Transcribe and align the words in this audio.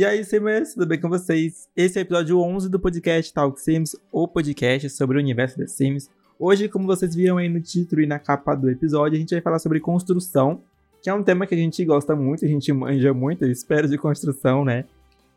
E 0.00 0.04
aí, 0.06 0.24
Sims, 0.24 0.72
tudo 0.72 0.86
bem 0.86 0.98
com 0.98 1.10
vocês? 1.10 1.68
Esse 1.76 1.98
é 1.98 2.00
o 2.00 2.04
episódio 2.04 2.40
11 2.40 2.70
do 2.70 2.80
podcast 2.80 3.34
Talk 3.34 3.60
Sims, 3.60 3.94
o 4.10 4.26
podcast 4.26 4.88
sobre 4.88 5.18
o 5.18 5.20
universo 5.20 5.58
das 5.58 5.72
Sims. 5.72 6.08
Hoje, 6.38 6.70
como 6.70 6.86
vocês 6.86 7.14
viram 7.14 7.36
aí 7.36 7.50
no 7.50 7.60
título 7.60 8.00
e 8.00 8.06
na 8.06 8.18
capa 8.18 8.54
do 8.54 8.70
episódio, 8.70 9.16
a 9.16 9.20
gente 9.20 9.34
vai 9.34 9.42
falar 9.42 9.58
sobre 9.58 9.78
construção, 9.78 10.62
que 11.02 11.10
é 11.10 11.12
um 11.12 11.22
tema 11.22 11.46
que 11.46 11.54
a 11.54 11.58
gente 11.58 11.84
gosta 11.84 12.16
muito, 12.16 12.46
a 12.46 12.48
gente 12.48 12.72
manja 12.72 13.12
muito, 13.12 13.44
espero, 13.44 13.86
de 13.86 13.98
construção, 13.98 14.64
né? 14.64 14.86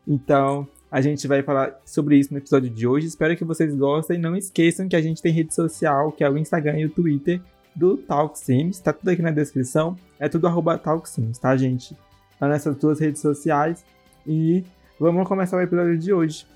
Então, 0.08 0.66
a 0.90 1.02
gente 1.02 1.28
vai 1.28 1.42
falar 1.42 1.78
sobre 1.84 2.16
isso 2.16 2.32
no 2.32 2.38
episódio 2.38 2.70
de 2.70 2.86
hoje. 2.86 3.06
Espero 3.06 3.36
que 3.36 3.44
vocês 3.44 3.74
gostem. 3.74 4.18
Não 4.18 4.34
esqueçam 4.34 4.88
que 4.88 4.96
a 4.96 5.02
gente 5.02 5.20
tem 5.20 5.30
rede 5.30 5.54
social, 5.54 6.10
que 6.10 6.24
é 6.24 6.30
o 6.30 6.38
Instagram 6.38 6.78
e 6.78 6.86
o 6.86 6.90
Twitter 6.90 7.38
do 7.76 7.98
Talk 7.98 8.38
Sims. 8.38 8.80
Tá 8.80 8.94
tudo 8.94 9.10
aqui 9.10 9.20
na 9.20 9.30
descrição. 9.30 9.94
É 10.18 10.26
tudo 10.26 10.46
arroba 10.46 10.78
Talk 10.78 11.06
Sims, 11.06 11.36
tá, 11.36 11.54
gente? 11.54 11.94
Tá 12.40 12.48
nessas 12.48 12.74
duas 12.76 12.98
redes 12.98 13.20
sociais. 13.20 13.84
E 14.26 14.64
vamos 14.98 15.28
começar 15.28 15.56
o 15.56 15.60
episódio 15.60 15.98
de 15.98 16.12
hoje. 16.12 16.46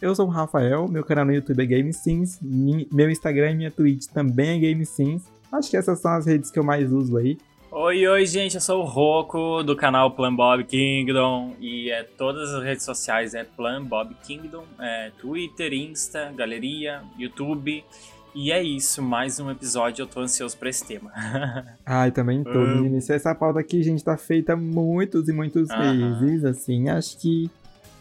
Eu 0.00 0.14
sou 0.14 0.26
o 0.26 0.30
Rafael, 0.30 0.86
meu 0.86 1.02
canal 1.02 1.24
no 1.24 1.32
YouTube 1.32 1.62
é 1.62 1.66
GameSins, 1.66 2.38
meu 2.42 3.10
Instagram 3.10 3.52
e 3.52 3.54
minha 3.54 3.70
Twitch 3.70 4.04
também 4.12 4.58
é 4.58 4.70
GameSins. 4.70 5.22
Acho 5.50 5.70
que 5.70 5.78
essas 5.78 5.98
são 5.98 6.12
as 6.12 6.26
redes 6.26 6.50
que 6.50 6.58
eu 6.58 6.64
mais 6.64 6.92
uso 6.92 7.16
aí. 7.16 7.38
Oi, 7.70 8.06
oi, 8.06 8.26
gente, 8.26 8.54
eu 8.54 8.60
sou 8.60 8.82
o 8.82 8.84
Roco 8.84 9.62
do 9.62 9.74
canal 9.74 10.10
Plan 10.10 10.34
Bob 10.34 10.62
Kingdom 10.64 11.56
e 11.58 11.90
é, 11.90 12.02
todas 12.02 12.52
as 12.52 12.62
redes 12.62 12.84
sociais 12.84 13.34
é 13.34 13.44
Plan 13.44 13.82
Bob 13.82 14.14
Kingdom, 14.26 14.64
é, 14.78 15.10
Twitter, 15.18 15.72
Insta, 15.72 16.32
Galeria, 16.36 17.02
YouTube 17.18 17.82
e 18.34 18.50
é 18.50 18.62
isso, 18.62 19.00
mais 19.00 19.38
um 19.38 19.50
episódio, 19.50 20.02
eu 20.02 20.06
tô 20.06 20.20
ansioso 20.20 20.56
pra 20.56 20.68
esse 20.68 20.84
tema. 20.84 21.12
Ai, 21.86 22.10
também 22.10 22.42
tô, 22.42 22.50
uh. 22.50 22.66
menino. 22.66 22.96
Essa 22.96 23.34
pauta 23.34 23.60
aqui, 23.60 23.82
gente, 23.82 24.02
tá 24.02 24.16
feita 24.16 24.56
muitos 24.56 25.28
e 25.28 25.32
muitos 25.32 25.70
uh 25.70 25.74
-huh. 25.74 26.20
meses, 26.20 26.44
assim, 26.44 26.88
acho 26.88 27.16
que 27.18 27.48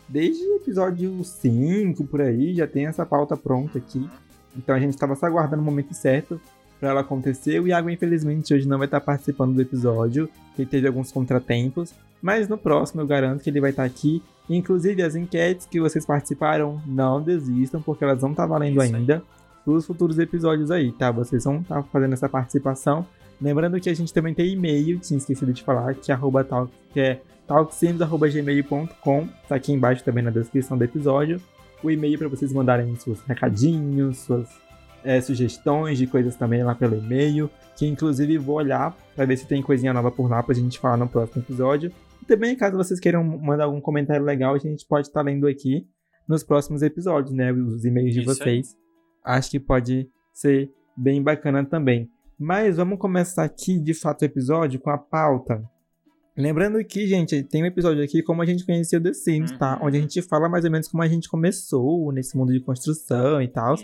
desde 0.10 0.44
o 0.44 0.56
episódio 0.56 1.24
5, 1.24 2.04
por 2.06 2.22
aí, 2.22 2.56
já 2.56 2.66
tem 2.66 2.88
essa 2.88 3.06
pauta 3.06 3.38
pronta 3.38 3.78
aqui. 3.78 4.10
Então 4.58 4.76
a 4.76 4.80
gente 4.80 4.98
tava 4.98 5.16
só 5.16 5.28
aguardando 5.28 5.62
o 5.62 5.66
momento 5.66 5.94
certo 5.94 6.42
para 6.80 6.90
ela 6.90 7.02
acontecer. 7.02 7.60
O 7.60 7.68
Iago, 7.68 7.90
infelizmente, 7.90 8.54
hoje 8.54 8.68
não 8.68 8.78
vai 8.78 8.88
estar 8.88 9.02
participando 9.02 9.54
do 9.54 9.62
episódio, 9.62 10.28
que 10.56 10.66
teve 10.66 10.88
alguns 10.88 11.12
contratempos. 11.12 11.94
Mas 12.22 12.48
no 12.48 12.58
próximo 12.58 13.02
eu 13.02 13.08
garanto 13.08 13.44
que 13.44 13.50
ele 13.50 13.62
vai 13.62 13.70
estar 13.70 13.84
aqui. 13.84 14.22
Inclusive, 14.50 15.02
as 15.02 15.16
enquetes 15.16 15.66
que 15.66 15.80
vocês 15.80 16.06
participaram, 16.06 16.82
não 16.86 17.22
desistam, 17.22 17.82
porque 17.82 18.04
elas 18.04 18.20
vão 18.20 18.32
estar 18.32 18.46
valendo 18.46 18.82
ainda 18.82 19.24
dos 19.66 19.86
futuros 19.86 20.20
episódios 20.20 20.72
aí, 20.72 20.92
tá? 20.92 21.12
Vocês 21.12 21.44
vão 21.44 21.62
estar 21.62 21.82
tá 21.82 21.84
fazendo 21.84 22.14
essa 22.14 22.30
participação. 22.30 23.06
Lembrando 23.42 23.80
que 23.80 23.90
a 23.90 23.94
gente 23.94 24.14
também 24.14 24.34
tem 24.34 24.54
e-mail, 24.54 25.00
tinha 25.00 25.18
esquecido 25.18 25.52
de 25.52 25.64
falar, 25.64 25.94
que 25.96 26.12
é, 26.12 26.16
arroba 26.16 26.44
talk, 26.44 26.72
que 26.94 27.00
é 27.00 27.22
talksims.gmail.com, 27.48 29.28
tá 29.48 29.56
aqui 29.56 29.74
embaixo 29.74 30.04
também 30.04 30.24
na 30.24 30.32
descrição 30.32 30.78
do 30.78 30.84
episódio. 30.84 31.42
O 31.84 31.92
e-mail 31.92 32.18
para 32.18 32.30
vocês 32.30 32.54
mandarem 32.54 32.96
seus 32.96 33.22
recadinhos, 33.22 34.20
suas 34.20 34.48
é, 35.04 35.20
sugestões 35.20 35.98
de 35.98 36.08
coisas 36.08 36.36
também 36.36 36.64
lá 36.64 36.74
pelo 36.74 36.96
e-mail, 36.96 37.50
que 37.76 37.86
inclusive 37.86 38.38
vou 38.38 38.56
olhar 38.56 38.96
para 39.16 39.26
ver 39.26 39.38
se 39.38 39.46
tem 39.46 39.62
coisinha 39.62 39.94
nova 39.94 40.10
por 40.10 40.30
lá 40.30 40.42
pra 40.42 40.56
gente 40.56 40.80
falar 40.80 40.96
no 40.96 41.10
próximo 41.10 41.42
episódio. 41.42 41.92
E 42.22 42.26
também, 42.26 42.56
caso 42.56 42.78
vocês 42.78 43.00
queiram 43.00 43.24
mandar 43.24 43.66
algum 43.66 43.82
comentário 43.82 44.24
legal, 44.24 44.56
a 44.56 44.60
gente 44.60 44.86
pode 44.88 45.08
estar 45.08 45.20
tá 45.20 45.26
lendo 45.26 45.46
aqui 45.48 45.86
nos 46.26 46.44
próximos 46.44 46.82
episódios, 46.82 47.36
né? 47.36 47.52
Os 47.52 47.84
e-mails 47.84 48.14
de 48.14 48.22
Isso 48.22 48.34
vocês. 48.34 48.68
Aí 48.70 48.84
acho 49.24 49.52
que 49.52 49.60
pode 49.60 50.10
ser 50.32 50.72
bem 50.96 51.22
bacana 51.22 51.64
também. 51.64 52.10
Mas 52.38 52.78
vamos 52.78 53.00
começar 53.00 53.44
aqui, 53.44 53.80
de 53.80 53.94
fato, 53.94 54.22
o 54.22 54.26
episódio 54.26 54.80
com 54.80 54.90
a 54.90 54.98
pauta. 54.98 55.64
Lembrando 56.36 56.84
que, 56.84 57.06
gente, 57.08 57.44
tem 57.44 57.62
um 57.62 57.68
episódio 57.68 58.04
aqui 58.04 58.24
como 58.24 58.42
a 58.42 58.46
gente 58.46 58.66
conheceu 58.66 59.02
The 59.02 59.14
Sims, 59.14 59.52
tá? 59.52 59.78
Uhum. 59.80 59.88
Onde 59.88 59.98
a 59.98 60.02
gente 60.02 60.22
fala 60.24 60.50
mais 60.50 60.66
ou 60.66 60.72
menos 60.72 60.88
como 60.88 61.04
a 61.04 61.08
gente 61.08 61.30
começou 61.30 62.12
nesse 62.12 62.36
mundo 62.36 62.52
de 62.52 62.60
construção 62.60 63.40
e 63.42 63.48
tal. 63.48 63.76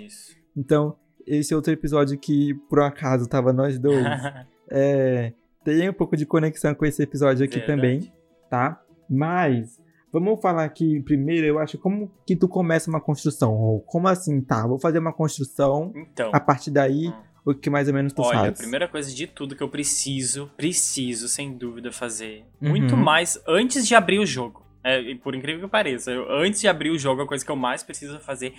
Então, 0.57 0.95
esse 1.27 1.53
outro 1.53 1.71
episódio 1.71 2.17
que, 2.17 2.55
por 2.67 2.79
um 2.79 2.83
acaso, 2.83 3.29
tava 3.29 3.53
nós 3.53 3.77
dois, 3.77 4.03
é, 4.69 5.31
tem 5.63 5.87
um 5.87 5.93
pouco 5.93 6.17
de 6.17 6.25
conexão 6.25 6.73
com 6.73 6.85
esse 6.85 7.03
episódio 7.03 7.45
aqui 7.45 7.59
Verdade. 7.59 7.81
também, 7.81 8.13
tá? 8.49 8.81
Mas 9.07 9.79
Vamos 10.11 10.41
falar 10.41 10.63
aqui 10.63 11.01
primeiro, 11.01 11.45
eu 11.45 11.59
acho, 11.59 11.77
como 11.77 12.11
que 12.25 12.35
tu 12.35 12.47
começa 12.47 12.89
uma 12.89 12.99
construção? 12.99 13.83
Como 13.85 14.07
assim, 14.07 14.41
tá? 14.41 14.65
Vou 14.65 14.79
fazer 14.79 14.99
uma 14.99 15.13
construção. 15.13 15.93
Então. 15.95 16.31
A 16.33 16.39
partir 16.39 16.71
daí, 16.71 17.09
hum. 17.09 17.13
o 17.45 17.53
que 17.53 17.69
mais 17.69 17.87
ou 17.87 17.93
menos 17.93 18.11
tu 18.11 18.21
Olha, 18.21 18.29
faz? 18.29 18.41
Olha, 18.41 18.51
a 18.51 18.55
primeira 18.55 18.87
coisa 18.87 19.13
de 19.13 19.27
tudo 19.27 19.55
que 19.55 19.61
eu 19.61 19.69
preciso, 19.69 20.49
preciso, 20.57 21.27
sem 21.27 21.53
dúvida, 21.55 21.91
fazer. 21.91 22.43
Uhum. 22.61 22.69
Muito 22.69 22.97
mais 22.97 23.39
antes 23.47 23.87
de 23.87 23.93
abrir 23.93 24.19
o 24.19 24.25
jogo. 24.25 24.65
É, 24.83 25.13
por 25.15 25.35
incrível 25.35 25.61
que 25.61 25.67
pareça, 25.67 26.11
eu, 26.11 26.31
antes 26.31 26.61
de 26.61 26.67
abrir 26.67 26.89
o 26.89 26.97
jogo, 26.97 27.21
a 27.21 27.27
coisa 27.27 27.45
que 27.45 27.51
eu 27.51 27.55
mais 27.55 27.83
preciso 27.83 28.19
fazer 28.19 28.53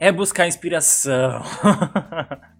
é 0.00 0.10
buscar 0.10 0.48
inspiração. 0.48 1.42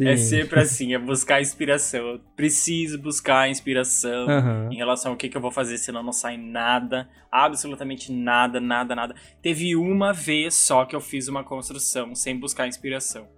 É 0.00 0.16
sempre 0.16 0.60
assim, 0.60 0.94
é 0.94 0.98
buscar 0.98 1.40
inspiração. 1.40 2.00
Eu 2.00 2.20
preciso 2.36 2.98
buscar 2.98 3.48
inspiração 3.48 4.26
uhum. 4.26 4.72
em 4.72 4.76
relação 4.76 5.12
ao 5.12 5.16
que, 5.16 5.28
que 5.28 5.36
eu 5.36 5.40
vou 5.40 5.50
fazer, 5.50 5.78
senão 5.78 6.02
não 6.02 6.12
sai 6.12 6.36
nada. 6.36 7.08
Absolutamente 7.30 8.12
nada, 8.12 8.60
nada, 8.60 8.94
nada. 8.94 9.14
Teve 9.42 9.76
uma 9.76 10.12
vez 10.12 10.54
só 10.54 10.84
que 10.84 10.96
eu 10.96 11.00
fiz 11.00 11.28
uma 11.28 11.44
construção 11.44 12.14
sem 12.14 12.38
buscar 12.38 12.66
inspiração. 12.66 13.28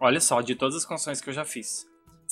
Olha 0.00 0.20
só, 0.20 0.40
de 0.40 0.54
todas 0.54 0.76
as 0.76 0.84
construções 0.84 1.20
que 1.20 1.28
eu 1.28 1.34
já 1.34 1.44
fiz. 1.44 1.86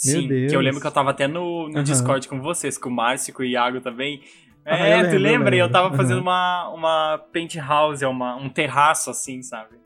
Meu 0.05 0.21
Sim, 0.21 0.29
Deus. 0.29 0.51
que 0.51 0.57
eu 0.57 0.61
lembro 0.61 0.81
que 0.81 0.87
eu 0.87 0.93
tava 0.93 1.11
até 1.11 1.27
no, 1.27 1.69
no 1.69 1.79
uhum. 1.79 1.83
Discord 1.83 2.29
com 2.29 2.41
vocês, 2.41 2.79
com 2.79 2.89
o 2.89 2.93
Márcio, 2.93 3.35
com 3.35 3.43
o 3.43 3.47
Iago 3.47 3.81
também. 3.81 4.21
É, 4.65 4.95
ah, 4.95 5.11
tu 5.11 5.17
lembra? 5.17 5.55
Eu, 5.55 5.67
eu 5.67 5.71
tava 5.71 5.97
fazendo 5.97 6.21
uma, 6.21 6.69
uma 6.71 7.19
penthouse, 7.33 8.05
uma, 8.05 8.37
um 8.37 8.49
terraço 8.49 9.11
assim, 9.11 9.43
sabe? 9.43 9.77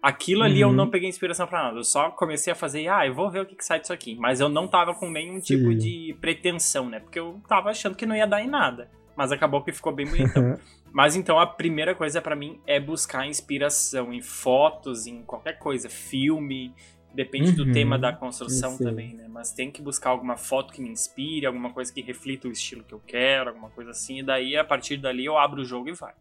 Aquilo 0.00 0.44
ali 0.44 0.62
uhum. 0.64 0.70
eu 0.70 0.76
não 0.76 0.88
peguei 0.88 1.08
inspiração 1.08 1.46
para 1.46 1.64
nada. 1.64 1.78
Eu 1.78 1.84
só 1.84 2.10
comecei 2.10 2.52
a 2.52 2.56
fazer, 2.56 2.88
ah, 2.88 3.06
eu 3.06 3.14
vou 3.14 3.30
ver 3.30 3.40
o 3.40 3.46
que, 3.46 3.56
que 3.56 3.64
sai 3.64 3.80
disso 3.80 3.92
aqui. 3.92 4.16
Mas 4.16 4.40
eu 4.40 4.48
não 4.48 4.68
tava 4.68 4.94
com 4.94 5.10
nenhum 5.10 5.40
Sim. 5.40 5.56
tipo 5.56 5.74
de 5.74 6.16
pretensão, 6.20 6.88
né? 6.88 7.00
Porque 7.00 7.18
eu 7.18 7.40
tava 7.48 7.70
achando 7.70 7.96
que 7.96 8.06
não 8.06 8.14
ia 8.14 8.26
dar 8.26 8.40
em 8.40 8.48
nada. 8.48 8.88
Mas 9.16 9.32
acabou 9.32 9.62
que 9.62 9.72
ficou 9.72 9.92
bem 9.92 10.06
bonitão. 10.06 10.58
mas 10.92 11.16
então 11.16 11.38
a 11.38 11.46
primeira 11.46 11.94
coisa 11.94 12.22
para 12.22 12.36
mim 12.36 12.60
é 12.66 12.78
buscar 12.78 13.26
inspiração 13.26 14.12
em 14.12 14.22
fotos, 14.22 15.06
em 15.06 15.22
qualquer 15.22 15.58
coisa, 15.58 15.88
filme. 15.88 16.72
Depende 17.12 17.50
uhum. 17.50 17.56
do 17.66 17.72
tema 17.72 17.98
da 17.98 18.12
construção 18.12 18.78
também, 18.78 19.14
né? 19.14 19.26
Mas 19.28 19.50
tem 19.50 19.70
que 19.70 19.82
buscar 19.82 20.10
alguma 20.10 20.36
foto 20.36 20.72
que 20.72 20.80
me 20.80 20.90
inspire, 20.90 21.46
alguma 21.46 21.72
coisa 21.72 21.92
que 21.92 22.00
reflita 22.00 22.46
o 22.46 22.52
estilo 22.52 22.84
que 22.84 22.94
eu 22.94 23.02
quero, 23.04 23.48
alguma 23.48 23.70
coisa 23.70 23.90
assim. 23.90 24.20
E 24.20 24.22
daí, 24.22 24.56
a 24.56 24.62
partir 24.62 24.98
dali, 24.98 25.24
eu 25.24 25.36
abro 25.36 25.62
o 25.62 25.64
jogo 25.64 25.88
e 25.88 25.92
vai. 25.92 26.12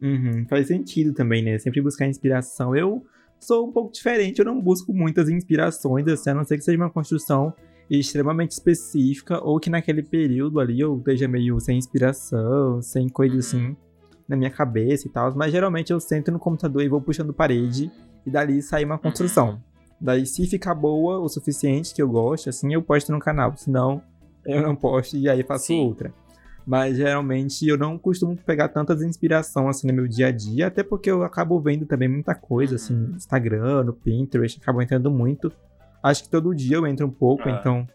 Uhum, 0.00 0.46
faz 0.48 0.68
sentido 0.68 1.12
também, 1.12 1.42
né? 1.42 1.58
Sempre 1.58 1.80
buscar 1.80 2.06
inspiração. 2.06 2.74
Eu 2.74 3.04
sou 3.38 3.68
um 3.68 3.72
pouco 3.72 3.92
diferente, 3.92 4.38
eu 4.38 4.44
não 4.44 4.60
busco 4.60 4.92
muitas 4.92 5.28
inspirações, 5.28 6.06
assim, 6.08 6.30
a 6.30 6.34
não 6.34 6.44
ser 6.44 6.56
que 6.56 6.64
seja 6.64 6.78
uma 6.78 6.90
construção 6.90 7.54
extremamente 7.90 8.52
específica 8.52 9.38
ou 9.44 9.60
que 9.60 9.68
naquele 9.68 10.02
período 10.02 10.58
ali 10.58 10.80
eu 10.80 10.96
esteja 10.96 11.28
meio 11.28 11.60
sem 11.60 11.76
inspiração, 11.76 12.80
sem 12.80 13.08
coisa 13.08 13.38
assim 13.38 13.76
na 14.26 14.36
minha 14.36 14.50
cabeça 14.50 15.06
e 15.06 15.10
tal. 15.10 15.34
Mas 15.34 15.52
geralmente 15.52 15.92
eu 15.92 16.00
sento 16.00 16.30
no 16.32 16.38
computador 16.38 16.82
e 16.82 16.88
vou 16.88 17.00
puxando 17.00 17.32
parede 17.32 17.90
e 18.26 18.30
dali 18.30 18.62
sai 18.62 18.84
uma 18.84 18.98
construção. 18.98 19.60
Daí, 20.00 20.26
se 20.26 20.46
ficar 20.46 20.74
boa 20.74 21.18
o 21.18 21.28
suficiente 21.28 21.94
que 21.94 22.02
eu 22.02 22.08
gosto, 22.08 22.48
assim, 22.48 22.72
eu 22.72 22.82
posto 22.82 23.12
no 23.12 23.18
canal. 23.18 23.56
Senão, 23.56 24.02
eu 24.44 24.60
não 24.60 24.74
posto 24.74 25.16
e 25.16 25.28
aí 25.28 25.42
faço 25.42 25.66
Sim. 25.66 25.86
outra. 25.86 26.12
Mas 26.66 26.96
geralmente 26.96 27.66
eu 27.68 27.76
não 27.76 27.98
costumo 27.98 28.36
pegar 28.36 28.68
tantas 28.68 29.02
inspiração 29.02 29.68
assim 29.68 29.86
no 29.86 29.92
meu 29.92 30.08
dia 30.08 30.28
a 30.28 30.30
dia, 30.30 30.66
até 30.66 30.82
porque 30.82 31.10
eu 31.10 31.22
acabo 31.22 31.60
vendo 31.60 31.84
também 31.84 32.08
muita 32.08 32.34
coisa, 32.34 32.76
assim, 32.76 32.94
no 32.94 33.16
Instagram, 33.16 33.84
no 33.84 33.92
Pinterest, 33.92 34.58
acabo 34.60 34.80
entrando 34.80 35.10
muito. 35.10 35.52
Acho 36.02 36.22
que 36.22 36.28
todo 36.30 36.54
dia 36.54 36.76
eu 36.76 36.86
entro 36.86 37.06
um 37.06 37.10
pouco, 37.10 37.48
ah. 37.48 37.52
então 37.52 37.86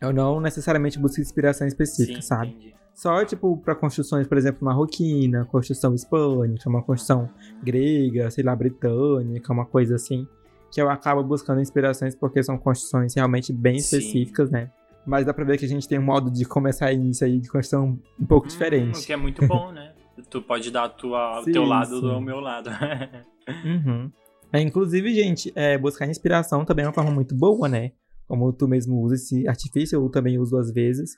eu 0.00 0.12
não 0.12 0.40
necessariamente 0.40 0.98
busco 0.98 1.20
inspiração 1.20 1.66
específica, 1.66 2.20
Sim, 2.20 2.26
sabe? 2.26 2.50
Entendi. 2.50 2.74
Só, 2.94 3.24
tipo, 3.24 3.56
para 3.56 3.74
construções, 3.74 4.26
por 4.26 4.38
exemplo, 4.38 4.64
marroquina, 4.64 5.44
construção 5.46 5.94
hispânica, 5.94 6.68
uma 6.68 6.80
construção 6.80 7.28
grega, 7.62 8.30
sei 8.30 8.44
lá, 8.44 8.54
britânica, 8.54 9.52
uma 9.52 9.66
coisa 9.66 9.96
assim, 9.96 10.28
que 10.70 10.80
eu 10.80 10.88
acabo 10.88 11.22
buscando 11.22 11.60
inspirações 11.60 12.14
porque 12.14 12.42
são 12.42 12.56
construções 12.56 13.14
realmente 13.14 13.52
bem 13.52 13.76
específicas, 13.76 14.48
Sim. 14.48 14.54
né? 14.54 14.70
Mas 15.06 15.26
dá 15.26 15.34
pra 15.34 15.44
ver 15.44 15.58
que 15.58 15.64
a 15.64 15.68
gente 15.68 15.86
tem 15.86 15.98
um 15.98 16.04
modo 16.04 16.30
de 16.30 16.44
começar 16.44 16.92
isso 16.92 17.24
aí 17.24 17.38
de 17.38 17.48
construção 17.48 17.98
um 18.18 18.26
pouco 18.26 18.46
hum, 18.46 18.50
diferente. 18.50 18.98
O 18.98 19.06
que 19.06 19.12
é 19.12 19.16
muito 19.16 19.46
bom, 19.46 19.70
né? 19.72 19.92
tu 20.30 20.40
pode 20.42 20.70
dar 20.70 20.86
o 20.86 21.44
teu 21.44 21.64
lado 21.64 22.00
do 22.00 22.20
meu 22.20 22.40
lado. 22.40 22.70
uhum. 23.64 24.10
é, 24.52 24.60
inclusive, 24.60 25.14
gente, 25.14 25.52
é, 25.54 25.76
buscar 25.76 26.08
inspiração 26.08 26.64
também 26.64 26.84
é 26.84 26.88
uma 26.88 26.94
forma 26.94 27.10
muito 27.10 27.34
boa, 27.34 27.68
né? 27.68 27.92
Como 28.26 28.52
tu 28.52 28.66
mesmo 28.66 29.00
usa 29.02 29.16
esse 29.16 29.46
artifício, 29.46 29.96
eu 29.96 30.08
também 30.08 30.38
uso 30.38 30.56
às 30.56 30.72
vezes. 30.72 31.16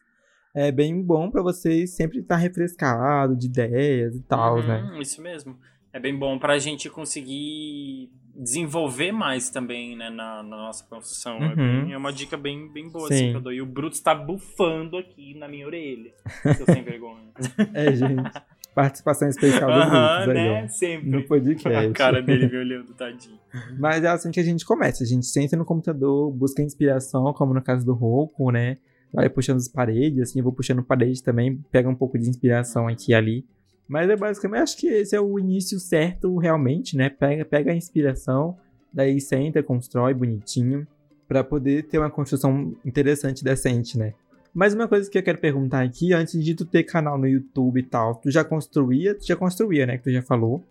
É 0.54 0.72
bem 0.72 1.02
bom 1.02 1.30
para 1.30 1.42
você 1.42 1.86
sempre 1.86 2.20
estar 2.20 2.36
refrescado 2.36 3.36
de 3.36 3.46
ideias 3.46 4.16
e 4.16 4.22
tal, 4.22 4.62
né? 4.62 4.98
Isso 5.00 5.20
mesmo. 5.20 5.58
É 5.92 6.00
bem 6.00 6.16
bom 6.16 6.38
pra 6.38 6.58
gente 6.58 6.88
conseguir 6.90 8.10
desenvolver 8.38 9.12
mais 9.12 9.50
também, 9.50 9.96
né, 9.96 10.10
na, 10.10 10.42
na 10.42 10.56
nossa 10.56 10.84
construção. 10.84 11.36
É 11.36 11.38
uhum. 11.38 11.52
É, 11.52 11.54
bem, 11.54 11.92
é, 11.92 11.96
uma 11.96 12.12
dica 12.12 12.36
bem, 12.36 12.70
bem 12.72 12.88
boa, 12.88 13.06
assim, 13.06 13.30
que 13.30 13.36
eu 13.36 13.40
dou. 13.40 13.52
E 13.52 13.62
o 13.62 13.66
Bruto 13.66 13.96
está 13.96 14.14
bufando 14.14 14.96
aqui 14.96 15.34
na 15.34 15.48
minha 15.48 15.66
orelha. 15.66 16.12
Seu 16.56 16.66
sem 16.66 16.82
vergonha. 16.84 17.30
é, 17.74 17.94
gente. 17.94 18.30
Participação 18.74 19.26
especial 19.28 19.70
do 19.70 19.90
Brutus 19.90 20.34
né? 20.34 20.60
aí, 20.60 20.68
Sempre. 20.68 21.08
No 21.08 21.22
podcast. 21.22 21.86
A 21.86 21.92
cara 21.92 22.20
dele 22.20 22.46
me 22.46 22.58
olhando, 22.58 22.92
tadinho. 22.92 23.38
Mas 23.78 24.04
é 24.04 24.08
assim 24.08 24.30
que 24.30 24.38
a 24.38 24.42
gente 24.42 24.66
começa. 24.66 25.02
A 25.02 25.06
gente 25.06 25.24
senta 25.24 25.56
no 25.56 25.64
computador, 25.64 26.30
busca 26.30 26.60
inspiração, 26.60 27.32
como 27.32 27.54
no 27.54 27.62
caso 27.62 27.86
do 27.86 27.94
Roku, 27.94 28.50
né? 28.50 28.76
Vai 29.10 29.30
puxando 29.30 29.56
as 29.56 29.68
paredes, 29.68 30.20
assim, 30.20 30.40
eu 30.40 30.44
vou 30.44 30.52
puxando 30.52 30.82
parede 30.82 31.22
também, 31.22 31.58
pega 31.70 31.88
um 31.88 31.94
pouco 31.94 32.18
de 32.18 32.28
inspiração 32.28 32.86
aqui 32.86 33.12
e 33.12 33.14
ali. 33.14 33.46
Mas 33.88 34.10
é 34.10 34.16
basicamente, 34.16 34.62
acho 34.62 34.76
que 34.76 34.88
esse 34.88 35.14
é 35.14 35.20
o 35.20 35.38
início 35.38 35.78
certo, 35.78 36.36
realmente, 36.38 36.96
né? 36.96 37.08
Pega, 37.08 37.44
pega 37.44 37.72
a 37.72 37.74
inspiração, 37.74 38.56
daí 38.92 39.20
senta, 39.20 39.62
constrói 39.62 40.12
bonitinho, 40.12 40.86
para 41.28 41.44
poder 41.44 41.84
ter 41.84 41.98
uma 41.98 42.10
construção 42.10 42.74
interessante, 42.84 43.44
decente, 43.44 43.98
né? 43.98 44.14
Mas 44.52 44.74
uma 44.74 44.88
coisa 44.88 45.10
que 45.10 45.18
eu 45.18 45.22
quero 45.22 45.38
perguntar 45.38 45.82
aqui, 45.82 46.12
antes 46.12 46.42
de 46.42 46.54
tu 46.54 46.64
ter 46.64 46.82
canal 46.82 47.18
no 47.18 47.28
YouTube 47.28 47.78
e 47.78 47.82
tal, 47.82 48.14
tu 48.14 48.30
já 48.30 48.42
construía? 48.42 49.14
Tu 49.14 49.26
já 49.26 49.36
construía, 49.36 49.84
né? 49.84 49.98
Que 49.98 50.04
tu 50.04 50.10
já 50.10 50.22
falou. 50.22 50.64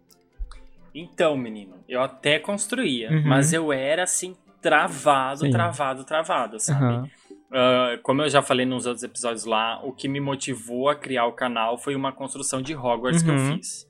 Então, 0.93 1.37
menino, 1.37 1.75
eu 1.87 2.01
até 2.01 2.39
construía, 2.39 3.11
uhum. 3.11 3.23
mas 3.27 3.53
eu 3.53 3.71
era 3.71 4.03
assim, 4.03 4.33
travado, 4.61 5.41
Sim. 5.41 5.51
travado, 5.51 6.03
travado, 6.03 6.59
sabe? 6.59 6.95
Uhum. 6.95 7.09
Uh, 7.51 8.01
como 8.01 8.23
eu 8.23 8.29
já 8.29 8.41
falei 8.41 8.65
nos 8.65 8.85
outros 8.85 9.03
episódios 9.03 9.45
lá, 9.45 9.79
o 9.83 9.93
que 9.93 10.07
me 10.07 10.19
motivou 10.19 10.89
a 10.89 10.95
criar 10.95 11.25
o 11.25 11.33
canal 11.33 11.77
foi 11.77 11.95
uma 11.95 12.11
construção 12.11 12.61
de 12.61 12.75
Hogwarts 12.75 13.21
uhum. 13.21 13.27
que 13.27 13.31
eu 13.33 13.39
uhum. 13.39 13.57
fiz. 13.57 13.87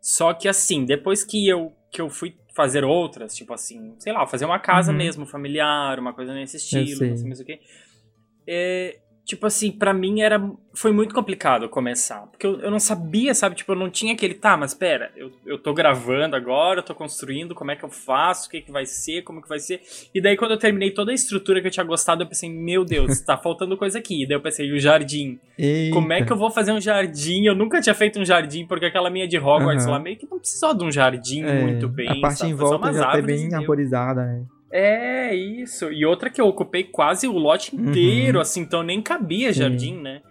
Só 0.00 0.34
que 0.34 0.48
assim, 0.48 0.84
depois 0.84 1.22
que 1.24 1.48
eu, 1.48 1.72
que 1.90 2.00
eu 2.00 2.08
fui 2.10 2.36
fazer 2.54 2.84
outras, 2.84 3.34
tipo 3.34 3.52
assim, 3.54 3.94
sei 3.98 4.12
lá, 4.12 4.26
fazer 4.26 4.44
uma 4.44 4.58
casa 4.58 4.90
uhum. 4.90 4.98
mesmo, 4.98 5.26
familiar, 5.26 5.98
uma 5.98 6.12
coisa 6.12 6.34
nesse 6.34 6.56
estilo, 6.56 7.06
não 7.06 7.16
sei 7.16 7.26
mais 7.26 7.40
o 7.40 7.44
que. 7.44 7.60
É, 8.46 8.98
tipo 9.30 9.46
assim, 9.46 9.70
para 9.70 9.94
mim 9.94 10.20
era 10.20 10.42
foi 10.72 10.92
muito 10.92 11.14
complicado 11.14 11.68
começar, 11.68 12.26
porque 12.26 12.46
eu, 12.46 12.60
eu 12.60 12.70
não 12.70 12.78
sabia, 12.78 13.34
sabe, 13.34 13.56
tipo, 13.56 13.72
eu 13.72 13.76
não 13.76 13.90
tinha 13.90 14.12
aquele, 14.12 14.34
tá, 14.34 14.56
mas 14.56 14.72
pera, 14.72 15.10
eu, 15.16 15.30
eu 15.44 15.58
tô 15.58 15.72
gravando 15.72 16.36
agora, 16.36 16.80
eu 16.80 16.84
tô 16.84 16.94
construindo, 16.94 17.54
como 17.54 17.70
é 17.70 17.76
que 17.76 17.84
eu 17.84 17.88
faço, 17.88 18.46
o 18.46 18.50
que 18.50 18.60
que 18.60 18.70
vai 18.70 18.86
ser, 18.86 19.22
como 19.22 19.42
que 19.42 19.48
vai 19.48 19.58
ser, 19.58 19.80
e 20.14 20.20
daí 20.20 20.36
quando 20.36 20.52
eu 20.52 20.58
terminei 20.58 20.90
toda 20.92 21.10
a 21.10 21.14
estrutura 21.14 21.60
que 21.60 21.66
eu 21.66 21.70
tinha 21.70 21.84
gostado, 21.84 22.22
eu 22.22 22.26
pensei, 22.26 22.48
meu 22.50 22.84
Deus, 22.84 23.20
tá 23.20 23.36
faltando 23.36 23.76
coisa 23.76 23.98
aqui, 23.98 24.22
e 24.22 24.26
daí 24.26 24.36
eu 24.36 24.40
pensei, 24.40 24.70
o 24.72 24.78
jardim, 24.78 25.38
Eita. 25.58 25.94
como 25.94 26.12
é 26.12 26.24
que 26.24 26.32
eu 26.32 26.36
vou 26.36 26.50
fazer 26.50 26.72
um 26.72 26.80
jardim, 26.80 27.46
eu 27.46 27.54
nunca 27.54 27.80
tinha 27.80 27.94
feito 27.94 28.18
um 28.18 28.24
jardim, 28.24 28.66
porque 28.66 28.86
aquela 28.86 29.10
minha 29.10 29.28
de 29.28 29.38
Hogwarts 29.38 29.86
uhum. 29.86 29.92
lá 29.92 29.98
meio 29.98 30.16
que 30.16 30.26
não 30.30 30.38
precisou 30.38 30.74
de 30.74 30.84
um 30.84 30.90
jardim 30.90 31.42
é, 31.42 31.62
muito 31.62 31.88
bem, 31.88 32.08
A 32.08 32.20
parte 32.20 32.38
sabe? 32.38 32.52
em 32.52 32.54
volta 32.54 32.92
já 32.92 33.12
tá 33.12 33.22
bem 33.22 33.52
arborizada, 33.54 34.24
né. 34.24 34.44
É, 34.70 35.34
isso. 35.34 35.90
E 35.90 36.06
outra 36.06 36.30
que 36.30 36.40
eu 36.40 36.46
ocupei 36.46 36.84
quase 36.84 37.26
o 37.26 37.32
lote 37.32 37.74
uhum. 37.74 37.88
inteiro, 37.88 38.38
uhum. 38.38 38.42
assim, 38.42 38.60
então 38.60 38.82
nem 38.82 39.02
cabia 39.02 39.52
jardim, 39.52 39.96
Sim. 39.96 40.02
né? 40.02 40.22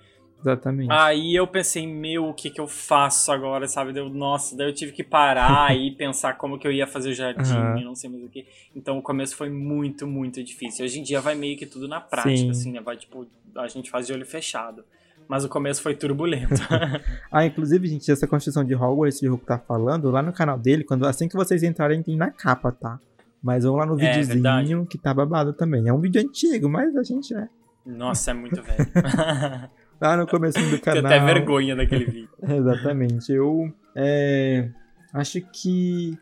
Exatamente. 0.42 0.90
Aí 0.90 1.36
eu 1.36 1.46
pensei, 1.46 1.86
meu, 1.86 2.30
o 2.30 2.34
que 2.34 2.50
que 2.50 2.62
eu 2.62 2.68
faço 2.68 3.32
agora, 3.32 3.68
sabe? 3.68 3.92
Deu, 3.92 4.10
nossa, 4.10 4.56
daí 4.56 4.70
eu 4.70 4.74
tive 4.74 4.94
que 4.94 5.04
parar 5.04 5.76
e 5.76 5.92
pensar 5.92 6.38
como 6.38 6.58
que 6.58 6.66
eu 6.66 6.72
ia 6.72 6.88
fazer 6.88 7.10
o 7.10 7.14
jardim, 7.14 7.54
uhum. 7.54 7.84
não 7.84 7.96
sei 7.96 8.10
mais 8.10 8.24
o 8.24 8.30
que. 8.30 8.46
Então 8.74 8.98
o 8.98 9.02
começo 9.02 9.36
foi 9.36 9.50
muito, 9.50 10.08
muito 10.08 10.42
difícil. 10.42 10.86
Hoje 10.86 11.00
em 11.00 11.04
dia 11.04 11.20
vai 11.20 11.36
meio 11.36 11.58
que 11.58 11.66
tudo 11.66 11.88
na 11.88 12.00
prática, 12.00 12.38
Sim. 12.38 12.50
assim, 12.52 12.72
né? 12.72 12.80
Vai, 12.80 12.96
tipo, 12.96 13.28
a 13.56 13.68
gente 13.68 13.90
faz 13.90 14.08
de 14.08 14.14
olho 14.14 14.26
fechado. 14.26 14.84
Mas 15.28 15.46
o 15.46 15.50
começo 15.50 15.84
foi 15.84 15.94
turbulento. 15.94 16.56
ah, 17.32 17.46
inclusive, 17.46 17.88
gente, 17.88 18.10
essa 18.12 18.26
construção 18.26 18.64
de 18.64 18.74
Hogwarts 18.74 19.22
o 19.22 19.30
Hulk 19.30 19.46
tá 19.46 19.60
falando, 19.60 20.10
lá 20.10 20.24
no 20.24 20.34
canal 20.34 20.58
dele, 20.58 20.84
quando 20.84 21.06
assim 21.06 21.28
que 21.28 21.36
vocês 21.36 21.62
entrarem, 21.62 22.02
tem 22.02 22.16
na 22.16 22.32
capa, 22.32 22.72
tá? 22.72 23.00
Mas 23.42 23.64
vamos 23.64 23.80
lá 23.80 23.86
no 23.86 24.00
é, 24.00 24.22
videozinho 24.22 24.86
que 24.86 24.98
tá 24.98 25.14
babado 25.14 25.54
também. 25.54 25.88
É 25.88 25.94
um 25.94 26.00
vídeo 26.00 26.22
antigo, 26.22 26.70
mas 26.70 26.96
a 26.96 27.04
gente 27.04 27.34
é. 27.34 27.48
Nossa, 27.86 28.32
é 28.32 28.34
muito 28.34 28.62
velho. 28.62 28.90
lá 30.00 30.18
no 30.18 30.28
começo 30.28 30.60
do 30.70 30.80
canal. 30.80 31.04
Tenho 31.04 31.08
até 31.08 31.34
vergonha 31.34 31.76
daquele 31.76 32.06
vídeo. 32.06 32.30
Exatamente. 32.42 33.32
Eu 33.32 33.72
é, 33.96 34.70
acho 35.14 35.42
que. 35.52 36.18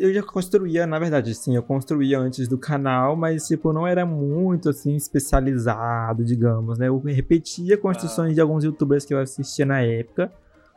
Eu 0.00 0.12
já 0.12 0.20
construía, 0.20 0.84
na 0.84 0.98
verdade, 0.98 1.32
sim, 1.32 1.54
eu 1.54 1.62
construía 1.62 2.18
antes 2.18 2.48
do 2.48 2.58
canal, 2.58 3.14
mas, 3.14 3.46
tipo, 3.46 3.72
não 3.72 3.86
era 3.86 4.04
muito, 4.04 4.68
assim, 4.68 4.96
especializado, 4.96 6.24
digamos, 6.24 6.76
né? 6.76 6.88
Eu 6.88 6.98
repetia 6.98 7.78
construções 7.78 8.32
ah. 8.32 8.34
de 8.34 8.40
alguns 8.40 8.64
youtubers 8.64 9.04
que 9.04 9.14
eu 9.14 9.20
assistia 9.20 9.64
na 9.64 9.80
época, 9.80 10.32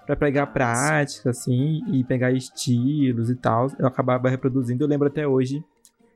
para 0.05 0.15
pegar 0.15 0.45
prática, 0.45 1.31
assim, 1.31 1.81
e 1.91 2.03
pegar 2.03 2.31
estilos 2.33 3.31
e 3.31 3.35
tal. 3.35 3.71
Eu 3.79 3.87
acabava 3.87 4.29
reproduzindo. 4.29 4.83
Eu 4.83 4.87
lembro 4.87 5.07
até 5.07 5.27
hoje 5.27 5.65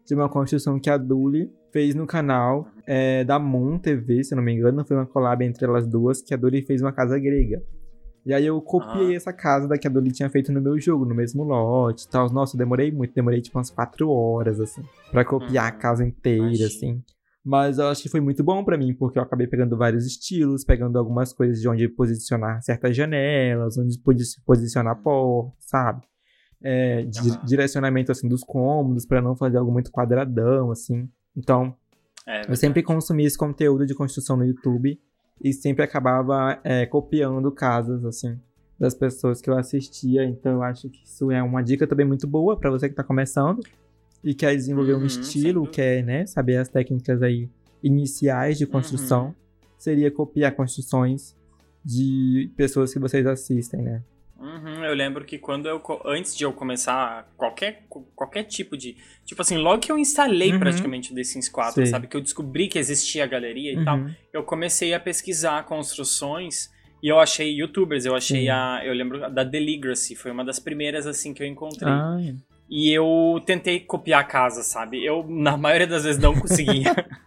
de 0.08 0.16
uma 0.16 0.30
construção 0.30 0.80
que 0.80 0.90
a 0.90 0.98
Duli 0.98 1.52
fez 1.72 1.94
no 1.94 2.08
canal 2.08 2.66
é, 2.88 3.26
da 3.26 3.38
Moon 3.38 3.78
TV, 3.78 4.24
se 4.24 4.34
eu 4.34 4.38
não 4.38 4.44
me 4.44 4.54
engano, 4.54 4.86
foi 4.86 4.96
uma 4.96 5.06
collab 5.06 5.44
entre 5.44 5.66
elas 5.66 5.86
duas, 5.86 6.22
que 6.22 6.34
a 6.34 6.38
Duli 6.38 6.62
fez 6.62 6.82
uma 6.82 6.94
casa 6.94 7.20
grega. 7.20 7.62
E 8.26 8.34
aí 8.34 8.46
eu 8.46 8.60
copiei 8.62 9.14
ah. 9.14 9.16
essa 9.16 9.34
casa 9.34 9.68
da 9.68 9.78
que 9.78 9.86
a 9.86 9.90
Duli 9.90 10.12
tinha 10.12 10.30
feito 10.30 10.52
no 10.52 10.62
meu 10.62 10.80
jogo, 10.80 11.06
no 11.06 11.14
mesmo 11.14 11.44
lote 11.44 12.06
e 12.06 12.10
tal. 12.10 12.32
Nossa, 12.32 12.56
eu 12.56 12.58
demorei 12.58 12.92
muito, 12.92 13.14
demorei 13.14 13.42
tipo 13.42 13.58
umas 13.58 13.70
quatro 13.70 14.10
horas, 14.10 14.60
assim, 14.60 14.82
para 15.12 15.26
copiar 15.26 15.66
hum, 15.66 15.68
a 15.68 15.72
casa 15.72 16.06
inteira, 16.06 16.46
imagina. 16.46 16.68
assim. 16.68 17.04
Mas 17.44 17.78
eu 17.78 17.88
acho 17.88 18.04
que 18.04 18.10
foi 18.10 18.20
muito 18.20 18.44
bom 18.44 18.64
para 18.64 18.78
mim, 18.78 18.94
porque 18.94 19.18
eu 19.20 19.24
acabei 19.24 19.48
pegando 19.48 19.78
vários 19.78 20.06
estilos, 20.06 20.66
pegando 20.66 20.98
algumas 20.98 21.32
coisas 21.32 21.62
de 21.62 21.70
onde 21.70 21.88
posicionar 21.88 22.62
certas 22.62 22.96
janelas, 22.96 23.78
onde 23.78 23.98
posicionar 24.46 24.94
a 24.94 24.96
porta, 24.96 25.54
sabe? 25.60 26.02
É, 26.64 27.02
uhum. 27.02 27.46
direcionamento 27.46 28.12
assim 28.12 28.28
dos 28.28 28.44
cômodos 28.44 29.06
para 29.06 29.22
não 29.22 29.36
fazer 29.36 29.58
algo 29.58 29.72
muito 29.72 29.92
quadradão 29.92 30.72
assim. 30.72 31.10
Então, 31.36 31.76
é 32.26 32.50
eu 32.50 32.56
sempre 32.56 32.82
consumi 32.84 33.26
esse 33.26 33.38
conteúdo 33.38 33.86
de 33.86 33.94
construção 33.94 34.38
no 34.38 34.46
YouTube 34.46 35.00
e 35.44 35.54
sempre 35.54 35.84
acabava 35.84 36.60
é, 36.64 36.86
copiando 36.86 37.52
casas 37.52 38.04
assim 38.04 38.40
das 38.80 38.94
pessoas 38.94 39.42
que 39.42 39.50
eu 39.50 39.58
assistia. 39.58 40.24
Então, 40.24 40.54
eu 40.54 40.64
acho 40.64 40.90
que 40.90 41.04
isso 41.04 41.32
é 41.32 41.42
uma 41.42 41.64
dica 41.64 41.88
também 41.88 42.06
muito 42.06 42.28
boa 42.28 42.58
para 42.58 42.70
você 42.70 42.88
que 42.88 42.94
está 42.94 43.04
começando 43.04 43.62
e 44.24 44.34
quer 44.34 44.56
desenvolver 44.56 44.94
uhum, 44.94 45.04
um 45.04 45.06
estilo, 45.06 45.68
quer 45.68 46.04
né, 46.04 46.26
saber 46.26 46.58
as 46.58 46.70
técnicas 46.70 47.22
aí 47.22 47.50
iniciais 47.82 48.58
de 48.58 48.66
construção. 48.66 49.28
Uhum. 49.28 49.34
Seria 49.78 50.12
copiar 50.12 50.56
construções 50.56 51.36
de 51.84 52.52
pessoas 52.56 52.92
que 52.92 53.00
vocês 53.00 53.26
assistem, 53.26 53.82
né? 53.82 54.04
Uhum, 54.40 54.86
eu 54.86 54.94
lembro 54.94 55.26
que 55.26 55.38
quando 55.38 55.68
eu. 55.68 55.82
Antes 56.06 56.36
de 56.36 56.44
eu 56.44 56.54
começar 56.54 57.28
qualquer, 57.36 57.86
qualquer 58.16 58.44
tipo 58.44 58.78
de. 58.78 58.96
Tipo 59.26 59.42
assim, 59.42 59.58
logo 59.58 59.82
que 59.82 59.92
eu 59.92 59.98
instalei 59.98 60.54
uhum. 60.54 60.60
praticamente 60.60 61.12
o 61.12 61.16
The 61.16 61.24
Sims 61.24 61.50
4, 61.50 61.86
Sim. 61.86 61.92
sabe? 61.92 62.08
Que 62.08 62.16
eu 62.16 62.22
descobri 62.22 62.68
que 62.68 62.78
existia 62.78 63.24
a 63.24 63.28
galeria 63.28 63.74
e 63.74 63.78
uhum. 63.78 63.86
tal, 63.86 64.00
eu 64.32 64.44
comecei 64.44 64.94
a 64.94 65.00
pesquisar 65.00 65.66
construções 65.66 66.70
e 67.02 67.08
eu 67.08 67.20
achei 67.20 67.52
youtubers. 67.52 68.06
Eu 68.06 68.16
achei 68.16 68.44
Sim. 68.44 68.50
a. 68.50 68.82
Eu 68.84 68.94
lembro 68.94 69.30
da 69.32 69.44
Deligracy, 69.44 70.16
foi 70.16 70.32
uma 70.32 70.46
das 70.46 70.60
primeiras 70.60 71.08
assim 71.08 71.34
que 71.34 71.42
eu 71.42 71.48
encontrei. 71.48 71.92
Ah. 71.92 72.18
E 72.70 72.92
eu 72.92 73.42
tentei 73.46 73.80
copiar 73.80 74.22
a 74.22 74.26
casa, 74.26 74.62
sabe? 74.62 75.04
Eu, 75.04 75.26
na 75.28 75.56
maioria 75.56 75.88
das 75.88 76.04
vezes, 76.04 76.22
não 76.22 76.38
conseguia. 76.40 76.94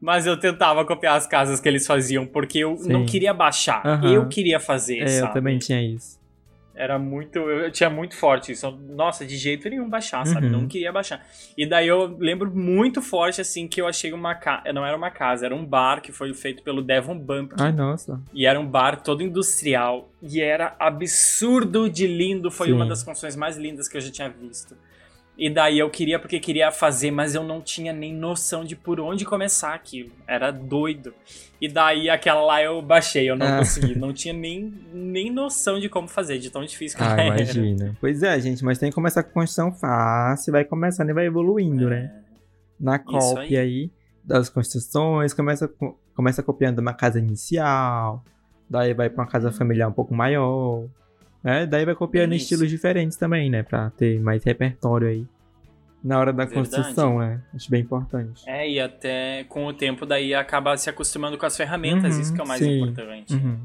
Mas 0.00 0.26
eu 0.26 0.38
tentava 0.38 0.84
copiar 0.84 1.16
as 1.16 1.26
casas 1.26 1.60
que 1.60 1.68
eles 1.68 1.86
faziam, 1.86 2.26
porque 2.26 2.58
eu 2.58 2.76
Sim. 2.76 2.92
não 2.92 3.06
queria 3.06 3.34
baixar. 3.34 3.82
Eu 4.04 4.28
queria 4.28 4.60
fazer, 4.60 5.00
é, 5.00 5.08
sabe? 5.08 5.28
Eu 5.28 5.32
também 5.32 5.58
tinha 5.58 5.82
isso. 5.82 6.18
Era 6.78 6.96
muito. 6.96 7.40
Eu 7.40 7.72
tinha 7.72 7.90
muito 7.90 8.14
forte 8.14 8.52
isso. 8.52 8.70
Nossa, 8.70 9.26
de 9.26 9.36
jeito 9.36 9.68
nenhum 9.68 9.90
baixar, 9.90 10.24
sabe? 10.24 10.46
Uhum. 10.46 10.52
Não 10.52 10.68
queria 10.68 10.92
baixar. 10.92 11.26
E 11.56 11.66
daí 11.66 11.88
eu 11.88 12.16
lembro 12.20 12.54
muito 12.54 13.02
forte, 13.02 13.40
assim, 13.40 13.66
que 13.66 13.80
eu 13.80 13.88
achei 13.88 14.12
uma 14.12 14.36
casa. 14.36 14.72
Não 14.72 14.86
era 14.86 14.96
uma 14.96 15.10
casa, 15.10 15.44
era 15.44 15.56
um 15.56 15.66
bar 15.66 16.00
que 16.00 16.12
foi 16.12 16.32
feito 16.32 16.62
pelo 16.62 16.80
Devon 16.80 17.18
Bump. 17.18 17.52
Ai, 17.58 17.72
nossa. 17.72 18.20
E 18.32 18.46
era 18.46 18.60
um 18.60 18.66
bar 18.66 19.02
todo 19.02 19.24
industrial. 19.24 20.08
E 20.22 20.40
era 20.40 20.76
absurdo 20.78 21.90
de 21.90 22.06
lindo. 22.06 22.48
Foi 22.48 22.68
Sim. 22.68 22.74
uma 22.74 22.86
das 22.86 23.02
construções 23.02 23.34
mais 23.34 23.56
lindas 23.56 23.88
que 23.88 23.96
eu 23.96 24.00
já 24.00 24.12
tinha 24.12 24.28
visto. 24.28 24.76
E 25.38 25.48
daí 25.48 25.78
eu 25.78 25.88
queria 25.88 26.18
porque 26.18 26.40
queria 26.40 26.72
fazer, 26.72 27.12
mas 27.12 27.32
eu 27.32 27.44
não 27.44 27.60
tinha 27.62 27.92
nem 27.92 28.12
noção 28.12 28.64
de 28.64 28.74
por 28.74 28.98
onde 28.98 29.24
começar 29.24 29.72
aquilo. 29.72 30.10
Era 30.26 30.50
doido. 30.50 31.14
E 31.60 31.68
daí 31.68 32.10
aquela 32.10 32.42
lá 32.44 32.60
eu 32.60 32.82
baixei, 32.82 33.30
eu 33.30 33.36
não 33.36 33.46
ah. 33.46 33.58
consegui. 33.58 33.96
Não 33.96 34.12
tinha 34.12 34.34
nem, 34.34 34.74
nem 34.92 35.30
noção 35.30 35.78
de 35.78 35.88
como 35.88 36.08
fazer, 36.08 36.40
de 36.40 36.50
tão 36.50 36.64
difícil 36.64 36.98
que 36.98 37.04
ah, 37.04 37.12
era. 37.12 37.36
imagina. 37.36 37.96
Pois 38.00 38.20
é, 38.24 38.40
gente, 38.40 38.64
mas 38.64 38.78
tem 38.78 38.90
que 38.90 38.94
começar 38.96 39.22
com 39.22 39.32
construção 39.32 39.72
fácil, 39.72 40.52
vai 40.52 40.64
começando 40.64 41.10
e 41.10 41.12
vai 41.12 41.26
evoluindo, 41.26 41.86
é. 41.86 41.90
né? 41.90 42.14
Na 42.78 42.98
cópia 42.98 43.60
aí. 43.60 43.82
aí. 43.84 43.90
das 44.24 44.48
construções, 44.48 45.32
começa, 45.32 45.70
começa 46.16 46.42
copiando 46.42 46.80
uma 46.80 46.94
casa 46.94 47.20
inicial, 47.20 48.24
daí 48.68 48.92
vai 48.92 49.08
para 49.08 49.22
uma 49.22 49.30
casa 49.30 49.52
familiar 49.52 49.88
um 49.88 49.92
pouco 49.92 50.12
maior, 50.12 50.88
é, 51.44 51.66
daí 51.66 51.84
vai 51.84 51.94
copiando 51.94 52.34
Isso. 52.34 52.44
estilos 52.44 52.68
diferentes 52.68 53.16
também, 53.16 53.48
né? 53.50 53.62
Pra 53.62 53.90
ter 53.90 54.20
mais 54.20 54.42
repertório 54.44 55.08
aí. 55.08 55.26
Na 56.02 56.18
hora 56.18 56.32
da 56.32 56.44
Verdade. 56.44 56.70
construção, 56.70 57.18
né? 57.18 57.42
Acho 57.54 57.70
bem 57.70 57.82
importante. 57.82 58.42
É, 58.46 58.68
e 58.68 58.78
até 58.78 59.44
com 59.44 59.66
o 59.66 59.72
tempo 59.72 60.06
daí 60.06 60.32
acaba 60.32 60.76
se 60.76 60.88
acostumando 60.88 61.36
com 61.36 61.44
as 61.44 61.56
ferramentas, 61.56 62.14
uhum, 62.14 62.20
isso 62.20 62.34
que 62.34 62.40
é 62.40 62.44
o 62.44 62.46
mais 62.46 62.62
sim. 62.62 62.80
importante. 62.80 63.34
Uhum. 63.34 63.58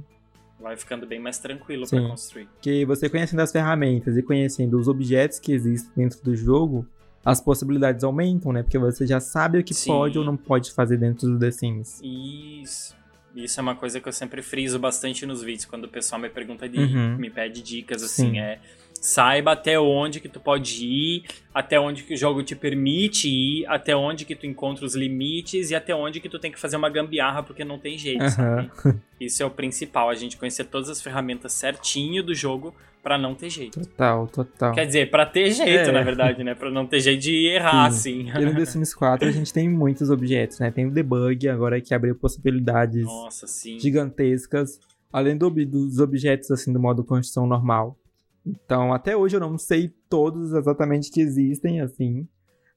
Vai 0.59 0.75
ficando 0.77 1.05
bem 1.05 1.19
mais 1.19 1.37
tranquilo 1.37 1.87
para 1.87 2.01
construir. 2.07 2.47
Que 2.61 2.85
você 2.85 3.09
conhecendo 3.09 3.41
as 3.41 3.51
ferramentas 3.51 4.17
e 4.17 4.23
conhecendo 4.23 4.79
os 4.79 4.87
objetos 4.87 5.37
que 5.37 5.51
existem 5.51 5.91
dentro 5.95 6.23
do 6.23 6.35
jogo, 6.35 6.87
as 7.23 7.39
possibilidades 7.39 8.03
aumentam, 8.03 8.51
né? 8.51 8.63
Porque 8.63 8.79
você 8.79 9.05
já 9.05 9.19
sabe 9.19 9.59
o 9.59 9.63
que 9.63 9.73
Sim. 9.73 9.91
pode 9.91 10.17
ou 10.17 10.25
não 10.25 10.37
pode 10.37 10.71
fazer 10.71 10.97
dentro 10.97 11.27
do 11.27 11.37
The 11.37 11.51
Sims. 11.51 12.01
Isso. 12.01 12.95
Isso 13.35 13.59
é 13.59 13.63
uma 13.63 13.75
coisa 13.75 13.99
que 13.99 14.07
eu 14.07 14.13
sempre 14.13 14.41
friso 14.41 14.77
bastante 14.77 15.25
nos 15.25 15.41
vídeos, 15.41 15.65
quando 15.65 15.85
o 15.85 15.89
pessoal 15.89 16.21
me 16.21 16.29
pergunta 16.29 16.69
de, 16.69 16.77
uhum. 16.77 17.17
me 17.17 17.29
pede 17.29 17.61
dicas, 17.61 18.03
assim, 18.03 18.31
Sim. 18.31 18.39
é 18.39 18.59
saiba 19.03 19.51
até 19.51 19.77
onde 19.77 20.21
que 20.21 20.29
tu 20.29 20.39
pode 20.39 20.85
ir, 20.85 21.23
até 21.53 21.77
onde 21.77 22.03
que 22.03 22.13
o 22.13 22.17
jogo 22.17 22.41
te 22.41 22.55
permite 22.55 23.27
ir, 23.27 23.65
até 23.67 23.93
onde 23.93 24.23
que 24.23 24.33
tu 24.33 24.45
encontra 24.45 24.85
os 24.85 24.95
limites 24.95 25.71
e 25.71 25.75
até 25.75 25.93
onde 25.93 26.21
que 26.21 26.29
tu 26.29 26.39
tem 26.39 26.49
que 26.49 26.57
fazer 26.57 26.77
uma 26.77 26.89
gambiarra 26.89 27.43
porque 27.43 27.65
não 27.65 27.77
tem 27.77 27.97
jeito, 27.97 28.23
uhum. 28.23 28.97
Isso 29.19 29.43
é 29.43 29.45
o 29.45 29.49
principal, 29.49 30.09
a 30.09 30.15
gente 30.15 30.37
conhecer 30.37 30.63
todas 30.65 30.89
as 30.89 31.01
ferramentas 31.01 31.51
certinho 31.51 32.23
do 32.23 32.33
jogo 32.33 32.73
para 33.01 33.17
não 33.17 33.35
ter 33.35 33.49
jeito. 33.49 33.77
Total, 33.81 34.25
total. 34.27 34.73
Quer 34.73 34.85
dizer, 34.85 35.09
para 35.09 35.25
ter 35.25 35.51
jeito, 35.51 35.89
é. 35.89 35.91
na 35.91 36.01
verdade, 36.01 36.41
né? 36.41 36.55
Para 36.55 36.71
não 36.71 36.85
ter 36.85 37.01
jeito 37.01 37.21
de 37.21 37.47
errar, 37.47 37.91
Sim. 37.91 38.29
assim. 38.29 38.41
E 38.41 38.45
no 38.45 38.55
The 38.55 38.65
Sims 38.65 38.93
4 38.93 39.27
a 39.27 39.31
gente 39.31 39.51
tem 39.51 39.69
muitos 39.69 40.09
objetos, 40.09 40.59
né? 40.59 40.71
Tem 40.71 40.85
o 40.85 40.91
debug 40.91 41.49
agora 41.49 41.81
que 41.81 41.93
abriu 41.93 42.15
possibilidades 42.15 43.03
Nossa, 43.03 43.45
gigantescas. 43.77 44.79
Além 45.11 45.37
do, 45.37 45.49
dos 45.49 45.99
objetos, 45.99 46.49
assim, 46.49 46.71
do 46.71 46.79
modo 46.79 47.03
construção 47.03 47.45
normal. 47.45 47.97
Então, 48.45 48.93
até 48.93 49.15
hoje 49.15 49.35
eu 49.35 49.39
não 49.39 49.57
sei 49.57 49.93
todos 50.09 50.53
exatamente 50.53 51.11
que 51.11 51.21
existem, 51.21 51.81
assim. 51.81 52.27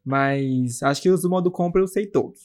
Mas 0.05 0.83
acho 0.83 1.03
que 1.03 1.11
os 1.11 1.23
do 1.23 1.31
modo 1.31 1.51
compra 1.51 1.83
eu 1.83 1.89
sei 1.89 2.07
todos. 2.07 2.41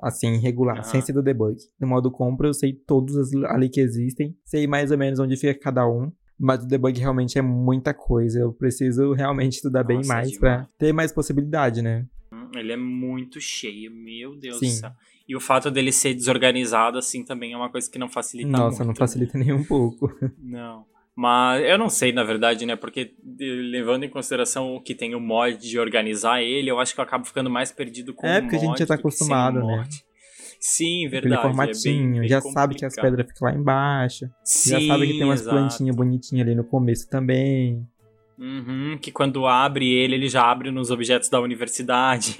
Assim, 0.00 0.38
regular, 0.38 0.78
uhum. 0.78 0.82
sem 0.82 1.00
ser 1.00 1.12
do 1.12 1.22
debug. 1.22 1.56
No 1.78 1.86
modo 1.86 2.10
compra 2.10 2.48
eu 2.48 2.54
sei 2.54 2.72
todos 2.72 3.32
ali 3.46 3.68
que 3.68 3.80
existem. 3.80 4.36
Sei 4.44 4.66
mais 4.66 4.90
ou 4.90 4.98
menos 4.98 5.20
onde 5.20 5.36
fica 5.36 5.58
cada 5.58 5.86
um. 5.86 6.10
Mas 6.38 6.64
o 6.64 6.66
debug 6.66 6.98
realmente 6.98 7.38
é 7.38 7.42
muita 7.42 7.94
coisa. 7.94 8.40
Eu 8.40 8.52
preciso 8.52 9.12
realmente 9.12 9.56
estudar 9.56 9.84
Nossa, 9.84 9.88
bem 9.88 10.06
mais 10.06 10.38
para 10.38 10.68
ter 10.78 10.92
mais 10.92 11.12
possibilidade, 11.12 11.80
né? 11.80 12.06
Hum, 12.32 12.50
ele 12.54 12.72
é 12.72 12.76
muito 12.76 13.40
cheio, 13.40 13.92
meu 13.92 14.36
Deus 14.36 14.58
Sim. 14.58 14.66
do 14.66 14.72
céu. 14.72 14.90
E 15.28 15.36
o 15.36 15.40
fato 15.40 15.70
dele 15.70 15.92
ser 15.92 16.14
desorganizado, 16.14 16.98
assim, 16.98 17.24
também 17.24 17.52
é 17.52 17.56
uma 17.56 17.70
coisa 17.70 17.90
que 17.90 17.98
não 17.98 18.08
facilita 18.08 18.48
Nossa, 18.48 18.62
muito. 18.62 18.72
Nossa, 18.78 18.84
não 18.84 18.94
facilita 18.94 19.36
nem 19.38 19.52
um 19.52 19.64
pouco. 19.64 20.12
Não. 20.38 20.84
Mas 21.16 21.64
eu 21.64 21.78
não 21.78 21.88
sei, 21.88 22.12
na 22.12 22.24
verdade, 22.24 22.66
né? 22.66 22.74
Porque 22.74 23.14
levando 23.38 24.02
em 24.04 24.08
consideração 24.08 24.82
que 24.84 24.94
tem 24.94 25.14
o 25.14 25.20
mod 25.20 25.56
de 25.56 25.78
organizar 25.78 26.42
ele, 26.42 26.70
eu 26.70 26.80
acho 26.80 26.92
que 26.92 27.00
eu 27.00 27.04
acabo 27.04 27.24
ficando 27.24 27.48
mais 27.48 27.70
perdido 27.70 28.12
com 28.12 28.26
é, 28.26 28.30
o 28.30 28.32
mod. 28.32 28.38
É, 28.38 28.40
porque 28.42 28.56
a 28.56 28.68
gente 28.68 28.78
já 28.78 28.86
tá 28.86 28.94
acostumado, 28.94 29.64
né? 29.64 29.86
Sim, 30.58 31.06
verdade. 31.08 31.34
Aquele 31.34 31.54
formatinho, 31.54 32.00
é 32.00 32.10
bem, 32.10 32.20
bem 32.20 32.28
já 32.28 32.40
complicado. 32.40 32.62
sabe 32.62 32.74
que 32.74 32.84
as 32.84 32.94
pedras 32.94 33.26
ficam 33.28 33.48
lá 33.48 33.54
embaixo. 33.54 34.30
Sim, 34.42 34.70
já 34.70 34.80
sabe 34.80 35.06
que 35.06 35.12
tem 35.12 35.24
umas 35.24 35.42
exato. 35.42 35.56
plantinhas 35.56 35.94
bonitinhas 35.94 36.46
ali 36.46 36.56
no 36.56 36.64
começo 36.64 37.08
também. 37.08 37.86
Uhum, 38.36 38.98
que 39.00 39.12
quando 39.12 39.46
abre 39.46 39.88
ele, 39.88 40.14
ele 40.16 40.28
já 40.28 40.42
abre 40.42 40.70
nos 40.72 40.90
objetos 40.90 41.28
da 41.28 41.40
universidade. 41.40 42.36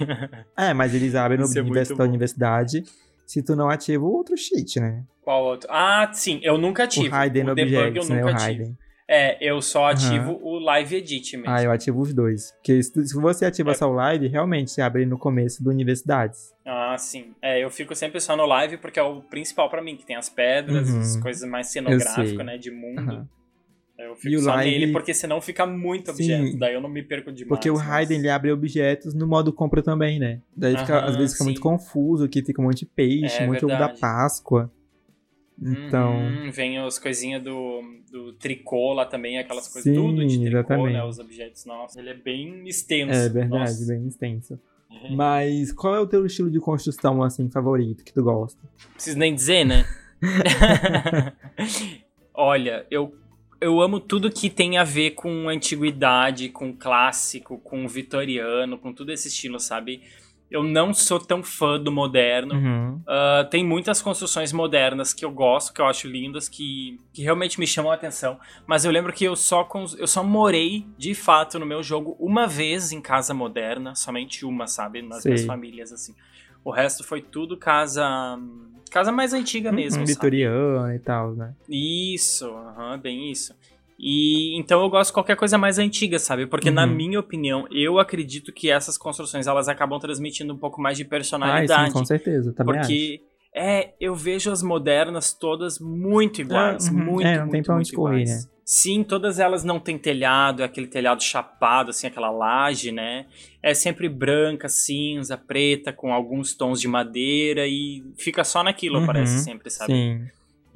é, 0.57 0.73
mas 0.73 0.93
eles 0.93 1.15
abrem 1.15 1.39
no 1.39 1.45
objeto 1.45 1.93
é 1.93 1.95
da 1.95 2.03
universidade 2.03 2.83
se 3.25 3.41
tu 3.41 3.55
não 3.55 3.69
ativa 3.69 4.03
o 4.03 4.11
outro 4.11 4.35
cheat, 4.37 4.79
né? 4.79 5.03
Qual 5.21 5.43
outro? 5.43 5.67
Ah, 5.71 6.09
sim, 6.13 6.39
eu 6.43 6.57
nunca 6.57 6.83
ativo. 6.83 7.15
O 7.15 7.23
Hidden 7.23 7.47
o 7.47 7.51
Objects, 7.51 8.09
né? 8.09 8.23
O 8.23 8.29
Hidden. 8.29 8.77
É, 9.07 9.37
eu 9.39 9.61
só 9.61 9.91
ativo 9.91 10.31
uhum. 10.31 10.43
o 10.43 10.59
Live 10.59 10.95
Edit 10.95 11.37
mesmo. 11.37 11.51
Ah, 11.51 11.61
eu 11.61 11.71
ativo 11.71 12.01
os 12.01 12.11
dois. 12.11 12.51
Porque 12.53 12.81
se, 12.81 13.13
você 13.13 13.45
ativa 13.45 13.71
é. 13.71 13.73
só 13.75 13.87
o 13.87 13.93
Live, 13.93 14.27
realmente 14.27 14.71
se 14.71 14.81
abre 14.81 15.05
no 15.05 15.17
começo 15.17 15.63
do 15.63 15.69
Universidades. 15.69 16.53
Ah, 16.65 16.95
sim. 16.97 17.35
É, 17.39 17.63
eu 17.63 17.69
fico 17.69 17.95
sempre 17.95 18.19
só 18.19 18.35
no 18.35 18.45
Live 18.47 18.77
porque 18.77 18.99
é 18.99 19.03
o 19.03 19.21
principal 19.21 19.69
para 19.69 19.81
mim, 19.81 19.95
que 19.95 20.05
tem 20.05 20.15
as 20.15 20.27
pedras, 20.27 20.89
uhum. 20.89 20.99
as 20.99 21.17
coisas 21.17 21.47
mais 21.47 21.67
cenográficas, 21.67 22.45
né, 22.45 22.57
de 22.57 22.71
mundo. 22.71 23.11
Uhum. 23.11 23.27
Eu 23.97 24.15
fico 24.15 24.35
e 24.35 24.39
só 24.39 24.55
live... 24.55 24.71
nele 24.71 24.91
porque 24.91 25.13
senão 25.13 25.39
fica 25.39 25.65
muito 25.65 26.11
objeto. 26.11 26.47
Sim, 26.47 26.57
daí 26.57 26.73
eu 26.73 26.81
não 26.81 26.89
me 26.89 27.01
perco 27.01 27.31
demais. 27.31 27.47
Porque 27.47 27.69
o 27.69 27.75
Raiden 27.75 28.19
ele 28.19 28.29
abre 28.29 28.51
objetos 28.51 29.13
no 29.13 29.25
modo 29.25 29.53
compra 29.53 29.81
também, 29.81 30.19
né? 30.19 30.41
Daí 30.55 30.77
fica, 30.77 31.05
às 31.05 31.15
vezes 31.15 31.31
fica 31.31 31.45
sim. 31.45 31.49
muito 31.51 31.61
confuso, 31.61 32.27
que 32.27 32.43
fica 32.43 32.61
um 32.61 32.65
monte 32.65 32.79
de 32.79 32.85
peixe, 32.87 33.41
é, 33.41 33.47
muito 33.47 33.65
ovo 33.65 33.77
da 33.77 33.89
Páscoa. 33.89 34.69
Então. 35.61 36.17
Uhum, 36.17 36.51
vem 36.51 36.77
as 36.79 36.99
coisinhas 36.99 37.41
do, 37.41 37.81
do 38.11 38.33
tricô 38.33 38.93
lá 38.93 39.05
também, 39.05 39.37
aquelas 39.37 39.69
coisas 39.69 39.83
sim, 39.83 39.93
tudo 39.93 40.25
de 40.25 40.39
tricô, 40.39 40.51
né, 40.51 40.59
exatamente. 40.59 40.93
né? 40.93 41.03
Os 41.05 41.19
objetos. 41.19 41.65
Nossa, 41.65 41.99
ele 41.99 42.09
é 42.09 42.13
bem 42.13 42.67
extenso. 42.67 43.13
É 43.13 43.29
verdade, 43.29 43.71
Nossa. 43.71 43.85
bem 43.87 44.07
extenso. 44.07 44.59
Uhum. 44.91 45.15
Mas 45.15 45.71
qual 45.71 45.95
é 45.95 45.99
o 46.01 46.07
teu 46.07 46.25
estilo 46.25 46.51
de 46.51 46.59
construção, 46.59 47.23
assim, 47.23 47.49
favorito, 47.49 48.03
que 48.03 48.13
tu 48.13 48.21
gosta? 48.21 48.59
Preciso 48.93 49.17
nem 49.17 49.33
dizer, 49.33 49.63
né? 49.63 49.85
Olha, 52.33 52.85
eu 52.91 53.15
eu 53.59 53.81
amo 53.81 53.99
tudo 53.99 54.31
que 54.31 54.49
tem 54.49 54.77
a 54.77 54.83
ver 54.83 55.11
com 55.11 55.49
antiguidade, 55.49 56.49
com 56.49 56.73
clássico, 56.73 57.57
com 57.59 57.87
vitoriano, 57.87 58.77
com 58.77 58.93
todo 58.93 59.11
esse 59.11 59.27
estilo, 59.27 59.59
sabe? 59.59 60.01
Eu 60.49 60.63
não 60.63 60.93
sou 60.93 61.19
tão 61.19 61.41
fã 61.41 61.79
do 61.79 61.91
moderno. 61.91 62.53
Uhum. 62.53 62.95
Uh, 62.97 63.49
tem 63.49 63.65
muitas 63.65 64.01
construções 64.01 64.53
modernas 64.53 65.13
que 65.13 65.25
eu 65.25 65.31
gosto, 65.31 65.73
que 65.73 65.81
eu 65.81 65.87
acho 65.87 66.07
lindas, 66.07 66.47
que, 66.47 66.99
que 67.11 67.23
realmente 67.23 67.59
me 67.59 67.65
chamam 67.65 67.91
a 67.91 67.95
atenção. 67.95 68.39
Mas 68.67 68.85
eu 68.85 68.91
lembro 68.91 69.11
que 69.11 69.25
eu 69.25 69.35
só, 69.35 69.67
eu 69.97 70.07
só 70.07 70.23
morei, 70.23 70.85
de 70.97 71.15
fato, 71.15 71.57
no 71.57 71.65
meu 71.65 71.81
jogo 71.81 72.15
uma 72.19 72.45
vez 72.45 72.91
em 72.91 73.01
casa 73.01 73.33
moderna, 73.33 73.95
somente 73.95 74.45
uma, 74.45 74.67
sabe? 74.67 75.01
Nas 75.01 75.23
Sim. 75.23 75.29
minhas 75.29 75.45
famílias, 75.45 75.91
assim. 75.91 76.13
O 76.65 76.71
resto 76.71 77.03
foi 77.03 77.21
tudo 77.21 77.55
casa 77.55 78.37
Casa 78.91 79.11
mais 79.11 79.33
antiga 79.33 79.69
uhum, 79.69 79.75
mesmo. 79.75 80.05
Vitoriana 80.05 80.95
e 80.95 80.99
tal, 80.99 81.35
né? 81.35 81.53
Isso, 81.67 82.47
uhum, 82.47 82.97
bem 82.97 83.29
isso. 83.29 83.53
E 83.99 84.57
então 84.57 84.81
eu 84.81 84.89
gosto 84.89 85.09
de 85.09 85.13
qualquer 85.13 85.35
coisa 85.35 85.57
mais 85.57 85.77
antiga, 85.77 86.17
sabe? 86.17 86.47
Porque 86.47 86.69
uhum. 86.69 86.75
na 86.75 86.87
minha 86.87 87.19
opinião, 87.19 87.67
eu 87.71 87.99
acredito 87.99 88.51
que 88.53 88.69
essas 88.69 88.97
construções 88.97 89.47
elas 89.47 89.67
acabam 89.67 89.99
transmitindo 89.99 90.53
um 90.53 90.57
pouco 90.57 90.81
mais 90.81 90.97
de 90.97 91.05
personalidade. 91.05 91.71
Ah, 91.71 91.87
sim, 91.87 91.91
com 91.91 92.05
certeza, 92.05 92.53
também 92.53 92.79
Porque 92.79 93.21
acho. 93.21 93.34
É, 93.55 93.93
eu 94.01 94.13
vejo 94.13 94.51
as 94.51 94.61
modernas 94.61 95.31
todas 95.31 95.79
muito 95.79 96.41
iguais, 96.41 96.89
uhum. 96.89 96.93
muito, 96.93 97.25
é, 97.25 97.37
não 97.37 97.41
muito, 97.43 97.51
tem 97.53 97.63
pra 97.63 97.75
onde 97.77 97.91
correr, 97.93 98.25
né? 98.25 98.43
Sim, 98.65 99.03
todas 99.03 99.39
elas 99.39 99.63
não 99.63 99.79
têm 99.79 99.97
telhado, 99.97 100.61
é 100.61 100.65
aquele 100.65 100.87
telhado 100.87 101.23
chapado, 101.23 101.91
assim, 101.91 102.07
aquela 102.07 102.31
laje, 102.31 102.91
né? 102.91 103.27
É 103.63 103.73
sempre 103.73 104.09
branca, 104.09 104.67
cinza, 104.67 105.37
preta, 105.37 105.93
com 105.93 106.11
alguns 106.11 106.53
tons 106.53 106.81
de 106.81 106.87
madeira 106.87 107.65
e 107.65 108.03
fica 108.17 108.43
só 108.43 108.61
naquilo, 108.61 108.99
uhum, 108.99 109.05
parece 109.05 109.39
sempre, 109.39 109.69
sabe? 109.69 109.93
Sim. 109.93 110.27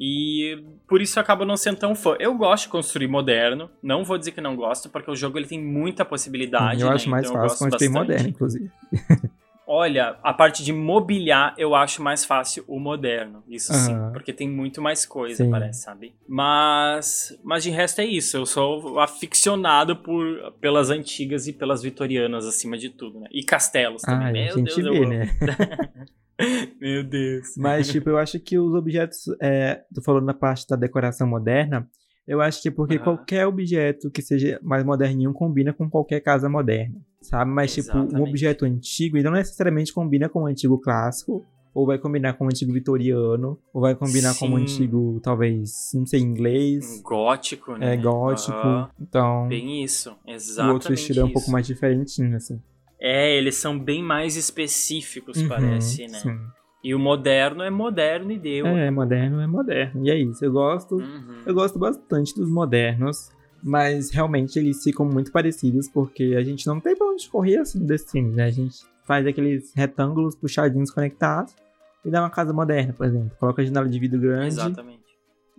E 0.01 0.63
por 0.87 1.01
isso 1.01 1.19
eu 1.19 1.21
acabo 1.21 1.43
não 1.43 1.57
sendo 1.57 1.79
tão 1.79 1.93
fã. 1.93 2.15
Eu 2.19 2.33
gosto 2.35 2.65
de 2.65 2.69
construir 2.69 3.07
moderno, 3.09 3.69
não 3.83 4.05
vou 4.05 4.17
dizer 4.17 4.31
que 4.31 4.39
não 4.39 4.55
gosto, 4.55 4.87
porque 4.87 5.11
o 5.11 5.15
jogo 5.15 5.37
ele 5.37 5.47
tem 5.47 5.61
muita 5.61 6.05
possibilidade. 6.05 6.81
Eu 6.81 6.87
né? 6.87 6.95
acho 6.95 7.09
mais 7.09 7.27
então, 7.27 7.41
fácil 7.41 7.57
construir 7.57 7.89
moderno, 7.89 8.29
inclusive. 8.29 8.71
Olha, 9.71 10.17
a 10.23 10.33
parte 10.33 10.63
de 10.63 10.73
mobiliar 10.73 11.53
eu 11.55 11.75
acho 11.75 12.01
mais 12.01 12.25
fácil 12.25 12.63
o 12.67 12.79
moderno. 12.79 13.43
Isso 13.47 13.71
uhum. 13.71 13.77
sim, 13.77 13.95
porque 14.11 14.33
tem 14.33 14.49
muito 14.49 14.81
mais 14.81 15.05
coisa, 15.05 15.43
sim. 15.43 15.51
parece, 15.51 15.83
sabe? 15.83 16.15
Mas, 16.27 17.37
mas 17.43 17.61
de 17.61 17.69
resto 17.69 18.01
é 18.01 18.05
isso. 18.05 18.35
Eu 18.35 18.47
sou 18.47 18.99
aficionado 18.99 19.95
por, 19.95 20.53
pelas 20.59 20.89
antigas 20.89 21.47
e 21.47 21.53
pelas 21.53 21.83
vitorianas 21.83 22.47
acima 22.47 22.79
de 22.79 22.89
tudo, 22.89 23.19
né? 23.19 23.27
E 23.31 23.43
castelos 23.43 24.01
também. 24.01 24.27
Ah, 24.27 24.31
Meu 24.31 24.53
a 24.55 24.57
gente 24.57 24.81
Deus, 24.81 24.97
vê, 24.97 25.05
né? 25.05 25.29
Meu 26.81 27.03
Deus. 27.03 27.49
Mas, 27.55 27.89
tipo, 27.89 28.09
eu 28.09 28.17
acho 28.17 28.39
que 28.39 28.57
os 28.57 28.73
objetos. 28.73 29.25
É, 29.39 29.83
tô 29.93 30.01
falando 30.01 30.25
na 30.25 30.33
parte 30.33 30.65
da 30.67 30.75
decoração 30.75 31.27
moderna. 31.27 31.87
Eu 32.29 32.41
acho 32.41 32.61
que 32.61 32.67
é 32.67 32.71
porque 32.71 32.99
qualquer 32.99 33.47
objeto 33.47 34.11
que 34.11 34.21
seja 34.21 34.59
mais 34.61 34.85
moderninho 34.85 35.33
combina 35.33 35.73
com 35.73 35.89
qualquer 35.89 36.19
casa 36.19 36.47
moderna, 36.47 37.01
sabe? 37.19 37.49
Mas, 37.49 37.75
Exatamente. 37.75 38.09
tipo, 38.09 38.21
um 38.21 38.29
objeto 38.29 38.65
antigo, 38.65 39.17
ele 39.17 39.23
não 39.23 39.31
necessariamente 39.31 39.91
combina 39.91 40.29
com 40.29 40.43
o 40.43 40.45
antigo 40.45 40.77
clássico, 40.77 41.43
ou 41.73 41.87
vai 41.87 41.97
combinar 41.97 42.33
com 42.33 42.45
o 42.45 42.47
antigo 42.47 42.71
vitoriano, 42.71 43.57
ou 43.73 43.81
vai 43.81 43.95
combinar 43.95 44.33
Sim. 44.33 44.39
com 44.41 44.53
o 44.53 44.57
antigo, 44.57 45.19
talvez, 45.23 45.89
não 45.95 46.05
sei, 46.05 46.19
inglês. 46.19 47.01
Gótico, 47.01 47.75
né? 47.75 47.95
É, 47.95 47.97
gótico. 47.97 48.55
Uhum. 48.55 48.87
Então. 49.01 49.47
Bem 49.47 49.83
isso, 49.83 50.15
exatamente. 50.27 50.69
O 50.69 50.73
outro 50.75 50.93
estilo 50.93 51.21
é 51.21 51.23
um 51.23 51.33
pouco 51.33 51.49
mais 51.49 51.65
diferentinho, 51.65 52.35
assim. 52.35 52.61
É, 53.01 53.35
eles 53.35 53.55
são 53.55 53.79
bem 53.79 54.03
mais 54.03 54.35
específicos, 54.35 55.41
uhum, 55.41 55.47
parece, 55.47 56.05
né? 56.05 56.19
Sim. 56.19 56.37
E 56.83 56.95
o 56.95 56.99
moderno 56.99 57.61
é 57.61 57.69
moderno 57.69 58.31
e 58.31 58.39
deu. 58.39 58.65
É, 58.65 58.89
moderno 58.89 59.41
é 59.41 59.47
moderno. 59.47 60.05
E 60.05 60.09
é 60.09 60.17
isso. 60.17 60.43
Eu 60.43 60.51
gosto, 60.51 60.95
uhum. 60.95 61.43
eu 61.45 61.53
gosto 61.53 61.77
bastante 61.77 62.33
dos 62.33 62.49
modernos, 62.49 63.31
mas 63.61 64.11
realmente 64.11 64.57
eles 64.57 64.81
ficam 64.81 65.05
muito 65.05 65.31
parecidos 65.31 65.89
porque 65.89 66.35
a 66.37 66.43
gente 66.43 66.65
não 66.65 66.79
tem 66.79 66.95
pra 66.95 67.07
onde 67.07 67.29
correr 67.29 67.57
assim 67.57 67.85
desse 67.85 68.11
filme, 68.11 68.33
né? 68.33 68.45
A 68.45 68.51
gente 68.51 68.85
faz 69.05 69.27
aqueles 69.27 69.73
retângulos 69.75 70.35
puxadinhos 70.35 70.91
conectados 70.91 71.53
e 72.05 72.09
dá 72.09 72.21
uma 72.21 72.29
casa 72.29 72.53
moderna, 72.53 72.93
por 72.93 73.05
exemplo. 73.05 73.31
Coloca 73.39 73.61
a 73.61 73.65
janela 73.65 73.89
de 73.89 73.99
vidro 73.99 74.19
grande. 74.19 74.47
Exatamente. 74.47 75.03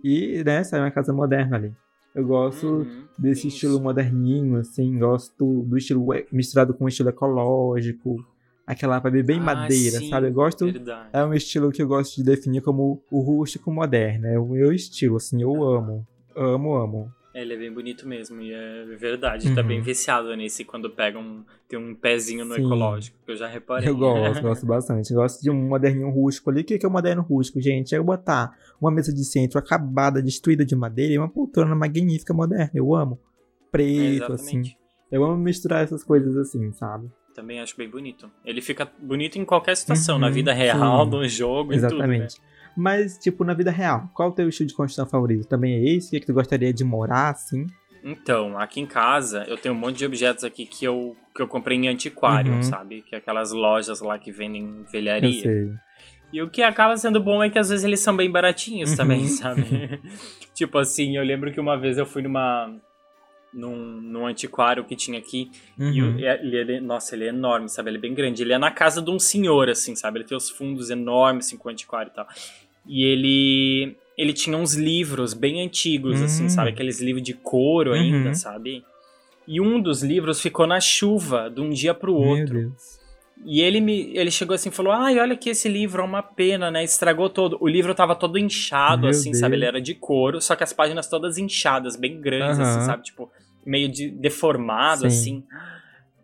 E, 0.03 0.43
né, 0.43 0.63
sai 0.63 0.79
uma 0.79 0.89
casa 0.89 1.13
moderna 1.13 1.57
ali. 1.57 1.71
Eu 2.13 2.25
gosto 2.25 2.67
uhum, 2.67 3.03
desse 3.17 3.47
isso. 3.47 3.55
estilo 3.55 3.79
moderninho, 3.79 4.57
assim, 4.57 4.97
gosto 4.97 5.63
do 5.63 5.77
estilo 5.77 6.07
misturado 6.31 6.73
com 6.73 6.85
o 6.85 6.87
estilo 6.87 7.09
ecológico, 7.09 8.17
aquela 8.65 8.99
vibe 8.99 9.23
bem 9.23 9.39
ah, 9.39 9.43
madeira, 9.43 9.99
sim, 9.99 10.09
sabe? 10.09 10.27
Eu 10.27 10.33
gosto. 10.33 10.65
Verdade. 10.65 11.09
É 11.13 11.23
um 11.23 11.33
estilo 11.33 11.71
que 11.71 11.81
eu 11.81 11.87
gosto 11.87 12.15
de 12.15 12.23
definir 12.23 12.61
como 12.61 13.03
o 13.11 13.19
rústico 13.19 13.71
moderno. 13.71 14.27
É 14.27 14.39
o 14.39 14.47
meu 14.47 14.71
estilo, 14.71 15.17
assim, 15.17 15.41
eu 15.41 15.63
amo. 15.63 16.07
Amo, 16.35 16.75
amo. 16.75 17.11
Ele 17.33 17.53
é 17.53 17.57
bem 17.57 17.71
bonito 17.71 18.05
mesmo, 18.05 18.41
e 18.41 18.51
é 18.51 18.83
verdade. 18.97 19.47
Uhum. 19.47 19.55
Tá 19.55 19.63
bem 19.63 19.77
uhum. 19.77 19.83
viciado 19.83 20.35
nesse 20.35 20.65
quando 20.65 20.89
pega 20.89 21.17
um. 21.17 21.45
Tem 21.67 21.79
um 21.79 21.95
pezinho 21.95 22.43
no 22.43 22.55
Sim. 22.55 22.65
ecológico, 22.65 23.17
que 23.25 23.31
eu 23.31 23.37
já 23.37 23.47
reparei. 23.47 23.87
Eu 23.87 23.95
gosto, 23.95 24.41
gosto 24.43 24.65
bastante. 24.65 25.11
Eu 25.11 25.21
gosto 25.21 25.41
de 25.41 25.49
um 25.49 25.55
moderninho 25.55 26.09
rústico 26.09 26.49
ali. 26.49 26.61
O 26.61 26.63
que 26.65 26.85
é 26.85 26.87
um 26.87 26.91
moderno 26.91 27.21
rústico, 27.21 27.61
gente? 27.61 27.95
É 27.95 27.97
eu 27.97 28.03
botar 28.03 28.57
uma 28.81 28.91
mesa 28.91 29.13
de 29.13 29.23
centro 29.23 29.57
acabada, 29.57 30.21
destruída 30.21 30.65
de 30.65 30.75
madeira 30.75 31.13
e 31.13 31.17
uma 31.17 31.29
poltrona 31.29 31.73
magnífica 31.73 32.33
moderna. 32.33 32.71
Eu 32.73 32.93
amo. 32.93 33.17
Preto, 33.71 34.31
é 34.31 34.35
assim. 34.35 34.63
Eu 35.09 35.23
amo 35.23 35.37
misturar 35.37 35.83
essas 35.83 36.03
coisas 36.03 36.35
assim, 36.35 36.73
sabe? 36.73 37.09
Também 37.33 37.59
acho 37.59 37.75
bem 37.77 37.89
bonito. 37.89 38.29
Ele 38.45 38.61
fica 38.61 38.91
bonito 38.99 39.37
em 39.37 39.45
qualquer 39.45 39.75
situação, 39.75 40.15
uhum, 40.15 40.21
na 40.21 40.29
vida 40.29 40.53
real, 40.53 41.05
sim. 41.05 41.11
no 41.11 41.27
jogo, 41.27 41.73
Exatamente. 41.73 42.35
Tudo, 42.35 42.43
né? 42.43 42.51
Mas, 42.75 43.17
tipo, 43.17 43.43
na 43.43 43.53
vida 43.53 43.71
real, 43.71 44.09
qual 44.13 44.29
o 44.29 44.31
teu 44.31 44.47
estilo 44.47 44.67
de 44.67 44.75
construção 44.75 45.05
favorito? 45.05 45.47
Também 45.47 45.73
é 45.73 45.95
esse? 45.95 46.07
O 46.07 46.09
que, 46.11 46.17
é 46.17 46.19
que 46.21 46.25
tu 46.25 46.33
gostaria 46.33 46.73
de 46.73 46.83
morar, 46.83 47.31
assim? 47.31 47.67
Então, 48.03 48.57
aqui 48.57 48.79
em 48.79 48.85
casa, 48.85 49.45
eu 49.47 49.57
tenho 49.57 49.75
um 49.75 49.77
monte 49.77 49.97
de 49.97 50.05
objetos 50.05 50.43
aqui 50.43 50.65
que 50.65 50.85
eu, 50.85 51.15
que 51.35 51.41
eu 51.41 51.47
comprei 51.47 51.77
em 51.77 51.87
antiquário, 51.87 52.53
uhum. 52.53 52.63
sabe? 52.63 53.01
Que 53.01 53.15
é 53.15 53.17
aquelas 53.17 53.51
lojas 53.51 54.01
lá 54.01 54.17
que 54.17 54.31
vendem 54.31 54.83
velharia. 54.91 55.29
Eu 55.29 55.41
sei. 55.41 55.69
E 56.33 56.41
o 56.41 56.49
que 56.49 56.63
acaba 56.63 56.95
sendo 56.95 57.21
bom 57.21 57.43
é 57.43 57.49
que 57.49 57.59
às 57.59 57.69
vezes 57.69 57.83
eles 57.83 57.99
são 57.99 58.15
bem 58.15 58.31
baratinhos 58.31 58.95
também, 58.95 59.21
uhum. 59.21 59.27
sabe? 59.27 59.63
tipo 60.55 60.77
assim, 60.77 61.17
eu 61.17 61.23
lembro 61.23 61.51
que 61.51 61.59
uma 61.59 61.77
vez 61.77 61.97
eu 61.97 62.05
fui 62.05 62.21
numa 62.21 62.73
num, 63.53 63.75
num 64.01 64.25
antiquário 64.25 64.83
que 64.83 64.95
tinha 64.95 65.19
aqui. 65.19 65.51
Uhum. 65.77 66.17
E 66.17 66.25
ele, 66.25 66.57
ele, 66.57 66.79
nossa, 66.79 67.15
ele 67.15 67.25
é 67.25 67.29
enorme, 67.29 67.69
sabe? 67.69 67.89
Ele 67.89 67.97
é 67.97 68.01
bem 68.01 68.13
grande. 68.13 68.43
Ele 68.43 68.53
é 68.53 68.57
na 68.57 68.71
casa 68.71 69.01
de 69.01 69.09
um 69.09 69.19
senhor, 69.19 69.69
assim, 69.69 69.95
sabe? 69.95 70.19
Ele 70.19 70.25
tem 70.25 70.37
os 70.37 70.49
fundos 70.49 70.89
enormes, 70.89 71.47
assim, 71.47 71.57
com 71.57 71.69
o 71.69 71.71
antiquário 71.71 72.11
e 72.11 72.15
tal. 72.15 72.27
E 72.87 73.03
ele. 73.03 73.95
Ele 74.17 74.33
tinha 74.33 74.55
uns 74.55 74.75
livros 74.75 75.33
bem 75.33 75.65
antigos, 75.65 76.19
uhum. 76.19 76.25
assim, 76.25 76.49
sabe? 76.49 76.69
Hum. 76.69 76.73
Aqueles 76.73 77.01
livros 77.01 77.23
de 77.23 77.33
couro 77.33 77.93
ainda, 77.93 78.29
uhum. 78.29 78.35
sabe? 78.35 78.83
E 79.47 79.59
um 79.59 79.81
dos 79.81 80.03
livros 80.03 80.39
ficou 80.39 80.67
na 80.67 80.79
chuva 80.79 81.49
de 81.49 81.59
um 81.59 81.69
dia 81.69 81.93
pro 81.93 82.13
outro. 82.13 82.53
Meu 82.53 82.69
Deus. 82.69 83.01
E 83.43 83.61
ele 83.61 83.81
me 83.81 84.11
ele 84.15 84.29
chegou 84.29 84.53
assim 84.53 84.69
e 84.69 84.71
falou: 84.71 84.93
Ai, 84.93 85.19
olha 85.19 85.35
que 85.35 85.49
esse 85.49 85.67
livro 85.67 86.01
é 86.01 86.05
uma 86.05 86.21
pena, 86.21 86.69
né? 86.69 86.83
Estragou 86.83 87.29
todo. 87.29 87.57
O 87.59 87.67
livro 87.67 87.95
tava 87.95 88.15
todo 88.15 88.37
inchado, 88.37 89.01
Meu 89.01 89.09
assim, 89.09 89.31
Deus. 89.31 89.39
sabe? 89.39 89.55
Ele 89.55 89.65
era 89.65 89.81
de 89.81 89.95
couro, 89.95 90.39
só 90.39 90.55
que 90.55 90.63
as 90.63 90.71
páginas 90.71 91.07
todas 91.07 91.37
inchadas, 91.37 91.95
bem 91.95 92.21
grandes, 92.21 92.59
uhum. 92.59 92.63
assim, 92.63 92.85
sabe? 92.85 93.03
Tipo, 93.03 93.31
meio 93.65 93.89
de 93.89 94.09
deformado, 94.09 95.01
Sim. 95.01 95.07
assim. 95.07 95.43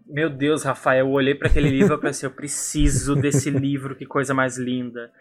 Meu 0.06 0.30
Deus, 0.30 0.64
Rafael, 0.64 1.06
eu 1.06 1.12
olhei 1.12 1.36
para 1.36 1.50
aquele 1.50 1.70
livro 1.70 1.96
e 1.96 2.00
pensei, 2.00 2.28
eu 2.28 2.32
preciso 2.32 3.16
desse 3.16 3.50
livro, 3.50 3.96
que 3.96 4.06
coisa 4.06 4.34
mais 4.34 4.58
linda. 4.58 5.12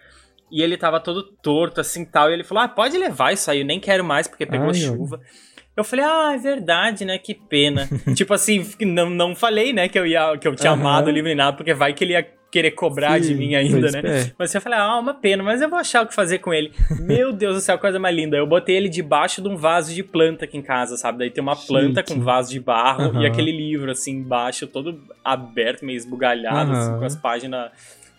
E 0.50 0.62
ele 0.62 0.76
tava 0.76 1.00
todo 1.00 1.24
torto, 1.24 1.80
assim, 1.80 2.04
tal, 2.04 2.30
e 2.30 2.34
ele 2.34 2.44
falou, 2.44 2.62
ah, 2.62 2.68
pode 2.68 2.96
levar 2.96 3.32
isso 3.32 3.50
aí, 3.50 3.60
eu 3.60 3.66
nem 3.66 3.80
quero 3.80 4.04
mais, 4.04 4.28
porque 4.28 4.46
pegou 4.46 4.68
Ai, 4.68 4.74
chuva. 4.74 5.16
Eu 5.16 5.55
falei, 5.84 6.04
ah, 6.04 6.32
é 6.34 6.38
verdade, 6.38 7.04
né? 7.04 7.18
Que 7.18 7.34
pena. 7.34 7.88
tipo 8.14 8.32
assim, 8.32 8.66
não, 8.80 9.10
não 9.10 9.34
falei, 9.34 9.72
né, 9.72 9.88
que 9.88 9.98
eu 9.98 10.06
ia 10.06 10.36
que 10.38 10.48
eu 10.48 10.54
tinha 10.54 10.72
uhum. 10.72 10.80
amado 10.80 11.08
o 11.08 11.10
livro 11.10 11.28
nem 11.28 11.36
nada, 11.36 11.56
porque 11.56 11.74
vai 11.74 11.92
que 11.92 12.04
ele 12.04 12.12
ia 12.12 12.26
querer 12.50 12.70
cobrar 12.70 13.20
Sim, 13.20 13.28
de 13.28 13.34
mim 13.34 13.54
ainda, 13.54 13.90
né? 13.90 14.00
É. 14.04 14.32
Mas 14.38 14.54
eu 14.54 14.60
falei, 14.60 14.78
ah, 14.78 14.98
uma 14.98 15.12
pena, 15.12 15.42
mas 15.42 15.60
eu 15.60 15.68
vou 15.68 15.78
achar 15.78 16.02
o 16.02 16.06
que 16.06 16.14
fazer 16.14 16.38
com 16.38 16.54
ele. 16.54 16.72
Meu 17.00 17.32
Deus 17.32 17.56
do 17.56 17.60
céu, 17.60 17.78
coisa 17.78 17.98
mais 17.98 18.16
linda. 18.16 18.36
Eu 18.36 18.46
botei 18.46 18.76
ele 18.76 18.88
debaixo 18.88 19.42
de 19.42 19.48
um 19.48 19.56
vaso 19.56 19.94
de 19.94 20.02
planta 20.02 20.46
aqui 20.46 20.56
em 20.56 20.62
casa, 20.62 20.96
sabe? 20.96 21.18
Daí 21.18 21.30
tem 21.30 21.42
uma 21.42 21.56
planta 21.56 22.00
Chique. 22.00 22.14
com 22.14 22.20
vaso 22.20 22.50
de 22.50 22.60
barro 22.60 23.10
uhum. 23.12 23.22
e 23.22 23.26
aquele 23.26 23.52
livro, 23.52 23.90
assim, 23.90 24.12
embaixo, 24.12 24.66
todo 24.66 25.02
aberto, 25.22 25.84
meio 25.84 25.96
esbugalhado, 25.96 26.70
uhum. 26.70 26.78
assim, 26.78 26.98
com 26.98 27.04
as 27.04 27.16
páginas 27.16 27.70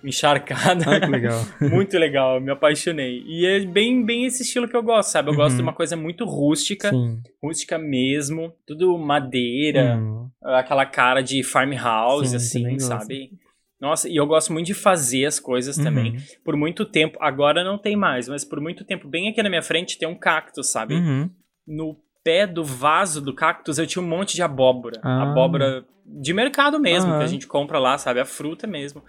encharcada. 0.04 0.84
Ah, 0.90 1.00
que 1.00 1.08
legal. 1.08 1.40
muito 1.62 1.98
legal, 1.98 2.40
me 2.40 2.52
apaixonei. 2.52 3.24
E 3.26 3.46
é 3.46 3.60
bem, 3.60 4.06
bem 4.06 4.26
esse 4.26 4.44
estilo 4.44 4.68
que 4.68 4.76
eu 4.76 4.84
gosto, 4.84 5.10
sabe? 5.10 5.30
Eu 5.30 5.32
uhum. 5.34 5.38
gosto 5.38 5.56
de 5.56 5.62
uma 5.62 5.74
coisa 5.74 5.96
muito 5.96 6.26
rústica, 6.26 6.90
Sim. 6.90 7.22
rústica 7.44 7.78
mesmo, 7.78 8.54
tudo 8.66 8.98
madeira, 8.98 9.98
uhum. 9.98 10.30
aquela 10.44 10.86
cara 10.86 11.22
de 11.22 11.44
farmhouse, 11.44 12.40
Sim, 12.40 12.68
assim, 12.68 12.80
sabe? 12.80 13.32
Nossa, 13.80 14.10
e 14.10 14.16
eu 14.16 14.26
gosto 14.26 14.52
muito 14.52 14.68
de 14.68 14.74
fazer 14.74 15.26
as 15.26 15.40
coisas 15.40 15.78
uhum. 15.78 15.84
também. 15.84 16.18
Por 16.44 16.56
muito 16.56 16.84
tempo, 16.86 17.18
agora 17.22 17.64
não 17.64 17.78
tem 17.78 17.96
mais, 17.96 18.28
mas 18.28 18.44
por 18.44 18.60
muito 18.60 18.84
tempo, 18.84 19.08
bem 19.08 19.30
aqui 19.30 19.42
na 19.44 19.50
minha 19.50 19.62
frente, 19.62 19.98
tem 19.98 20.08
um 20.08 20.18
cacto, 20.18 20.64
sabe? 20.64 20.96
Uhum. 20.96 21.30
No 21.68 21.98
pé 22.24 22.46
do 22.46 22.64
vaso 22.64 23.22
do 23.22 23.34
cactus 23.34 23.78
eu 23.78 23.88
tinha 23.88 24.04
um 24.04 24.08
monte 24.08 24.36
de 24.36 24.42
abóbora. 24.42 25.00
Ah. 25.04 25.32
Abóbora 25.32 25.86
de 26.06 26.34
mercado 26.34 26.80
mesmo, 26.80 27.18
que 27.18 27.24
a 27.24 27.28
gente 27.28 27.48
compra 27.48 27.80
lá, 27.80 27.98
sabe? 27.98 28.20
A 28.20 28.26
fruta 28.26 28.66
mesmo. 28.66 29.04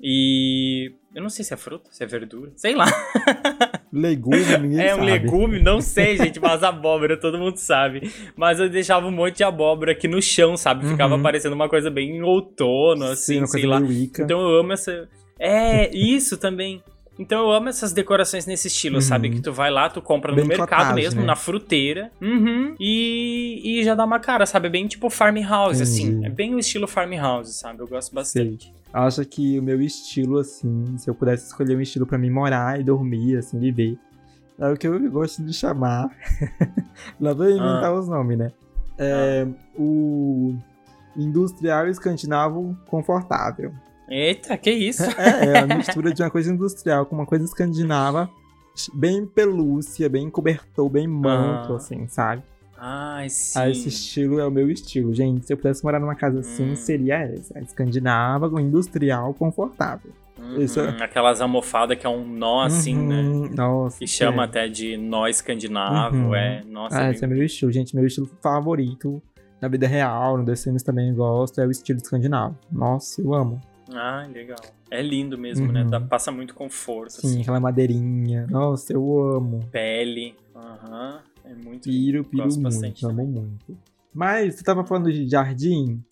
E 0.00 0.92
eu 1.14 1.22
não 1.22 1.28
sei 1.28 1.44
se 1.44 1.52
é 1.52 1.56
fruta, 1.56 1.90
se 1.92 2.02
é 2.02 2.06
verdura, 2.06 2.50
sei 2.56 2.74
lá. 2.74 2.86
Legume, 3.92 4.38
ninguém 4.58 4.80
É 4.80 4.94
um 4.94 4.98
sabe. 5.00 5.10
legume, 5.10 5.62
não 5.62 5.80
sei, 5.80 6.16
gente, 6.16 6.40
mas 6.40 6.62
abóbora 6.62 7.16
todo 7.18 7.38
mundo 7.38 7.58
sabe. 7.58 8.10
Mas 8.34 8.58
eu 8.58 8.70
deixava 8.70 9.06
um 9.06 9.10
monte 9.10 9.36
de 9.36 9.44
abóbora 9.44 9.92
aqui 9.92 10.08
no 10.08 10.22
chão, 10.22 10.56
sabe? 10.56 10.88
Ficava 10.88 11.16
uhum. 11.16 11.22
parecendo 11.22 11.54
uma 11.54 11.68
coisa 11.68 11.90
bem 11.90 12.22
outono, 12.22 13.04
assim, 13.04 13.40
Sim, 13.40 13.46
sei 13.46 13.66
lá. 13.66 13.80
Então 13.80 14.40
eu 14.40 14.60
amo 14.60 14.72
essa. 14.72 15.08
É, 15.38 15.94
isso 15.94 16.38
também. 16.38 16.82
Então 17.18 17.42
eu 17.42 17.52
amo 17.52 17.68
essas 17.68 17.92
decorações 17.92 18.46
nesse 18.46 18.68
estilo, 18.68 18.96
uhum. 18.96 19.00
sabe? 19.02 19.30
Que 19.30 19.40
tu 19.40 19.52
vai 19.52 19.70
lá, 19.70 19.88
tu 19.88 20.00
compra 20.00 20.32
bem 20.32 20.44
no 20.44 20.48
mercado 20.48 20.94
mesmo, 20.94 21.20
né? 21.20 21.26
na 21.26 21.36
fruteira. 21.36 22.10
Uhum, 22.20 22.74
e, 22.80 23.60
e 23.64 23.84
já 23.84 23.94
dá 23.94 24.04
uma 24.04 24.18
cara, 24.18 24.46
sabe? 24.46 24.68
É 24.68 24.70
bem 24.70 24.86
tipo 24.86 25.10
farmhouse, 25.10 25.82
assim. 25.82 26.24
É 26.24 26.30
bem 26.30 26.54
o 26.54 26.58
estilo 26.58 26.88
farmhouse, 26.88 27.52
sabe? 27.52 27.80
Eu 27.80 27.86
gosto 27.86 28.14
bastante. 28.14 28.64
Sei. 28.64 28.82
Acho 28.92 29.24
que 29.24 29.58
o 29.58 29.62
meu 29.62 29.80
estilo, 29.80 30.38
assim, 30.38 30.96
se 30.98 31.08
eu 31.08 31.14
pudesse 31.14 31.46
escolher 31.46 31.76
um 31.76 31.80
estilo 31.80 32.06
para 32.06 32.18
mim 32.18 32.30
morar 32.30 32.78
e 32.78 32.82
dormir, 32.84 33.38
assim, 33.38 33.58
viver, 33.58 33.98
é 34.58 34.68
o 34.68 34.76
que 34.76 34.86
eu 34.86 35.10
gosto 35.10 35.42
de 35.42 35.52
chamar. 35.52 36.10
Lá 37.20 37.32
vou 37.32 37.48
inventar 37.48 37.86
ah. 37.86 37.94
os 37.94 38.08
nomes, 38.08 38.38
né? 38.38 38.52
É 38.98 39.46
ah. 39.46 39.54
o 39.76 40.54
industrial 41.16 41.88
escandinavo 41.88 42.76
confortável. 42.86 43.72
Eita, 44.08 44.56
que 44.56 44.70
isso? 44.70 45.02
É, 45.18 45.46
é 45.46 45.58
a 45.58 45.66
mistura 45.66 46.12
de 46.12 46.22
uma 46.22 46.30
coisa 46.30 46.52
industrial 46.52 47.06
com 47.06 47.14
uma 47.14 47.26
coisa 47.26 47.44
escandinava, 47.44 48.30
bem 48.94 49.26
pelúcia, 49.26 50.08
bem 50.08 50.28
cobertor, 50.30 50.88
bem 50.88 51.06
manto, 51.06 51.72
ah. 51.72 51.76
assim, 51.76 52.06
sabe? 52.08 52.42
Ah, 52.76 53.24
sim. 53.28 53.58
Ah, 53.58 53.70
esse 53.70 53.88
estilo 53.88 54.40
é 54.40 54.46
o 54.46 54.50
meu 54.50 54.68
estilo. 54.68 55.14
Gente, 55.14 55.46
se 55.46 55.52
eu 55.52 55.56
pudesse 55.56 55.84
morar 55.84 56.00
numa 56.00 56.16
casa 56.16 56.40
assim, 56.40 56.72
hum. 56.72 56.76
seria 56.76 57.18
essa. 57.18 57.56
Escandinava, 57.60 58.48
industrial, 58.60 59.32
confortável. 59.34 60.10
Uhum, 60.36 60.60
Isso 60.60 60.80
é... 60.80 60.88
Aquelas 61.00 61.40
almofadas 61.40 61.96
que 61.96 62.04
é 62.04 62.10
um 62.10 62.26
nó 62.26 62.62
assim, 62.62 62.96
né? 62.96 63.20
uhum, 63.20 63.42
né? 63.42 63.50
Nossa. 63.54 63.98
Que 64.00 64.06
chama 64.08 64.42
é. 64.42 64.46
até 64.46 64.68
de 64.68 64.96
nó 64.96 65.28
escandinavo, 65.28 66.16
uhum. 66.16 66.34
é. 66.34 66.64
Nossa. 66.68 66.98
Ah, 66.98 67.06
é 67.06 67.10
esse 67.12 67.24
é 67.24 67.28
meu 67.28 67.42
estilo, 67.44 67.70
gente. 67.70 67.94
Meu 67.94 68.04
estilo 68.04 68.28
favorito 68.42 69.22
na 69.60 69.68
vida 69.68 69.86
real, 69.86 70.36
no 70.38 70.44
The 70.44 70.56
Sims 70.56 70.82
também 70.82 71.14
gosto, 71.14 71.60
é 71.60 71.66
o 71.66 71.70
estilo 71.70 72.00
escandinavo. 72.00 72.58
Nossa, 72.70 73.22
eu 73.22 73.32
amo. 73.32 73.60
Ah, 73.94 74.26
legal. 74.32 74.60
É 74.90 75.02
lindo 75.02 75.38
mesmo, 75.38 75.70
né? 75.72 75.84
Dá, 75.84 75.98
uhum. 75.98 76.06
passa 76.06 76.30
muito 76.30 76.54
conforto. 76.54 77.12
Sim, 77.12 77.26
assim. 77.28 77.40
aquela 77.42 77.60
madeirinha. 77.60 78.46
Nossa, 78.50 78.92
eu 78.92 79.20
amo. 79.36 79.60
Pele. 79.70 80.34
Aham. 80.54 81.20
É 81.44 81.54
muito 81.54 81.84
Piro, 81.84 82.24
piro 82.24 82.44
muito, 82.44 82.60
bastante, 82.60 83.04
amo 83.04 83.26
muito. 83.26 83.76
Mas 84.14 84.56
tu 84.56 84.64
tava 84.64 84.84
falando 84.84 85.12
de 85.12 85.28
jardim. 85.28 86.02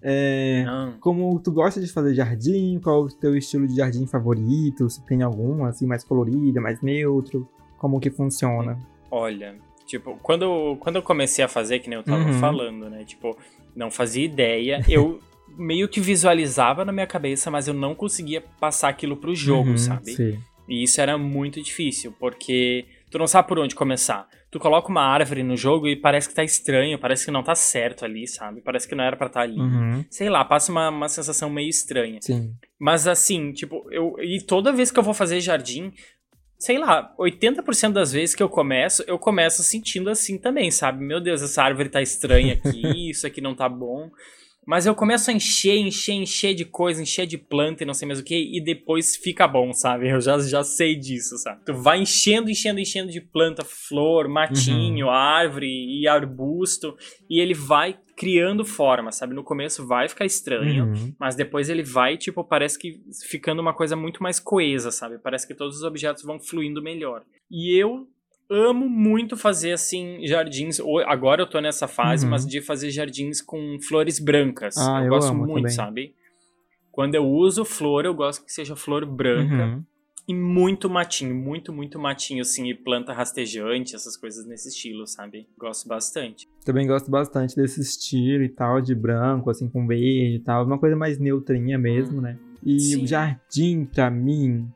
É, 0.00 0.64
como 1.00 1.38
tu 1.40 1.50
gosta 1.50 1.80
de 1.80 1.88
fazer 1.88 2.14
jardim? 2.14 2.80
Qual 2.82 3.02
o 3.02 3.08
teu 3.08 3.36
estilo 3.36 3.66
de 3.66 3.76
jardim 3.76 4.06
favorito? 4.06 4.88
Se 4.88 5.04
tem 5.04 5.22
algum, 5.22 5.64
assim, 5.64 5.86
mais 5.86 6.04
colorido, 6.04 6.60
mais 6.60 6.80
neutro? 6.80 7.48
Como 7.78 8.00
que 8.00 8.10
funciona? 8.10 8.78
Olha, 9.10 9.56
tipo, 9.86 10.16
quando, 10.22 10.76
quando 10.80 10.96
eu 10.96 11.02
comecei 11.02 11.44
a 11.44 11.48
fazer, 11.48 11.80
que 11.80 11.88
nem 11.88 11.98
eu 11.98 12.04
tava 12.04 12.24
uhum. 12.24 12.34
falando, 12.34 12.88
né? 12.88 13.04
Tipo, 13.04 13.36
não 13.74 13.90
fazia 13.90 14.24
ideia. 14.24 14.84
Eu 14.88 15.20
meio 15.58 15.88
que 15.88 16.00
visualizava 16.00 16.84
na 16.84 16.92
minha 16.92 17.06
cabeça, 17.06 17.50
mas 17.50 17.68
eu 17.68 17.74
não 17.74 17.94
conseguia 17.94 18.42
passar 18.60 18.88
aquilo 18.88 19.16
pro 19.16 19.34
jogo, 19.34 19.70
uhum, 19.70 19.78
sabe? 19.78 20.12
Sim. 20.12 20.38
E 20.68 20.82
isso 20.82 21.00
era 21.00 21.18
muito 21.18 21.60
difícil, 21.60 22.14
porque 22.18 22.86
tu 23.10 23.18
não 23.18 23.26
sabe 23.26 23.48
por 23.48 23.58
onde 23.58 23.74
começar 23.74 24.28
tu 24.50 24.58
coloca 24.58 24.88
uma 24.88 25.02
árvore 25.02 25.42
no 25.42 25.56
jogo 25.56 25.88
e 25.88 25.96
parece 25.96 26.28
que 26.28 26.34
tá 26.34 26.42
estranho, 26.42 26.98
parece 26.98 27.24
que 27.24 27.30
não 27.30 27.42
tá 27.42 27.54
certo 27.54 28.04
ali, 28.04 28.26
sabe? 28.26 28.60
Parece 28.60 28.88
que 28.88 28.94
não 28.94 29.04
era 29.04 29.16
pra 29.16 29.26
estar 29.26 29.40
tá 29.40 29.44
ali. 29.44 29.58
Uhum. 29.58 30.04
Sei 30.10 30.28
lá, 30.28 30.44
passa 30.44 30.72
uma, 30.72 30.88
uma 30.88 31.08
sensação 31.08 31.50
meio 31.50 31.68
estranha. 31.68 32.18
Sim. 32.22 32.54
Mas 32.78 33.06
assim, 33.06 33.52
tipo, 33.52 33.86
eu. 33.90 34.16
E 34.20 34.40
toda 34.40 34.72
vez 34.72 34.90
que 34.90 34.98
eu 34.98 35.02
vou 35.02 35.14
fazer 35.14 35.40
jardim, 35.40 35.92
sei 36.58 36.78
lá, 36.78 37.14
80% 37.18 37.92
das 37.92 38.12
vezes 38.12 38.34
que 38.34 38.42
eu 38.42 38.48
começo, 38.48 39.04
eu 39.06 39.18
começo 39.18 39.62
sentindo 39.62 40.08
assim 40.08 40.38
também, 40.38 40.70
sabe? 40.70 41.04
Meu 41.04 41.20
Deus, 41.20 41.42
essa 41.42 41.62
árvore 41.62 41.88
tá 41.88 42.00
estranha 42.00 42.54
aqui, 42.54 43.10
isso 43.10 43.26
aqui 43.26 43.40
não 43.40 43.54
tá 43.54 43.68
bom. 43.68 44.10
Mas 44.68 44.84
eu 44.84 44.94
começo 44.94 45.30
a 45.30 45.32
encher, 45.32 45.78
encher, 45.78 46.12
encher 46.12 46.54
de 46.54 46.66
coisa, 46.66 47.00
encher 47.00 47.26
de 47.26 47.38
planta 47.38 47.82
e 47.82 47.86
não 47.86 47.94
sei 47.94 48.06
mais 48.06 48.20
o 48.20 48.22
que, 48.22 48.36
e 48.54 48.62
depois 48.62 49.16
fica 49.16 49.48
bom, 49.48 49.72
sabe? 49.72 50.10
Eu 50.10 50.20
já, 50.20 50.38
já 50.40 50.62
sei 50.62 50.94
disso, 50.94 51.38
sabe? 51.38 51.62
Tu 51.64 51.72
vai 51.72 52.02
enchendo, 52.02 52.50
enchendo, 52.50 52.78
enchendo 52.78 53.10
de 53.10 53.18
planta, 53.18 53.64
flor, 53.64 54.28
matinho, 54.28 55.06
uhum. 55.06 55.10
árvore 55.10 55.66
e 55.66 56.06
arbusto, 56.06 56.94
e 57.30 57.40
ele 57.40 57.54
vai 57.54 57.98
criando 58.14 58.62
forma, 58.62 59.10
sabe? 59.10 59.32
No 59.32 59.42
começo 59.42 59.86
vai 59.86 60.06
ficar 60.06 60.26
estranho, 60.26 60.84
uhum. 60.84 61.14
mas 61.18 61.34
depois 61.34 61.70
ele 61.70 61.82
vai, 61.82 62.18
tipo, 62.18 62.44
parece 62.44 62.78
que 62.78 63.00
ficando 63.26 63.62
uma 63.62 63.72
coisa 63.72 63.96
muito 63.96 64.22
mais 64.22 64.38
coesa, 64.38 64.90
sabe? 64.90 65.16
Parece 65.18 65.46
que 65.46 65.54
todos 65.54 65.78
os 65.78 65.82
objetos 65.82 66.22
vão 66.22 66.38
fluindo 66.38 66.82
melhor. 66.82 67.22
E 67.50 67.74
eu 67.74 68.06
amo 68.50 68.88
muito 68.88 69.36
fazer 69.36 69.72
assim 69.72 70.26
jardins. 70.26 70.80
Agora 71.06 71.42
eu 71.42 71.46
tô 71.46 71.60
nessa 71.60 71.86
fase, 71.86 72.24
uhum. 72.24 72.30
mas 72.30 72.46
de 72.46 72.60
fazer 72.60 72.90
jardins 72.90 73.42
com 73.42 73.78
flores 73.80 74.18
brancas. 74.18 74.76
Ah, 74.76 75.00
eu, 75.00 75.04
eu 75.04 75.10
gosto 75.10 75.34
muito, 75.34 75.54
também. 75.54 75.70
sabe? 75.70 76.14
Quando 76.90 77.14
eu 77.14 77.24
uso 77.24 77.64
flor, 77.64 78.04
eu 78.04 78.14
gosto 78.14 78.44
que 78.44 78.52
seja 78.52 78.74
flor 78.74 79.06
branca. 79.06 79.66
Uhum. 79.66 79.84
E 80.26 80.34
muito 80.34 80.90
matinho, 80.90 81.34
muito, 81.34 81.72
muito 81.72 81.98
matinho, 81.98 82.42
assim, 82.42 82.68
e 82.68 82.74
planta 82.74 83.14
rastejante, 83.14 83.94
essas 83.94 84.14
coisas 84.14 84.44
nesse 84.44 84.68
estilo, 84.68 85.06
sabe? 85.06 85.46
Gosto 85.56 85.88
bastante. 85.88 86.46
Também 86.66 86.86
gosto 86.86 87.10
bastante 87.10 87.56
desse 87.56 87.80
estilo 87.80 88.44
e 88.44 88.48
tal, 88.50 88.78
de 88.82 88.94
branco, 88.94 89.48
assim, 89.48 89.70
com 89.70 89.86
verde 89.86 90.34
e 90.34 90.38
tal. 90.40 90.66
Uma 90.66 90.78
coisa 90.78 90.94
mais 90.94 91.18
neutrinha 91.18 91.78
mesmo, 91.78 92.18
hum. 92.18 92.20
né? 92.20 92.38
E 92.62 92.78
Sim. 92.78 93.04
o 93.04 93.06
jardim, 93.06 93.86
pra 93.86 94.10
mim, 94.10 94.68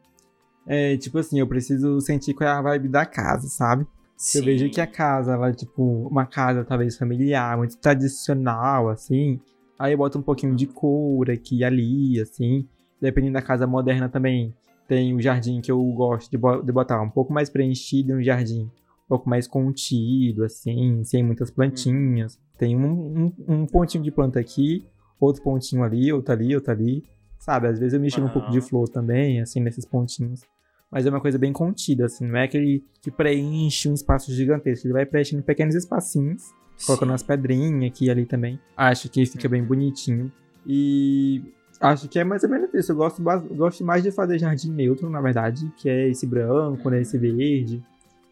é 0.67 0.97
tipo 0.97 1.19
assim, 1.19 1.41
eu 1.41 1.47
preciso 1.47 2.01
sentir 2.01 2.35
qual 2.35 2.49
é 2.49 2.53
a 2.53 2.63
vibe 2.63 2.89
da 2.89 3.05
casa, 3.05 3.49
sabe? 3.49 3.87
Sim. 4.17 4.39
Eu 4.39 4.45
vejo 4.45 4.71
que 4.71 4.81
a 4.81 4.87
casa, 4.87 5.33
ela 5.33 5.49
é 5.49 5.53
tipo 5.53 6.07
uma 6.09 6.27
casa 6.27 6.65
talvez 6.65 6.97
familiar, 6.97 7.57
muito 7.57 7.77
tradicional, 7.79 8.89
assim. 8.89 9.41
Aí 9.79 9.93
eu 9.93 9.99
boto 9.99 10.19
um 10.19 10.23
pouquinho 10.23 10.55
de 10.55 10.67
cor 10.67 11.29
aqui 11.31 11.59
e 11.59 11.65
ali, 11.65 12.21
assim. 12.21 12.67
Dependendo 13.01 13.35
da 13.35 13.43
casa 13.43 13.67
moderna 13.67 14.09
também, 14.09 14.55
tem 14.87 15.15
o 15.15 15.21
jardim 15.21 15.61
que 15.61 15.73
eu 15.73 15.83
gosto 15.93 16.31
de, 16.31 16.37
de 16.37 16.73
botar 16.73 17.03
um 17.03 17.11
pouco 17.11 17.33
mais 17.33 17.51
preenchido 17.51 18.15
um 18.15 18.23
jardim 18.23 18.71
um 19.05 19.09
pouco 19.09 19.29
mais 19.29 19.47
contido, 19.49 20.45
assim, 20.45 21.03
sem 21.05 21.23
muitas 21.23 21.51
plantinhas. 21.51 22.39
Tem 22.57 22.77
um, 22.77 22.87
um, 22.87 23.33
um 23.49 23.67
pontinho 23.67 24.03
de 24.03 24.11
planta 24.11 24.39
aqui, 24.39 24.87
outro 25.21 25.43
pontinho 25.43 25.83
ali, 25.83 26.13
outro 26.13 26.33
ali, 26.33 26.55
outro 26.55 26.71
ali. 26.71 27.03
Sabe, 27.43 27.67
às 27.67 27.77
vezes 27.77 27.93
eu 27.93 27.99
mexo 27.99 28.21
uhum. 28.21 28.29
um 28.29 28.31
pouco 28.31 28.53
de 28.53 28.61
flor 28.61 28.89
também, 28.89 29.41
assim, 29.41 29.59
nesses 29.59 29.85
pontinhos. 29.85 30.43
Mas 30.89 31.05
é 31.07 31.11
uma 31.11 31.21
coisa 31.21 31.37
bem 31.37 31.53
contida, 31.53 32.05
assim, 32.05 32.25
não 32.25 32.37
é 32.37 32.45
aquele 32.45 32.85
que 33.01 33.11
preenche 33.11 33.89
um 33.89 33.95
espaço 33.95 34.33
gigantesco. 34.33 34.87
Ele 34.87 34.93
vai 34.93 35.05
preenchendo 35.05 35.43
pequenos 35.43 35.75
espacinhos, 35.75 36.41
Sim. 36.77 36.87
colocando 36.87 37.09
umas 37.09 37.25
pedrinhas 37.25 37.91
aqui 37.91 38.05
e 38.05 38.11
ali 38.13 38.27
também. 38.27 38.61
Acho 38.77 39.09
que 39.09 39.27
fica 39.27 39.49
bem 39.49 39.65
bonitinho. 39.65 40.31
E 40.65 41.43
acho 41.81 42.09
que 42.09 42.17
é 42.21 42.23
mais 42.23 42.45
ou 42.45 42.49
menos 42.49 42.73
isso. 42.75 42.93
Eu 42.93 42.97
gosto, 42.97 43.21
gosto 43.21 43.85
mais 43.85 44.05
de 44.05 44.13
fazer 44.13 44.39
jardim 44.39 44.71
neutro, 44.71 45.11
na 45.11 45.21
verdade, 45.21 45.69
que 45.77 45.89
é 45.89 46.09
esse 46.09 46.25
branco, 46.25 46.89
né, 46.91 47.01
esse 47.01 47.19
verde, 47.19 47.85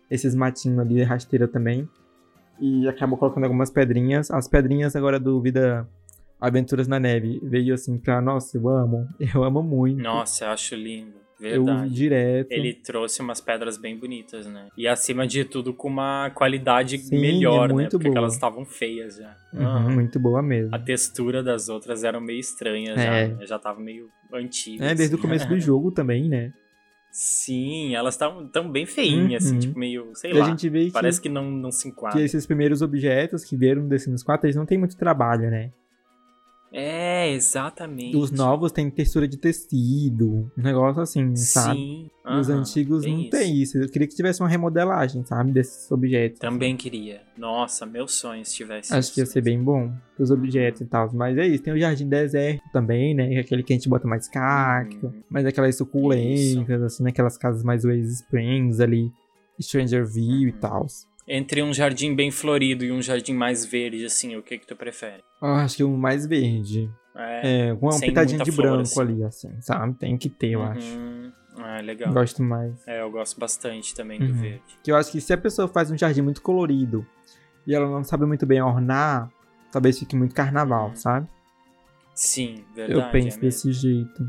esses 0.08 0.36
matinhos 0.36 0.78
ali, 0.78 1.02
rasteira 1.02 1.48
também. 1.48 1.88
E 2.60 2.86
acabo 2.86 3.16
colocando 3.16 3.42
algumas 3.42 3.70
pedrinhas. 3.70 4.30
As 4.30 4.46
pedrinhas 4.46 4.94
agora 4.94 5.18
do 5.18 5.42
Vida 5.42 5.88
Aventuras 6.40 6.88
na 6.88 6.98
Neve 6.98 7.40
veio 7.42 7.74
assim 7.74 7.98
pra, 7.98 8.20
nossa, 8.20 8.56
eu 8.56 8.68
amo, 8.68 9.06
eu 9.34 9.44
amo 9.44 9.62
muito. 9.62 10.02
Nossa, 10.02 10.44
eu 10.44 10.50
acho 10.50 10.74
lindo. 10.74 11.20
Verdade. 11.40 11.88
Eu 11.88 11.90
direto. 11.90 12.52
Ele 12.52 12.74
trouxe 12.74 13.22
umas 13.22 13.40
pedras 13.40 13.78
bem 13.78 13.98
bonitas, 13.98 14.46
né? 14.46 14.68
E 14.76 14.86
acima 14.86 15.26
de 15.26 15.42
tudo 15.42 15.72
com 15.72 15.88
uma 15.88 16.30
qualidade 16.34 16.98
Sim, 16.98 17.18
melhor, 17.18 17.70
é 17.70 17.74
né? 17.74 17.88
Porque 17.90 18.08
elas 18.08 18.34
estavam 18.34 18.66
feias 18.66 19.16
já. 19.16 19.34
Uhum, 19.54 19.94
muito 19.94 20.20
boa 20.20 20.42
mesmo. 20.42 20.74
A 20.74 20.78
textura 20.78 21.42
das 21.42 21.70
outras 21.70 22.04
eram 22.04 22.20
meio 22.20 22.38
estranhas 22.38 22.98
é. 22.98 23.34
já. 23.38 23.46
Já 23.46 23.58
tava 23.58 23.80
meio 23.80 24.10
antiga. 24.34 24.84
É, 24.84 24.94
desde 24.94 25.14
o 25.14 25.18
começo 25.18 25.48
do 25.48 25.58
jogo 25.58 25.90
também, 25.90 26.28
né? 26.28 26.52
Sim, 27.10 27.94
elas 27.94 28.14
estão 28.14 28.46
tão 28.46 28.70
bem 28.70 28.86
feinhas, 28.86 29.44
assim, 29.44 29.52
uhum. 29.52 29.58
assim, 29.58 29.68
tipo, 29.68 29.78
meio, 29.78 30.10
sei 30.14 30.30
e 30.30 30.34
lá. 30.34 30.46
A 30.46 30.50
gente 30.50 30.68
vê 30.68 30.90
parece 30.92 31.20
que, 31.20 31.28
que, 31.28 31.34
não, 31.34 31.50
não 31.50 31.72
se 31.72 31.88
enquadra. 31.88 32.18
Que 32.18 32.24
esses 32.24 32.46
primeiros 32.46 32.82
objetos 32.82 33.44
que 33.44 33.56
vieram 33.56 33.88
The 33.88 33.98
Sims 33.98 34.22
4, 34.22 34.46
eles 34.46 34.56
não 34.56 34.66
tem 34.66 34.78
muito 34.78 34.96
trabalho, 34.96 35.50
né? 35.50 35.72
É, 36.72 37.32
exatamente. 37.32 38.16
Os 38.16 38.30
novos 38.30 38.70
têm 38.70 38.88
textura 38.90 39.26
de 39.26 39.36
tecido, 39.36 40.50
um 40.56 40.62
negócio 40.62 41.02
assim, 41.02 41.34
sabe? 41.34 41.78
Sim. 41.78 42.10
E 42.24 42.34
os 42.38 42.48
antigos 42.48 43.04
não 43.04 43.20
isso. 43.20 43.30
tem 43.30 43.56
isso. 43.56 43.78
Eu 43.78 43.88
queria 43.88 44.06
que 44.06 44.14
tivesse 44.14 44.40
uma 44.40 44.48
remodelagem, 44.48 45.24
sabe? 45.24 45.50
Desses 45.50 45.90
objetos. 45.90 46.38
Também 46.38 46.76
queria. 46.76 47.22
Nossa, 47.36 47.84
meu 47.84 48.06
sonho 48.06 48.44
se 48.44 48.54
tivesse. 48.54 48.94
Acho 48.94 49.12
que 49.12 49.20
ia 49.20 49.26
ser 49.26 49.40
bem 49.40 49.60
bom. 49.60 49.92
Os 50.18 50.30
objetos 50.30 50.82
e 50.82 50.86
tal. 50.86 51.10
Mas 51.12 51.36
é 51.38 51.46
isso. 51.46 51.62
Tem 51.62 51.72
o 51.72 51.78
jardim 51.78 52.08
deserto 52.08 52.62
também, 52.72 53.14
né? 53.14 53.34
É 53.34 53.40
aquele 53.40 53.62
que 53.64 53.72
a 53.72 53.76
gente 53.76 53.88
bota 53.88 54.06
mais 54.06 54.28
cacto. 54.28 55.08
Hum. 55.08 55.22
Mas 55.28 55.44
aquelas 55.44 55.76
suculentas, 55.76 56.40
isso. 56.40 56.84
assim, 56.84 57.02
naquelas 57.02 57.36
casas 57.36 57.64
mais 57.64 57.84
Oasis 57.84 58.20
Springs 58.20 58.80
ali. 58.80 59.10
Stranger 59.60 60.06
View 60.06 60.48
e 60.48 60.52
tal. 60.52 60.86
Entre 61.32 61.62
um 61.62 61.72
jardim 61.72 62.12
bem 62.12 62.32
florido 62.32 62.84
e 62.84 62.90
um 62.90 63.00
jardim 63.00 63.34
mais 63.34 63.64
verde, 63.64 64.04
assim, 64.04 64.34
o 64.34 64.42
que 64.42 64.58
que 64.58 64.66
tu 64.66 64.74
prefere? 64.74 65.22
Eu 65.40 65.54
acho 65.54 65.76
que 65.76 65.84
um 65.84 65.96
mais 65.96 66.26
verde. 66.26 66.90
É, 67.14 67.68
é 67.68 67.76
com 67.76 67.86
uma 67.86 68.00
pitadinha 68.00 68.42
de 68.42 68.50
branco 68.50 68.80
assim. 68.82 69.00
ali, 69.00 69.22
assim, 69.22 69.60
sabe? 69.60 69.94
Tem 69.94 70.18
que 70.18 70.28
ter, 70.28 70.50
eu 70.50 70.60
uhum. 70.60 70.66
acho. 70.66 71.32
Ah, 71.56 71.80
legal. 71.80 72.12
Gosto 72.12 72.42
mais. 72.42 72.84
É, 72.84 73.00
eu 73.00 73.12
gosto 73.12 73.38
bastante 73.38 73.94
também 73.94 74.20
uhum. 74.20 74.26
do 74.26 74.34
verde. 74.34 74.62
Que 74.82 74.90
eu 74.90 74.96
acho 74.96 75.12
que 75.12 75.20
se 75.20 75.32
a 75.32 75.38
pessoa 75.38 75.68
faz 75.68 75.88
um 75.92 75.96
jardim 75.96 76.20
muito 76.20 76.42
colorido 76.42 77.06
e 77.64 77.76
ela 77.76 77.88
não 77.88 78.02
sabe 78.02 78.26
muito 78.26 78.44
bem 78.44 78.60
ornar, 78.60 79.30
talvez 79.70 80.00
fique 80.00 80.16
muito 80.16 80.34
carnaval, 80.34 80.88
uhum. 80.88 80.96
sabe? 80.96 81.28
Sim, 82.12 82.64
verdade. 82.74 83.00
Eu 83.00 83.10
penso 83.12 83.38
é 83.38 83.40
desse 83.40 83.72
jeito. 83.72 84.26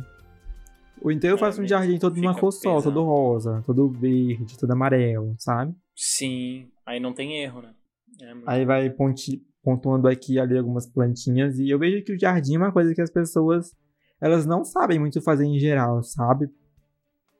Ou 1.01 1.11
então 1.11 1.31
eu 1.31 1.37
faço 1.39 1.63
um 1.63 1.67
jardim 1.67 1.97
todo 1.97 2.13
de 2.13 2.21
uma 2.21 2.35
cor 2.35 2.51
só, 2.51 2.79
todo 2.79 3.03
rosa, 3.03 3.63
todo 3.65 3.89
verde, 3.89 4.55
todo 4.55 4.69
amarelo, 4.69 5.35
sabe? 5.39 5.73
Sim, 5.95 6.70
aí 6.85 6.99
não 6.99 7.13
tem 7.13 7.41
erro, 7.41 7.61
né? 7.61 7.73
É 8.21 8.33
aí 8.45 8.65
vai 8.65 8.89
ponti, 8.89 9.41
pontuando 9.63 10.07
aqui 10.07 10.39
ali 10.39 10.57
algumas 10.57 10.85
plantinhas 10.85 11.57
e 11.57 11.69
eu 11.69 11.79
vejo 11.79 12.03
que 12.03 12.13
o 12.13 12.19
jardim 12.19 12.55
é 12.55 12.57
uma 12.57 12.71
coisa 12.71 12.93
que 12.93 13.01
as 13.01 13.09
pessoas 13.09 13.71
elas 14.19 14.45
não 14.45 14.63
sabem 14.63 14.99
muito 14.99 15.21
fazer 15.21 15.45
em 15.45 15.57
geral, 15.59 16.03
sabe? 16.03 16.47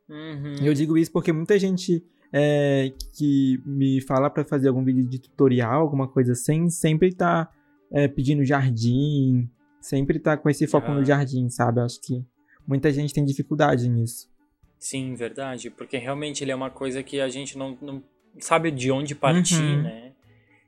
Uhum. 0.10 0.56
Eu 0.62 0.74
digo 0.74 0.98
isso 0.98 1.12
porque 1.12 1.32
muita 1.32 1.58
gente 1.60 2.04
é, 2.34 2.92
que 3.16 3.62
me 3.66 4.02
fala 4.02 4.30
para 4.30 4.44
fazer 4.44 4.70
algum 4.70 4.84
vídeo 4.84 5.08
de 5.08 5.20
tutorial, 5.20 5.82
alguma 5.82 6.08
coisa 6.08 6.32
assim, 6.32 6.70
sempre 6.70 7.14
tá 7.14 7.50
é, 7.92 8.08
pedindo 8.08 8.44
jardim, 8.44 9.50
sempre 9.80 10.20
tá 10.20 10.38
com 10.38 10.50
esse 10.50 10.66
foco 10.68 10.92
no 10.92 11.04
jardim, 11.04 11.50
sabe? 11.50 11.82
Acho 11.82 12.00
que 12.02 12.26
muita 12.68 12.92
gente 12.92 13.14
tem 13.14 13.26
dificuldade 13.26 13.90
nisso. 13.90 14.30
Sim, 14.80 15.14
verdade, 15.14 15.70
porque 15.70 15.98
realmente 15.98 16.44
ele 16.44 16.52
é 16.52 16.56
uma 16.56 16.72
coisa 16.72 17.04
que 17.04 17.22
a 17.22 17.30
gente 17.30 17.58
não, 17.58 17.78
não 17.82 18.04
sabe 18.40 18.72
de 18.72 18.92
onde 18.92 19.16
partir, 19.16 19.62
uhum. 19.62 19.84
né? 19.84 20.12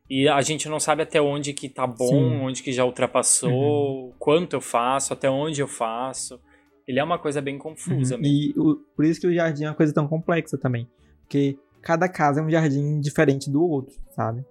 E 0.10 0.28
a 0.28 0.42
gente 0.42 0.68
não 0.68 0.80
sabe 0.80 1.02
até 1.02 1.22
onde 1.22 1.54
que 1.54 1.70
tá 1.70 1.88
bom, 1.88 2.08
Sim. 2.08 2.40
onde 2.42 2.62
que 2.62 2.72
já 2.72 2.86
ultrapassou, 2.86 4.08
uhum. 4.08 4.14
quanto 4.20 4.56
eu 4.56 4.62
faço, 4.62 5.14
até 5.14 5.30
onde 5.30 5.62
eu 5.62 5.68
faço. 5.68 6.40
Ele 6.88 7.00
é 7.00 7.04
uma 7.04 7.18
coisa 7.18 7.42
bem 7.42 7.58
confusa 7.58 8.16
uhum. 8.16 8.22
mesmo. 8.22 8.36
E 8.36 8.54
o, 8.60 8.76
por 8.96 9.06
isso 9.06 9.20
que 9.20 9.28
o 9.28 9.34
jardim 9.34 9.64
é 9.64 9.70
uma 9.70 9.76
coisa 9.76 9.94
tão 9.94 10.08
complexa 10.08 10.58
também. 10.58 10.88
Porque 11.22 11.58
cada 11.82 12.08
casa 12.10 12.42
é 12.42 12.44
um 12.44 12.50
jardim 12.50 13.00
diferente 13.00 13.50
do 13.50 13.64
outro, 13.64 13.96
sabe? 14.12 14.46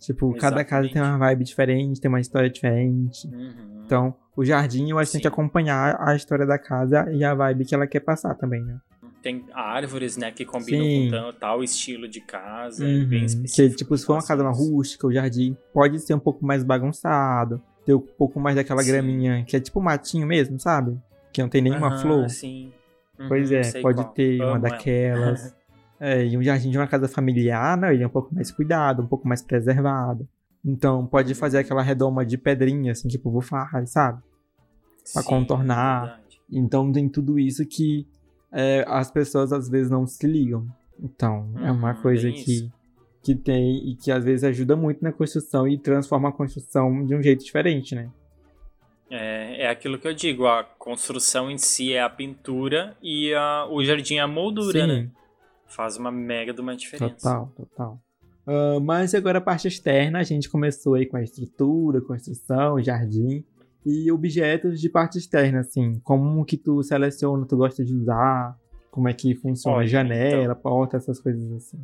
Tipo, 0.00 0.26
Exatamente. 0.26 0.40
cada 0.40 0.64
casa 0.64 0.88
tem 0.88 1.02
uma 1.02 1.18
vibe 1.18 1.44
diferente, 1.44 2.00
tem 2.00 2.08
uma 2.08 2.20
história 2.20 2.50
diferente. 2.50 3.26
Uhum. 3.28 3.82
Então, 3.84 4.14
o 4.36 4.44
jardim 4.44 4.90
eu 4.90 4.98
acho 4.98 5.10
que 5.10 5.12
tem 5.14 5.22
que 5.22 5.28
acompanhar 5.28 5.96
a 6.00 6.14
história 6.14 6.44
da 6.44 6.58
casa 6.58 7.10
e 7.12 7.24
a 7.24 7.34
vibe 7.34 7.64
que 7.64 7.74
ela 7.74 7.86
quer 7.86 8.00
passar 8.00 8.34
também, 8.34 8.62
né? 8.62 8.78
Tem 9.22 9.44
árvores, 9.52 10.16
né, 10.16 10.30
que 10.30 10.44
combinam 10.44 10.84
Sim. 10.84 11.10
com 11.10 11.38
tal 11.38 11.62
estilo 11.62 12.06
de 12.08 12.20
casa, 12.20 12.84
uhum. 12.84 13.06
bem 13.06 13.24
específico. 13.24 13.70
Que, 13.70 13.76
tipo, 13.76 13.96
se 13.96 14.06
for 14.06 14.14
uma 14.14 14.24
casa 14.24 14.48
rústica, 14.48 15.06
o 15.06 15.12
jardim 15.12 15.56
pode 15.72 15.98
ser 15.98 16.14
um 16.14 16.20
pouco 16.20 16.46
mais 16.46 16.62
bagunçado, 16.62 17.60
ter 17.84 17.94
um 17.94 18.00
pouco 18.00 18.38
mais 18.38 18.54
daquela 18.54 18.82
sim. 18.82 18.92
graminha, 18.92 19.44
que 19.44 19.56
é 19.56 19.60
tipo 19.60 19.80
matinho 19.80 20.26
mesmo, 20.26 20.58
sabe? 20.60 20.96
Que 21.32 21.42
não 21.42 21.48
tem 21.48 21.60
nenhuma 21.60 21.90
uhum, 21.90 21.98
flor. 21.98 22.30
Sim. 22.30 22.72
Uhum, 23.18 23.28
pois 23.28 23.50
é, 23.50 23.80
pode 23.80 24.02
qual. 24.02 24.12
ter 24.12 24.40
Amo 24.40 24.50
uma 24.50 24.60
daquelas. 24.60 25.54
é, 25.98 26.24
e 26.24 26.38
um 26.38 26.42
jardim 26.42 26.70
de 26.70 26.78
uma 26.78 26.86
casa 26.86 27.08
familiar, 27.08 27.76
né, 27.76 27.92
ele 27.92 28.04
é 28.04 28.06
um 28.06 28.10
pouco 28.10 28.32
mais 28.32 28.52
cuidado, 28.52 29.02
um 29.02 29.06
pouco 29.06 29.26
mais 29.26 29.42
preservado. 29.42 30.28
Então, 30.64 31.06
pode 31.06 31.34
fazer 31.34 31.58
aquela 31.58 31.82
redoma 31.82 32.24
de 32.24 32.36
pedrinha, 32.36 32.92
assim, 32.92 33.08
tipo, 33.08 33.30
vou 33.30 33.40
falar, 33.40 33.86
sabe? 33.86 34.22
Pra 35.12 35.22
Sim, 35.22 35.28
contornar. 35.28 36.20
É 36.24 36.28
então, 36.50 36.90
tem 36.92 37.08
tudo 37.08 37.38
isso 37.38 37.64
que 37.66 38.06
é, 38.52 38.84
as 38.86 39.10
pessoas 39.10 39.52
às 39.52 39.68
vezes 39.68 39.90
não 39.90 40.06
se 40.06 40.26
ligam. 40.26 40.66
Então, 41.00 41.52
é 41.62 41.70
uma 41.70 41.92
hum, 41.92 42.02
coisa 42.02 42.30
que, 42.30 42.68
que 43.22 43.34
tem 43.34 43.90
e 43.90 43.94
que 43.94 44.10
às 44.10 44.24
vezes 44.24 44.44
ajuda 44.44 44.74
muito 44.74 45.02
na 45.02 45.12
construção 45.12 45.68
e 45.68 45.78
transforma 45.78 46.28
a 46.28 46.32
construção 46.32 47.04
de 47.04 47.14
um 47.14 47.22
jeito 47.22 47.44
diferente, 47.44 47.94
né? 47.94 48.10
É, 49.10 49.62
é 49.62 49.68
aquilo 49.70 49.98
que 49.98 50.06
eu 50.06 50.12
digo, 50.12 50.46
a 50.46 50.64
construção 50.64 51.50
em 51.50 51.56
si 51.56 51.92
é 51.92 52.02
a 52.02 52.10
pintura 52.10 52.96
e 53.02 53.32
a, 53.32 53.66
o 53.70 53.82
jardim 53.82 54.16
é 54.16 54.20
a 54.20 54.26
moldura, 54.26 54.80
Sim. 54.80 54.86
né? 54.86 55.10
Faz 55.66 55.96
uma 55.96 56.10
mega 56.10 56.52
de 56.52 56.60
uma 56.60 56.76
diferença. 56.76 57.14
Total, 57.16 57.52
total. 57.56 58.02
Uh, 58.46 58.80
mas 58.80 59.14
agora 59.14 59.38
a 59.38 59.42
parte 59.42 59.68
externa, 59.68 60.18
a 60.18 60.22
gente 60.22 60.48
começou 60.48 60.94
aí 60.94 61.06
com 61.06 61.16
a 61.16 61.22
estrutura, 61.22 62.00
construção, 62.00 62.82
jardim 62.82 63.44
e 63.88 64.12
objetos 64.12 64.80
de 64.80 64.88
parte 64.88 65.16
externa, 65.16 65.60
assim. 65.60 65.98
Como 66.04 66.44
que 66.44 66.56
tu 66.56 66.82
seleciona, 66.82 67.46
tu 67.46 67.56
gosta 67.56 67.84
de 67.84 67.94
usar, 67.94 68.56
como 68.90 69.08
é 69.08 69.14
que 69.14 69.34
funciona, 69.34 69.78
Olha, 69.78 69.86
janela, 69.86 70.42
então, 70.42 70.54
porta, 70.56 70.96
essas 70.98 71.18
coisas 71.20 71.50
assim. 71.52 71.78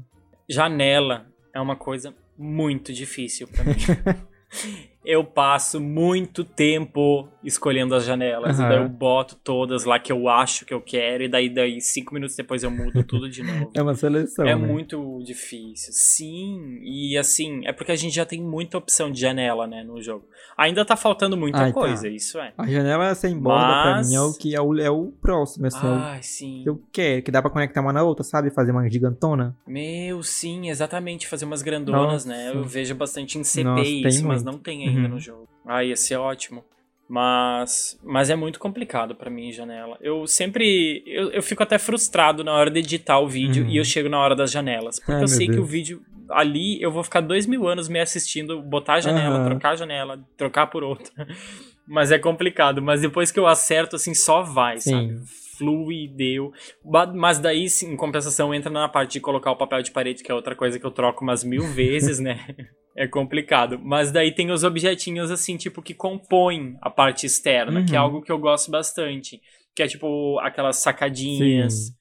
Janela 0.49 1.27
é 1.53 1.61
uma 1.61 1.77
coisa 1.77 2.15
muito 2.37 2.93
difícil 2.93 3.49
para 3.49 3.65
mim. 3.65 3.75
eu 5.05 5.23
passo 5.23 5.81
muito 5.81 6.43
tempo 6.43 7.29
escolhendo 7.45 7.95
as 7.95 8.05
janelas. 8.05 8.59
Uhum. 8.59 8.69
Daí 8.69 8.79
eu 8.79 8.89
boto 8.89 9.37
todas 9.37 9.85
lá 9.85 9.99
que 9.99 10.11
eu 10.11 10.29
acho 10.29 10.65
que 10.65 10.73
eu 10.73 10.81
quero. 10.81 11.25
E 11.25 11.29
daí, 11.29 11.51
daí 11.51 11.81
cinco 11.81 12.15
minutos 12.15 12.35
depois 12.35 12.63
eu 12.63 12.71
mudo 12.71 13.05
tudo 13.05 13.29
de 13.29 13.43
novo. 13.43 13.71
é 13.75 13.83
uma 13.83 13.95
seleção. 13.95 14.47
É 14.47 14.55
né? 14.55 14.67
muito 14.67 15.23
difícil. 15.23 15.93
Sim. 15.93 16.81
E 16.83 17.19
assim, 17.19 17.67
é 17.67 17.73
porque 17.73 17.93
a 17.93 17.97
gente 17.97 18.15
já 18.15 18.25
tem 18.25 18.41
muita 18.41 18.79
opção 18.79 19.13
de 19.13 19.21
janela, 19.21 19.67
né, 19.67 19.85
no 19.85 20.01
jogo. 20.01 20.27
Ainda 20.57 20.85
tá 20.85 20.97
faltando 20.97 21.37
muita 21.37 21.59
Ai, 21.59 21.73
tá. 21.73 21.81
coisa, 21.81 22.03
tá. 22.03 22.09
isso 22.09 22.39
é. 22.39 22.53
A 22.57 22.67
janela 22.67 23.15
sem 23.15 23.39
borda, 23.39 23.67
Mas... 23.67 24.09
pra 24.09 24.09
mim, 24.09 24.15
é 24.15 24.21
o 24.21 24.33
que 24.33 24.55
é 24.57 24.61
o, 24.61 24.79
é 24.79 24.91
o 24.91 25.13
próximo. 25.21 25.67
Assim, 25.67 25.79
Ai, 25.83 26.17
é 26.17 26.21
o 26.21 26.23
sim. 26.23 26.61
que 26.63 26.69
eu 26.71 26.83
quero, 26.91 27.23
que 27.23 27.31
dá 27.31 27.43
pra 27.43 27.51
conectar 27.51 27.83
uma 27.83 27.93
na 27.93 28.03
outra, 28.03 28.25
sabe? 28.25 28.51
Fazer 28.51 28.73
uma 28.73 28.89
gigantona. 28.89 29.55
Meu, 29.67 30.23
sim, 30.23 30.71
exatamente. 30.71 31.29
Fazer 31.29 31.45
umas 31.45 31.61
grandonas, 31.61 32.25
né? 32.25 32.47
Nossa. 32.47 32.55
né? 32.55 32.63
Eu 32.63 32.65
vejo 32.65 32.95
bastante 32.95 33.39
em 33.39 33.45
CP 33.45 33.65
Nossa, 33.65 34.09
isso, 34.09 34.27
mas 34.27 34.43
não 34.43 34.59
tem 34.59 34.89
ainda 34.89 34.94
uhum. 35.03 35.09
no 35.09 35.21
jogo. 35.21 35.49
Ah, 35.67 35.85
ia 35.85 35.97
ser 35.97 36.17
ótimo. 36.17 36.65
Mas, 37.09 37.99
mas 38.03 38.31
é 38.31 38.37
muito 38.37 38.59
complicado 38.59 39.15
para 39.15 39.31
mim, 39.31 39.53
janela. 39.53 39.99
Eu 40.01 40.27
sempre. 40.27 41.03
Eu, 41.07 41.31
eu 41.31 41.43
fico 41.43 41.63
até 41.63 41.79
frustrado 41.79 42.43
na 42.43 42.53
hora 42.53 42.71
de 42.71 42.81
editar 42.81 43.19
o 43.19 43.29
vídeo 43.29 43.65
uhum. 43.65 43.71
e 43.71 43.77
eu 43.77 43.85
chego 43.85 44.09
na 44.09 44.19
hora 44.19 44.35
das 44.35 44.51
janelas. 44.51 44.99
Porque 44.99 45.13
Ai, 45.13 45.23
eu 45.23 45.29
sei 45.29 45.47
Deus. 45.47 45.57
que 45.57 45.63
o 45.63 45.67
vídeo. 45.67 46.03
Ali 46.31 46.81
eu 46.81 46.91
vou 46.91 47.05
ficar 47.05 47.21
dois 47.21 47.47
mil 47.47 47.69
anos 47.69 47.89
me 47.89 48.01
assistindo, 48.01 48.63
botar 48.63 48.95
a 48.95 49.01
janela, 49.01 49.41
uhum. 49.41 49.45
trocar 49.45 49.71
a 49.73 49.77
janela, 49.77 50.19
trocar 50.37 50.69
por 50.69 50.83
outra. 50.83 51.13
Mas 51.87 52.11
é 52.11 52.19
complicado. 52.19 52.81
Mas 52.81 53.03
depois 53.03 53.31
que 53.31 53.39
eu 53.39 53.47
acerto, 53.47 53.97
assim, 53.97 54.15
só 54.15 54.43
vai, 54.43 54.81
Sim. 54.81 54.91
sabe? 54.91 55.44
Flui, 55.57 56.09
deu. 56.09 56.53
Mas 57.15 57.39
daí, 57.39 57.67
em 57.85 57.97
compensação, 57.97 58.55
entra 58.55 58.71
na 58.71 58.89
parte 58.89 59.13
de 59.13 59.21
colocar 59.21 59.51
o 59.51 59.57
papel 59.57 59.83
de 59.83 59.91
parede, 59.91 60.23
que 60.23 60.31
é 60.31 60.35
outra 60.35 60.55
coisa 60.55 60.79
que 60.79 60.87
eu 60.87 60.91
troco 60.91 61.23
umas 61.23 61.45
mil 61.45 61.63
vezes, 61.75 62.19
né? 62.19 62.39
É 62.97 63.07
complicado. 63.07 63.79
Mas 63.83 64.13
daí 64.13 64.33
tem 64.33 64.51
os 64.51 64.65
objetinhos, 64.65 65.31
assim, 65.31 65.57
tipo, 65.57 65.83
que 65.83 65.95
compõem 65.95 66.77
a 66.81 66.91
parte 66.91 67.27
externa, 67.27 67.81
uhum. 67.81 67.87
que 67.87 67.97
é 67.97 67.99
uhum. 67.99 68.05
algo 68.05 68.23
que 68.23 68.33
eu 68.33 68.39
gosto 68.39 68.71
bastante. 68.71 69.41
Que 69.75 69.83
é, 69.83 69.87
tipo, 69.87 70.39
aquelas 70.41 70.79
sacadinhas. 70.79 71.73
Sim. 71.73 71.95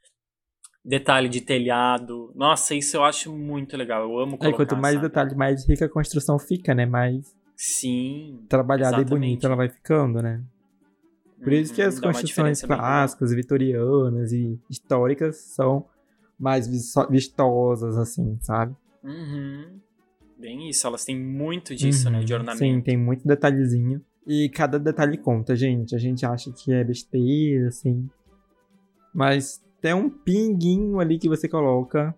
Detalhe 0.85 1.29
de 1.29 1.39
telhado. 1.39 2.31
Nossa, 2.35 2.75
isso 2.75 2.97
eu 2.97 3.03
acho 3.03 3.31
muito 3.31 3.77
legal. 3.77 4.03
Eu 4.03 4.19
amo 4.19 4.37
colocar, 4.37 4.49
É, 4.49 4.51
quanto 4.53 4.75
mais 4.75 4.95
sabe? 4.95 5.07
detalhe, 5.07 5.35
mais 5.35 5.67
rica 5.67 5.85
a 5.85 5.89
construção 5.89 6.37
fica, 6.37 6.75
né? 6.75 6.85
Mais 6.85 7.33
Sim. 7.55 8.45
Trabalhada 8.49 8.97
exatamente. 8.97 9.07
e 9.07 9.19
bonita 9.19 9.47
ela 9.47 9.55
vai 9.55 9.69
ficando, 9.69 10.21
né? 10.21 10.43
Por 11.43 11.53
isso 11.53 11.73
que 11.73 11.81
as 11.81 11.95
uhum, 11.95 12.01
construções 12.01 12.61
clássicas, 12.61 13.33
vitorianas 13.33 14.31
e 14.31 14.59
históricas 14.69 15.37
são 15.37 15.85
mais 16.39 16.67
vistosas, 17.09 17.97
assim, 17.97 18.37
sabe? 18.41 18.75
Uhum. 19.03 19.79
Bem 20.37 20.69
isso, 20.69 20.87
elas 20.87 21.05
têm 21.05 21.19
muito 21.19 21.75
disso, 21.75 22.07
uhum, 22.07 22.13
né? 22.13 22.23
De 22.23 22.33
ornamento. 22.33 22.59
Sim, 22.59 22.81
tem 22.81 22.97
muito 22.97 23.27
detalhezinho. 23.27 24.01
E 24.25 24.49
cada 24.49 24.79
detalhe 24.79 25.17
conta, 25.17 25.55
gente. 25.55 25.95
A 25.95 25.99
gente 25.99 26.25
acha 26.25 26.51
que 26.51 26.71
é 26.71 26.83
besteira, 26.83 27.67
assim. 27.67 28.09
Mas 29.13 29.63
tem 29.81 29.93
um 29.93 30.09
pinguinho 30.09 30.99
ali 30.99 31.19
que 31.19 31.27
você 31.27 31.47
coloca. 31.47 32.15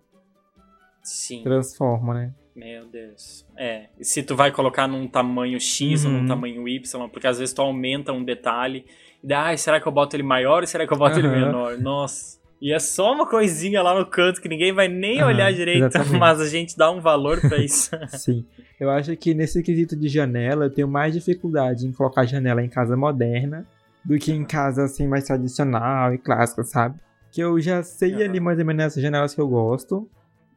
Sim. 1.02 1.42
Transforma, 1.42 2.14
né? 2.14 2.34
Meu 2.54 2.86
Deus. 2.86 3.46
É. 3.56 3.90
Se 4.00 4.22
tu 4.22 4.34
vai 4.34 4.50
colocar 4.50 4.88
num 4.88 5.06
tamanho 5.06 5.60
X 5.60 6.04
uhum. 6.04 6.10
ou 6.10 6.14
num 6.14 6.22
uhum. 6.22 6.28
tamanho 6.28 6.68
Y, 6.68 7.08
porque 7.10 7.26
às 7.26 7.38
vezes 7.38 7.52
tu 7.52 7.60
aumenta 7.60 8.12
um 8.12 8.24
detalhe. 8.24 8.86
Ah, 9.32 9.56
será 9.56 9.80
que 9.80 9.86
eu 9.86 9.92
boto 9.92 10.14
ele 10.14 10.22
maior 10.22 10.62
ou 10.62 10.66
será 10.66 10.86
que 10.86 10.92
eu 10.92 10.98
boto 10.98 11.18
uhum. 11.18 11.26
ele 11.26 11.44
menor? 11.44 11.78
Nossa. 11.78 12.36
E 12.60 12.72
é 12.72 12.78
só 12.78 13.12
uma 13.12 13.28
coisinha 13.28 13.82
lá 13.82 13.98
no 13.98 14.06
canto 14.06 14.40
que 14.40 14.48
ninguém 14.48 14.72
vai 14.72 14.88
nem 14.88 15.20
uhum, 15.20 15.28
olhar 15.28 15.52
direito, 15.52 15.84
exatamente. 15.84 16.18
mas 16.18 16.40
a 16.40 16.48
gente 16.48 16.76
dá 16.76 16.90
um 16.90 17.00
valor 17.00 17.40
para 17.40 17.58
isso. 17.58 17.90
Sim. 18.08 18.46
Eu 18.80 18.90
acho 18.90 19.14
que 19.16 19.34
nesse 19.34 19.62
quesito 19.62 19.94
de 19.94 20.08
janela, 20.08 20.64
eu 20.64 20.70
tenho 20.70 20.88
mais 20.88 21.12
dificuldade 21.12 21.86
em 21.86 21.92
colocar 21.92 22.24
janela 22.24 22.62
em 22.62 22.68
casa 22.68 22.96
moderna 22.96 23.66
do 24.04 24.18
que 24.18 24.32
em 24.32 24.44
casa 24.44 24.84
assim 24.84 25.06
mais 25.06 25.24
tradicional 25.24 26.14
e 26.14 26.18
clássica, 26.18 26.62
sabe? 26.62 26.98
Que 27.30 27.42
eu 27.42 27.60
já 27.60 27.82
sei 27.82 28.14
uhum. 28.14 28.24
ali 28.24 28.40
mais 28.40 28.58
ou 28.58 28.64
menos 28.64 28.84
essas 28.84 29.02
janelas 29.02 29.34
que 29.34 29.40
eu 29.40 29.48
gosto. 29.48 30.08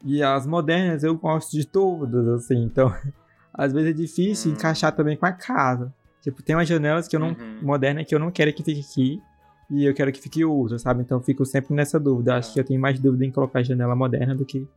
E 0.05 0.23
as 0.23 0.47
modernas 0.47 1.03
eu 1.03 1.15
gosto 1.15 1.51
de 1.51 1.65
todas, 1.65 2.27
assim. 2.27 2.63
Então, 2.63 2.93
às 3.53 3.73
vezes 3.73 3.89
é 3.89 3.93
difícil 3.93 4.51
uhum. 4.51 4.58
encaixar 4.58 4.95
também 4.95 5.17
com 5.17 5.25
a 5.25 5.34
casa. 5.34 5.93
Tipo, 6.21 6.43
tem 6.43 6.55
umas 6.55 6.67
janelas 6.67 7.08
que 7.08 7.15
eu 7.15 7.19
não. 7.19 7.29
Uhum. 7.29 7.60
moderna 7.62 8.03
que 8.03 8.13
eu 8.13 8.19
não 8.19 8.32
quero 8.32 8.53
que 8.53 8.63
fique 8.63 8.82
aqui 8.82 9.21
e 9.69 9.86
eu 9.86 9.93
quero 9.93 10.12
que 10.12 10.19
fique 10.19 10.43
outra, 10.43 10.79
sabe? 10.79 11.01
Então 11.01 11.17
eu 11.17 11.23
fico 11.23 11.45
sempre 11.45 11.73
nessa 11.75 11.99
dúvida. 11.99 12.36
Acho 12.36 12.53
que 12.53 12.60
eu 12.60 12.63
tenho 12.63 12.79
mais 12.79 12.99
dúvida 12.99 13.25
em 13.25 13.32
colocar 13.32 13.63
janela 13.63 13.95
moderna 13.95 14.36
do 14.36 14.45
que 14.45 14.67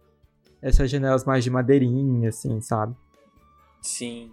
essas 0.60 0.90
janelas 0.90 1.24
mais 1.24 1.42
de 1.42 1.50
madeirinha, 1.50 2.28
assim, 2.28 2.60
sabe? 2.60 2.94
Sim. 3.80 4.30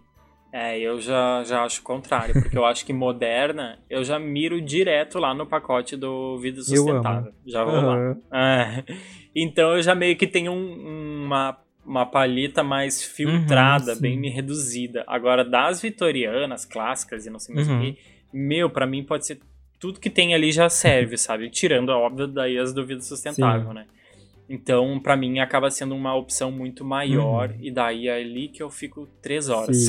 É, 0.52 0.80
eu 0.80 1.00
já, 1.00 1.44
já 1.44 1.64
acho 1.64 1.82
o 1.82 1.84
contrário, 1.84 2.34
porque 2.34 2.58
eu 2.58 2.66
acho 2.66 2.84
que 2.84 2.92
moderna, 2.92 3.78
eu 3.88 4.04
já 4.04 4.18
miro 4.18 4.60
direto 4.60 5.20
lá 5.20 5.34
no 5.34 5.46
pacote 5.46 5.96
do 5.96 6.38
Vida 6.40 6.62
Sustentável. 6.62 7.32
Já 7.46 7.64
vou 7.64 7.76
uhum. 7.76 7.86
lá. 7.86 8.18
É. 8.34 8.84
Então 9.36 9.76
eu 9.76 9.82
já 9.82 9.94
meio 9.94 10.18
que 10.18 10.26
tenho 10.26 10.52
um, 10.52 11.26
uma, 11.26 11.56
uma 11.90 12.06
palheta 12.06 12.64
mais 12.64 13.02
filtrada, 13.02 13.94
uhum, 13.94 14.00
bem 14.00 14.30
reduzida. 14.30 15.04
Agora, 15.08 15.44
das 15.44 15.82
vitorianas, 15.82 16.64
clássicas 16.64 17.26
e 17.26 17.32
não 17.32 17.40
sei 17.40 17.56
mais 17.56 17.68
o 17.68 17.72
uhum. 17.72 17.82
que, 17.82 17.98
meu, 18.32 18.70
para 18.70 18.86
mim 18.86 19.04
pode 19.04 19.26
ser 19.26 19.40
tudo 19.80 20.00
que 20.00 20.10
tem 20.10 20.36
ali 20.36 20.52
já 20.52 20.70
serve, 20.70 21.18
sabe? 21.18 21.50
Tirando, 21.50 21.90
óbvio, 21.90 22.28
daí 22.28 22.60
as 22.60 22.72
dúvidas 22.74 23.08
sustentável, 23.08 23.70
Sim. 23.70 23.74
né? 23.74 23.86
Então, 24.48 25.00
para 25.00 25.18
mim, 25.18 25.40
acaba 25.40 25.72
sendo 25.72 25.96
uma 25.96 26.16
opção 26.16 26.52
muito 26.52 26.86
maior, 26.86 27.50
uhum. 27.50 27.58
e 27.60 27.72
daí 27.72 28.08
é 28.08 28.22
ali 28.22 28.50
que 28.50 28.62
eu 28.62 28.70
fico 28.70 29.08
três 29.20 29.50
horas. 29.50 29.88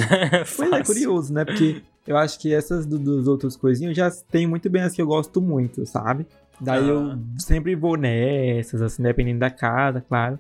pois 0.57 0.73
é 0.73 0.81
curioso, 0.85 1.35
né? 1.35 1.45
Porque 1.45 1.83
eu 2.07 2.17
acho 2.17 2.41
que 2.41 2.55
essas 2.55 2.87
do, 2.87 2.99
dos 2.99 3.29
outros 3.29 3.57
coisinhos 3.57 3.95
já 3.95 4.11
tem 4.31 4.47
muito 4.47 4.71
bem 4.71 4.83
as 4.83 4.95
que 4.95 5.03
eu 5.03 5.07
gosto 5.07 5.41
muito, 5.43 5.85
sabe? 5.85 6.27
Daí 6.59 6.89
eu 6.89 7.13
ah. 7.13 7.19
sempre 7.39 7.75
vou 7.75 7.97
nessas, 7.97 8.81
assim, 8.81 9.03
dependendo 9.03 9.41
da 9.41 9.51
casa, 9.51 10.01
claro. 10.01 10.39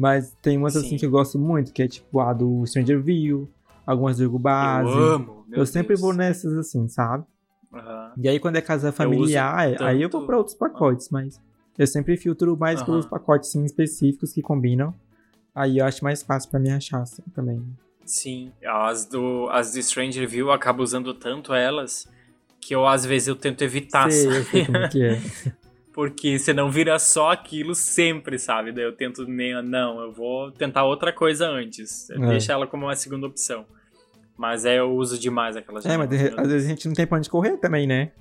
Mas 0.00 0.34
tem 0.40 0.56
umas 0.56 0.72
Sim. 0.72 0.78
assim 0.78 0.96
que 0.96 1.04
eu 1.04 1.10
gosto 1.10 1.38
muito, 1.38 1.74
que 1.74 1.82
é 1.82 1.86
tipo 1.86 2.20
a 2.20 2.32
do 2.32 2.64
Stranger 2.64 3.02
View, 3.02 3.46
algumas 3.86 4.16
do 4.16 4.24
jogo 4.24 4.38
base. 4.38 4.90
Eu 4.90 4.98
amo, 4.98 5.44
Eu 5.52 5.66
sempre 5.66 5.88
Deus. 5.88 6.00
vou 6.00 6.14
nessas 6.14 6.56
assim, 6.56 6.88
sabe? 6.88 7.22
Uhum. 7.70 8.10
E 8.16 8.26
aí, 8.26 8.40
quando 8.40 8.56
é 8.56 8.62
casa 8.62 8.92
familiar, 8.92 9.74
eu 9.78 9.86
aí 9.86 10.00
eu 10.00 10.08
vou 10.08 10.24
pra 10.24 10.38
outros 10.38 10.56
pacotes, 10.56 11.04
uhum. 11.08 11.18
mas 11.20 11.38
eu 11.78 11.86
sempre 11.86 12.16
filtro 12.16 12.56
mais 12.56 12.80
uhum. 12.80 12.86
pelos 12.86 13.04
pacotes 13.04 13.50
sim, 13.50 13.62
específicos 13.62 14.32
que 14.32 14.40
combinam. 14.40 14.94
Aí 15.54 15.76
eu 15.76 15.84
acho 15.84 16.02
mais 16.02 16.22
fácil 16.22 16.48
para 16.48 16.60
me 16.60 16.70
achar 16.70 17.02
assim, 17.02 17.22
também. 17.34 17.62
Sim, 18.06 18.52
as 18.64 19.04
do 19.04 19.50
as 19.50 19.74
de 19.74 19.82
Stranger 19.82 20.26
View 20.26 20.46
eu 20.46 20.52
acabo 20.52 20.82
usando 20.82 21.12
tanto 21.12 21.52
elas 21.52 22.08
que 22.58 22.74
eu 22.74 22.86
às 22.86 23.04
vezes 23.04 23.28
eu 23.28 23.36
tento 23.36 23.60
evitar. 23.60 24.10
Sei, 24.10 24.38
eu 24.38 24.44
sei 24.44 24.64
como 24.64 24.88
que 24.88 25.02
é. 25.02 25.20
Porque 26.00 26.38
senão 26.38 26.70
vira 26.70 26.98
só 26.98 27.30
aquilo 27.30 27.74
sempre, 27.74 28.38
sabe? 28.38 28.72
Daí 28.72 28.84
eu 28.84 28.96
tento 28.96 29.28
meio, 29.28 29.62
não, 29.62 30.00
eu 30.00 30.10
vou 30.10 30.50
tentar 30.50 30.82
outra 30.84 31.12
coisa 31.12 31.46
antes. 31.46 32.08
É. 32.08 32.16
Deixa 32.16 32.54
ela 32.54 32.66
como 32.66 32.86
uma 32.86 32.96
segunda 32.96 33.26
opção. 33.26 33.66
Mas 34.34 34.64
é, 34.64 34.78
eu 34.78 34.96
uso 34.96 35.18
demais 35.18 35.58
aquelas 35.58 35.84
É, 35.84 35.98
mas 35.98 36.10
às 36.10 36.48
vezes 36.48 36.66
a 36.66 36.70
gente 36.70 36.88
não 36.88 36.94
tem 36.94 37.06
pra 37.06 37.18
onde 37.18 37.28
correr 37.28 37.58
também, 37.58 37.86
né? 37.86 38.12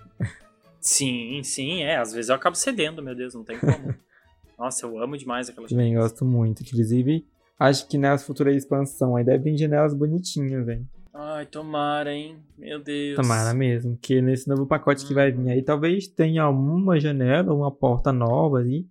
Sim, 0.82 1.40
sim, 1.42 1.82
é. 1.84 1.96
Às 1.96 2.12
vezes 2.12 2.28
eu 2.28 2.36
acabo 2.36 2.58
cedendo, 2.58 3.02
meu 3.02 3.16
Deus, 3.16 3.34
não 3.34 3.46
tem 3.46 3.58
como. 3.58 3.96
Nossa, 4.60 4.86
eu 4.86 5.02
amo 5.02 5.18
demais 5.18 5.48
aquelas 5.48 5.70
Também 5.70 5.96
gosto 5.96 6.26
muito. 6.26 6.62
Inclusive, 6.62 7.26
acho 7.58 7.88
que 7.88 7.98
nas 7.98 8.26
futuras 8.26 8.58
expansão 8.58 9.16
aí 9.16 9.24
devem 9.24 9.54
vir 9.54 9.58
janelas 9.58 9.94
bonitinhas, 9.94 10.68
hein? 10.68 10.86
Ai, 11.22 11.46
tomara, 11.46 12.14
hein? 12.14 12.38
Meu 12.58 12.82
Deus. 12.82 13.18
Tomara 13.18 13.54
mesmo. 13.54 13.98
Que 14.02 14.22
nesse 14.22 14.48
novo 14.48 14.66
pacote 14.66 15.04
hum. 15.04 15.08
que 15.10 15.14
vai 15.14 15.30
vir 15.30 15.40
uhum. 15.40 15.52
aí, 15.52 15.62
talvez 15.62 16.08
tenha 16.08 16.48
uma 16.48 16.98
janela, 16.98 17.54
uma 17.54 17.70
porta 17.70 18.14
nova 18.14 18.60
ali. 18.60 18.88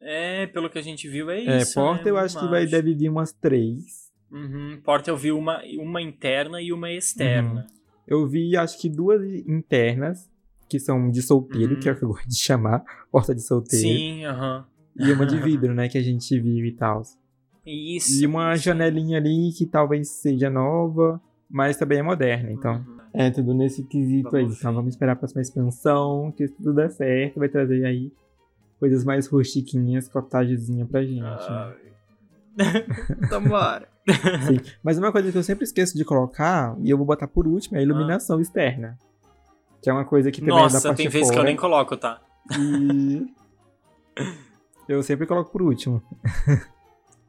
É, 0.00 0.46
pelo 0.46 0.70
que 0.70 0.78
a 0.78 0.82
gente 0.82 1.08
viu, 1.08 1.28
é, 1.28 1.40
é 1.40 1.58
isso. 1.58 1.72
É, 1.72 1.82
porta 1.82 2.04
né? 2.04 2.10
eu 2.10 2.16
acho 2.16 2.38
que 2.38 2.46
vai, 2.46 2.64
deve 2.64 2.94
vir 2.94 3.08
umas 3.08 3.32
três. 3.32 4.12
Uhum. 4.30 4.80
Porta 4.84 5.10
eu 5.10 5.16
vi 5.16 5.32
uma, 5.32 5.60
uma 5.80 6.00
interna 6.00 6.62
e 6.62 6.72
uma 6.72 6.92
externa. 6.92 7.62
Uhum. 7.62 7.78
Eu 8.06 8.28
vi, 8.28 8.56
acho 8.56 8.80
que 8.80 8.88
duas 8.88 9.20
internas, 9.44 10.30
que 10.68 10.78
são 10.78 11.10
de 11.10 11.20
solteiro, 11.22 11.74
uhum. 11.74 11.80
que 11.80 11.88
é 11.88 11.92
o 11.92 11.96
que 11.96 12.04
eu 12.04 12.08
gosto 12.10 12.28
de 12.28 12.38
chamar, 12.38 12.84
porta 13.10 13.34
de 13.34 13.42
solteiro. 13.42 13.84
Sim, 13.84 14.24
aham. 14.24 14.64
E 14.96 15.10
uma 15.10 15.26
de 15.26 15.36
vidro, 15.42 15.74
né, 15.74 15.88
que 15.88 15.98
a 15.98 16.02
gente 16.02 16.38
viu 16.38 16.64
e 16.64 16.72
tal. 16.72 17.02
Isso. 17.66 18.22
E 18.22 18.26
uma 18.26 18.54
isso. 18.54 18.62
janelinha 18.62 19.18
ali 19.18 19.50
que 19.52 19.66
talvez 19.66 20.08
seja 20.08 20.48
nova, 20.48 21.20
mas 21.50 21.76
também 21.76 21.98
é 21.98 22.02
moderna, 22.02 22.50
então. 22.50 22.84
É 23.12 23.30
tudo 23.30 23.54
nesse 23.54 23.84
quesito 23.84 24.30
vamos 24.30 24.50
aí. 24.50 24.56
Então 24.58 24.74
vamos 24.74 24.94
esperar 24.94 25.12
a 25.12 25.16
próxima 25.16 25.40
expansão, 25.40 26.32
que 26.36 26.46
se 26.46 26.54
tudo 26.54 26.74
der 26.74 26.90
certo, 26.90 27.38
vai 27.38 27.48
trazer 27.48 27.84
aí 27.84 28.12
coisas 28.78 29.04
mais 29.04 29.26
rustiquinhas, 29.26 30.08
cotagezinha 30.08 30.86
pra 30.86 31.02
gente. 31.02 31.22
Ai. 31.22 31.76
Né? 32.56 32.86
Tomara. 33.28 33.88
Sim. 34.46 34.60
Mas 34.82 34.98
uma 34.98 35.12
coisa 35.12 35.30
que 35.30 35.38
eu 35.38 35.42
sempre 35.42 35.64
esqueço 35.64 35.96
de 35.96 36.04
colocar, 36.04 36.76
e 36.82 36.90
eu 36.90 36.96
vou 36.96 37.06
botar 37.06 37.28
por 37.28 37.46
último, 37.46 37.76
é 37.76 37.80
a 37.80 37.82
iluminação 37.82 38.38
ah. 38.38 38.42
externa. 38.42 38.98
Que 39.82 39.90
é 39.90 39.92
uma 39.92 40.04
coisa 40.04 40.30
que 40.30 40.40
também 40.40 40.54
Nossa, 40.54 40.78
é 40.78 40.80
da 40.80 40.88
parte 40.88 40.96
tem 40.98 41.08
vezes 41.08 41.30
que 41.30 41.38
eu 41.38 41.44
nem 41.44 41.56
coloco, 41.56 41.96
tá? 41.96 42.20
E... 42.58 43.26
eu 44.88 45.02
sempre 45.02 45.26
coloco 45.26 45.50
por 45.50 45.62
último. 45.62 46.02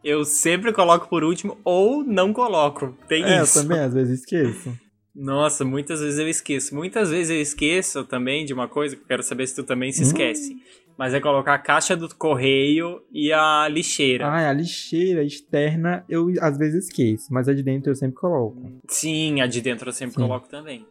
Eu 0.04 0.24
sempre 0.26 0.72
coloco 0.72 1.08
por 1.08 1.24
último 1.24 1.58
ou 1.64 2.04
não 2.04 2.34
coloco. 2.34 2.96
Tem 3.08 3.24
é, 3.24 3.42
isso. 3.42 3.60
eu 3.60 3.64
também, 3.64 3.80
às 3.80 3.94
vezes 3.94 4.20
esqueço. 4.22 4.78
Nossa, 5.16 5.66
muitas 5.66 6.00
vezes 6.00 6.20
eu 6.20 6.28
esqueço. 6.30 6.74
Muitas 6.74 7.10
vezes 7.10 7.30
eu 7.30 7.42
esqueço 7.42 8.06
também 8.06 8.46
de 8.46 8.54
uma 8.54 8.68
coisa 8.68 8.96
que 8.96 9.02
eu 9.02 9.08
quero 9.08 9.24
saber 9.24 9.48
se 9.48 9.56
tu 9.56 9.64
também 9.64 9.92
se 9.92 10.04
esquece. 10.04 10.54
Hum. 10.54 10.60
Mas 10.98 11.14
é 11.14 11.20
colocar 11.20 11.54
a 11.54 11.60
caixa 11.60 11.96
do 11.96 12.14
correio 12.14 13.02
e 13.12 13.32
a 13.32 13.68
lixeira. 13.70 14.28
Ah, 14.28 14.50
a 14.50 14.54
lixeira 14.54 15.24
externa 15.24 16.04
eu 16.10 16.28
às 16.42 16.58
vezes 16.58 16.86
esqueço, 16.86 17.34
mas 17.34 17.48
a 17.48 17.54
de 17.54 17.64
dentro 17.64 17.90
eu 17.90 17.96
sempre 17.96 18.16
coloco. 18.16 18.62
Sim, 18.88 19.42
a 19.42 19.48
de 19.48 19.62
dentro 19.62 19.90
eu 19.90 19.94
sempre 19.94 20.16
Sim. 20.16 20.22
coloco 20.22 20.48
também. 20.50 20.86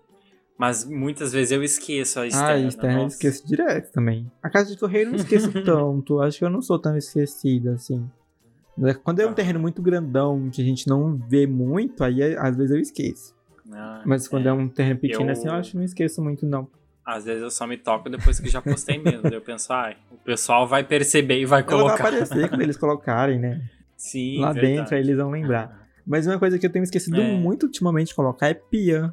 Mas 0.59 0.85
muitas 0.85 1.33
vezes 1.33 1.53
eu 1.53 1.63
esqueço 1.63 2.21
a 2.21 2.27
externa. 2.27 2.49
Ah, 2.49 2.55
a 2.55 2.61
externa 2.61 3.01
eu 3.03 3.07
esqueço 3.07 3.47
direto 3.47 3.93
também. 3.93 4.31
A 4.43 4.51
caixa 4.51 4.71
de 4.71 4.79
correio 4.79 5.07
eu 5.07 5.11
não 5.11 5.17
esqueço 5.17 5.53
tanto. 5.63 6.21
Acho 6.21 6.39
que 6.39 6.45
eu 6.45 6.51
não 6.51 6.61
sou 6.61 6.79
tão 6.79 6.97
esquecida 6.97 7.75
assim. 7.75 8.05
Quando 9.03 9.21
é 9.21 9.27
um 9.27 9.31
ah. 9.31 9.35
terreno 9.35 9.59
muito 9.59 9.83
grandão, 9.83 10.49
que 10.51 10.63
a 10.63 10.65
gente 10.65 10.87
não 10.87 11.17
vê 11.17 11.47
muito, 11.47 12.05
aí 12.05 12.23
às 12.37 12.57
vezes 12.57 12.71
eu 12.71 12.81
esqueço. 12.81 13.35
Ah, 13.73 14.03
Mas 14.07 14.27
quando 14.27 14.47
é. 14.47 14.51
é. 14.51 14.53
um 14.53 14.69
terreno 14.69 14.99
pequeno 15.01 15.27
eu... 15.27 15.31
assim, 15.31 15.49
eu 15.49 15.55
acho 15.55 15.71
que 15.73 15.77
não 15.77 15.85
esqueço 15.85 16.23
muito, 16.23 16.47
não. 16.47 16.69
Às 17.05 17.25
vezes 17.25 17.43
eu 17.43 17.51
só 17.51 17.67
me 17.67 17.79
toco 17.79 18.11
depois 18.11 18.39
que 18.39 18.49
já 18.51 18.61
postei 18.61 18.99
mesmo. 18.99 19.27
eu 19.29 19.41
penso, 19.41 19.73
ah, 19.73 19.95
o 20.11 20.17
pessoal 20.19 20.69
vai 20.69 20.85
perceber 20.85 21.41
e 21.41 21.47
vai 21.47 21.63
colocar. 21.63 21.97
Vai 21.97 22.21
aparecer 22.21 22.49
quando 22.49 22.61
eles 22.61 22.77
colocarem, 22.77 23.39
né? 23.39 23.63
Sim, 23.97 24.41
Lá 24.41 24.53
verdade. 24.53 24.75
dentro, 24.75 24.95
aí 24.95 25.01
eles 25.01 25.17
vão 25.17 25.31
lembrar. 25.31 25.89
Mas 26.07 26.27
uma 26.27 26.39
coisa 26.39 26.59
que 26.59 26.67
eu 26.67 26.71
tenho 26.71 26.83
esquecido 26.83 27.21
é. 27.21 27.37
muito 27.37 27.65
ultimamente 27.65 28.09
de 28.09 28.15
colocar 28.15 28.49
é 28.49 28.55
pia. 28.55 29.13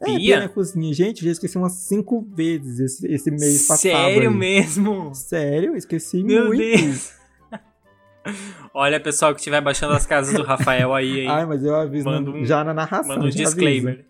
É, 0.00 0.06
pia? 0.06 0.18
pia 0.18 0.40
na 0.40 0.48
cozinha. 0.48 0.92
Gente, 0.92 1.20
eu 1.20 1.26
já 1.26 1.32
esqueci 1.32 1.58
umas 1.58 1.72
cinco 1.72 2.22
vezes 2.34 2.80
esse, 2.80 3.12
esse 3.12 3.30
mês 3.30 3.66
passado. 3.66 3.80
Sério 3.80 4.30
aí. 4.30 4.36
mesmo? 4.36 5.14
Sério, 5.14 5.76
esqueci 5.76 6.22
Meu 6.22 6.46
muito. 6.46 6.58
Deus. 6.58 7.21
Olha, 8.72 9.00
pessoal 9.00 9.34
que 9.34 9.40
estiver 9.40 9.60
baixando 9.60 9.94
as 9.94 10.06
casas 10.06 10.34
do 10.34 10.42
Rafael 10.42 10.94
aí, 10.94 11.20
hein? 11.20 11.28
Ai, 11.28 11.46
mas 11.46 11.64
eu 11.64 11.74
aviso 11.74 12.08
um, 12.08 12.44
já 12.44 12.62
na 12.64 12.72
narração. 12.72 13.16
Manda 13.16 13.26
um 13.26 13.30
disclaimer. 13.30 14.04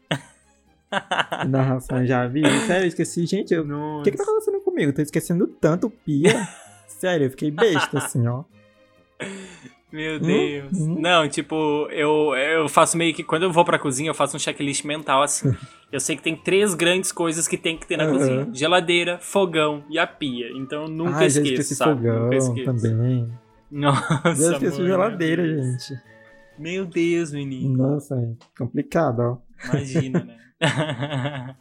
narração 1.48 2.04
já 2.06 2.26
vi. 2.26 2.42
Sério, 2.66 2.84
eu 2.84 2.88
esqueci. 2.88 3.26
Gente, 3.26 3.56
o 3.56 4.02
que, 4.02 4.10
que 4.10 4.16
tá 4.16 4.24
acontecendo 4.24 4.60
comigo? 4.60 4.92
Tô 4.92 5.02
esquecendo 5.02 5.46
tanto 5.46 5.90
pia. 5.90 6.48
Sério, 6.86 7.26
eu 7.26 7.30
fiquei 7.30 7.50
besta 7.50 7.98
assim, 7.98 8.26
ó. 8.26 8.44
Meu 9.92 10.16
hum? 10.16 10.20
Deus. 10.20 10.72
Hum, 10.72 10.92
hum. 10.92 11.00
Não, 11.00 11.28
tipo, 11.28 11.86
eu, 11.90 12.34
eu 12.34 12.68
faço 12.68 12.96
meio 12.96 13.12
que. 13.12 13.22
Quando 13.22 13.42
eu 13.42 13.52
vou 13.52 13.64
pra 13.64 13.78
cozinha, 13.78 14.08
eu 14.08 14.14
faço 14.14 14.36
um 14.36 14.40
checklist 14.40 14.84
mental 14.84 15.22
assim. 15.22 15.54
eu 15.92 16.00
sei 16.00 16.16
que 16.16 16.22
tem 16.22 16.34
três 16.34 16.74
grandes 16.74 17.12
coisas 17.12 17.46
que 17.46 17.58
tem 17.58 17.76
que 17.76 17.86
ter 17.86 17.98
na 17.98 18.06
uhum. 18.06 18.12
cozinha: 18.12 18.48
geladeira, 18.52 19.18
fogão 19.18 19.84
e 19.90 19.98
a 19.98 20.06
pia. 20.06 20.48
Então 20.56 20.84
eu 20.84 20.88
nunca 20.88 21.18
ah, 21.18 21.26
esqueço. 21.26 21.46
Já 21.46 21.52
esqueci 21.52 21.74
sabe? 21.74 21.96
fogão 21.96 22.24
nunca 22.24 22.36
esqueço. 22.36 22.64
também. 22.64 23.30
Nossa. 23.72 24.22
Eu 24.44 24.52
esqueci 24.52 24.84
geladeira, 24.84 25.46
gente. 25.46 25.98
Meu 26.58 26.84
Deus, 26.84 27.32
menino. 27.32 27.76
Nossa, 27.76 28.14
é 28.14 28.34
complicado, 28.56 29.20
ó. 29.20 29.38
Imagina, 29.68 30.24
né? 30.24 30.36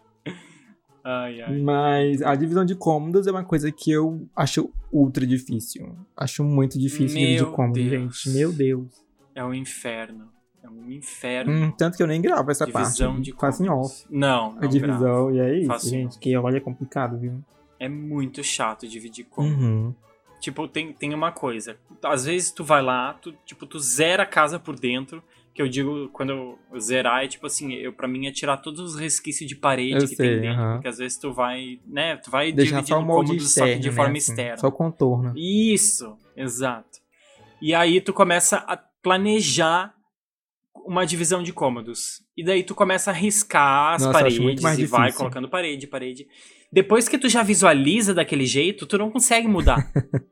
ai, 1.04 1.42
ai. 1.42 1.60
Mas 1.62 2.22
a 2.22 2.36
divisão 2.36 2.66
de 2.66 2.76
cômodos 2.76 3.26
é 3.28 3.32
uma 3.32 3.44
coisa 3.44 3.72
que 3.72 3.90
eu 3.92 4.28
acho 4.36 4.70
ultra 4.92 5.26
difícil. 5.26 5.96
Acho 6.16 6.44
muito 6.44 6.78
difícil 6.78 7.18
Meu 7.20 7.28
dividir 7.30 7.52
cômodos, 7.56 7.82
gente. 7.84 8.30
Meu 8.32 8.52
Deus. 8.52 8.88
É 9.34 9.44
um 9.44 9.54
inferno. 9.54 10.30
É 10.62 10.70
um 10.70 10.92
inferno. 10.92 11.52
Hum, 11.52 11.72
tanto 11.72 11.96
que 11.98 12.04
eu 12.04 12.08
nem 12.08 12.22
gravo 12.22 12.52
essa 12.52 12.66
divisão 12.66 13.14
parte. 13.14 13.24
De 13.24 13.34
Faço 13.34 13.64
em 13.64 13.70
off. 13.70 14.06
Não, 14.10 14.54
não 14.54 14.62
A 14.62 14.68
divisão, 14.68 15.32
gravo. 15.32 15.32
e 15.32 15.40
é 15.40 15.58
isso, 15.60 15.68
Faço 15.68 15.90
gente. 15.90 16.20
Que 16.20 16.36
olha, 16.36 16.58
é 16.58 16.60
complicado, 16.60 17.18
viu? 17.18 17.42
É 17.80 17.88
muito 17.90 18.44
chato 18.44 18.88
dividir 18.88 19.24
cômodos. 19.24 19.64
Uhum. 19.64 19.96
Tipo, 20.42 20.68
tem, 20.68 20.92
tem 20.92 21.14
uma 21.14 21.32
coisa. 21.32 21.78
Às 22.04 22.26
vezes 22.26 22.52
tu 22.52 22.64
vai 22.64 22.82
lá, 22.82 23.14
tu, 23.14 23.32
tipo, 23.46 23.68
tu 23.68 23.80
zera 23.80 24.24
a 24.24 24.26
casa 24.26 24.60
por 24.60 24.78
dentro. 24.78 25.24
Que 25.54 25.62
eu 25.62 25.68
digo, 25.68 26.10
quando 26.10 26.32
eu 26.32 26.80
zerar, 26.80 27.26
é 27.26 27.28
tipo 27.28 27.46
assim, 27.46 27.74
eu, 27.74 27.92
pra 27.92 28.08
mim 28.08 28.26
é 28.26 28.32
tirar 28.32 28.58
todos 28.58 28.80
os 28.80 28.96
resquícios 29.00 29.48
de 29.48 29.56
parede 29.56 29.96
eu 29.96 30.08
que 30.08 30.16
sei, 30.16 30.30
tem 30.30 30.42
dentro. 30.42 30.62
Uh 30.62 30.66
-huh. 30.66 30.74
Porque 30.76 30.88
às 30.88 30.98
vezes 30.98 31.18
tu 31.18 31.34
vai, 31.34 31.80
né, 31.86 32.16
tu 32.16 32.32
vai 32.32 32.54
Deixar 32.54 32.78
dividir 32.78 32.96
o 32.96 33.06
cômodo 33.06 33.40
só 33.42 33.66
que 33.66 33.76
de 33.76 33.90
né, 33.90 33.96
forma 33.96 34.18
assim, 34.18 34.32
externa. 34.32 34.58
Só 34.58 34.68
o 34.68 34.72
contorno. 34.72 35.34
Isso, 35.36 36.18
exato. 36.38 37.00
E 37.62 37.76
aí 37.76 38.00
tu 38.00 38.14
começa 38.14 38.58
a 38.58 38.78
planejar 38.78 39.94
uma 40.86 41.06
divisão 41.06 41.44
de 41.44 41.54
cômodos. 41.54 42.24
E 42.36 42.44
daí 42.44 42.64
tu 42.64 42.74
começa 42.74 43.12
a 43.12 43.14
riscar 43.14 43.96
as 43.96 44.06
Nossa, 44.06 44.20
paredes 44.20 44.80
e 44.80 44.86
vai 44.86 45.12
colocando 45.12 45.50
parede, 45.50 45.86
parede. 45.86 46.28
Depois 46.72 47.10
que 47.10 47.18
tu 47.18 47.28
já 47.28 47.44
visualiza 47.44 48.14
daquele 48.14 48.46
jeito, 48.46 48.86
tu 48.86 48.98
não 48.98 49.12
consegue 49.12 49.48
mudar. 49.48 49.92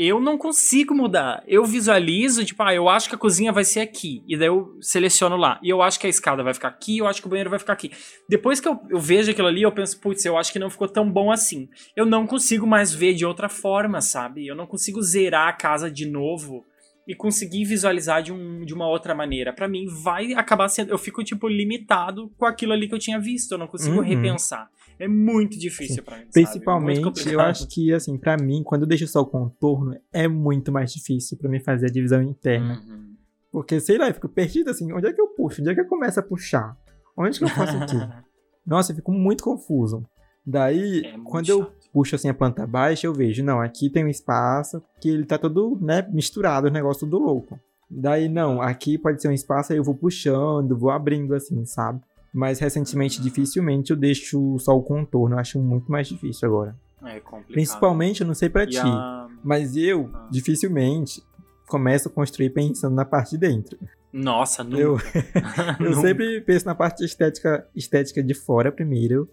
eu 0.00 0.20
não 0.20 0.38
consigo 0.38 0.94
mudar. 0.94 1.42
Eu 1.46 1.64
visualizo, 1.64 2.44
tipo, 2.44 2.62
ah, 2.62 2.72
eu 2.74 2.88
acho 2.88 3.08
que 3.08 3.14
a 3.14 3.18
cozinha 3.18 3.52
vai 3.52 3.64
ser 3.64 3.80
aqui. 3.80 4.22
E 4.28 4.36
daí 4.36 4.46
eu 4.48 4.76
seleciono 4.80 5.36
lá. 5.36 5.58
E 5.62 5.68
eu 5.68 5.82
acho 5.82 5.98
que 5.98 6.06
a 6.06 6.10
escada 6.10 6.42
vai 6.42 6.54
ficar 6.54 6.68
aqui, 6.68 6.98
eu 6.98 7.06
acho 7.06 7.20
que 7.20 7.26
o 7.26 7.30
banheiro 7.30 7.50
vai 7.50 7.58
ficar 7.58 7.72
aqui. 7.72 7.90
Depois 8.28 8.60
que 8.60 8.68
eu, 8.68 8.80
eu 8.90 8.98
vejo 9.00 9.30
aquilo 9.30 9.48
ali, 9.48 9.62
eu 9.62 9.72
penso, 9.72 10.00
putz, 10.00 10.24
eu 10.24 10.36
acho 10.36 10.52
que 10.52 10.58
não 10.58 10.70
ficou 10.70 10.88
tão 10.88 11.10
bom 11.10 11.30
assim. 11.30 11.68
Eu 11.96 12.06
não 12.06 12.26
consigo 12.26 12.66
mais 12.66 12.92
ver 12.92 13.14
de 13.14 13.24
outra 13.26 13.48
forma, 13.48 14.00
sabe? 14.00 14.46
Eu 14.46 14.54
não 14.54 14.66
consigo 14.66 15.02
zerar 15.02 15.48
a 15.48 15.52
casa 15.52 15.90
de 15.90 16.06
novo 16.06 16.64
e 17.08 17.14
conseguir 17.14 17.64
visualizar 17.64 18.22
de, 18.22 18.32
um, 18.32 18.64
de 18.64 18.74
uma 18.74 18.86
outra 18.86 19.14
maneira. 19.14 19.52
para 19.52 19.66
mim, 19.66 19.86
vai 20.02 20.34
acabar 20.34 20.68
sendo. 20.68 20.90
Eu 20.90 20.98
fico, 20.98 21.24
tipo, 21.24 21.48
limitado 21.48 22.30
com 22.36 22.46
aquilo 22.46 22.72
ali 22.72 22.86
que 22.86 22.94
eu 22.94 22.98
tinha 22.98 23.18
visto. 23.18 23.52
Eu 23.52 23.58
não 23.58 23.66
consigo 23.66 23.96
uhum. 23.96 24.02
repensar. 24.02 24.68
É 24.98 25.06
muito 25.06 25.58
difícil 25.58 26.02
para 26.02 26.18
mim. 26.18 26.26
Principalmente, 26.32 27.28
eu 27.28 27.40
acho 27.40 27.68
que, 27.68 27.92
assim, 27.92 28.18
para 28.18 28.36
mim, 28.36 28.62
quando 28.64 28.82
eu 28.82 28.88
deixo 28.88 29.06
só 29.06 29.20
o 29.20 29.26
contorno, 29.26 29.96
é 30.12 30.26
muito 30.26 30.72
mais 30.72 30.92
difícil 30.92 31.38
para 31.38 31.48
mim 31.48 31.60
fazer 31.60 31.86
a 31.86 31.90
divisão 31.90 32.22
interna. 32.22 32.80
Uhum. 32.80 33.14
Porque, 33.52 33.80
sei 33.80 33.98
lá, 33.98 34.08
eu 34.08 34.14
fico 34.14 34.28
perdido 34.28 34.70
assim, 34.70 34.92
onde 34.92 35.06
é 35.06 35.12
que 35.12 35.20
eu 35.20 35.28
puxo? 35.28 35.60
Onde 35.60 35.70
é 35.70 35.74
que 35.74 35.80
eu 35.80 35.86
começo 35.86 36.18
a 36.18 36.22
puxar? 36.22 36.76
Onde 37.16 37.38
que 37.38 37.44
eu 37.44 37.48
faço 37.48 37.76
aqui? 37.76 37.96
Nossa, 38.66 38.92
eu 38.92 38.96
fico 38.96 39.12
muito 39.12 39.42
confuso. 39.42 40.04
Daí, 40.46 41.02
é 41.04 41.18
quando 41.24 41.46
chato. 41.46 41.58
eu 41.58 41.72
puxo 41.92 42.14
assim 42.14 42.28
a 42.28 42.34
planta 42.34 42.66
baixa, 42.66 43.06
eu 43.06 43.12
vejo, 43.12 43.44
não, 43.44 43.60
aqui 43.60 43.90
tem 43.90 44.04
um 44.04 44.08
espaço 44.08 44.82
que 45.00 45.08
ele 45.08 45.24
tá 45.24 45.38
todo, 45.38 45.78
né, 45.80 46.06
misturado, 46.10 46.68
o 46.68 46.70
negócio 46.70 47.06
do 47.06 47.18
louco. 47.18 47.58
Daí, 47.90 48.28
não, 48.28 48.60
aqui 48.60 48.98
pode 48.98 49.20
ser 49.20 49.28
um 49.28 49.32
espaço, 49.32 49.72
aí 49.72 49.78
eu 49.78 49.84
vou 49.84 49.94
puxando, 49.94 50.78
vou 50.78 50.90
abrindo 50.90 51.34
assim, 51.34 51.64
sabe? 51.64 52.00
Mas 52.38 52.60
recentemente, 52.60 53.20
dificilmente 53.20 53.90
eu 53.90 53.96
deixo 53.96 54.56
só 54.60 54.78
o 54.78 54.80
contorno. 54.80 55.34
Eu 55.34 55.40
acho 55.40 55.58
muito 55.58 55.90
mais 55.90 56.06
difícil 56.06 56.46
agora. 56.46 56.76
É 57.04 57.18
complicado. 57.18 57.52
Principalmente, 57.52 58.20
eu 58.20 58.28
não 58.28 58.34
sei 58.34 58.48
pra 58.48 58.62
e 58.62 58.68
ti, 58.68 58.78
a... 58.78 59.26
mas 59.42 59.74
eu, 59.74 60.08
ah. 60.14 60.28
dificilmente, 60.30 61.20
começo 61.66 62.06
a 62.06 62.10
construir 62.12 62.50
pensando 62.50 62.94
na 62.94 63.04
parte 63.04 63.30
de 63.30 63.38
dentro. 63.38 63.76
Nossa, 64.12 64.62
nunca. 64.62 64.78
Eu, 64.80 64.98
eu 65.80 65.90
nunca. 65.90 66.00
sempre 66.00 66.40
penso 66.42 66.64
na 66.64 66.76
parte 66.76 67.04
estética, 67.04 67.66
estética 67.74 68.22
de 68.22 68.34
fora 68.34 68.70
primeiro. 68.70 69.28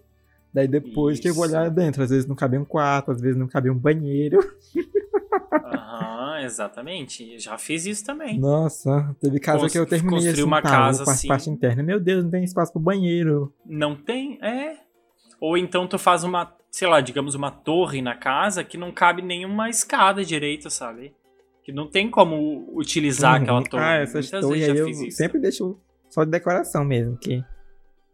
Daí 0.52 0.68
depois 0.68 1.14
Isso. 1.14 1.22
que 1.22 1.30
eu 1.30 1.36
vou 1.36 1.44
olhar 1.44 1.70
dentro. 1.70 2.02
Às 2.02 2.10
vezes 2.10 2.26
não 2.26 2.36
cabe 2.36 2.58
um 2.58 2.66
quarto, 2.66 3.12
às 3.12 3.22
vezes 3.22 3.38
não 3.38 3.48
cabe 3.48 3.70
um 3.70 3.78
banheiro. 3.78 4.40
Aham, 5.52 6.42
exatamente. 6.42 7.38
Já 7.40 7.58
fiz 7.58 7.86
isso 7.86 8.06
também. 8.06 8.40
Nossa, 8.40 9.16
teve 9.20 9.40
casa 9.40 9.60
Cons 9.62 9.72
que 9.72 9.80
eu 9.80 9.86
terminei 9.86 10.20
construir 10.20 10.34
assim, 10.34 10.44
uma 10.44 10.62
tá, 10.62 10.70
casa 10.70 11.04
assim. 11.04 11.28
parte 11.28 11.50
interna. 11.50 11.84
Meu 11.84 12.00
Deus, 12.00 12.24
não 12.24 12.32
tem 12.32 12.44
espaço 12.44 12.72
pro 12.72 12.82
banheiro. 12.82 13.54
Não 13.66 13.96
tem? 13.96 14.38
É. 14.42 14.78
Ou 15.40 15.58
então 15.58 15.88
tu 15.88 15.98
faz 15.98 16.24
uma, 16.24 16.56
sei 16.72 16.88
lá, 16.88 17.02
digamos 17.02 17.36
uma 17.36 17.52
torre 17.52 18.02
na 18.02 18.16
casa 18.16 18.64
que 18.64 18.78
não 18.78 18.92
cabe 18.92 19.22
nenhuma 19.22 19.70
escada 19.70 20.24
direito, 20.24 20.70
sabe? 20.70 21.14
Que 21.64 21.72
não 21.72 21.88
tem 21.88 22.10
como 22.10 22.70
utilizar 22.74 23.38
uhum. 23.38 23.44
aquela 23.44 23.64
torre. 23.64 23.84
Ah, 23.84 23.96
essas 23.98 24.30
torres 24.30 24.70
aí 24.70 24.78
eu 24.78 24.90
isso. 24.90 25.12
sempre 25.12 25.40
deixo 25.40 25.80
só 26.10 26.24
de 26.24 26.32
decoração 26.32 26.84
mesmo, 26.86 27.18
que... 27.18 27.44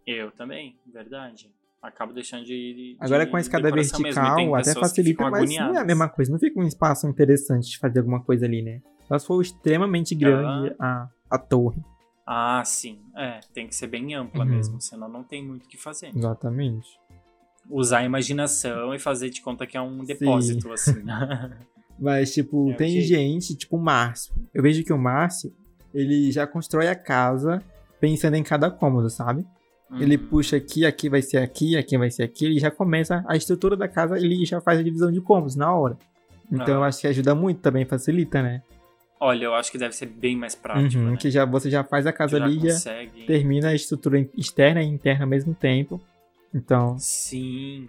Eu 0.08 0.32
também, 0.32 0.76
verdade 0.92 1.50
acabo 1.82 2.14
deixando 2.14 2.46
de. 2.46 2.74
de 2.74 2.98
Agora 3.00 3.26
com 3.26 3.38
a 3.38 3.42
escada 3.42 3.72
vertical 3.72 4.56
até 4.56 4.74
facilita, 4.74 5.30
mas 5.30 5.50
não 5.50 5.76
é 5.76 5.80
a 5.80 5.86
mesma 5.86 6.08
coisa. 6.08 6.32
Não 6.32 6.40
fica 6.40 6.60
um 6.60 6.68
espaço 6.68 7.08
interessante 7.08 7.72
de 7.72 7.78
fazer 7.80 8.00
alguma 8.00 8.22
coisa 8.22 8.46
ali, 8.46 8.62
né? 8.62 8.82
Só 9.08 9.18
se 9.18 9.26
for 9.26 9.42
extremamente 9.42 10.16
grande 10.16 10.74
a, 10.80 11.10
a 11.30 11.38
torre. 11.38 11.82
Ah, 12.26 12.64
sim. 12.66 13.00
É, 13.16 13.40
tem 13.54 13.68
que 13.68 13.76
ser 13.76 13.88
bem 13.88 14.14
ampla 14.14 14.46
uhum. 14.46 14.52
mesmo, 14.52 14.80
senão 14.80 15.10
não 15.10 15.24
tem 15.24 15.44
muito 15.44 15.66
o 15.66 15.68
que 15.68 15.78
fazer. 15.78 16.16
Exatamente. 16.16 16.88
Usar 17.70 18.00
a 18.00 18.04
imaginação 18.04 18.94
e 18.94 19.00
fazer 19.00 19.30
de 19.30 19.42
conta 19.42 19.68
que 19.68 19.76
é 19.76 19.82
um 19.82 20.04
depósito, 20.04 20.76
sim. 20.78 20.92
assim. 20.94 21.04
Mas, 22.00 22.34
tipo, 22.34 22.72
é 22.72 22.74
tem 22.76 23.02
gente, 23.02 23.56
tipo 23.56 23.76
o 23.76 23.80
Márcio. 23.80 24.34
Eu 24.54 24.64
vejo 24.64 24.84
que 24.84 24.94
o 24.94 24.98
Márcio, 24.98 25.54
ele 25.94 26.32
já 26.32 26.48
constrói 26.48 26.88
a 26.88 26.96
casa 26.96 27.62
pensando 28.00 28.36
em 28.36 28.44
cada 28.44 28.72
cômodo, 28.72 29.10
sabe? 29.10 29.46
Ele 30.00 30.16
uhum. 30.16 30.28
puxa 30.28 30.56
aqui, 30.58 30.86
aqui 30.86 31.10
vai 31.10 31.22
ser 31.22 31.38
aqui, 31.38 31.76
aqui 31.76 31.98
vai 31.98 32.10
ser 32.10 32.24
aqui. 32.24 32.46
Ele 32.46 32.60
já 32.60 32.72
começa 32.72 33.24
a 33.28 33.36
estrutura 33.36 33.76
da 33.76 33.88
casa, 33.88 34.18
ele 34.18 34.46
já 34.46 34.62
faz 34.62 34.80
a 34.80 34.84
divisão 34.84 35.12
de 35.12 35.20
cômodos 35.20 35.56
na 35.56 35.74
hora. 35.74 35.98
Então 36.52 36.76
eu 36.76 36.84
acho 36.84 37.02
que 37.02 37.08
ajuda 37.08 37.34
muito 37.34 37.62
também, 37.62 37.86
facilita, 37.86 38.42
né? 38.42 38.62
Olha, 39.20 39.46
eu 39.46 39.54
acho 39.54 39.72
que 39.72 39.78
deve 39.78 39.94
ser 39.96 40.08
bem 40.08 40.36
mais 40.36 40.56
prático. 40.56 41.02
Uhum, 41.02 41.12
né? 41.12 41.18
Que 41.18 41.30
já, 41.30 41.46
você 41.46 41.70
já 41.70 41.84
faz 41.84 42.08
a 42.08 42.14
casa 42.14 42.40
já 42.40 42.44
ali 42.44 42.58
e 42.58 42.70
já 42.70 43.26
termina 43.28 43.70
a 43.70 43.76
estrutura 43.76 44.20
externa 44.36 44.82
e 44.82 44.88
interna 44.88 45.26
ao 45.26 45.30
mesmo 45.30 45.54
tempo. 45.54 46.02
Então. 46.54 46.98
Sim. 46.98 47.88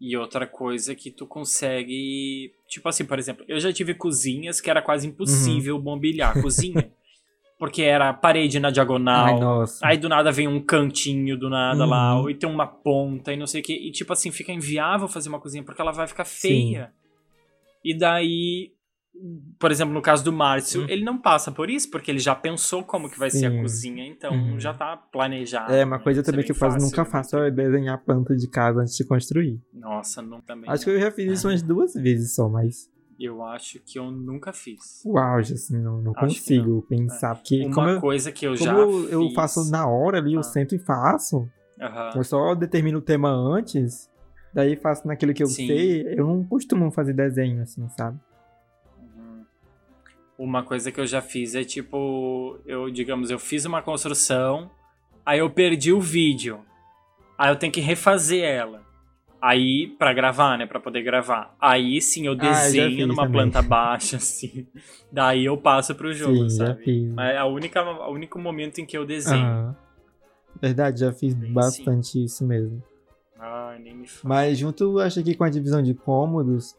E 0.00 0.16
outra 0.16 0.46
coisa 0.46 0.94
que 0.94 1.10
tu 1.10 1.26
consegue. 1.26 2.52
Tipo 2.68 2.88
assim, 2.88 3.04
por 3.04 3.18
exemplo, 3.18 3.44
eu 3.48 3.58
já 3.58 3.72
tive 3.72 3.94
cozinhas 3.94 4.60
que 4.60 4.70
era 4.70 4.80
quase 4.80 5.08
impossível 5.08 5.76
uhum. 5.76 5.82
mobiliar. 5.82 6.40
Cozinha. 6.40 6.90
porque 7.64 7.80
era 7.80 8.12
parede 8.12 8.60
na 8.60 8.70
diagonal. 8.70 9.24
Ai, 9.24 9.40
nossa. 9.40 9.86
Aí 9.86 9.96
do 9.96 10.06
nada 10.06 10.30
vem 10.30 10.46
um 10.46 10.60
cantinho 10.60 11.34
do 11.34 11.48
nada 11.48 11.84
uhum. 11.84 11.88
lá, 11.88 12.20
ou 12.20 12.34
tem 12.34 12.46
uma 12.46 12.66
ponta 12.66 13.32
e 13.32 13.38
não 13.38 13.46
sei 13.46 13.62
o 13.62 13.64
que. 13.64 13.72
E 13.72 13.90
tipo 13.90 14.12
assim, 14.12 14.30
fica 14.30 14.52
inviável 14.52 15.08
fazer 15.08 15.30
uma 15.30 15.40
cozinha 15.40 15.64
porque 15.64 15.80
ela 15.80 15.90
vai 15.90 16.06
ficar 16.06 16.26
feia. 16.26 16.92
Sim. 16.92 16.92
E 17.82 17.96
daí, 17.96 18.72
por 19.58 19.70
exemplo, 19.70 19.94
no 19.94 20.02
caso 20.02 20.22
do 20.22 20.30
Márcio, 20.30 20.82
uhum. 20.82 20.90
ele 20.90 21.02
não 21.02 21.16
passa 21.16 21.50
por 21.50 21.70
isso, 21.70 21.90
porque 21.90 22.10
ele 22.10 22.18
já 22.18 22.34
pensou 22.34 22.84
como 22.84 23.08
que 23.08 23.18
vai 23.18 23.30
Sim. 23.30 23.38
ser 23.38 23.46
a 23.46 23.62
cozinha, 23.62 24.06
então 24.06 24.34
uhum. 24.34 24.60
já 24.60 24.74
tá 24.74 24.94
planejado. 24.94 25.72
É, 25.72 25.86
uma 25.86 25.98
coisa 25.98 26.22
também 26.22 26.44
que 26.44 26.52
eu 26.52 26.56
quase 26.56 26.78
nunca 26.78 27.02
faço 27.06 27.38
é 27.38 27.50
desenhar 27.50 27.96
planta 28.04 28.36
de 28.36 28.46
casa 28.46 28.82
antes 28.82 28.94
de 28.94 29.06
construir. 29.06 29.58
Nossa, 29.72 30.20
não 30.20 30.42
também. 30.42 30.68
Acho 30.68 30.86
não. 30.86 30.92
que 30.92 30.98
eu 30.98 31.00
já 31.00 31.10
fiz 31.10 31.32
isso 31.32 31.48
umas 31.48 31.62
duas 31.62 31.94
vezes 31.94 32.34
só, 32.34 32.46
mas. 32.46 32.92
Eu 33.18 33.42
acho 33.42 33.78
que 33.80 33.98
eu 33.98 34.10
nunca 34.10 34.52
fiz. 34.52 35.02
O 35.04 35.18
auge, 35.18 35.54
assim, 35.54 35.78
não, 35.78 36.00
não 36.00 36.12
consigo 36.12 36.74
não. 36.76 36.80
pensar. 36.82 37.32
É. 37.32 37.34
Porque 37.34 37.66
Uma 37.66 37.74
como 37.74 38.00
coisa 38.00 38.32
que 38.32 38.46
eu 38.46 38.56
já 38.56 38.72
eu, 38.72 39.08
eu 39.08 39.30
faço 39.30 39.70
na 39.70 39.86
hora 39.86 40.18
ali, 40.18 40.34
eu 40.34 40.40
ah. 40.40 40.42
sento 40.42 40.74
e 40.74 40.78
faço. 40.78 41.48
Uhum. 41.80 42.10
Eu 42.16 42.24
só 42.24 42.54
determino 42.54 42.98
o 42.98 43.02
tema 43.02 43.30
antes, 43.30 44.10
daí 44.52 44.76
faço 44.76 45.06
naquilo 45.06 45.34
que 45.34 45.42
eu 45.42 45.46
Sim. 45.46 45.66
sei. 45.66 46.02
Eu 46.18 46.26
não 46.26 46.44
costumo 46.44 46.90
fazer 46.90 47.12
desenho, 47.12 47.62
assim, 47.62 47.88
sabe? 47.90 48.18
Uhum. 48.98 49.44
Uma 50.38 50.62
coisa 50.62 50.90
que 50.90 51.00
eu 51.00 51.06
já 51.06 51.22
fiz 51.22 51.54
é 51.54 51.64
tipo, 51.64 52.58
eu, 52.66 52.90
digamos, 52.90 53.30
eu 53.30 53.38
fiz 53.38 53.64
uma 53.64 53.82
construção, 53.82 54.70
aí 55.24 55.38
eu 55.38 55.50
perdi 55.50 55.92
o 55.92 56.00
vídeo. 56.00 56.60
Aí 57.36 57.50
eu 57.50 57.56
tenho 57.56 57.72
que 57.72 57.80
refazer 57.80 58.44
ela. 58.44 58.83
Aí, 59.46 59.88
para 59.98 60.14
gravar, 60.14 60.56
né? 60.56 60.64
para 60.64 60.80
poder 60.80 61.02
gravar. 61.02 61.54
Aí 61.60 62.00
sim 62.00 62.26
eu 62.26 62.32
ah, 62.32 62.36
desenho 62.36 63.04
ah, 63.04 63.08
numa 63.08 63.22
também. 63.24 63.32
planta 63.42 63.60
baixa, 63.60 64.16
assim. 64.16 64.66
Daí 65.12 65.44
eu 65.44 65.54
passo 65.58 65.94
pro 65.94 66.14
jogo, 66.14 66.48
sim, 66.48 66.56
sabe? 66.56 67.12
Mas 67.14 67.34
é 67.34 67.36
a 67.36 67.44
única, 67.44 67.82
o 67.82 68.10
único 68.10 68.38
momento 68.38 68.80
em 68.80 68.86
que 68.86 68.96
eu 68.96 69.04
desenho. 69.04 69.44
Ah, 69.44 69.74
verdade, 70.58 71.00
já 71.00 71.12
fiz 71.12 71.34
Bem, 71.34 71.52
bastante 71.52 72.06
sim. 72.06 72.24
isso 72.24 72.42
mesmo. 72.46 72.82
Ah, 73.38 73.76
nem 73.78 73.94
me 73.94 74.08
fala. 74.08 74.34
Mas 74.34 74.56
junto, 74.56 74.98
acho 74.98 75.22
que 75.22 75.34
com 75.34 75.44
a 75.44 75.50
divisão 75.50 75.82
de 75.82 75.92
cômodos, 75.92 76.74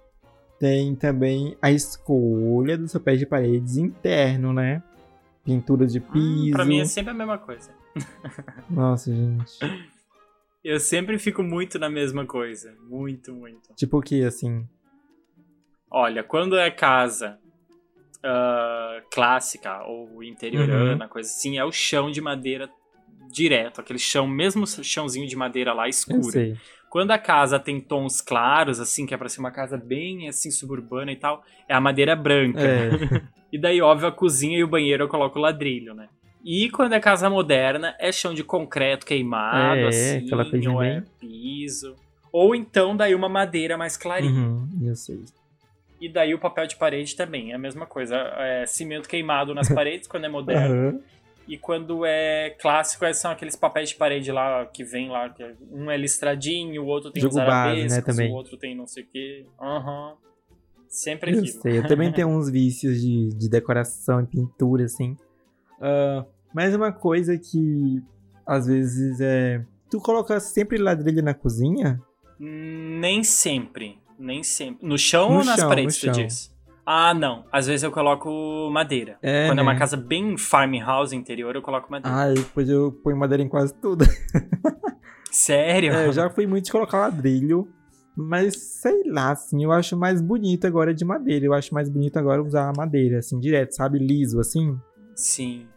tem 0.59 0.95
também 0.95 1.55
a 1.61 1.72
escolha 1.72 2.76
dos 2.80 2.93
papéis 2.93 3.20
de 3.20 3.28
paredes 3.28 3.78
interno, 3.78 4.51
né? 4.51 4.82
Pintura 5.43 5.86
de 5.86 5.99
piso. 5.99 6.47
Hum, 6.47 6.51
pra 6.51 6.66
mim 6.66 6.80
é 6.80 6.86
sempre 6.86 7.11
a 7.11 7.13
mesma 7.13 7.38
coisa. 7.38 7.70
Nossa, 8.68 9.13
gente. 9.13 9.59
Eu 10.66 10.80
sempre 10.80 11.20
fico 11.20 11.43
muito 11.43 11.78
na 11.78 11.88
mesma 11.88 12.26
coisa. 12.26 12.76
Muito, 12.89 13.32
muito. 13.32 13.72
Tipo 13.76 13.99
o 13.99 14.01
que, 14.01 14.24
assim? 14.24 14.68
Olha, 15.91 16.24
quando 16.24 16.57
é 16.57 16.72
casa 16.72 17.38
uh, 18.18 19.07
clássica 19.13 19.84
ou 19.84 20.24
interiorana, 20.24 21.05
uhum. 21.05 21.09
coisa 21.09 21.30
assim, 21.30 21.59
é 21.59 21.63
o 21.63 21.72
chão 21.72 22.09
de 22.09 22.20
madeira 22.20 22.68
direto. 23.32 23.80
Aquele 23.80 23.99
chão, 23.99 24.26
mesmo 24.26 24.66
chãozinho 24.66 25.28
de 25.28 25.36
madeira 25.36 25.72
lá 25.72 25.88
escuro. 25.88 26.57
Quando 26.89 27.11
a 27.11 27.20
casa 27.20 27.59
tem 27.59 27.80
tons 27.80 28.20
claros, 28.20 28.80
assim, 28.80 29.05
que 29.05 29.13
é 29.13 29.18
pra 29.18 29.30
ser 29.30 29.41
uma 29.41 29.51
casa 29.51 29.78
bem, 29.78 30.28
assim, 30.28 30.49
suburbana 30.49 31.11
e 31.11 31.16
tal, 31.16 31.43
é 31.70 31.76
a 31.76 31.80
madeira 31.80 32.16
branca. 32.16 32.59
É. 32.59 32.89
e 33.53 33.59
daí, 33.59 33.80
óbvio, 33.84 34.07
a 34.07 34.11
cozinha 34.11 34.57
e 34.57 34.63
o 34.63 34.68
banheiro 34.68 35.03
eu 35.03 35.09
coloco 35.09 35.38
ladrilho, 35.38 35.93
né? 35.93 36.09
E 36.46 36.70
quando 36.70 36.93
é 36.93 37.00
casa 37.00 37.28
moderna, 37.28 37.96
é 38.00 38.12
chão 38.12 38.32
de 38.32 38.43
concreto 38.43 39.04
queimado, 39.04 39.80
é, 39.80 39.88
assim, 39.88 40.30
ou 40.70 40.84
é 40.84 41.02
piso. 41.20 41.96
Ou 42.32 42.54
então 42.54 42.96
daí 42.96 43.16
uma 43.16 43.28
madeira 43.28 43.76
mais 43.76 43.98
clarinha. 43.98 44.32
Uhum, 44.32 44.70
eu 44.84 44.96
sei. 44.96 45.24
E 46.00 46.08
daí 46.08 46.36
o 46.36 46.39
papel 46.39 46.68
de 46.68 46.76
parede 46.76 47.16
também, 47.16 47.52
é 47.52 47.56
a 47.56 47.58
mesma 47.58 47.88
coisa. 47.88 48.16
É 48.38 48.64
cimento 48.68 49.10
queimado 49.10 49.56
nas 49.56 49.68
paredes 49.74 50.08
quando 50.08 50.26
é 50.26 50.30
moderno. 50.30 50.91
Uhum. 50.91 51.02
E 51.48 51.58
quando 51.58 52.06
é 52.06 52.52
clássico, 52.62 53.06
é, 53.06 53.14
são 53.14 53.32
aqueles 53.32 53.56
papéis 53.56 53.89
de 53.89 53.96
parede 53.96 54.32
lá 54.32 54.68
que 54.68 54.84
vem 54.84 55.10
lá. 55.10 55.30
Que 55.30 55.41
é, 55.41 55.56
um 55.72 55.89
é 55.89 55.98
listradinho, 55.98 56.84
o 56.84 56.86
outro 56.86 57.10
tem 57.10 57.24
Jogo 57.24 57.39
arabescos, 57.39 57.84
base, 57.84 57.96
né, 57.96 58.02
também. 58.02 58.32
o 58.32 58.36
outro 58.36 58.56
tem 58.56 58.76
não 58.76 58.86
sei 58.86 59.02
o 59.02 59.08
quê. 59.08 59.46
Aham. 59.60 60.10
Uhum. 60.10 60.16
Sempre 60.89 61.32
aquilo. 61.32 61.48
Eu 61.48 61.62
sei, 61.62 61.78
eu 61.80 61.88
também 61.88 62.12
tenho 62.14 62.28
uns 62.28 62.52
vícios 62.52 63.02
de, 63.02 63.30
de 63.30 63.50
decoração 63.50 64.22
e 64.22 64.28
pintura, 64.28 64.86
assim. 64.86 65.18
Uh, 65.80 66.35
mas 66.56 66.74
uma 66.74 66.89
coisa 66.89 67.38
que 67.38 68.01
às 68.47 68.66
vezes 68.66 69.20
é. 69.20 69.62
Tu 69.91 69.99
coloca 69.99 70.39
sempre 70.39 70.78
ladrilho 70.78 71.22
na 71.22 71.34
cozinha? 71.34 72.01
Nem 72.39 73.26
sempre. 73.26 73.99
Nem 74.18 74.41
sempre. 74.41 74.88
No 74.88 74.97
chão 74.97 75.32
no 75.32 75.39
ou 75.39 75.43
nas 75.43 75.60
chão, 75.60 75.68
paredes, 75.68 75.99
tu 75.99 76.10
diz? 76.12 76.56
Ah, 76.86 77.14
não. 77.14 77.43
Às 77.51 77.68
vezes 77.68 77.84
eu 77.84 77.91
coloco 77.91 78.70
madeira. 78.72 79.18
É, 79.22 79.47
Quando 79.47 79.58
né? 79.58 79.62
é 79.64 79.64
uma 79.64 79.74
né? 79.74 79.80
casa 79.80 79.97
bem 79.97 80.38
farmhouse 80.38 81.14
interior, 81.14 81.53
eu 81.53 81.62
coloco 81.62 81.91
madeira. 81.91 82.18
Ah, 82.18 82.34
depois 82.34 82.70
eu 82.70 82.89
ponho 83.03 83.18
madeira 83.18 83.43
em 83.43 83.49
quase 83.49 83.74
tudo. 83.74 84.06
Sério? 85.30 85.91
É, 85.91 86.08
eu 86.08 86.14
já 86.14 86.30
fui 86.30 86.47
muito 86.47 86.66
de 86.66 86.72
colocar 86.72 86.99
ladrilho. 86.99 87.68
Mas 88.16 88.56
sei 88.82 89.03
lá, 89.08 89.32
assim, 89.32 89.62
eu 89.62 89.74
acho 89.74 89.97
mais 89.97 90.22
bonito 90.22 90.66
agora 90.66 90.93
de 90.93 91.03
madeira. 91.03 91.45
Eu 91.45 91.53
acho 91.53 91.74
mais 91.74 91.89
bonito 91.89 92.16
agora 92.16 92.41
usar 92.41 92.72
madeira, 92.78 93.20
assim, 93.20 93.38
direto, 93.41 93.74
sabe? 93.74 93.99
Liso, 93.99 94.39
assim. 94.39 94.80
Sim. 95.14 95.68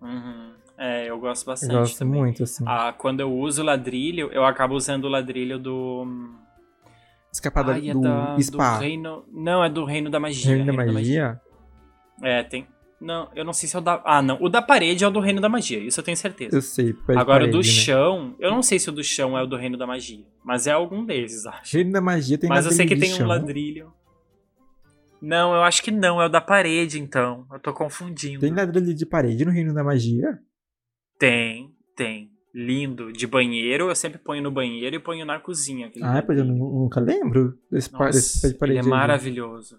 Uhum. 0.00 0.52
É, 0.78 1.08
eu 1.08 1.18
gosto 1.18 1.46
bastante. 1.46 1.72
Eu 1.72 1.80
gosto 1.80 1.98
também. 1.98 2.20
muito, 2.20 2.42
assim. 2.42 2.64
Ah, 2.66 2.94
quando 2.96 3.20
eu 3.20 3.32
uso 3.32 3.62
ladrilho, 3.62 4.30
eu 4.32 4.44
acabo 4.44 4.74
usando 4.74 5.04
o 5.04 5.08
ladrilho 5.08 5.58
do. 5.58 6.06
Escapada 7.32 7.72
Ai, 7.72 7.90
é 7.90 7.92
do 7.92 8.00
da, 8.00 8.36
Spa. 8.40 8.76
Do 8.76 8.80
reino... 8.80 9.24
Não, 9.30 9.62
é 9.62 9.68
do 9.68 9.84
Reino 9.84 10.08
da 10.08 10.18
Magia. 10.18 10.54
Reino, 10.54 10.64
da, 10.66 10.72
reino 10.72 10.92
magia? 10.94 11.22
da, 11.22 11.28
magia? 11.28 11.40
É, 12.22 12.42
tem. 12.42 12.66
Não, 12.98 13.28
eu 13.34 13.44
não 13.44 13.52
sei 13.52 13.68
se 13.68 13.76
é 13.76 13.78
o 13.78 13.82
da. 13.82 14.00
Ah, 14.04 14.22
não. 14.22 14.38
O 14.40 14.48
da 14.48 14.62
parede 14.62 15.04
é 15.04 15.08
o 15.08 15.10
do 15.10 15.20
Reino 15.20 15.38
da 15.38 15.50
Magia, 15.50 15.78
isso 15.78 16.00
eu 16.00 16.04
tenho 16.04 16.16
certeza. 16.16 16.56
Eu 16.56 16.62
sei. 16.62 16.96
Agora, 17.08 17.24
parede, 17.24 17.50
o 17.50 17.52
do 17.52 17.58
né? 17.58 17.62
chão, 17.62 18.34
eu 18.38 18.50
não 18.50 18.62
sei 18.62 18.78
se 18.78 18.88
o 18.88 18.92
do 18.92 19.04
chão 19.04 19.36
é 19.36 19.42
o 19.42 19.46
do 19.46 19.56
Reino 19.56 19.76
da 19.76 19.86
Magia. 19.86 20.24
Mas 20.42 20.66
é 20.66 20.72
algum 20.72 21.04
deles, 21.04 21.44
acho. 21.44 21.76
Reino 21.76 21.92
da 21.92 22.00
Magia 22.00 22.38
tem 22.38 22.48
Mas 22.48 22.64
eu 22.64 22.72
sei 22.72 22.86
que 22.86 22.96
tem 22.96 23.10
chão. 23.10 23.26
um 23.26 23.28
ladrilho. 23.28 23.92
Não, 25.26 25.52
eu 25.52 25.62
acho 25.62 25.82
que 25.82 25.90
não, 25.90 26.22
é 26.22 26.26
o 26.26 26.28
da 26.28 26.40
parede, 26.40 27.00
então. 27.00 27.44
Eu 27.52 27.58
tô 27.58 27.74
confundindo. 27.74 28.38
Tem 28.38 28.54
ladrilho 28.54 28.94
de 28.94 29.04
parede 29.04 29.44
no 29.44 29.50
Reino 29.50 29.74
da 29.74 29.82
Magia? 29.82 30.38
Tem, 31.18 31.74
tem. 31.96 32.30
Lindo. 32.54 33.12
De 33.12 33.26
banheiro, 33.26 33.88
eu 33.88 33.94
sempre 33.96 34.18
ponho 34.18 34.40
no 34.40 34.52
banheiro 34.52 34.94
e 34.94 35.00
ponho 35.00 35.26
na 35.26 35.40
cozinha. 35.40 35.90
Ah, 36.00 36.22
pois 36.22 36.38
eu 36.38 36.44
nunca 36.44 37.00
lembro 37.00 37.58
desse, 37.68 37.92
Nossa, 37.92 38.12
desse 38.12 38.52
de 38.52 38.54
parede. 38.54 38.78
Ele 38.78 38.86
é 38.86 38.90
maravilhoso. 38.90 39.76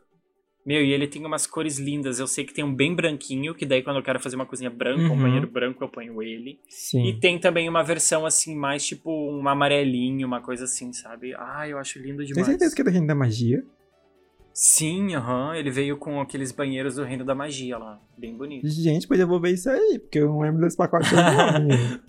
Meu, 0.66 0.84
e 0.84 0.92
ele 0.92 1.08
tem 1.08 1.26
umas 1.26 1.48
cores 1.48 1.80
lindas. 1.80 2.20
Eu 2.20 2.28
sei 2.28 2.44
que 2.44 2.54
tem 2.54 2.66
um 2.66 2.76
bem 2.76 2.94
branquinho, 2.94 3.56
que 3.56 3.66
daí 3.66 3.82
quando 3.82 3.96
eu 3.96 4.04
quero 4.04 4.20
fazer 4.20 4.36
uma 4.36 4.46
cozinha 4.46 4.70
branca, 4.70 5.02
uhum. 5.04 5.14
um 5.14 5.22
banheiro 5.22 5.50
branco, 5.50 5.82
eu 5.82 5.88
ponho 5.88 6.22
ele. 6.22 6.60
Sim. 6.68 7.08
E 7.08 7.18
tem 7.18 7.40
também 7.40 7.70
uma 7.70 7.84
versão 7.84 8.26
assim, 8.26 8.54
mais 8.54 8.86
tipo 8.86 9.10
um 9.10 9.48
amarelinho, 9.48 10.28
uma 10.28 10.42
coisa 10.42 10.66
assim, 10.66 10.92
sabe? 10.92 11.34
Ah, 11.36 11.66
eu 11.70 11.78
acho 11.78 11.98
lindo 12.00 12.26
demais. 12.26 12.36
Tem 12.36 12.44
certeza 12.44 12.76
que 12.76 12.82
é 12.82 12.84
do 12.84 12.92
Reino 12.92 13.08
da 13.08 13.16
Magia? 13.16 13.64
Sim, 14.60 15.14
aham. 15.14 15.50
Uhum. 15.50 15.54
Ele 15.54 15.70
veio 15.70 15.98
com 15.98 16.20
aqueles 16.20 16.52
banheiros 16.52 16.96
do 16.96 17.04
Reino 17.04 17.24
da 17.24 17.36
Magia 17.36 17.78
lá. 17.78 18.02
Bem 18.18 18.36
bonito. 18.36 18.68
Gente, 18.68 19.08
pois 19.08 19.20
eu 19.20 19.28
vou 19.28 19.40
ver 19.40 19.52
isso 19.52 19.70
aí, 19.70 20.00
porque 20.00 20.18
eu 20.18 20.30
não 20.30 20.40
lembro 20.40 20.62
desse 20.62 20.76
pacote 20.76 21.08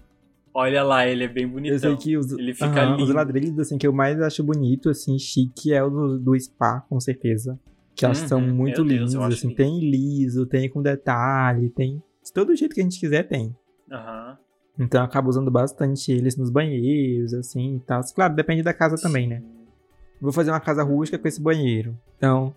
Olha 0.54 0.82
lá, 0.82 1.06
ele 1.06 1.24
é 1.24 1.28
bem 1.28 1.46
bonito. 1.46 1.74
Eu 1.74 1.78
sei 1.78 1.96
que 1.98 2.16
os, 2.16 2.32
ele 2.32 2.54
fica 2.54 2.84
lindo. 2.86 3.04
os 3.04 3.10
ladrilhos 3.10 3.58
assim, 3.58 3.76
que 3.76 3.86
eu 3.86 3.92
mais 3.92 4.18
acho 4.22 4.42
bonito, 4.42 4.88
assim, 4.88 5.18
chique, 5.18 5.74
é 5.74 5.84
o 5.84 5.90
do, 5.90 6.18
do 6.18 6.40
spa, 6.40 6.80
com 6.88 6.98
certeza. 6.98 7.60
Que 7.94 8.06
uhum, 8.06 8.14
são 8.14 8.40
muito 8.40 8.82
lindos, 8.82 9.12
Deus, 9.12 9.24
assim. 9.26 9.48
Lindo. 9.48 9.56
Tem 9.56 9.80
liso, 9.80 10.46
tem 10.46 10.70
com 10.70 10.80
detalhe, 10.80 11.68
tem. 11.68 12.02
De 12.24 12.32
todo 12.32 12.56
jeito 12.56 12.74
que 12.74 12.80
a 12.80 12.84
gente 12.84 12.98
quiser, 12.98 13.24
tem. 13.24 13.54
Aham. 13.92 14.38
Uhum. 14.78 14.84
Então 14.86 15.02
eu 15.02 15.04
acabo 15.04 15.28
usando 15.28 15.50
bastante 15.50 16.10
eles 16.10 16.34
nos 16.34 16.48
banheiros, 16.48 17.34
assim 17.34 17.76
e 17.76 17.80
tal. 17.80 18.00
Claro, 18.14 18.34
depende 18.34 18.62
da 18.62 18.72
casa 18.72 18.96
também, 18.96 19.28
né? 19.28 19.42
Vou 20.20 20.32
fazer 20.32 20.50
uma 20.50 20.60
casa 20.60 20.82
rústica 20.82 21.18
com 21.18 21.28
esse 21.28 21.40
banheiro. 21.40 21.96
Então, 22.16 22.54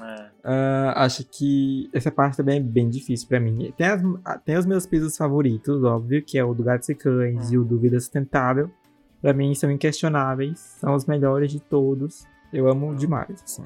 é. 0.00 0.22
uh, 0.44 0.92
acho 0.96 1.24
que 1.24 1.88
essa 1.92 2.10
parte 2.10 2.36
também 2.36 2.58
é 2.58 2.60
bem 2.60 2.88
difícil 2.88 3.28
para 3.28 3.40
mim. 3.40 3.72
Tem, 3.76 3.86
as, 3.86 4.02
tem 4.44 4.56
os 4.56 4.66
meus 4.66 4.86
pisos 4.86 5.16
favoritos, 5.16 5.82
óbvio, 5.84 6.22
que 6.22 6.38
é 6.38 6.44
o 6.44 6.54
do 6.54 6.62
Gatos 6.62 6.88
e 6.88 6.94
Cães 6.94 7.50
hum. 7.50 7.54
e 7.54 7.58
o 7.58 7.64
do 7.64 7.78
Vida 7.78 7.98
Sustentável. 7.98 8.70
Pra 9.20 9.32
mim 9.32 9.54
são 9.54 9.70
inquestionáveis, 9.70 10.58
são 10.58 10.94
os 10.94 11.04
melhores 11.04 11.50
de 11.50 11.60
todos. 11.60 12.26
Eu 12.52 12.68
amo 12.68 12.88
hum. 12.88 12.94
demais, 12.94 13.42
assim. 13.42 13.64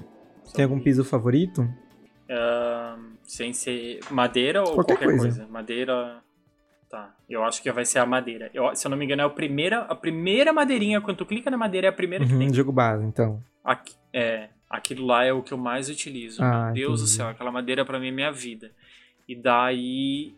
Tem 0.54 0.64
algum 0.64 0.80
piso 0.80 1.04
favorito? 1.04 1.62
Uh, 1.62 3.12
sem 3.22 3.52
ser 3.52 4.00
madeira 4.10 4.60
ou 4.60 4.74
qualquer, 4.74 4.94
qualquer 4.94 5.06
coisa. 5.06 5.22
coisa. 5.22 5.46
Madeira. 5.46 6.22
Tá. 6.92 7.10
Eu 7.26 7.42
acho 7.42 7.62
que 7.62 7.72
vai 7.72 7.86
ser 7.86 8.00
a 8.00 8.04
madeira. 8.04 8.50
Eu, 8.52 8.76
se 8.76 8.86
eu 8.86 8.90
não 8.90 8.98
me 8.98 9.06
engano, 9.06 9.22
é 9.22 9.24
a 9.24 9.30
primeira, 9.30 9.78
a 9.78 9.94
primeira 9.94 10.52
madeirinha. 10.52 11.00
Quando 11.00 11.16
tu 11.16 11.24
clica 11.24 11.50
na 11.50 11.56
madeira, 11.56 11.86
é 11.86 11.90
a 11.90 11.92
primeira 11.92 12.26
que 12.26 12.34
uhum, 12.34 12.38
tem. 12.38 12.52
Jogo 12.52 12.70
base, 12.70 13.02
então. 13.02 13.42
Aqui, 13.64 13.94
é. 14.12 14.50
Aquilo 14.68 15.06
lá 15.06 15.24
é 15.24 15.32
o 15.32 15.42
que 15.42 15.54
eu 15.54 15.56
mais 15.56 15.88
utilizo. 15.88 16.42
Ah, 16.42 16.66
Meu 16.66 16.74
Deus 16.74 17.00
entendi. 17.00 17.02
do 17.02 17.16
céu, 17.16 17.28
aquela 17.28 17.50
madeira 17.50 17.82
para 17.82 17.98
mim 17.98 18.08
é 18.08 18.10
minha 18.10 18.30
vida. 18.30 18.72
E 19.26 19.34
daí. 19.34 20.34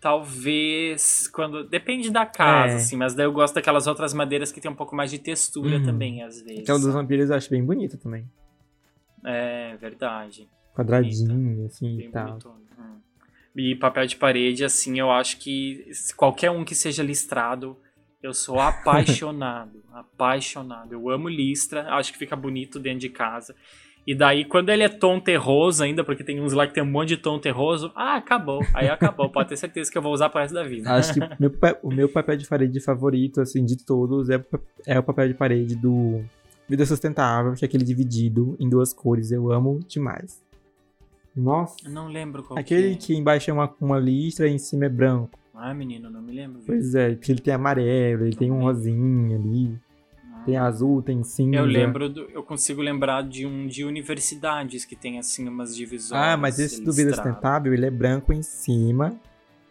Talvez. 0.00 1.28
quando 1.28 1.68
Depende 1.68 2.10
da 2.10 2.26
casa, 2.26 2.72
é. 2.72 2.76
assim, 2.78 2.96
mas 2.96 3.14
daí 3.14 3.26
eu 3.26 3.32
gosto 3.32 3.54
daquelas 3.54 3.86
outras 3.86 4.12
madeiras 4.12 4.50
que 4.50 4.60
tem 4.60 4.68
um 4.68 4.74
pouco 4.74 4.96
mais 4.96 5.08
de 5.08 5.20
textura 5.20 5.76
uhum. 5.76 5.84
também, 5.84 6.24
às 6.24 6.42
vezes. 6.42 6.64
Aquela 6.64 6.80
dos 6.80 6.92
vampiros 6.92 7.30
eu 7.30 7.36
acho 7.36 7.48
bem 7.48 7.64
bonita 7.64 7.96
também. 7.96 8.28
É, 9.24 9.76
verdade. 9.76 10.48
Quadradinho, 10.74 11.28
bonita. 11.32 11.66
assim 11.66 11.96
Bem 11.96 12.08
e 12.08 12.10
tal. 12.10 12.38
Hum. 12.44 12.62
E 13.54 13.74
papel 13.74 14.06
de 14.06 14.16
parede, 14.16 14.64
assim, 14.64 14.98
eu 14.98 15.10
acho 15.10 15.38
que 15.38 15.90
qualquer 16.16 16.50
um 16.50 16.64
que 16.64 16.74
seja 16.74 17.02
listrado, 17.02 17.76
eu 18.22 18.32
sou 18.32 18.58
apaixonado. 18.58 19.82
apaixonado. 19.92 20.92
Eu 20.92 21.10
amo 21.10 21.28
listra, 21.28 21.86
acho 21.94 22.12
que 22.12 22.18
fica 22.18 22.34
bonito 22.34 22.78
dentro 22.78 23.00
de 23.00 23.08
casa. 23.10 23.54
E 24.06 24.14
daí, 24.14 24.44
quando 24.44 24.70
ele 24.70 24.82
é 24.82 24.88
tom 24.88 25.20
terroso 25.20 25.84
ainda, 25.84 26.02
porque 26.02 26.24
tem 26.24 26.40
uns 26.40 26.52
lá 26.52 26.66
que 26.66 26.74
tem 26.74 26.82
um 26.82 26.90
monte 26.90 27.10
de 27.10 27.16
tom 27.18 27.38
terroso, 27.38 27.92
ah, 27.94 28.16
acabou. 28.16 28.60
Aí 28.74 28.88
acabou. 28.88 29.30
Pode 29.30 29.50
ter 29.50 29.56
certeza 29.56 29.90
que 29.92 29.96
eu 29.96 30.02
vou 30.02 30.12
usar 30.12 30.28
pro 30.28 30.40
resto 30.40 30.54
da 30.54 30.64
vida. 30.64 30.90
Acho 30.92 31.14
que 31.14 31.20
meu, 31.38 31.52
o 31.82 31.94
meu 31.94 32.08
papel 32.08 32.36
de 32.36 32.46
parede 32.46 32.80
favorito, 32.80 33.40
assim, 33.40 33.64
de 33.64 33.76
todos, 33.84 34.28
é, 34.28 34.44
é 34.86 34.98
o 34.98 35.02
papel 35.02 35.28
de 35.28 35.34
parede 35.34 35.76
do 35.76 36.20
Vida 36.68 36.84
Sustentável, 36.84 37.54
que 37.54 37.64
é 37.64 37.68
aquele 37.68 37.84
dividido 37.84 38.56
em 38.58 38.68
duas 38.68 38.92
cores. 38.92 39.30
Eu 39.30 39.52
amo 39.52 39.78
demais. 39.86 40.42
Nossa. 41.34 41.76
Eu 41.84 41.90
não 41.90 42.08
lembro 42.08 42.42
qual 42.42 42.58
Aquele 42.58 42.94
que, 42.96 43.04
é. 43.04 43.06
que 43.06 43.16
embaixo 43.16 43.50
é 43.50 43.54
uma, 43.54 43.74
uma 43.80 43.98
listra 43.98 44.46
e 44.46 44.52
em 44.52 44.58
cima 44.58 44.86
é 44.86 44.88
branco. 44.88 45.38
Ah, 45.54 45.72
menino, 45.72 46.10
não 46.10 46.20
me 46.20 46.32
lembro. 46.32 46.62
Pois 46.66 46.94
é, 46.94 47.14
porque 47.14 47.32
ele 47.32 47.40
tem 47.40 47.54
amarelo, 47.54 48.22
ele 48.22 48.30
não 48.30 48.38
tem 48.38 48.50
um 48.50 48.62
rosinha 48.62 49.36
ali. 49.36 49.78
Tem 50.44 50.56
azul, 50.56 51.00
tem 51.02 51.22
cinza. 51.22 51.56
Eu 51.56 51.64
lembro, 51.64 52.08
do, 52.08 52.22
eu 52.22 52.42
consigo 52.42 52.82
lembrar 52.82 53.22
de 53.22 53.46
um 53.46 53.66
de 53.66 53.84
universidades 53.84 54.84
que 54.84 54.96
tem 54.96 55.18
assim 55.18 55.48
umas 55.48 55.74
divisões. 55.74 56.20
Ah, 56.20 56.36
mas 56.36 56.58
esse 56.58 56.82
do 56.82 56.92
Vida 56.92 57.14
Sustentável, 57.14 57.72
ele 57.72 57.86
é 57.86 57.90
branco 57.90 58.32
em 58.32 58.42
cima 58.42 59.16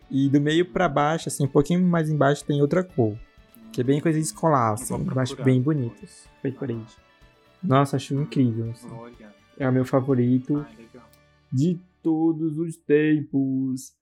e 0.10 0.30
do 0.30 0.40
meio 0.40 0.66
para 0.66 0.88
baixo, 0.88 1.28
assim, 1.28 1.44
um 1.44 1.50
pouquinho 1.50 1.82
mais 1.82 2.10
embaixo 2.10 2.46
tem 2.46 2.62
outra 2.62 2.84
cor. 2.84 3.18
Que 3.72 3.82
é 3.82 3.84
bem 3.84 4.00
coisa 4.00 4.20
escolar, 4.20 4.74
assim, 4.74 4.94
eu 4.94 5.20
acho 5.20 5.42
bem 5.44 5.62
bonito. 5.62 6.06
Foi 6.42 6.52
diferente. 6.52 6.96
Nossa, 7.62 7.96
acho 7.98 8.14
incrível. 8.16 8.72
Assim. 8.72 8.90
É 9.58 9.68
o 9.68 9.72
meu 9.72 9.86
favorito 9.86 10.66
ah, 10.66 10.82
de 11.52 11.80
todos 12.02 12.58
os 12.58 12.78
tempos. 12.78 13.94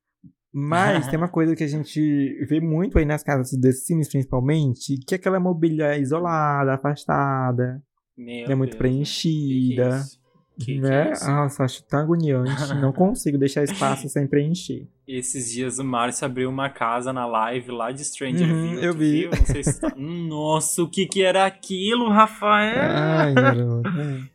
Mas 0.51 1.07
tem 1.07 1.17
uma 1.17 1.29
coisa 1.29 1.55
que 1.55 1.63
a 1.63 1.67
gente 1.67 2.45
vê 2.45 2.59
muito 2.59 2.97
aí 2.97 3.05
nas 3.05 3.23
casas 3.23 3.57
dos 3.57 3.85
Sims, 3.85 4.09
principalmente, 4.09 4.97
que 4.97 5.15
é 5.15 5.17
aquela 5.17 5.39
mobília 5.39 5.97
isolada, 5.97 6.73
afastada. 6.73 7.81
Meu 8.17 8.51
é 8.51 8.55
muito 8.55 8.71
Deus, 8.71 8.79
preenchida. 8.79 10.01
Que 10.01 10.19
que 10.59 10.77
é 10.77 10.81
né? 10.81 11.13
Que 11.13 11.25
Nossa, 11.25 11.63
acho 11.63 11.83
tão 11.83 11.99
agoniante. 11.99 12.51
não 12.81 12.91
consigo 12.91 13.37
deixar 13.37 13.63
espaço 13.63 14.09
sem 14.09 14.27
preencher. 14.27 14.87
Esses 15.11 15.51
dias 15.51 15.79
o 15.79 15.83
Márcio 15.83 16.23
abriu 16.23 16.47
uma 16.51 16.69
casa 16.69 17.11
na 17.11 17.25
live 17.25 17.71
lá 17.71 17.91
de 17.91 18.05
Stranger 18.05 18.47
uhum, 18.47 18.61
Things. 18.61 18.83
Eu 18.83 18.93
vi. 18.93 19.21
Viu? 19.21 19.31
Não 19.31 19.45
sei 19.47 19.63
se 19.63 19.81
tá... 19.81 19.91
Nossa, 19.97 20.83
o 20.83 20.87
que 20.87 21.07
que 21.07 21.23
era 21.23 21.47
aquilo, 21.47 22.09
Rafael? 22.09 22.77
Ai. 22.79 23.33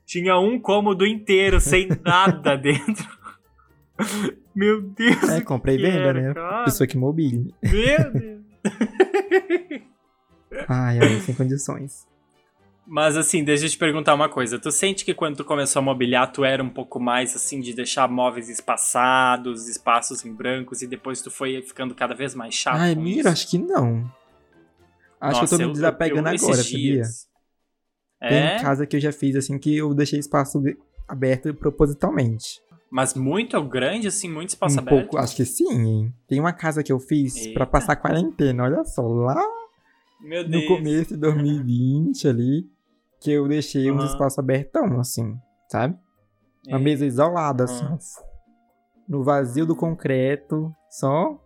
Tinha 0.04 0.36
um 0.36 0.58
cômodo 0.58 1.06
inteiro 1.06 1.60
sem 1.60 1.86
nada 2.04 2.56
dentro. 2.58 3.08
Meu 4.52 4.82
Deus. 4.82 5.28
É, 5.28 5.40
comprei 5.42 5.78
venda, 5.78 6.12
né? 6.12 6.34
Cara. 6.34 6.64
Pessoa 6.64 6.88
que 6.88 6.98
mobile. 6.98 7.54
Meu 7.62 8.12
Deus. 8.12 8.42
Ai, 10.68 10.98
ai, 10.98 11.20
sem 11.20 11.36
condições. 11.36 12.04
Mas 12.86 13.16
assim, 13.16 13.42
deixa 13.42 13.64
eu 13.64 13.70
te 13.70 13.78
perguntar 13.78 14.14
uma 14.14 14.28
coisa. 14.28 14.58
Tu 14.58 14.70
sente 14.70 15.04
que 15.04 15.14
quando 15.14 15.36
tu 15.36 15.44
começou 15.44 15.80
a 15.80 15.82
mobiliar, 15.82 16.30
tu 16.30 16.44
era 16.44 16.62
um 16.62 16.68
pouco 16.68 17.00
mais 17.00 17.34
assim 17.34 17.60
de 17.60 17.72
deixar 17.72 18.08
móveis 18.08 18.48
espaçados, 18.48 19.68
espaços 19.68 20.24
em 20.24 20.32
brancos, 20.32 20.82
e 20.82 20.86
depois 20.86 21.22
tu 21.22 21.30
foi 21.30 21.62
ficando 21.62 21.94
cada 21.94 22.14
vez 22.14 22.34
mais 22.34 22.54
chato? 22.54 22.76
Ai, 22.76 22.94
mira, 22.94 23.30
acho 23.30 23.48
que 23.48 23.58
não. 23.58 24.04
Acho 25.20 25.40
Nossa, 25.40 25.56
que 25.56 25.62
eu 25.62 25.66
tô 25.66 25.66
me 25.68 25.72
desapegando 25.72 26.28
eu, 26.28 26.34
eu, 26.34 26.38
agora, 26.38 26.62
sabia? 26.62 27.02
É? 28.20 28.28
Tem 28.28 28.62
casa 28.62 28.86
que 28.86 28.96
eu 28.96 29.00
já 29.00 29.12
fiz 29.12 29.36
assim 29.36 29.58
que 29.58 29.76
eu 29.76 29.94
deixei 29.94 30.18
espaço 30.18 30.62
aberto 31.08 31.54
propositalmente. 31.54 32.62
Mas 32.90 33.14
muito 33.14 33.60
grande, 33.64 34.06
assim, 34.06 34.30
muito 34.30 34.50
espaço 34.50 34.76
um 34.76 34.80
aberto? 34.80 35.00
Pouco, 35.08 35.18
acho 35.18 35.34
que 35.34 35.44
sim, 35.44 35.72
hein? 35.72 36.14
Tem 36.28 36.38
uma 36.38 36.52
casa 36.52 36.82
que 36.82 36.92
eu 36.92 37.00
fiz 37.00 37.48
para 37.48 37.66
passar 37.66 37.96
quarentena, 37.96 38.64
olha 38.64 38.84
só, 38.84 39.02
lá 39.02 39.42
Meu 40.20 40.48
no 40.48 40.64
começo 40.66 41.14
de 41.14 41.20
2020 41.20 42.28
ali, 42.28 42.73
que 43.24 43.32
eu 43.32 43.48
deixei 43.48 43.90
uhum. 43.90 44.02
um 44.02 44.04
espaço 44.04 44.38
abertão, 44.38 45.00
assim, 45.00 45.34
sabe? 45.66 45.96
Uma 46.68 46.78
é. 46.78 46.82
mesa 46.82 47.06
isolada, 47.06 47.64
assim, 47.64 47.84
uhum. 47.84 47.98
no 49.08 49.24
vazio 49.24 49.64
do 49.64 49.74
concreto, 49.74 50.70
só 50.90 51.40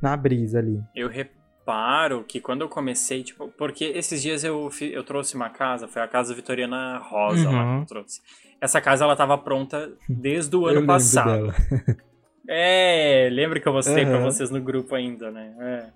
na 0.00 0.16
brisa 0.16 0.60
ali. 0.60 0.80
Eu 0.94 1.08
reparo 1.08 2.22
que 2.22 2.40
quando 2.40 2.60
eu 2.60 2.68
comecei, 2.68 3.24
tipo, 3.24 3.48
porque 3.58 3.84
esses 3.84 4.22
dias 4.22 4.44
eu, 4.44 4.70
eu 4.80 5.02
trouxe 5.02 5.34
uma 5.34 5.50
casa, 5.50 5.88
foi 5.88 6.00
a 6.00 6.08
casa 6.08 6.32
Vitoriana 6.32 6.98
Rosa 6.98 7.48
uhum. 7.48 7.56
lá 7.56 7.76
que 7.76 7.82
eu 7.82 7.86
trouxe. 7.86 8.20
Essa 8.60 8.80
casa 8.80 9.04
ela 9.04 9.16
tava 9.16 9.36
pronta 9.36 9.92
desde 10.08 10.54
o 10.54 10.66
ano 10.66 10.86
passado. 10.86 11.52
É, 12.46 13.30
lembra 13.32 13.58
que 13.58 13.66
eu 13.66 13.72
mostrei 13.72 14.04
uhum. 14.04 14.10
pra 14.10 14.20
vocês 14.20 14.50
no 14.50 14.60
grupo 14.60 14.94
ainda, 14.94 15.30
né? 15.30 15.54
É. 15.58 15.86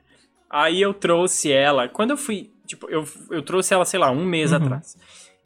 Aí 0.50 0.80
eu 0.80 0.94
trouxe 0.94 1.52
ela. 1.52 1.88
Quando 1.88 2.10
eu 2.12 2.16
fui. 2.16 2.50
Tipo, 2.68 2.88
eu, 2.88 3.04
eu 3.30 3.42
trouxe 3.42 3.74
ela, 3.74 3.84
sei 3.84 3.98
lá, 3.98 4.10
um 4.10 4.24
mês 4.24 4.52
uhum. 4.52 4.58
atrás. 4.58 4.96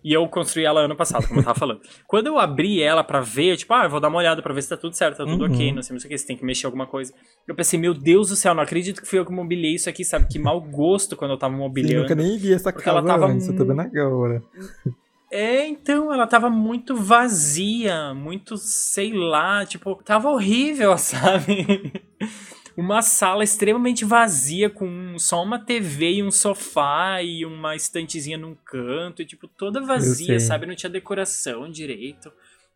E 0.04 0.12
eu 0.12 0.28
construí 0.28 0.64
ela 0.64 0.80
ano 0.80 0.96
passado, 0.96 1.28
como 1.28 1.38
eu 1.38 1.44
tava 1.44 1.58
falando. 1.58 1.80
Quando 2.08 2.26
eu 2.26 2.38
abri 2.38 2.82
ela 2.82 3.04
pra 3.04 3.20
ver, 3.20 3.56
tipo, 3.56 3.72
ah, 3.72 3.84
eu 3.84 3.90
vou 3.90 4.00
dar 4.00 4.08
uma 4.08 4.18
olhada 4.18 4.42
pra 4.42 4.52
ver 4.52 4.60
se 4.60 4.68
tá 4.68 4.76
tudo 4.76 4.96
certo, 4.96 5.18
tá 5.18 5.24
tudo 5.24 5.44
uhum. 5.44 5.52
ok, 5.52 5.72
não 5.72 5.82
sei, 5.82 5.94
não 5.94 6.00
sei 6.00 6.08
o 6.08 6.10
que, 6.10 6.18
se 6.18 6.26
tem 6.26 6.36
que 6.36 6.44
mexer 6.44 6.66
alguma 6.66 6.86
coisa. 6.86 7.14
Eu 7.46 7.54
pensei, 7.54 7.78
meu 7.78 7.94
Deus 7.94 8.30
do 8.30 8.36
céu, 8.36 8.52
não 8.52 8.62
acredito 8.62 9.00
que 9.00 9.06
fui 9.06 9.20
eu 9.20 9.24
que 9.24 9.32
mobilei 9.32 9.74
isso 9.74 9.88
aqui, 9.88 10.04
sabe? 10.04 10.26
Que 10.26 10.40
mau 10.40 10.60
gosto 10.60 11.16
quando 11.16 11.30
eu 11.30 11.38
tava 11.38 11.56
mobiliando. 11.56 12.08
Sim, 12.08 12.14
nunca 12.14 12.14
nem 12.16 12.36
vi 12.36 12.52
essa 12.52 12.72
casa 12.72 12.98
ela 12.98 13.04
tava 13.04 13.26
antes, 13.26 13.46
eu 13.46 13.56
tô 13.56 13.64
vendo 13.64 13.80
agora. 13.80 14.42
É, 15.30 15.66
então, 15.66 16.12
ela 16.12 16.26
tava 16.26 16.50
muito 16.50 16.94
vazia, 16.94 18.12
muito, 18.12 18.58
sei 18.58 19.14
lá, 19.14 19.64
tipo, 19.64 19.94
tava 20.04 20.28
horrível, 20.28 20.98
sabe? 20.98 21.92
Uma 22.76 23.02
sala 23.02 23.44
extremamente 23.44 24.04
vazia, 24.04 24.70
com 24.70 25.18
só 25.18 25.42
uma 25.42 25.58
TV 25.58 26.14
e 26.14 26.22
um 26.22 26.30
sofá 26.30 27.22
e 27.22 27.44
uma 27.44 27.76
estantezinha 27.76 28.38
num 28.38 28.54
canto, 28.54 29.22
e 29.22 29.26
tipo, 29.26 29.46
toda 29.46 29.80
vazia, 29.80 30.38
sabe? 30.40 30.66
Não 30.66 30.74
tinha 30.74 30.90
decoração 30.90 31.70
direito. 31.70 32.32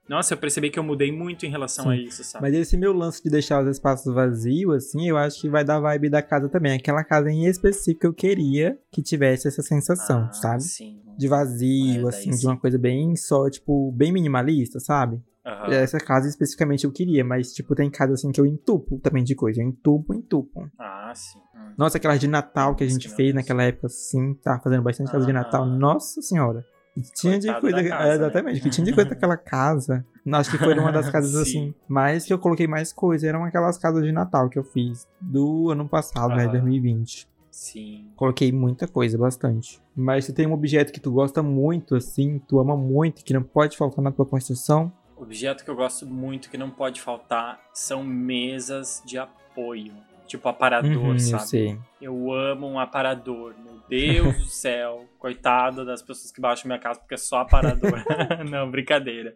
Nossa, 0.08 0.34
eu 0.34 0.38
percebi 0.38 0.70
que 0.70 0.78
eu 0.78 0.84
mudei 0.84 1.10
muito 1.10 1.44
em 1.46 1.50
relação 1.50 1.86
Sim. 1.86 1.90
a 1.90 1.96
isso, 1.96 2.22
sabe? 2.22 2.42
Mas 2.42 2.54
esse 2.54 2.76
meu 2.76 2.92
lance 2.92 3.22
de 3.22 3.28
deixar 3.28 3.62
os 3.62 3.68
espaços 3.68 4.12
vazios, 4.14 4.72
assim, 4.72 5.08
eu 5.08 5.16
acho 5.16 5.40
que 5.40 5.48
vai 5.48 5.64
dar 5.64 5.80
vibe 5.80 6.08
da 6.08 6.22
casa 6.22 6.48
também. 6.48 6.74
Aquela 6.74 7.02
casa 7.02 7.30
em 7.30 7.46
específico 7.46 8.06
eu 8.06 8.14
queria 8.14 8.78
que 8.92 9.02
tivesse 9.02 9.48
essa 9.48 9.62
sensação, 9.62 10.28
ah, 10.30 10.32
sabe? 10.32 10.62
Sim. 10.62 11.00
De 11.18 11.26
vazio, 11.26 12.06
é, 12.06 12.08
assim, 12.08 12.32
sim. 12.32 12.40
de 12.40 12.46
uma 12.46 12.56
coisa 12.56 12.78
bem 12.78 13.16
só, 13.16 13.50
tipo, 13.50 13.90
bem 13.92 14.12
minimalista, 14.12 14.78
sabe? 14.78 15.20
Uhum. 15.46 15.72
Essa 15.72 15.98
casa 15.98 16.28
especificamente 16.28 16.84
eu 16.84 16.90
queria, 16.90 17.24
mas, 17.24 17.52
tipo, 17.52 17.72
tem 17.76 17.88
casa 17.88 18.14
assim 18.14 18.32
que 18.32 18.40
eu 18.40 18.44
entupo 18.44 18.98
também 18.98 19.22
de 19.22 19.36
coisa. 19.36 19.62
Eu 19.62 19.68
entupo, 19.68 20.12
entupo. 20.12 20.68
Ah, 20.76 21.12
sim. 21.14 21.38
Hum. 21.54 21.72
Nossa, 21.78 21.98
aquela 21.98 22.16
de 22.16 22.26
Natal 22.26 22.74
que 22.74 22.82
a 22.82 22.88
gente 22.88 23.08
fez 23.08 23.32
naquela 23.32 23.62
época, 23.62 23.86
assim, 23.86 24.34
tava 24.42 24.60
fazendo 24.60 24.82
bastante 24.82 25.12
casa 25.12 25.24
de 25.24 25.32
Natal. 25.32 25.64
Nossa 25.64 26.20
senhora. 26.20 26.66
tinha 27.14 27.38
de 27.38 27.52
coisa. 27.60 27.84
Casa, 27.84 28.08
é, 28.08 28.14
exatamente, 28.14 28.56
né? 28.56 28.60
que 28.60 28.70
tinha 28.70 28.84
de 28.84 28.92
coisa 28.92 29.10
daquela 29.10 29.36
casa. 29.36 30.04
Acho 30.32 30.50
que 30.50 30.58
foi 30.58 30.76
uma 30.76 30.90
das 30.90 31.08
casas 31.10 31.36
assim. 31.36 31.72
Mas 31.86 32.24
que 32.24 32.32
eu 32.32 32.40
coloquei 32.40 32.66
mais 32.66 32.92
coisa. 32.92 33.28
Eram 33.28 33.44
aquelas 33.44 33.78
casas 33.78 34.02
de 34.02 34.10
Natal 34.10 34.48
que 34.48 34.58
eu 34.58 34.64
fiz 34.64 35.06
do 35.20 35.70
ano 35.70 35.88
passado, 35.88 36.30
uhum. 36.30 36.36
né? 36.38 36.48
2020. 36.48 37.28
Sim. 37.52 38.10
Coloquei 38.16 38.50
muita 38.50 38.86
coisa, 38.88 39.16
bastante. 39.16 39.80
Mas 39.94 40.24
se 40.24 40.32
tem 40.32 40.46
um 40.46 40.52
objeto 40.52 40.92
que 40.92 41.00
tu 41.00 41.10
gosta 41.10 41.42
muito, 41.42 41.94
assim, 41.94 42.38
tu 42.46 42.58
ama 42.58 42.76
muito, 42.76 43.24
que 43.24 43.32
não 43.32 43.42
pode 43.42 43.76
faltar 43.78 44.02
na 44.04 44.10
tua 44.10 44.26
construção. 44.26 44.92
Objeto 45.16 45.64
que 45.64 45.70
eu 45.70 45.74
gosto 45.74 46.06
muito, 46.06 46.50
que 46.50 46.58
não 46.58 46.70
pode 46.70 47.00
faltar, 47.00 47.60
são 47.72 48.04
mesas 48.04 49.02
de 49.06 49.18
apoio. 49.18 49.94
Tipo 50.26 50.48
aparador, 50.48 50.96
uhum, 50.96 51.18
sabe? 51.18 51.80
Eu, 52.00 52.14
eu 52.14 52.32
amo 52.32 52.66
um 52.66 52.78
aparador. 52.78 53.54
Meu 53.64 53.80
Deus 53.88 54.36
do 54.36 54.44
céu. 54.50 55.06
Coitado 55.18 55.86
das 55.86 56.02
pessoas 56.02 56.32
que 56.32 56.40
baixam 56.40 56.68
minha 56.68 56.80
casa 56.80 56.98
porque 56.98 57.14
é 57.14 57.18
só 57.18 57.38
aparador. 57.38 58.04
não, 58.50 58.70
brincadeira. 58.70 59.32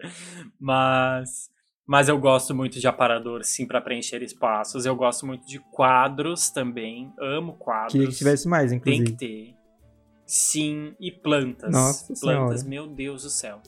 Mas. 0.59 1.49
Mas 1.87 2.09
eu 2.09 2.16
gosto 2.18 2.55
muito 2.55 2.78
de 2.78 2.87
aparador, 2.87 3.43
sim, 3.43 3.66
para 3.66 3.81
preencher 3.81 4.22
espaços. 4.22 4.87
Eu 4.87 4.95
gosto 4.95 5.26
muito 5.26 5.45
de 5.45 5.59
quadros 5.59 6.49
também. 6.49 7.12
Amo 7.18 7.55
quadros. 7.55 7.93
Queria 7.93 8.07
que 8.07 8.14
tivesse 8.14 8.49
mais, 8.49 8.70
inclusive. 8.70 9.05
Tem 9.05 9.16
que 9.16 9.18
ter. 9.18 9.55
Sim, 10.24 10.95
e 11.01 11.11
plantas. 11.11 11.72
Nossa 11.72 12.14
plantas, 12.20 12.61
senhora. 12.61 12.68
meu 12.68 12.87
Deus 12.87 13.24
do 13.24 13.31
céu. 13.31 13.61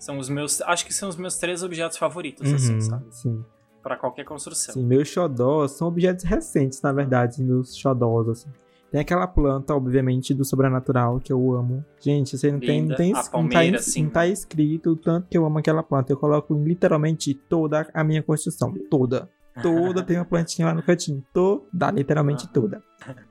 São 0.00 0.18
os 0.18 0.28
meus. 0.28 0.60
Acho 0.62 0.84
que 0.84 0.92
são 0.92 1.08
os 1.08 1.14
meus 1.14 1.36
três 1.36 1.62
objetos 1.62 1.96
favoritos, 1.96 2.52
assim, 2.52 2.72
uhum, 2.72 2.78
assim, 2.78 2.90
sabe? 2.90 3.04
Sim 3.10 3.44
para 3.82 3.96
qualquer 3.96 4.24
construção. 4.24 4.74
Sim, 4.74 4.84
meus 4.84 5.08
xodós 5.08 5.72
são 5.72 5.88
objetos 5.88 6.24
recentes, 6.24 6.80
na 6.82 6.92
verdade, 6.92 7.42
meus 7.42 7.76
xodós, 7.76 8.28
assim. 8.28 8.50
Tem 8.90 9.00
aquela 9.00 9.26
planta, 9.26 9.72
obviamente, 9.72 10.34
do 10.34 10.44
sobrenatural 10.44 11.20
que 11.20 11.32
eu 11.32 11.54
amo. 11.54 11.84
Gente, 12.00 12.36
você 12.36 12.50
não 12.50 12.58
Linda. 12.58 12.66
tem, 12.96 13.12
não 13.12 13.22
tem 13.22 13.30
palmeira, 13.30 13.66
não, 13.66 13.78
tá, 13.78 13.82
sim. 13.82 14.02
não 14.02 14.10
tá 14.10 14.26
escrito 14.26 14.90
o 14.90 14.96
tanto 14.96 15.28
que 15.28 15.38
eu 15.38 15.46
amo 15.46 15.58
aquela 15.58 15.82
planta. 15.82 16.12
Eu 16.12 16.16
coloco 16.16 16.52
literalmente 16.54 17.32
toda 17.32 17.88
a 17.94 18.02
minha 18.02 18.22
construção, 18.22 18.74
toda. 18.90 19.28
Toda 19.62 20.02
tem 20.02 20.16
uma 20.16 20.24
plantinha 20.24 20.68
lá 20.68 20.74
no 20.74 20.82
cantinho, 20.82 21.22
toda, 21.32 21.90
literalmente 21.92 22.48
toda. 22.48 22.82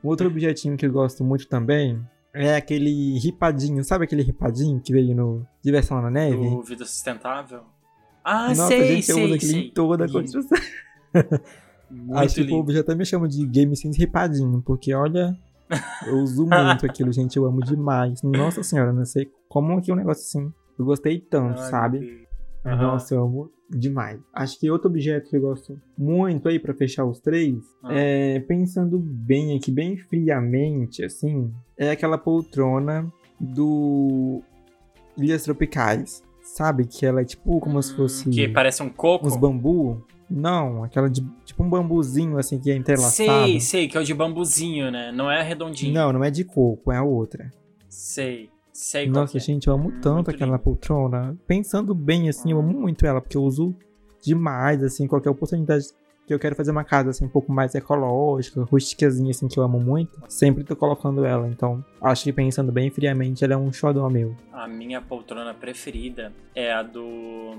Um 0.04 0.08
outro 0.08 0.28
objetinho 0.28 0.78
que 0.78 0.86
eu 0.86 0.92
gosto 0.92 1.24
muito 1.24 1.48
também 1.48 2.00
é 2.34 2.56
aquele 2.56 3.18
ripadinho, 3.20 3.84
sabe 3.84 4.06
aquele 4.06 4.22
ripadinho 4.22 4.80
que 4.80 4.92
veio 4.94 5.16
no 5.16 5.46
Diversão 5.64 6.02
na 6.02 6.10
Neve? 6.10 6.50
Do 6.50 6.62
Vida 6.62 6.86
Sustentável? 6.86 7.64
Ah, 8.24 8.50
Nossa, 8.50 8.68
sei, 8.68 8.82
a 8.82 8.86
gente 8.86 9.06
sei, 9.06 9.26
usa 9.26 9.36
aquele 9.36 9.52
sei. 9.52 9.68
em 9.68 9.72
toda 9.72 10.06
a 10.06 10.12
construção. 10.12 10.58
Acho 12.14 12.36
que 12.36 12.42
o 12.42 12.50
povo 12.50 12.72
já 12.72 12.82
até 12.82 12.94
me 12.94 13.06
chama 13.06 13.28
de 13.28 13.46
Game 13.46 13.76
Sense 13.76 13.98
ripadinho, 13.98 14.62
porque 14.62 14.94
olha, 14.94 15.36
eu 16.06 16.18
uso 16.18 16.46
muito 16.48 16.86
aquilo, 16.86 17.12
gente, 17.12 17.38
eu 17.38 17.46
amo 17.46 17.62
demais. 17.62 18.22
Nossa 18.22 18.62
senhora, 18.64 18.94
não 18.94 19.06
sei 19.06 19.32
como 19.48 19.82
que 19.82 19.90
é 19.90 19.94
um 19.94 19.98
negócio 19.98 20.24
assim. 20.24 20.54
Eu 20.78 20.86
gostei 20.86 21.20
tanto, 21.20 21.60
Ai, 21.60 21.70
sabe? 21.70 22.28
Uhum. 22.66 22.78
Nossa, 22.78 23.16
eu 23.16 23.24
amo 23.24 23.52
demais. 23.70 24.20
Acho 24.34 24.60
que 24.60 24.70
outro 24.70 24.90
objeto 24.90 25.30
que 25.30 25.38
eu 25.38 25.42
gosto 25.42 25.80
muito 25.98 26.48
aí 26.48 26.60
para 26.60 26.74
fechar 26.74 27.06
os 27.06 27.20
três, 27.20 27.56
uhum. 27.84 27.92
é 27.92 28.40
pensando 28.42 28.98
bem 29.00 29.56
aqui, 29.56 29.72
bem 29.72 29.98
friamente, 29.98 31.04
assim, 31.04 31.54
é 31.78 31.92
aquela 31.92 32.18
poltrona 32.18 33.12
do 33.40 34.42
Ilhas 35.18 35.44
Tropicais. 35.44 36.24
Sabe? 36.42 36.86
Que 36.86 37.06
ela 37.06 37.22
é 37.22 37.26
tipo 37.26 37.60
como 37.60 37.78
hum, 37.78 37.82
se 37.82 37.96
fosse. 37.96 38.28
Que 38.28 38.48
parece 38.48 38.82
um 38.82 38.90
coco? 38.90 39.28
Uns 39.28 39.36
bambu. 39.36 40.04
Não, 40.28 40.84
aquela 40.84 41.10
de 41.10 41.24
tipo 41.46 41.64
um 41.64 41.70
bambuzinho 41.70 42.38
assim 42.38 42.60
que 42.60 42.72
é 42.72 42.76
entrelaçado. 42.76 43.46
Sei, 43.46 43.60
sei, 43.60 43.88
que 43.88 43.98
é 43.98 44.00
o 44.00 44.04
de 44.04 44.14
bambuzinho, 44.14 44.90
né? 44.92 45.12
Não 45.12 45.30
é 45.30 45.44
redondinho. 45.44 45.94
Não, 45.94 46.12
não 46.12 46.24
é 46.24 46.32
de 46.32 46.44
coco, 46.44 46.92
é 46.92 46.98
a 46.98 47.04
outra. 47.04 47.52
Sei. 47.88 48.50
Sei 48.80 49.10
Nossa, 49.10 49.36
é. 49.36 49.42
gente, 49.42 49.68
eu 49.68 49.74
amo 49.74 49.92
tanto 50.02 50.32
aquela 50.32 50.54
lindo. 50.54 50.64
poltrona. 50.64 51.38
Pensando 51.46 51.94
bem, 51.94 52.30
assim, 52.30 52.52
eu 52.52 52.60
amo 52.60 52.80
muito 52.80 53.06
ela, 53.06 53.20
porque 53.20 53.36
eu 53.36 53.44
uso 53.44 53.76
demais, 54.24 54.82
assim, 54.82 55.06
qualquer 55.06 55.30
oportunidade 55.30 55.88
que 56.26 56.34
eu 56.34 56.40
quero 56.40 56.56
fazer 56.56 56.72
uma 56.72 56.86
casa 56.86 57.10
assim 57.10 57.26
um 57.26 57.30
pouco 57.30 57.52
mais 57.52 57.76
ecológica, 57.76 58.62
rusticazinha 58.64 59.32
assim 59.32 59.50
que 59.50 59.60
eu 59.60 59.64
amo 59.64 59.82
muito, 59.82 60.22
sempre 60.30 60.64
tô 60.64 60.78
colocando 60.78 61.26
ela. 61.26 61.50
Então, 61.50 61.84
acho 62.02 62.24
que 62.24 62.32
pensando 62.32 62.72
bem 62.72 62.90
friamente, 62.90 63.44
ela 63.44 63.56
é 63.56 63.58
um 63.58 63.70
xodó 63.74 64.10
meu. 64.10 64.34
A 64.54 64.66
minha 64.66 65.02
poltrona 65.02 65.54
preferida 65.54 66.32
é 66.56 66.72
a 66.72 66.82
do 66.82 67.58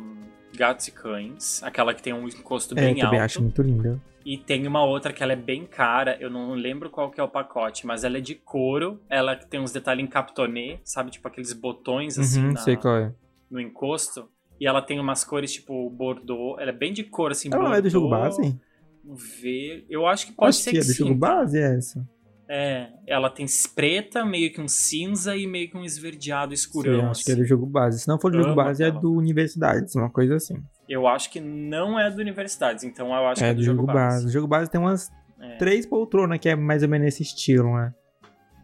Gatos 0.56 0.88
e 0.88 0.90
Cães, 0.90 1.62
aquela 1.62 1.92
que 1.92 2.02
tem 2.02 2.14
um 2.14 2.26
encosto 2.28 2.74
é, 2.78 2.80
bem 2.80 3.02
alto. 3.02 3.14
Eu 3.14 3.22
acho 3.22 3.42
muito 3.42 3.60
linda. 3.60 4.00
E 4.24 4.36
tem 4.36 4.66
uma 4.66 4.84
outra 4.84 5.12
que 5.12 5.22
ela 5.22 5.32
é 5.32 5.36
bem 5.36 5.64
cara, 5.64 6.16
eu 6.20 6.28
não 6.28 6.52
lembro 6.54 6.90
qual 6.90 7.10
que 7.10 7.20
é 7.20 7.22
o 7.22 7.28
pacote, 7.28 7.86
mas 7.86 8.04
ela 8.04 8.18
é 8.18 8.20
de 8.20 8.34
couro, 8.34 9.00
ela 9.08 9.34
tem 9.34 9.60
uns 9.60 9.72
detalhes 9.72 10.04
em 10.04 10.06
captonê, 10.06 10.78
sabe? 10.84 11.10
Tipo 11.10 11.28
aqueles 11.28 11.52
botões 11.52 12.18
assim 12.18 12.44
uhum, 12.44 12.52
na, 12.52 12.60
sei 12.60 12.76
qual 12.76 12.96
é. 12.96 13.12
no 13.50 13.60
encosto. 13.60 14.28
E 14.60 14.66
ela 14.66 14.82
tem 14.82 15.00
umas 15.00 15.24
cores 15.24 15.52
tipo 15.52 15.88
Bordeaux. 15.88 16.60
Ela 16.60 16.70
é 16.70 16.74
bem 16.74 16.92
de 16.92 17.02
cor, 17.02 17.30
assim. 17.30 17.48
Ela 17.50 17.62
não 17.62 17.74
é 17.74 17.80
do 17.80 17.88
jogo 17.88 18.10
base? 18.10 18.60
Ver. 19.02 19.86
Eu 19.88 20.06
acho 20.06 20.26
que 20.26 20.32
pode 20.32 20.50
acho 20.50 20.58
ser 20.58 20.72
que, 20.72 20.78
que 20.78 20.84
é 20.84 20.86
do 20.86 20.92
jogo 20.92 21.14
base, 21.14 21.58
é 21.58 21.76
essa. 21.76 22.06
É, 22.52 22.88
ela 23.06 23.30
tem 23.30 23.46
preta, 23.74 24.24
meio 24.24 24.52
que 24.52 24.60
um 24.60 24.68
cinza 24.68 25.36
e 25.36 25.46
meio 25.46 25.70
que 25.70 25.78
um 25.78 25.84
esverdeado 25.84 26.52
escurão. 26.52 26.92
Sim, 26.92 27.00
acho 27.00 27.10
assim. 27.10 27.24
que 27.24 27.32
é 27.32 27.36
do 27.36 27.44
jogo 27.44 27.64
base. 27.64 28.00
Se 28.00 28.08
não 28.08 28.18
for 28.18 28.30
do 28.30 28.42
jogo 28.42 28.54
base, 28.54 28.82
é 28.82 28.90
do 28.90 29.12
Universidades, 29.14 29.94
uma 29.94 30.10
coisa 30.10 30.34
assim. 30.34 30.60
Eu 30.90 31.06
acho 31.06 31.30
que 31.30 31.38
não 31.38 31.96
é 31.96 32.10
do 32.10 32.20
Universidades, 32.20 32.82
então 32.82 33.14
eu 33.14 33.28
acho 33.28 33.44
é 33.44 33.46
que 33.46 33.50
é 33.52 33.54
do, 33.54 33.58
do 33.58 33.62
jogo, 33.62 33.82
jogo 33.82 33.92
base. 33.92 34.16
base. 34.16 34.26
O 34.26 34.28
jogo 34.28 34.46
base 34.48 34.68
tem 34.68 34.80
umas 34.80 35.08
é. 35.40 35.56
três 35.56 35.86
poltronas 35.86 36.40
que 36.40 36.48
é 36.48 36.56
mais 36.56 36.82
ou 36.82 36.88
menos 36.88 37.06
esse 37.06 37.22
estilo, 37.22 37.72
né? 37.76 37.94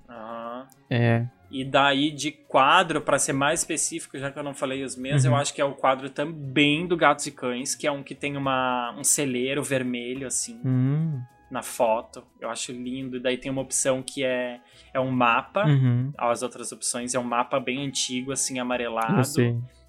Aham. 0.08 0.66
É. 0.90 1.26
E 1.48 1.64
daí 1.64 2.10
de 2.10 2.32
quadro, 2.32 3.00
para 3.00 3.16
ser 3.16 3.32
mais 3.32 3.60
específico, 3.60 4.18
já 4.18 4.32
que 4.32 4.38
eu 4.40 4.42
não 4.42 4.54
falei 4.54 4.82
os 4.82 4.96
meus, 4.96 5.24
uhum. 5.24 5.30
eu 5.30 5.36
acho 5.36 5.54
que 5.54 5.60
é 5.60 5.64
o 5.64 5.72
quadro 5.72 6.10
também 6.10 6.84
do 6.84 6.96
Gatos 6.96 7.28
e 7.28 7.30
Cães, 7.30 7.76
que 7.76 7.86
é 7.86 7.92
um 7.92 8.02
que 8.02 8.16
tem 8.16 8.36
uma, 8.36 8.92
um 8.98 9.04
celeiro 9.04 9.62
vermelho, 9.62 10.26
assim, 10.26 10.60
uhum. 10.64 11.22
na 11.48 11.62
foto. 11.62 12.24
Eu 12.40 12.50
acho 12.50 12.72
lindo. 12.72 13.18
E 13.18 13.20
daí 13.20 13.38
tem 13.38 13.52
uma 13.52 13.62
opção 13.62 14.02
que 14.02 14.24
é, 14.24 14.58
é 14.92 14.98
um 14.98 15.12
mapa. 15.12 15.64
Uhum. 15.64 16.12
As 16.18 16.42
outras 16.42 16.72
opções 16.72 17.14
é 17.14 17.20
um 17.20 17.24
mapa 17.24 17.60
bem 17.60 17.86
antigo, 17.86 18.32
assim, 18.32 18.58
amarelado. 18.58 19.20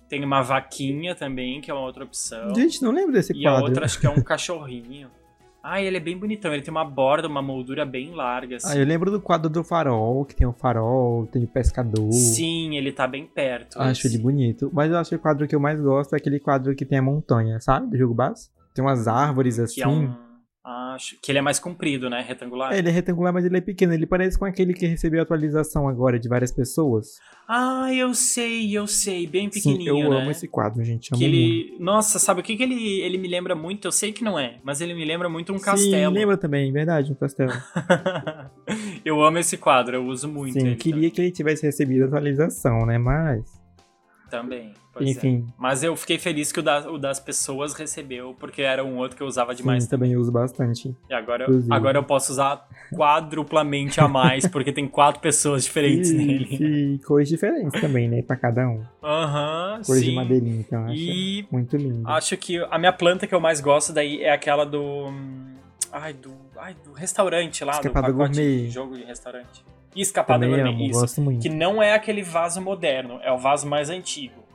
Tem 0.09 0.23
uma 0.23 0.41
vaquinha 0.41 1.13
também, 1.13 1.59
que 1.59 1.69
é 1.69 1.73
uma 1.73 1.83
outra 1.83 2.03
opção. 2.03 2.55
Gente, 2.55 2.81
não 2.81 2.91
lembro 2.91 3.11
desse 3.11 3.33
e 3.33 3.41
quadro. 3.41 3.59
E 3.59 3.63
a 3.63 3.67
outra 3.67 3.85
acho 3.85 3.99
que 3.99 4.07
é 4.07 4.09
um 4.09 4.21
cachorrinho. 4.21 5.09
Ah, 5.61 5.81
ele 5.81 5.97
é 5.97 5.99
bem 5.99 6.17
bonitão. 6.17 6.53
Ele 6.53 6.61
tem 6.61 6.71
uma 6.71 6.85
borda, 6.85 7.27
uma 7.27 7.41
moldura 7.41 7.85
bem 7.85 8.11
larga. 8.11 8.55
Assim. 8.55 8.69
Ah, 8.71 8.77
eu 8.77 8.85
lembro 8.85 9.11
do 9.11 9.19
quadro 9.19 9.49
do 9.49 9.65
farol, 9.65 10.23
que 10.23 10.33
tem 10.33 10.47
o 10.47 10.53
farol, 10.53 11.27
tem 11.27 11.43
o 11.43 11.47
pescador. 11.47 12.09
Sim, 12.13 12.77
ele 12.77 12.93
tá 12.93 13.05
bem 13.05 13.25
perto. 13.25 13.77
Acho 13.77 14.07
esse. 14.07 14.15
ele 14.15 14.23
bonito. 14.23 14.71
Mas 14.73 14.89
eu 14.89 14.97
acho 14.97 15.09
que 15.09 15.17
o 15.17 15.19
quadro 15.19 15.45
que 15.45 15.53
eu 15.53 15.59
mais 15.59 15.81
gosto 15.81 16.13
é 16.13 16.17
aquele 16.17 16.39
quadro 16.39 16.73
que 16.73 16.85
tem 16.85 16.99
a 16.99 17.01
montanha, 17.01 17.59
sabe? 17.59 17.89
Do 17.89 17.97
jogo 17.97 18.13
base. 18.13 18.49
Tem 18.73 18.83
umas 18.85 19.09
árvores 19.09 19.59
assim. 19.59 19.75
Que 19.75 19.83
é 19.83 19.87
um 19.87 20.15
Acho 20.69 21.17
que 21.21 21.31
ele 21.31 21.39
é 21.39 21.41
mais 21.41 21.59
comprido, 21.59 22.09
né? 22.09 22.19
Retangular. 22.27 22.73
É, 22.73 22.79
ele 22.79 22.89
é 22.89 22.91
retangular, 22.91 23.33
mas 23.33 23.45
ele 23.45 23.55
é 23.57 23.61
pequeno. 23.61 23.93
Ele 23.93 24.05
parece 24.05 24.37
com 24.37 24.43
aquele 24.43 24.73
que 24.73 24.85
recebeu 24.85 25.21
atualização 25.21 25.87
agora 25.87 26.19
de 26.19 26.27
várias 26.27 26.51
pessoas. 26.51 27.21
Ah, 27.47 27.87
eu 27.93 28.13
sei, 28.13 28.77
eu 28.77 28.85
sei. 28.85 29.25
Bem 29.25 29.49
pequenininho, 29.49 29.95
Sim, 29.95 30.01
eu 30.01 30.09
né? 30.09 30.21
amo 30.21 30.29
esse 30.29 30.45
quadro, 30.45 30.83
gente. 30.83 31.09
Amo 31.13 31.19
que 31.19 31.23
ele... 31.25 31.69
Muito. 31.69 31.83
Nossa, 31.83 32.19
sabe 32.19 32.41
o 32.41 32.43
que, 32.43 32.57
que 32.57 32.63
ele, 32.63 32.99
ele 32.99 33.17
me 33.17 33.29
lembra 33.29 33.55
muito? 33.55 33.87
Eu 33.87 33.93
sei 33.93 34.11
que 34.11 34.25
não 34.25 34.37
é, 34.37 34.59
mas 34.61 34.81
ele 34.81 34.93
me 34.93 35.05
lembra 35.05 35.29
muito 35.29 35.53
um 35.53 35.59
castelo. 35.59 36.13
Sim, 36.13 36.19
lembra 36.19 36.35
também, 36.35 36.69
verdade, 36.73 37.13
um 37.13 37.15
castelo. 37.15 37.53
eu 39.05 39.23
amo 39.23 39.37
esse 39.37 39.55
quadro, 39.55 39.95
eu 39.95 40.05
uso 40.05 40.27
muito 40.27 40.59
Sim, 40.59 40.75
queria 40.75 40.95
também. 40.95 41.09
que 41.11 41.21
ele 41.21 41.31
tivesse 41.31 41.65
recebido 41.65 42.03
atualização, 42.03 42.85
né? 42.85 42.97
Mas... 42.97 43.41
Também. 44.29 44.73
É. 45.03 45.09
Enfim. 45.09 45.45
É. 45.47 45.53
Mas 45.57 45.83
eu 45.83 45.95
fiquei 45.95 46.17
feliz 46.17 46.51
que 46.51 46.59
o, 46.59 46.63
da, 46.63 46.89
o, 46.89 46.97
das 46.97 47.19
pessoas 47.19 47.73
recebeu, 47.73 48.35
porque 48.39 48.61
era 48.61 48.83
um 48.83 48.97
outro 48.97 49.17
que 49.17 49.23
eu 49.23 49.27
usava 49.27 49.53
demais. 49.53 49.83
Sim, 49.83 49.89
também 49.89 50.15
uso 50.15 50.31
bastante. 50.31 50.95
E 51.09 51.13
agora, 51.13 51.45
agora 51.69 51.97
eu 51.97 52.03
posso 52.03 52.31
usar 52.31 52.67
quadruplamente 52.95 53.99
a 53.99 54.07
mais, 54.07 54.45
porque 54.47 54.71
tem 54.71 54.87
quatro 54.87 55.21
pessoas 55.21 55.63
diferentes 55.63 56.11
e, 56.11 56.15
nele. 56.15 56.95
E 56.95 56.99
cores 56.99 57.27
diferentes 57.29 57.79
também, 57.79 58.07
né? 58.07 58.21
Pra 58.21 58.35
cada 58.35 58.67
um. 58.67 58.83
Aham, 59.03 59.75
uhum, 59.77 59.83
Cores 59.83 60.01
sim. 60.01 60.09
de 60.09 60.15
madeirinha, 60.15 60.59
então 60.59 60.85
acho 60.85 60.93
e 60.95 61.47
muito 61.51 61.77
lindo. 61.77 62.07
Acho 62.07 62.37
que 62.37 62.57
a 62.69 62.77
minha 62.77 62.93
planta 62.93 63.27
que 63.27 63.33
eu 63.33 63.39
mais 63.39 63.61
gosto 63.61 63.93
daí 63.93 64.21
é 64.21 64.31
aquela 64.31 64.65
do... 64.65 65.07
Ai, 65.91 66.13
do, 66.13 66.33
ai, 66.57 66.75
do 66.83 66.91
restaurante 66.91 67.63
lá, 67.63 67.71
Escapada 67.73 68.07
do 68.07 68.13
gourmet. 68.13 68.69
jogo 68.69 68.95
de 68.95 69.03
restaurante. 69.03 69.65
Escapada 69.95 70.45
Também 70.45 70.63
gourmet, 70.63 70.75
amo, 70.75 70.91
isso. 70.91 70.99
Gosto 70.99 71.21
muito. 71.21 71.41
Que 71.41 71.49
não 71.49 71.81
é 71.81 71.93
aquele 71.93 72.21
vaso 72.21 72.61
moderno, 72.61 73.19
é 73.23 73.31
o 73.31 73.37
vaso 73.37 73.67
mais 73.67 73.89
antigo 73.89 74.46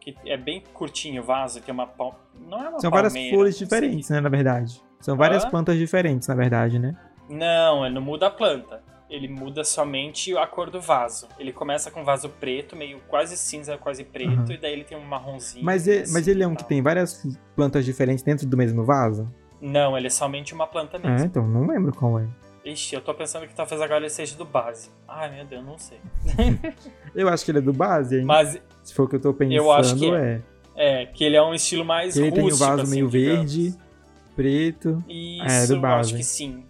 que 0.00 0.16
é 0.24 0.36
bem 0.36 0.62
curtinho 0.72 1.22
o 1.22 1.24
vaso, 1.24 1.60
que 1.60 1.70
é 1.70 1.74
uma 1.74 1.86
pal... 1.86 2.18
não 2.48 2.58
é 2.58 2.68
uma 2.68 2.80
São 2.80 2.90
várias 2.90 3.12
flores 3.12 3.58
diferentes, 3.58 4.08
né, 4.08 4.20
na 4.20 4.28
verdade. 4.28 4.82
São 5.00 5.16
várias 5.16 5.44
Hã? 5.44 5.50
plantas 5.50 5.76
diferentes, 5.78 6.26
na 6.26 6.34
verdade, 6.34 6.78
né? 6.78 6.96
Não, 7.28 7.84
ele 7.84 7.94
não 7.94 8.02
muda 8.02 8.26
a 8.26 8.30
planta. 8.30 8.82
Ele 9.08 9.28
muda 9.28 9.64
somente 9.64 10.36
a 10.36 10.46
cor 10.46 10.70
do 10.70 10.80
vaso. 10.80 11.26
Ele 11.38 11.52
começa 11.52 11.90
com 11.90 12.04
vaso 12.04 12.28
preto, 12.28 12.76
meio 12.76 13.00
quase 13.08 13.36
cinza, 13.36 13.76
quase 13.76 14.04
preto, 14.04 14.48
uhum. 14.48 14.52
e 14.52 14.56
daí 14.56 14.72
ele 14.72 14.84
tem 14.84 14.96
um 14.96 15.04
marronzinho. 15.04 15.64
Mas, 15.64 15.88
ele, 15.88 16.02
assim, 16.02 16.12
mas 16.12 16.28
ele 16.28 16.42
é 16.42 16.46
um 16.46 16.54
que 16.54 16.64
tem 16.64 16.80
várias 16.80 17.26
plantas 17.56 17.84
diferentes 17.84 18.22
dentro 18.22 18.46
do 18.46 18.56
mesmo 18.56 18.84
vaso? 18.84 19.28
Não, 19.60 19.96
ele 19.96 20.06
é 20.06 20.10
somente 20.10 20.54
uma 20.54 20.66
planta 20.66 20.98
mesmo. 20.98 21.18
Ah, 21.18 21.26
então 21.26 21.46
não 21.46 21.66
lembro 21.66 21.92
qual 21.92 22.18
é. 22.18 22.26
Ixi, 22.64 22.94
eu 22.94 23.00
tô 23.00 23.14
pensando 23.14 23.46
que 23.46 23.54
talvez 23.54 23.80
agora 23.80 24.00
ele 24.00 24.10
seja 24.10 24.36
do 24.36 24.44
base. 24.44 24.90
Ai, 25.08 25.34
meu 25.34 25.44
Deus, 25.44 25.64
não 25.64 25.78
sei. 25.78 25.98
eu 27.14 27.28
acho 27.28 27.44
que 27.44 27.50
ele 27.50 27.58
é 27.58 27.62
do 27.62 27.72
base, 27.72 28.18
hein? 28.18 28.24
Mas 28.24 28.60
se 28.90 28.94
for 28.96 29.04
o 29.04 29.08
que 29.08 29.16
eu 29.16 29.20
tô 29.20 29.32
pensando, 29.32 29.54
eu 29.54 29.70
acho 29.70 29.94
que 29.96 30.10
é. 30.10 30.42
é. 30.76 31.02
É, 31.02 31.06
que 31.06 31.22
ele 31.22 31.36
é 31.36 31.42
um 31.42 31.54
estilo 31.54 31.84
mais 31.84 32.16
ele 32.16 32.30
rústico, 32.30 32.48
tem 32.48 32.54
o 32.54 32.58
vaso 32.58 32.82
assim, 32.82 32.94
meio 32.94 33.08
digamos. 33.08 33.54
verde, 33.54 33.78
preto. 34.34 35.04
Isso, 35.08 35.44
é, 35.46 35.66
do 35.66 35.80
base. 35.80 36.10
acho 36.10 36.16
que 36.16 36.24
sim. 36.24 36.64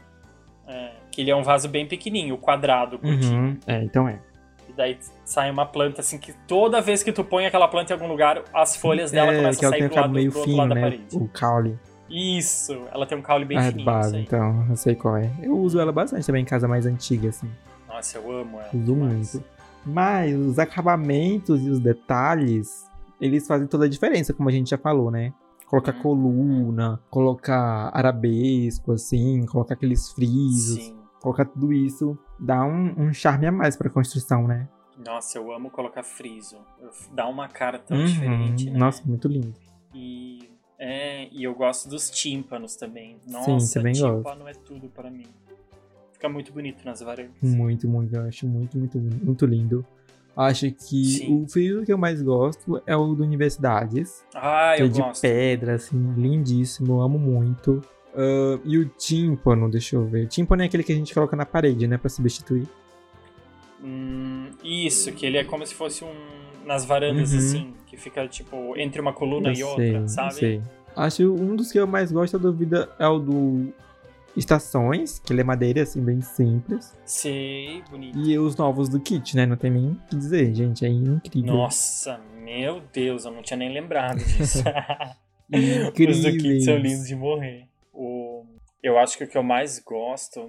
É, 0.66 0.90
que 1.10 1.20
ele 1.22 1.30
é 1.30 1.36
um 1.36 1.42
vaso 1.42 1.68
bem 1.68 1.86
pequenininho, 1.86 2.36
quadrado, 2.36 2.98
curtinho. 2.98 3.40
Uhum, 3.40 3.56
é, 3.66 3.82
então 3.82 4.06
é. 4.06 4.18
E 4.68 4.72
daí 4.72 4.98
sai 5.24 5.50
uma 5.50 5.64
planta 5.64 6.00
assim 6.02 6.18
que 6.18 6.34
toda 6.46 6.80
vez 6.82 7.02
que 7.02 7.10
tu 7.10 7.24
põe 7.24 7.46
aquela 7.46 7.68
planta 7.68 7.92
em 7.92 7.94
algum 7.94 8.08
lugar, 8.08 8.42
as 8.52 8.76
folhas 8.76 9.10
dela 9.10 9.32
é, 9.32 9.36
começam 9.36 9.68
a 9.68 9.70
sair 9.70 9.88
do 9.88 9.94
lado, 9.94 10.12
meio 10.12 10.30
do 10.30 10.42
fino, 10.42 10.56
lado 10.58 10.74
né? 10.74 10.74
da 10.74 10.80
parede. 10.82 11.16
O 11.16 11.28
caule. 11.28 11.78
Isso, 12.10 12.82
ela 12.92 13.06
tem 13.06 13.16
um 13.16 13.22
caule 13.22 13.44
bem 13.46 13.56
ah, 13.56 13.62
fininho. 13.62 13.86
base, 13.86 14.18
então, 14.18 14.66
eu 14.68 14.76
sei 14.76 14.94
qual 14.94 15.16
é. 15.16 15.30
Eu 15.42 15.56
uso 15.56 15.80
ela 15.80 15.92
bastante 15.92 16.26
também 16.26 16.42
em 16.42 16.46
casa 16.46 16.68
mais 16.68 16.84
antiga, 16.84 17.28
assim. 17.30 17.48
Nossa, 17.88 18.18
eu 18.18 18.30
amo 18.30 18.58
ela. 18.60 18.70
Uso 18.74 18.94
muito. 18.94 19.44
Mas 19.84 20.36
os 20.36 20.58
acabamentos 20.58 21.62
e 21.62 21.70
os 21.70 21.78
detalhes, 21.80 22.88
eles 23.20 23.46
fazem 23.46 23.66
toda 23.66 23.86
a 23.86 23.88
diferença, 23.88 24.32
como 24.34 24.48
a 24.48 24.52
gente 24.52 24.70
já 24.70 24.78
falou, 24.78 25.10
né? 25.10 25.32
Colocar 25.66 25.94
Uhum. 25.94 26.02
coluna, 26.02 27.00
colocar 27.10 27.90
arabesco, 27.94 28.92
assim, 28.92 29.46
colocar 29.46 29.74
aqueles 29.74 30.10
frisos, 30.12 30.82
Sim. 30.84 30.96
colocar 31.20 31.44
tudo 31.44 31.72
isso, 31.72 32.18
dá 32.38 32.64
um, 32.64 32.94
um 33.04 33.12
charme 33.12 33.46
a 33.46 33.52
mais 33.52 33.76
pra 33.76 33.88
construção, 33.88 34.46
né? 34.46 34.68
Nossa, 35.06 35.38
eu 35.38 35.50
amo 35.52 35.70
colocar 35.70 36.02
friso. 36.02 36.58
Dá 37.12 37.26
uma 37.26 37.48
cara 37.48 37.78
tão 37.78 37.96
Uhum. 37.96 38.04
diferente, 38.04 38.68
né? 38.70 38.78
Nossa, 38.78 39.02
muito 39.06 39.28
lindo. 39.28 39.54
E, 39.94 40.50
é, 40.78 41.28
e 41.32 41.42
eu 41.44 41.54
gosto 41.54 41.88
dos 41.88 42.10
tímpanos 42.10 42.76
também. 42.76 43.18
Sim, 43.26 43.32
Nossa, 43.32 43.74
também 43.78 43.94
tímpano 43.94 44.44
gosto. 44.44 44.48
é 44.48 44.52
tudo 44.52 44.88
para 44.90 45.10
mim. 45.10 45.26
Fica 46.20 46.28
muito 46.28 46.52
bonito 46.52 46.84
nas 46.84 47.00
varandas. 47.00 47.32
Muito, 47.40 47.88
muito, 47.88 48.14
eu 48.14 48.22
acho 48.26 48.46
muito, 48.46 48.76
muito, 48.76 48.98
muito 48.98 49.46
lindo. 49.46 49.82
Acho 50.36 50.70
que 50.70 51.04
Sim. 51.06 51.42
o 51.42 51.48
friso 51.48 51.82
que 51.82 51.90
eu 51.90 51.96
mais 51.96 52.20
gosto 52.20 52.78
é 52.86 52.94
o 52.94 53.14
do 53.14 53.22
Universidades. 53.22 54.22
Ah, 54.34 54.74
que 54.76 54.82
é 54.82 54.84
eu 54.84 54.88
de 54.90 55.00
gosto. 55.00 55.22
pedra, 55.22 55.76
assim, 55.76 56.12
lindíssimo, 56.18 56.92
eu 56.92 57.00
amo 57.00 57.18
muito. 57.18 57.80
Ah, 58.14 58.58
e 58.66 58.76
o 58.76 58.84
tímpano, 58.86 59.70
deixa 59.70 59.96
eu 59.96 60.04
ver. 60.04 60.26
O 60.26 60.28
tímpano 60.28 60.62
é 60.62 60.66
aquele 60.66 60.82
que 60.84 60.92
a 60.92 60.94
gente 60.94 61.14
coloca 61.14 61.34
na 61.34 61.46
parede, 61.46 61.86
né, 61.86 61.96
pra 61.96 62.10
substituir. 62.10 62.68
Hum, 63.82 64.50
isso, 64.62 65.10
que 65.12 65.24
ele 65.24 65.38
é 65.38 65.44
como 65.44 65.66
se 65.66 65.74
fosse 65.74 66.04
um. 66.04 66.12
Nas 66.66 66.84
varandas, 66.84 67.32
Uhum. 67.32 67.38
assim, 67.38 67.74
que 67.86 67.96
fica, 67.96 68.28
tipo, 68.28 68.76
entre 68.76 69.00
uma 69.00 69.14
coluna 69.14 69.48
eu 69.48 69.52
e 69.52 69.56
sei, 69.56 69.64
outra, 69.64 69.86
eu 69.86 70.08
sabe? 70.08 70.34
sei. 70.34 70.62
Acho 70.94 71.32
um 71.32 71.56
dos 71.56 71.72
que 71.72 71.78
eu 71.78 71.86
mais 71.86 72.12
gosto 72.12 72.38
da 72.38 72.50
vida 72.50 72.90
é 72.98 73.08
o 73.08 73.18
do 73.18 73.72
estações, 74.36 75.18
que 75.18 75.32
ele 75.32 75.40
é 75.40 75.44
madeira, 75.44 75.82
assim, 75.82 76.02
bem 76.02 76.20
simples. 76.20 76.96
Sei, 77.04 77.82
bonito. 77.90 78.18
E 78.18 78.38
os 78.38 78.56
novos 78.56 78.88
do 78.88 79.00
kit, 79.00 79.36
né? 79.36 79.46
Não 79.46 79.56
tem 79.56 79.70
nem 79.70 79.92
o 79.92 79.96
que 80.08 80.16
dizer, 80.16 80.54
gente. 80.54 80.84
É 80.84 80.88
incrível. 80.88 81.52
Nossa, 81.54 82.20
meu 82.42 82.82
Deus, 82.92 83.24
eu 83.24 83.32
não 83.32 83.42
tinha 83.42 83.56
nem 83.56 83.72
lembrado 83.72 84.18
disso. 84.18 84.62
Os 85.52 86.22
do 86.22 86.30
kit 86.30 86.62
são 86.62 86.76
lindos 86.76 87.06
de 87.06 87.16
morrer. 87.16 87.66
O... 87.92 88.44
Eu 88.82 88.98
acho 88.98 89.18
que 89.18 89.24
o 89.24 89.28
que 89.28 89.36
eu 89.36 89.42
mais 89.42 89.78
gosto, 89.78 90.48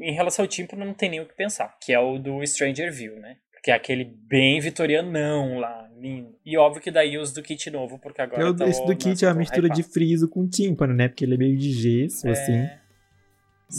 em 0.00 0.12
relação 0.12 0.44
ao 0.44 0.48
tipo, 0.48 0.76
não 0.76 0.92
tem 0.94 1.10
nem 1.10 1.20
o 1.20 1.26
que 1.26 1.34
pensar, 1.34 1.76
que 1.80 1.92
é 1.92 1.98
o 1.98 2.18
do 2.18 2.46
Stranger 2.46 2.92
View, 2.92 3.18
né? 3.18 3.38
Que 3.62 3.72
é 3.72 3.74
aquele 3.74 4.04
bem 4.04 4.60
vitorianão 4.60 5.58
lá, 5.58 5.88
lindo. 5.98 6.36
E 6.44 6.56
óbvio 6.56 6.80
que 6.80 6.90
daí 6.92 7.18
os 7.18 7.32
do 7.32 7.42
kit 7.42 7.68
novo, 7.70 7.98
porque 7.98 8.20
agora 8.20 8.40
Eu, 8.40 8.54
tá 8.54 8.68
esse 8.68 8.84
do 8.86 8.94
kit 8.94 9.24
é 9.24 9.28
uma 9.28 9.34
mistura 9.34 9.68
de 9.68 9.82
friso 9.82 10.28
com 10.28 10.46
tímpano, 10.46 10.94
né? 10.94 11.08
Porque 11.08 11.24
ele 11.24 11.34
é 11.34 11.38
meio 11.38 11.56
de 11.56 11.72
gesso, 11.72 12.28
É, 12.28 12.30
assim. 12.30 12.68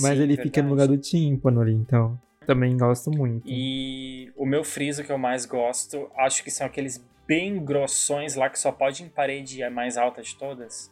Mas 0.01 0.17
sim, 0.17 0.23
ele 0.23 0.35
fica 0.37 0.61
no 0.61 0.69
verdade. 0.69 0.69
lugar 0.69 0.87
do 0.87 0.97
tímpano 0.97 1.61
ali, 1.61 1.73
então. 1.73 2.19
Também 2.45 2.77
gosto 2.77 3.11
muito. 3.11 3.43
E 3.45 4.31
o 4.35 4.45
meu 4.45 4.63
friso 4.63 5.03
que 5.03 5.11
eu 5.11 5.17
mais 5.17 5.45
gosto, 5.45 6.09
acho 6.17 6.43
que 6.43 6.51
são 6.51 6.65
aqueles 6.65 7.03
bem 7.27 7.63
grossões 7.63 8.35
lá 8.35 8.49
que 8.49 8.57
só 8.57 8.71
pode 8.71 9.03
em 9.03 9.09
parede 9.09 9.61
a 9.63 9.69
mais 9.69 9.97
alta 9.97 10.21
de 10.21 10.35
todas. 10.35 10.89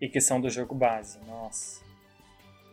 E 0.00 0.08
que 0.08 0.20
são 0.20 0.40
do 0.40 0.48
jogo 0.50 0.74
base. 0.74 1.18
Nossa. 1.26 1.82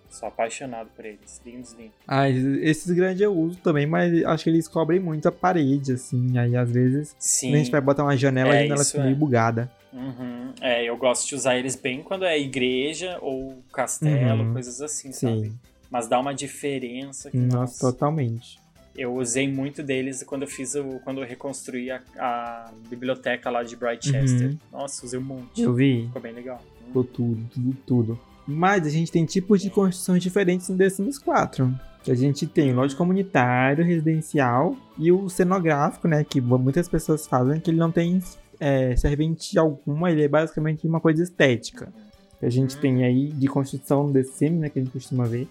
Sou 0.10 0.28
apaixonado 0.28 0.90
por 0.96 1.06
eles. 1.06 1.42
Lindos, 1.46 1.72
lindos. 1.74 1.94
Ah, 2.06 2.30
esses 2.30 2.92
grandes 2.92 3.22
eu 3.22 3.34
uso 3.34 3.58
também, 3.60 3.88
mas 3.88 4.24
acho 4.26 4.44
que 4.44 4.50
eles 4.50 4.68
cobrem 4.68 5.00
muito 5.00 5.28
a 5.28 5.32
parede, 5.32 5.94
assim. 5.94 6.38
Aí 6.38 6.56
às 6.56 6.70
vezes, 6.70 7.16
Sim. 7.18 7.54
a 7.54 7.58
gente 7.58 7.72
vai 7.72 7.80
botar 7.80 8.04
uma 8.04 8.18
janela, 8.18 8.54
É, 8.54 8.60
a 8.60 8.62
janela 8.64 8.84
fica 8.84 9.00
é. 9.00 9.04
meio 9.06 9.16
bugada. 9.16 9.72
Uhum. 9.94 10.54
É, 10.62 10.84
eu 10.86 10.96
gosto 10.98 11.28
de 11.28 11.36
usar 11.36 11.58
eles 11.58 11.76
bem 11.76 12.02
quando 12.02 12.24
é 12.26 12.40
igreja 12.40 13.18
ou 13.22 13.62
castelo, 13.74 14.44
Uhum. 14.44 14.54
coisas 14.54 14.82
assim, 14.82 15.12
sabe? 15.12 15.50
Sim. 15.50 15.60
Mas 15.90 16.08
dá 16.08 16.20
uma 16.20 16.34
diferença 16.34 17.30
que, 17.30 17.38
Nossa, 17.38 17.58
nossa, 17.58 17.80
totalmente. 17.92 18.58
eu 18.96 19.14
usei 19.16 19.52
muito 19.52 19.84
deles 19.84 20.24
quando 20.24 20.44
eu 20.44 20.48
fiz 20.48 20.74
o. 20.76 21.00
quando 21.04 21.22
eu 21.22 21.28
reconstruí 21.28 21.92
a, 21.92 22.02
a 22.18 22.72
biblioteca 22.90 23.50
lá 23.50 23.62
de 23.64 23.76
Brightchester. 23.76 24.52
Uhum. 24.52 24.58
Nossa, 24.72 25.06
usei 25.06 25.20
um 25.20 25.24
monte. 25.24 25.62
Eu 25.62 25.74
vi. 25.74 26.06
Ficou 26.08 26.22
bem 26.22 26.32
legal. 26.34 26.62
Ficou 26.88 27.04
tudo, 27.04 27.46
tudo, 27.54 27.78
tudo. 27.86 28.20
Mas 28.48 28.86
a 28.86 28.90
gente 28.90 29.12
tem 29.12 29.26
tipos 29.26 29.62
de 29.62 29.70
construções 29.70 30.24
diferentes 30.24 30.68
no 30.70 30.78
The 30.78 30.90
Sims 30.90 31.20
4. 31.20 31.74
A 32.08 32.14
gente 32.16 32.48
tem 32.48 32.72
o 32.72 32.76
lote 32.78 32.96
comunitário, 32.96 33.86
residencial 33.86 34.76
e 34.98 35.12
o 35.12 35.30
cenográfico, 35.30 36.08
né? 36.08 36.24
Que 36.24 36.42
muitas 36.42 36.88
pessoas 36.90 37.28
fazem, 37.28 37.60
que 37.60 37.70
ele 37.70 37.78
não 37.78 37.92
tem 37.92 38.20
é, 38.62 38.96
serventia 38.96 39.60
alguma, 39.62 40.12
ele 40.12 40.24
é 40.24 40.28
basicamente 40.28 40.88
uma 40.88 41.02
coisa 41.02 41.24
estética. 41.24 41.92
Que 42.40 42.46
a 42.46 42.50
gente 42.50 42.78
Hum. 42.78 42.80
tem 42.80 43.04
aí 43.04 43.28
de 43.32 43.48
construção 43.48 44.14
The 44.14 44.24
Sims, 44.24 44.60
né? 44.62 44.70
Que 44.70 44.80
a 44.80 44.82
gente 44.84 44.92
costuma 44.94 45.26
ver. 45.26 45.48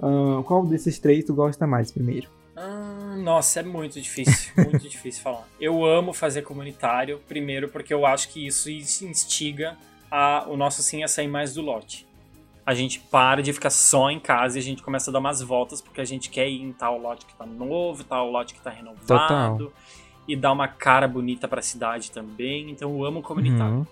Ah, 0.00 0.42
qual 0.44 0.64
desses 0.64 0.98
três 0.98 1.24
tu 1.24 1.34
gosta 1.34 1.66
mais 1.66 1.90
primeiro? 1.90 2.28
Ah, 2.54 3.16
nossa, 3.18 3.60
é 3.60 3.62
muito 3.62 4.00
difícil, 4.00 4.52
muito 4.56 4.88
difícil 4.88 5.22
falar. 5.22 5.46
Eu 5.60 5.84
amo 5.84 6.12
fazer 6.12 6.42
comunitário, 6.42 7.20
primeiro 7.28 7.68
porque 7.68 7.92
eu 7.92 8.06
acho 8.06 8.28
que 8.28 8.46
isso 8.46 8.70
instiga 8.70 9.76
a, 10.10 10.46
o 10.48 10.56
nosso 10.56 10.82
sim 10.82 11.02
a 11.02 11.08
sair 11.08 11.28
mais 11.28 11.54
do 11.54 11.62
lote. 11.62 12.06
A 12.64 12.74
gente 12.74 12.98
para 12.98 13.42
de 13.42 13.52
ficar 13.52 13.70
só 13.70 14.10
em 14.10 14.18
casa 14.18 14.58
e 14.58 14.60
a 14.60 14.62
gente 14.62 14.82
começa 14.82 15.10
a 15.10 15.12
dar 15.12 15.20
umas 15.20 15.40
voltas 15.40 15.80
porque 15.80 16.00
a 16.00 16.04
gente 16.04 16.28
quer 16.30 16.48
ir 16.48 16.60
em 16.60 16.72
tal 16.72 16.98
lote 16.98 17.24
que 17.24 17.34
tá 17.36 17.46
novo, 17.46 18.02
tal 18.04 18.28
lote 18.30 18.54
que 18.54 18.60
tá 18.60 18.70
renovado. 18.70 19.06
Total. 19.06 19.72
E 20.28 20.34
dar 20.36 20.52
uma 20.52 20.68
cara 20.68 21.06
bonita 21.06 21.46
pra 21.46 21.62
cidade 21.62 22.10
também. 22.10 22.70
Então 22.70 22.90
eu 22.90 23.04
amo 23.04 23.22
comunitário. 23.22 23.76
Uhum. 23.78 23.86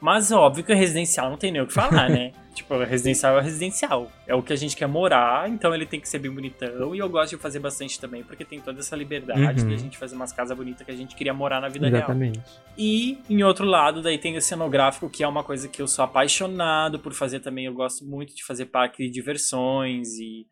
Mas 0.00 0.30
óbvio 0.30 0.62
que 0.62 0.72
o 0.72 0.76
residencial 0.76 1.30
não 1.30 1.38
tem 1.38 1.50
nem 1.50 1.62
o 1.62 1.66
que 1.66 1.72
falar, 1.72 2.08
né? 2.10 2.32
tipo, 2.54 2.76
residencial 2.84 3.36
é 3.36 3.40
o 3.40 3.42
residencial. 3.42 4.12
É 4.26 4.34
o 4.34 4.42
que 4.42 4.52
a 4.52 4.56
gente 4.56 4.76
quer 4.76 4.86
morar, 4.86 5.50
então 5.50 5.74
ele 5.74 5.84
tem 5.84 5.98
que 5.98 6.08
ser 6.08 6.18
bem 6.20 6.30
bonitão. 6.30 6.94
E 6.94 6.98
eu 6.98 7.08
gosto 7.08 7.30
de 7.30 7.42
fazer 7.42 7.58
bastante 7.58 7.98
também, 7.98 8.22
porque 8.22 8.44
tem 8.44 8.60
toda 8.60 8.78
essa 8.80 8.94
liberdade 8.94 9.62
Uhum. 9.62 9.68
de 9.68 9.74
a 9.74 9.78
gente 9.78 9.98
fazer 9.98 10.14
umas 10.14 10.32
casas 10.32 10.56
bonitas 10.56 10.86
que 10.86 10.92
a 10.92 10.96
gente 10.96 11.16
queria 11.16 11.34
morar 11.34 11.60
na 11.60 11.68
vida 11.68 11.88
real. 11.88 11.98
Exatamente. 11.98 12.40
E, 12.78 13.18
em 13.28 13.42
outro 13.42 13.64
lado, 13.64 14.02
daí 14.02 14.18
tem 14.18 14.36
o 14.36 14.40
cenográfico, 14.42 15.10
que 15.10 15.24
é 15.24 15.28
uma 15.28 15.42
coisa 15.42 15.68
que 15.68 15.82
eu 15.82 15.88
sou 15.88 16.04
apaixonado 16.04 16.98
por 17.00 17.12
fazer 17.12 17.40
também. 17.40 17.64
Eu 17.66 17.74
gosto 17.74 18.04
muito 18.04 18.36
de 18.36 18.44
fazer 18.44 18.66
parque 18.66 19.04
de 19.04 19.10
diversões 19.10 20.08
e, 20.18 20.46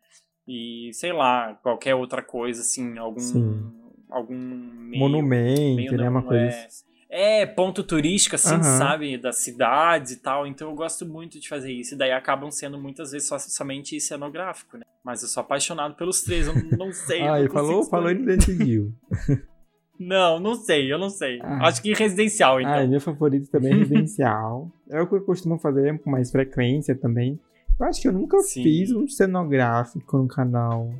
e 0.47 0.89
sei 0.93 1.13
lá, 1.13 1.53
qualquer 1.63 1.95
outra 1.95 2.21
coisa, 2.21 2.61
assim, 2.61 2.97
algum. 2.97 3.19
Sim. 3.19 3.71
Algum 4.13 4.35
meio, 4.35 4.99
Monumento, 4.99 5.75
meio 5.75 5.97
né? 5.97 6.09
Uma 6.09 6.21
coisa. 6.21 6.45
é. 6.45 6.67
É, 7.15 7.45
ponto 7.45 7.83
turístico, 7.83 8.35
assim, 8.35 8.55
Aham. 8.55 8.63
sabe? 8.63 9.17
Das 9.19 9.37
cidades 9.37 10.13
e 10.13 10.15
tal. 10.19 10.47
Então 10.47 10.69
eu 10.69 10.75
gosto 10.75 11.05
muito 11.05 11.39
de 11.39 11.47
fazer 11.47 11.71
isso. 11.71 11.93
E 11.93 11.97
daí 11.97 12.11
acabam 12.11 12.49
sendo 12.49 12.75
muitas 12.79 13.11
vezes 13.11 13.27
só, 13.27 13.37
somente 13.37 13.99
cenográfico, 14.01 14.77
né? 14.77 14.83
Mas 15.03 15.21
eu 15.21 15.27
sou 15.27 15.41
apaixonado 15.41 15.93
pelos 15.93 16.21
três, 16.23 16.47
eu 16.47 16.55
não, 16.75 16.91
sei. 16.91 17.21
Ah, 17.27 17.39
não 17.39 17.49
falou, 17.51 17.83
falou 17.83 18.09
e 18.09 18.15
não 18.15 18.25
decidiu. 18.25 18.91
Não, 19.99 20.39
não 20.39 20.55
sei, 20.55 20.91
eu 20.91 20.97
não 20.97 21.09
sei. 21.09 21.39
Ah. 21.41 21.67
Acho 21.67 21.81
que 21.81 21.93
residencial, 21.93 22.59
então. 22.59 22.73
Ah, 22.73 22.87
meu 22.87 22.99
favorito 22.99 23.49
também 23.49 23.71
é 23.73 23.75
residencial. 23.85 24.71
é 24.89 24.99
o 24.99 25.07
que 25.07 25.15
eu 25.15 25.21
costumo 25.21 25.59
fazer 25.59 25.97
com 25.99 26.09
mais 26.09 26.31
frequência 26.31 26.95
também. 26.95 27.39
Eu 27.79 27.85
acho 27.85 28.01
que 28.01 28.07
eu 28.07 28.11
nunca 28.11 28.37
Sim. 28.39 28.63
fiz 28.63 28.91
um 28.91 29.07
cenográfico 29.07 30.17
no 30.17 30.27
canal. 30.27 30.91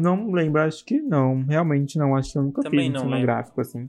Não 0.00 0.30
lembro, 0.30 0.60
acho 0.62 0.84
que 0.84 1.00
não. 1.00 1.42
Realmente 1.44 1.98
não, 1.98 2.14
acho 2.16 2.32
que 2.32 2.38
eu 2.38 2.42
nunca 2.42 2.62
Também 2.62 2.90
fiz 2.92 3.00
um 3.00 3.04
cenográfico 3.04 3.60
assim. 3.60 3.88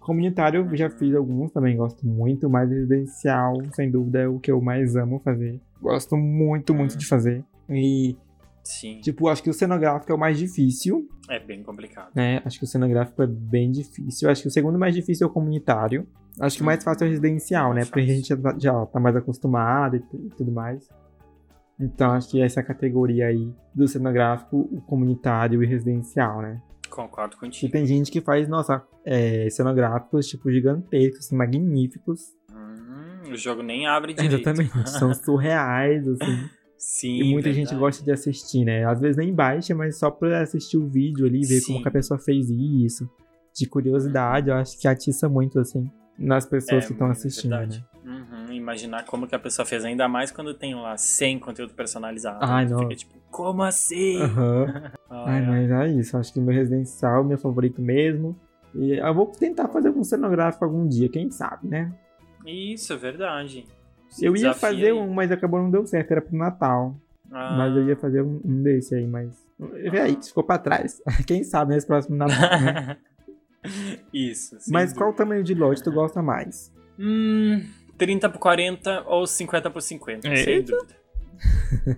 Comunitário 0.00 0.66
eu 0.70 0.76
já 0.76 0.88
fiz 0.88 1.14
alguns, 1.14 1.50
também 1.52 1.76
gosto 1.76 2.06
muito, 2.06 2.48
mas 2.48 2.70
residencial, 2.70 3.54
sem 3.74 3.90
dúvida, 3.90 4.20
é 4.20 4.28
o 4.28 4.38
que 4.38 4.50
eu 4.50 4.60
mais 4.60 4.96
amo 4.96 5.20
fazer. 5.20 5.60
Gosto 5.80 6.16
muito, 6.16 6.74
muito 6.74 6.94
Hum. 6.94 6.98
de 6.98 7.06
fazer. 7.06 7.44
E, 7.68 8.16
Sim, 8.64 9.00
tipo, 9.00 9.28
acho 9.28 9.42
que 9.42 9.50
o 9.50 9.52
cenográfico 9.54 10.10
é 10.10 10.14
o 10.14 10.18
mais 10.18 10.38
difícil, 10.38 11.06
é 11.28 11.38
bem 11.38 11.62
complicado. 11.62 12.10
né? 12.14 12.40
Acho 12.44 12.58
que 12.58 12.64
o 12.64 12.68
cenográfico 12.68 13.22
é 13.22 13.26
bem 13.26 13.70
difícil. 13.70 14.30
Acho 14.30 14.42
que 14.42 14.48
o 14.48 14.50
segundo 14.50 14.78
mais 14.78 14.94
difícil 14.94 15.26
é 15.26 15.30
o 15.30 15.32
comunitário. 15.32 16.06
Acho 16.40 16.56
que 16.56 16.62
o 16.62 16.66
mais 16.66 16.82
fácil 16.82 17.04
é 17.04 17.06
o 17.08 17.10
residencial, 17.10 17.70
né? 17.70 17.76
Mais 17.80 17.88
Porque 17.88 18.00
a 18.00 18.02
fácil. 18.04 18.16
gente 18.16 18.28
já 18.28 18.36
tá, 18.36 18.56
já 18.58 18.86
tá 18.86 19.00
mais 19.00 19.16
acostumado 19.16 19.96
e 19.96 20.00
tu- 20.00 20.16
e 20.16 20.30
tudo 20.30 20.50
mais. 20.52 20.88
Então 21.80 22.10
acho 22.12 22.30
que 22.30 22.40
essa 22.42 22.62
categoria 22.62 23.26
aí 23.28 23.52
do 23.74 23.86
cenográfico, 23.86 24.58
o 24.72 24.80
comunitário 24.82 25.62
e 25.62 25.66
residencial, 25.66 26.42
né? 26.42 26.60
Concordo 26.90 27.36
E 27.36 27.38
contigo. 27.38 27.70
tem 27.72 27.86
gente 27.86 28.10
que 28.10 28.20
faz, 28.20 28.48
nossa, 28.48 28.82
é, 29.04 29.48
cenográficos, 29.50 30.26
tipo, 30.26 30.50
gigantescos, 30.50 31.26
assim, 31.26 31.36
magníficos. 31.36 32.20
Hum, 32.52 33.30
o 33.32 33.36
jogo 33.36 33.62
nem 33.62 33.86
abre 33.86 34.14
direito. 34.14 34.34
Exatamente. 34.34 34.70
São 34.88 35.12
surreais, 35.14 36.06
assim. 36.08 36.48
Sim, 36.76 37.18
e 37.20 37.24
muita 37.32 37.48
gente 37.52 37.66
verdade. 37.70 37.80
gosta 37.80 38.04
de 38.04 38.10
assistir, 38.12 38.64
né? 38.64 38.84
Às 38.84 39.00
vezes 39.00 39.16
nem 39.16 39.34
baixa, 39.34 39.74
mas 39.74 39.98
só 39.98 40.10
pra 40.10 40.40
assistir 40.42 40.76
o 40.78 40.86
vídeo 40.88 41.26
ali, 41.26 41.40
ver 41.40 41.60
como 41.64 41.78
Sim. 41.78 41.82
que 41.82 41.88
a 41.88 41.92
pessoa 41.92 42.18
fez 42.18 42.48
isso. 42.50 43.08
De 43.54 43.66
curiosidade, 43.68 44.48
eu 44.48 44.54
acho 44.54 44.78
que 44.80 44.86
atiça 44.86 45.28
muito, 45.28 45.58
assim, 45.58 45.90
nas 46.16 46.46
pessoas 46.46 46.84
É, 46.84 46.86
que 46.86 46.92
estão 46.92 47.08
é 47.08 47.10
assistindo, 47.10 47.50
verdade. 47.50 47.78
né? 47.80 47.97
Uhum, 48.08 48.52
imaginar 48.52 49.04
como 49.04 49.26
que 49.28 49.34
a 49.34 49.38
pessoa 49.38 49.66
fez, 49.66 49.84
ainda 49.84 50.08
mais 50.08 50.30
quando 50.30 50.54
tem 50.54 50.74
lá 50.74 50.96
100 50.96 51.38
conteúdo 51.38 51.74
personalizado. 51.74 52.38
Ai, 52.40 52.66
não. 52.66 52.78
Fica 52.78 52.96
tipo, 52.96 53.12
como 53.30 53.62
assim? 53.62 54.22
Aham. 54.22 54.92
Ai, 55.10 55.42
mas 55.46 55.70
é 55.70 55.88
isso. 55.88 56.16
Acho 56.16 56.32
que 56.32 56.40
meu 56.40 56.54
residencial 56.54 57.22
é 57.22 57.26
meu 57.26 57.38
favorito 57.38 57.82
mesmo. 57.82 58.34
E 58.74 58.92
eu 58.98 59.14
vou 59.14 59.26
tentar 59.26 59.68
fazer 59.68 59.90
um 59.90 60.02
cenográfico 60.02 60.64
algum 60.64 60.86
dia, 60.88 61.08
quem 61.08 61.30
sabe, 61.30 61.68
né? 61.68 61.92
Isso, 62.46 62.94
é 62.94 62.96
verdade. 62.96 63.66
Se 64.08 64.24
Eu 64.24 64.34
ia 64.34 64.54
fazer 64.54 64.86
aí. 64.86 64.92
um, 64.92 65.12
mas 65.12 65.30
acabou 65.30 65.60
não 65.60 65.70
deu 65.70 65.86
certo, 65.86 66.10
era 66.12 66.22
pro 66.22 66.34
Natal. 66.36 66.96
Ah, 67.30 67.54
Mas 67.58 67.76
eu 67.76 67.86
ia 67.86 67.96
fazer 67.96 68.22
um, 68.22 68.40
um 68.42 68.62
desse 68.62 68.94
aí, 68.94 69.06
mas. 69.06 69.46
Vê 69.58 70.00
aí, 70.00 70.16
ficou 70.22 70.42
pra 70.44 70.56
trás. 70.56 71.02
Quem 71.26 71.44
sabe 71.44 71.74
nesse 71.74 71.86
próximo 71.86 72.16
Natal, 72.16 72.58
né? 72.60 72.96
Isso. 74.12 74.56
Mas 74.70 74.92
qual 74.94 75.10
o 75.10 75.12
dúvida. 75.12 75.24
tamanho 75.24 75.44
de 75.44 75.54
lote 75.54 75.82
tu 75.82 75.92
gosta 75.92 76.22
mais? 76.22 76.72
Hum, 76.98 77.62
30 77.98 78.28
por 78.30 78.38
40 78.38 79.02
ou 79.06 79.26
50 79.26 79.70
por 79.70 79.82
50, 79.82 80.22
sem 80.22 80.54
Eita. 80.54 80.72
dúvida. 80.72 80.96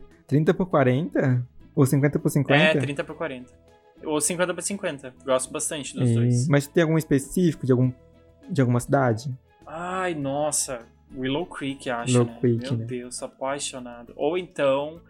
30 0.27 0.55
por 0.55 0.67
40? 0.67 1.47
Ou 1.75 1.87
50 1.87 2.19
por 2.19 2.31
50? 2.31 2.63
É, 2.63 2.75
30 2.81 3.05
por 3.05 3.17
40. 3.17 3.53
Ou 4.05 4.21
50 4.21 4.55
por 4.55 4.63
50. 4.63 5.15
Gosto 5.25 5.53
bastante 5.53 5.95
dos 5.95 6.09
E- 6.11 6.15
dois. 6.15 6.49
Mas 6.49 6.67
tem 6.67 6.83
algum 6.83 6.97
específico 6.99 7.67
de, 7.67 7.73
algum, 7.73 7.93
de 8.49 8.61
alguma 8.61 8.81
cidade? 8.81 9.31
Ai, 9.67 10.15
nossa. 10.15 10.81
Willow 11.17 11.45
Creek, 11.47 11.91
acho, 11.91 12.13
Willow 12.13 12.33
né? 12.33 12.39
Creek, 12.41 12.63
Meu 12.71 12.77
né? 12.79 12.85
Deus, 12.87 13.17
sou 13.17 13.27
apaixonado. 13.27 14.13
Ou 14.17 14.39
então, 14.39 15.01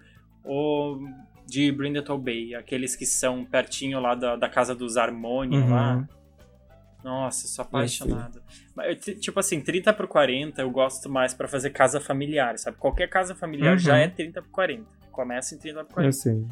o 0.44 0.98
de 1.46 1.70
Brindleton 1.72 2.18
Bay, 2.18 2.54
aqueles 2.54 2.94
que 2.96 3.04
são 3.04 3.44
pertinho 3.44 4.00
lá 4.00 4.14
da, 4.14 4.36
da 4.36 4.48
casa 4.48 4.74
dos 4.74 4.96
Harmonium 4.96 5.62
Uhum. 5.64 5.70
lá. 5.70 6.08
Nossa, 7.02 7.46
sou 7.48 7.62
apaixonado. 7.64 8.42
Mas, 8.74 8.88
eu, 8.88 8.96
ti- 8.96 9.14
tipo 9.14 9.40
assim, 9.40 9.60
30 9.60 9.92
por 9.92 10.06
40 10.06 10.60
eu 10.62 10.70
gosto 10.70 11.08
mais 11.08 11.32
pra 11.32 11.48
fazer 11.48 11.70
casa 11.70 12.00
familiar, 12.00 12.58
sabe? 12.58 12.76
Qualquer 12.76 13.08
casa 13.08 13.34
familiar 13.34 13.72
Uhum. 13.72 13.78
já 13.78 13.96
é 13.98 14.08
30 14.08 14.42
por 14.42 14.50
40. 14.50 14.84
Começa 15.10 15.54
em 15.54 15.58
30 15.58 15.84
por 15.84 15.94
40. 15.94 16.08
Eu 16.08 16.12
sei. 16.12 16.46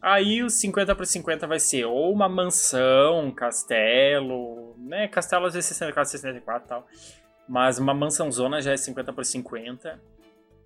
Aí 0.00 0.42
os 0.42 0.54
50 0.54 0.94
por 0.96 1.06
50 1.06 1.46
vai 1.46 1.60
ser 1.60 1.84
ou 1.84 2.12
uma 2.12 2.28
mansão, 2.28 3.26
um 3.26 3.30
castelo, 3.30 4.74
né? 4.78 5.06
Castelo 5.08 5.46
às 5.46 5.54
vezes 5.54 5.68
64, 5.68 6.10
64 6.10 6.64
e 6.64 6.68
tal. 6.68 6.86
Mas 7.48 7.78
uma 7.78 7.94
mansãozona 7.94 8.60
já 8.60 8.72
é 8.72 8.76
50 8.76 9.12
por 9.12 9.24
50. 9.24 10.00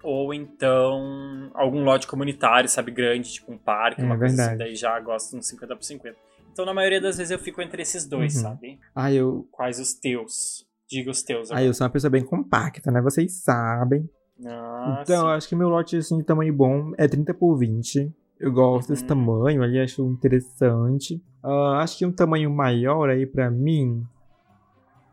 Ou 0.02 0.32
então 0.32 1.50
algum 1.54 1.82
lote 1.82 2.06
comunitário, 2.06 2.68
sabe, 2.68 2.90
grande, 2.92 3.32
tipo 3.32 3.52
um 3.52 3.58
parque, 3.58 4.00
É 4.00 4.04
uma 4.04 4.16
coisa 4.16 4.34
assim, 4.34 4.50
verdade. 4.50 4.58
daí 4.70 4.76
já 4.76 4.98
gosto 5.00 5.32
de 5.32 5.36
uns 5.38 5.48
50 5.48 5.74
por 5.76 5.82
50. 5.84 6.16
Então, 6.56 6.64
na 6.64 6.72
maioria 6.72 7.02
das 7.02 7.18
vezes 7.18 7.30
eu 7.30 7.38
fico 7.38 7.60
entre 7.60 7.82
esses 7.82 8.06
dois, 8.06 8.34
Uhum. 8.36 8.40
sabe? 8.40 8.80
Ah, 8.94 9.12
eu, 9.12 9.46
Quais 9.52 9.78
os 9.78 9.92
teus? 9.92 10.66
Diga 10.88 11.10
os 11.10 11.22
teus. 11.22 11.50
ah, 11.52 11.62
eu 11.62 11.74
sou 11.74 11.84
uma 11.84 11.90
pessoa 11.92 12.10
bem 12.10 12.24
compacta, 12.24 12.90
né? 12.90 13.02
Vocês 13.02 13.42
sabem. 13.42 14.08
Ah, 14.46 15.00
então, 15.02 15.16
eu 15.26 15.32
sim. 15.32 15.36
acho 15.36 15.48
que 15.50 15.54
meu 15.54 15.68
lote, 15.68 15.98
assim, 15.98 16.16
de 16.16 16.24
tamanho 16.24 16.54
bom 16.54 16.92
é 16.96 17.06
30 17.06 17.34
por 17.34 17.58
20. 17.58 18.10
Eu 18.40 18.50
gosto 18.50 18.88
desse 18.88 19.02
Uhum. 19.02 19.08
tamanho 19.08 19.62
ali, 19.62 19.78
acho 19.78 20.02
interessante. 20.06 21.22
Ah, 21.42 21.80
acho 21.82 21.98
que 21.98 22.06
um 22.06 22.12
tamanho 22.12 22.50
maior 22.50 23.10
aí 23.10 23.26
pra 23.26 23.50
mim. 23.50 24.02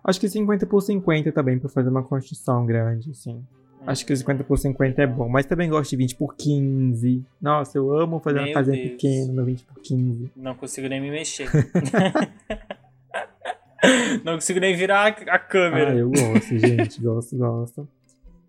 Acho 0.01 0.21
que 0.21 0.29
50 0.29 0.65
por 0.65 0.79
50 0.79 1.29
também, 1.33 1.59
pra 1.59 1.67
fazer 1.67 1.89
uma 1.89 2.03
construção 2.03 2.65
grande, 2.65 3.11
assim. 3.11 3.45
Acho 3.85 4.05
que 4.05 4.15
50 4.15 4.43
por 4.45 4.57
50 4.57 5.01
é 5.01 5.07
bom, 5.07 5.27
mas 5.27 5.45
também 5.45 5.69
gosto 5.69 5.89
de 5.91 5.97
20 5.97 6.15
por 6.15 6.35
15. 6.35 7.23
Nossa, 7.41 7.77
eu 7.77 7.91
amo 7.97 8.19
fazer 8.19 8.39
uma 8.39 8.45
Meu 8.45 8.53
casinha 8.53 8.77
Deus. 8.77 8.89
pequena 8.91 9.33
no 9.33 9.45
20 9.45 9.63
por 9.65 9.81
15. 9.81 10.31
Não 10.35 10.55
consigo 10.55 10.87
nem 10.87 11.01
me 11.01 11.11
mexer. 11.11 11.49
Não 14.23 14.35
consigo 14.35 14.59
nem 14.61 14.73
virar 14.75 15.07
a- 15.27 15.39
câmera. 15.39 15.91
Ah, 15.91 15.95
eu 15.95 16.09
gosto, 16.09 16.57
gente. 16.57 17.01
gosto, 17.01 17.37
gosto. 17.37 17.87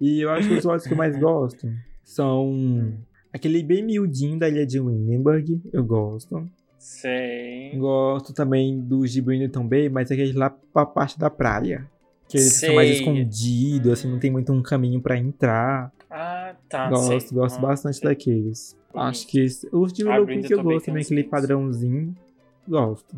E 0.00 0.20
eu 0.20 0.30
acho 0.30 0.48
que 0.48 0.54
os 0.54 0.64
lotes 0.64 0.86
que 0.86 0.92
eu 0.92 0.96
mais 0.96 1.18
gosto 1.18 1.68
são 2.04 2.92
aquele 3.32 3.60
bem 3.62 3.82
miudinho 3.84 4.38
da 4.38 4.48
ilha 4.48 4.64
de 4.64 4.78
Windenburg. 4.80 5.60
Eu 5.72 5.82
gosto. 5.84 6.48
Sei. 6.78 7.76
Gosto 7.76 8.32
também 8.32 8.80
de 8.86 9.20
Brindleton 9.22 9.66
Bay, 9.66 9.88
mas 9.88 10.12
aqueles 10.12 10.34
lá 10.36 10.50
pra 10.50 10.86
parte 10.86 11.18
da 11.18 11.28
praia. 11.30 11.84
Que 12.28 12.38
eles 12.38 12.52
são 12.54 12.74
mais 12.74 12.88
Sei. 12.88 12.98
escondidos, 12.98 13.92
assim, 13.92 14.08
não 14.10 14.18
tem 14.18 14.30
muito 14.30 14.52
um 14.52 14.62
caminho 14.62 15.00
pra 15.00 15.16
entrar. 15.16 15.92
Ah, 16.10 16.54
tá. 16.68 16.88
gosto, 16.88 17.28
sei. 17.28 17.38
gosto 17.38 17.58
Ah, 17.58 17.60
bastante 17.62 17.96
sei. 17.98 18.08
daqueles. 18.08 18.76
Acho 18.94 19.26
que 19.26 19.44
os 19.72 19.92
de 19.92 20.04
Willow 20.04 20.24
Creek 20.24 20.50
eu 20.50 20.62
gosto 20.62 20.86
também, 20.86 21.00
uns 21.02 21.06
aquele 21.06 21.24
padrãozinho. 21.24 22.16
Gosto. 22.66 23.16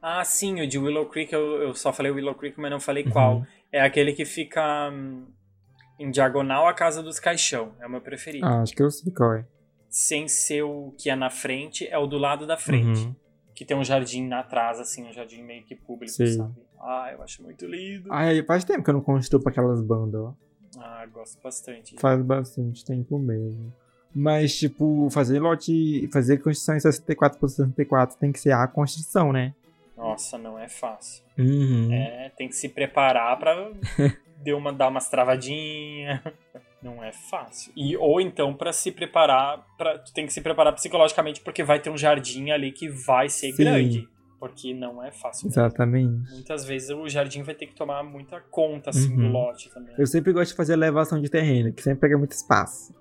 Ah, 0.00 0.24
sim, 0.24 0.60
o 0.60 0.66
de 0.68 0.78
Willow 0.78 1.06
Creek, 1.06 1.32
eu, 1.32 1.62
eu 1.62 1.74
só 1.74 1.92
falei 1.92 2.12
Willow 2.12 2.34
Creek, 2.34 2.58
mas 2.60 2.70
não 2.70 2.78
falei 2.80 3.04
Uhum. 3.04 3.10
qual. 3.10 3.46
É 3.72 3.80
aquele 3.80 4.12
que 4.12 4.24
fica 4.24 4.90
hum, 4.92 5.26
em 5.98 6.10
diagonal 6.10 6.66
à 6.68 6.72
Casa 6.72 7.02
dos 7.02 7.18
Caixão. 7.18 7.72
É 7.80 7.86
o 7.86 7.90
meu 7.90 8.00
preferido. 8.00 8.46
Ah, 8.46 8.62
acho 8.62 8.72
que 8.74 8.82
eu 8.82 8.90
sei 8.90 9.12
qual 9.12 9.34
é. 9.34 9.44
Sem 9.90 10.28
ser 10.28 10.62
o 10.62 10.94
que 10.96 11.10
é 11.10 11.16
na 11.16 11.28
frente, 11.30 11.86
é 11.88 11.98
o 11.98 12.06
do 12.06 12.16
lado 12.18 12.46
da 12.46 12.56
frente. 12.56 13.00
Uhum. 13.00 13.14
Que 13.54 13.64
tem 13.64 13.76
um 13.76 13.82
jardim 13.82 14.30
atrás, 14.32 14.78
assim, 14.78 15.04
um 15.08 15.12
jardim 15.12 15.42
meio 15.42 15.64
que 15.64 15.74
público, 15.74 16.12
Sim. 16.12 16.26
sabe? 16.36 16.54
Ah, 16.80 17.10
eu 17.12 17.22
acho 17.22 17.42
muito 17.42 17.66
lindo. 17.66 18.12
Ai, 18.12 18.42
faz 18.42 18.64
tempo 18.64 18.82
que 18.82 18.90
eu 18.90 18.94
não 18.94 19.00
construo 19.00 19.42
pra 19.42 19.50
aquelas 19.50 19.80
bandas, 19.82 20.20
ó. 20.20 20.34
Ah, 20.78 21.06
gosto 21.06 21.40
bastante. 21.42 21.96
Faz 21.98 22.20
bastante 22.22 22.84
tempo 22.84 23.18
mesmo. 23.18 23.72
Mas, 24.14 24.56
tipo, 24.56 25.08
fazer 25.10 25.40
lote. 25.40 26.08
Fazer 26.12 26.38
construção 26.38 26.76
em 26.76 26.80
64 26.80 27.38
por 27.38 27.48
64 27.48 28.16
tem 28.18 28.32
que 28.32 28.40
ser 28.40 28.52
a 28.52 28.66
construção, 28.66 29.32
né? 29.32 29.54
Nossa, 29.96 30.36
não 30.36 30.58
é 30.58 30.68
fácil. 30.68 31.24
Uhum. 31.38 31.92
É, 31.92 32.30
tem 32.36 32.48
que 32.48 32.54
se 32.54 32.68
preparar 32.68 33.38
pra 33.38 33.70
uma, 34.54 34.72
dar 34.72 34.88
umas 34.88 35.08
travadinhas. 35.08 36.20
Não 36.82 37.02
é 37.02 37.12
fácil. 37.12 37.72
E, 37.74 37.96
ou 37.96 38.20
então, 38.20 38.54
pra 38.54 38.72
se 38.72 38.92
preparar, 38.92 39.66
pra, 39.76 39.98
tu 39.98 40.12
tem 40.12 40.26
que 40.26 40.32
se 40.32 40.40
preparar 40.40 40.72
psicologicamente 40.74 41.40
porque 41.40 41.64
vai 41.64 41.80
ter 41.80 41.90
um 41.90 41.96
jardim 41.96 42.50
ali 42.50 42.70
que 42.72 42.88
vai 42.88 43.28
ser 43.28 43.52
Sim. 43.52 43.56
grande. 43.56 44.08
Porque 44.38 44.74
não 44.74 45.02
é 45.02 45.10
fácil. 45.10 45.46
mesmo. 45.48 45.60
Exatamente. 45.62 46.30
Muitas 46.30 46.64
vezes 46.64 46.90
o 46.90 47.08
jardim 47.08 47.42
vai 47.42 47.54
ter 47.54 47.66
que 47.66 47.74
tomar 47.74 48.02
muita 48.02 48.40
conta, 48.40 48.90
assim, 48.90 49.14
do 49.16 49.22
Uhum. 49.22 49.32
lote 49.32 49.70
também. 49.72 49.94
Eu 49.96 50.06
sempre 50.06 50.32
gosto 50.32 50.50
de 50.50 50.56
fazer 50.56 50.74
elevação 50.74 51.20
de 51.20 51.28
terreno, 51.30 51.72
que 51.72 51.82
sempre 51.82 52.00
pega 52.00 52.18
muito 52.18 52.32
espaço. 52.32 52.94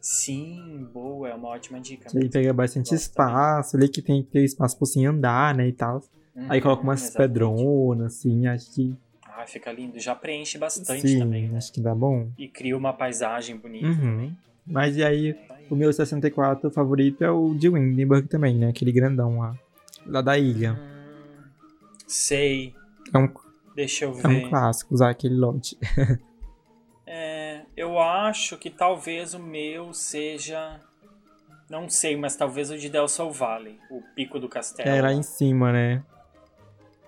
Sim, 0.00 0.86
boa, 0.92 1.28
é 1.28 1.34
uma 1.34 1.48
ótima 1.48 1.80
dica. 1.80 2.08
Aí 2.16 2.28
pega 2.30 2.52
bastante 2.52 2.94
espaço, 2.94 3.76
ali 3.76 3.88
que 3.88 4.00
tem 4.00 4.22
que 4.22 4.30
ter 4.30 4.44
espaço 4.44 4.76
pra 4.78 4.86
você 4.86 5.04
andar, 5.04 5.54
né, 5.54 5.66
e 5.68 5.72
tal. 5.72 6.02
Aí 6.48 6.58
Uhum, 6.58 6.62
coloca 6.62 6.82
umas 6.84 7.02
exatamente. 7.02 7.28
pedronas, 7.32 8.06
assim, 8.16 8.46
acho 8.46 8.72
que. 8.72 8.94
Ah, 9.26 9.44
fica 9.46 9.72
lindo. 9.72 9.98
Já 9.98 10.14
preenche 10.14 10.56
bastante 10.56 11.08
sim, 11.08 11.18
também, 11.18 11.48
né? 11.48 11.58
acho 11.58 11.72
que 11.72 11.80
dá 11.80 11.94
bom. 11.94 12.30
E 12.38 12.46
cria 12.48 12.76
uma 12.76 12.92
paisagem 12.92 13.56
bonita. 13.56 13.86
Uhum. 13.88 14.32
Mas 14.64 14.96
e 14.96 15.02
aí, 15.02 15.34
Aí. 15.50 15.66
o 15.68 15.74
meu 15.74 15.92
64 15.92 16.70
favorito 16.70 17.22
é 17.24 17.30
o 17.30 17.54
de 17.54 17.68
Windenburg 17.68 18.28
também, 18.28 18.56
né? 18.56 18.68
Aquele 18.68 18.92
grandão 18.92 19.38
lá. 19.38 19.56
Lá 20.08 20.20
da 20.22 20.38
ilha. 20.38 20.72
Hum, 20.72 21.44
sei. 22.06 22.74
É 23.12 23.18
um, 23.18 23.28
Deixa 23.74 24.06
eu 24.06 24.10
é 24.18 24.22
ver. 24.22 24.28
um 24.28 24.48
clássico 24.48 24.94
usar 24.94 25.10
aquele 25.10 25.36
lote. 25.36 25.78
É, 27.10 27.62
eu 27.74 27.98
acho 27.98 28.58
que 28.58 28.68
talvez 28.68 29.32
o 29.32 29.38
meu 29.38 29.94
seja. 29.94 30.78
Não 31.70 31.88
sei, 31.88 32.14
mas 32.18 32.36
talvez 32.36 32.70
o 32.70 32.76
de 32.76 32.90
Del 32.90 33.08
Sol 33.08 33.32
Valley, 33.32 33.78
o 33.90 34.02
Pico 34.14 34.38
do 34.38 34.46
Castelo. 34.46 34.90
É 34.90 35.00
lá 35.00 35.10
em 35.10 35.22
cima, 35.22 35.72
né? 35.72 36.02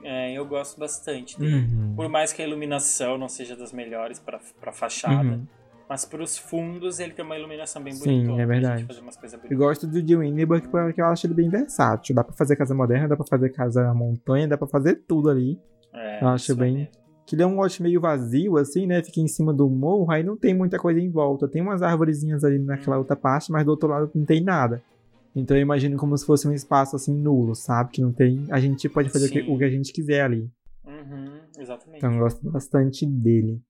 É, 0.03 0.33
eu 0.33 0.47
gosto 0.47 0.81
bastante 0.81 1.39
dele. 1.39 1.55
Uhum. 1.57 1.93
Por 1.95 2.09
mais 2.09 2.33
que 2.33 2.41
a 2.41 2.47
iluminação 2.47 3.19
não 3.19 3.29
seja 3.29 3.55
das 3.55 3.73
melhores 3.73 4.19
pra, 4.19 4.41
pra 4.59 4.73
fachada, 4.73 5.23
Uhum. 5.29 5.47
Mas 5.91 6.05
pros 6.05 6.39
fundos 6.39 7.01
ele 7.01 7.13
tem 7.13 7.25
uma 7.25 7.37
iluminação 7.37 7.83
bem 7.83 7.93
Sim, 7.93 8.25
bonita. 8.27 8.43
é 8.43 8.47
verdade. 8.47 8.85
Fazer 8.85 9.01
umas 9.01 9.17
coisas 9.17 9.41
Eu 9.51 9.59
gosto 9.59 9.87
do 9.89 10.01
de 10.01 10.17
Windenburg 10.17 10.69
porque 10.69 11.01
eu 11.03 11.07
acho 11.07 11.27
ele 11.27 11.35
bem 11.35 11.49
versátil. 11.51 12.15
Dá 12.15 12.23
pra 12.23 12.33
fazer 12.33 12.55
casa 12.55 12.73
moderna, 12.75 13.09
dá 13.09 13.17
pra 13.17 13.27
fazer 13.27 13.51
casa 13.51 13.93
montanha, 13.93 14.47
dá 14.47 14.57
pra 14.57 14.69
fazer 14.69 15.03
tudo 15.07 15.29
ali. 15.29 15.59
É, 15.93 16.23
eu 16.23 16.29
acho 16.29 16.53
é 16.53 16.55
bem- 16.55 16.75
mesmo. 16.75 16.89
Que 17.27 17.35
ele 17.37 17.43
é 17.43 17.47
um 17.47 17.57
lote 17.57 17.83
meio 17.83 18.01
vazio, 18.01 18.57
assim, 18.57 18.87
né? 18.87 19.03
Fica 19.03 19.21
em 19.21 19.29
cima 19.29 19.53
do 19.53 19.69
morro, 19.69 20.11
aí 20.11 20.23
não 20.23 20.37
tem 20.37 20.53
muita 20.55 20.79
coisa 20.79 20.99
em 21.01 21.11
volta. 21.11 21.47
Tem 21.49 21.61
umas 21.63 21.81
árvorezinhas 21.83 22.43
ali 22.45 22.59
naquela 22.59 22.97
Uhum. 22.97 23.03
outra 23.03 23.15
parte, 23.17 23.51
mas 23.53 23.65
do 23.65 23.71
outro 23.73 23.89
lado 23.89 24.11
não 24.15 24.25
tem 24.25 24.43
nada. 24.43 24.83
Então 25.35 25.57
eu 25.57 25.61
imagino 25.63 25.97
como 25.97 26.17
se 26.19 26.25
fosse 26.27 26.49
um 26.49 26.53
espaço 26.53 26.97
assim 26.97 27.15
nulo, 27.17 27.55
sabe? 27.55 27.91
Que 27.93 28.01
não 28.01 28.13
tem. 28.13 28.47
A 28.51 28.59
gente 28.61 28.89
pode 28.89 29.11
fazer 29.11 29.27
o 29.27 29.31
que, 29.31 29.43
Sim. 29.45 29.53
o 29.53 29.59
que 29.59 29.65
a 29.65 29.71
gente 29.71 29.93
quiser 29.93 30.23
ali. 30.23 30.49
Uhum, 30.85 31.27
exatamente. 31.59 31.99
Então 31.99 32.13
eu 32.15 32.19
gosto 32.21 32.51
bastante 32.51 33.07
dele. 33.07 33.61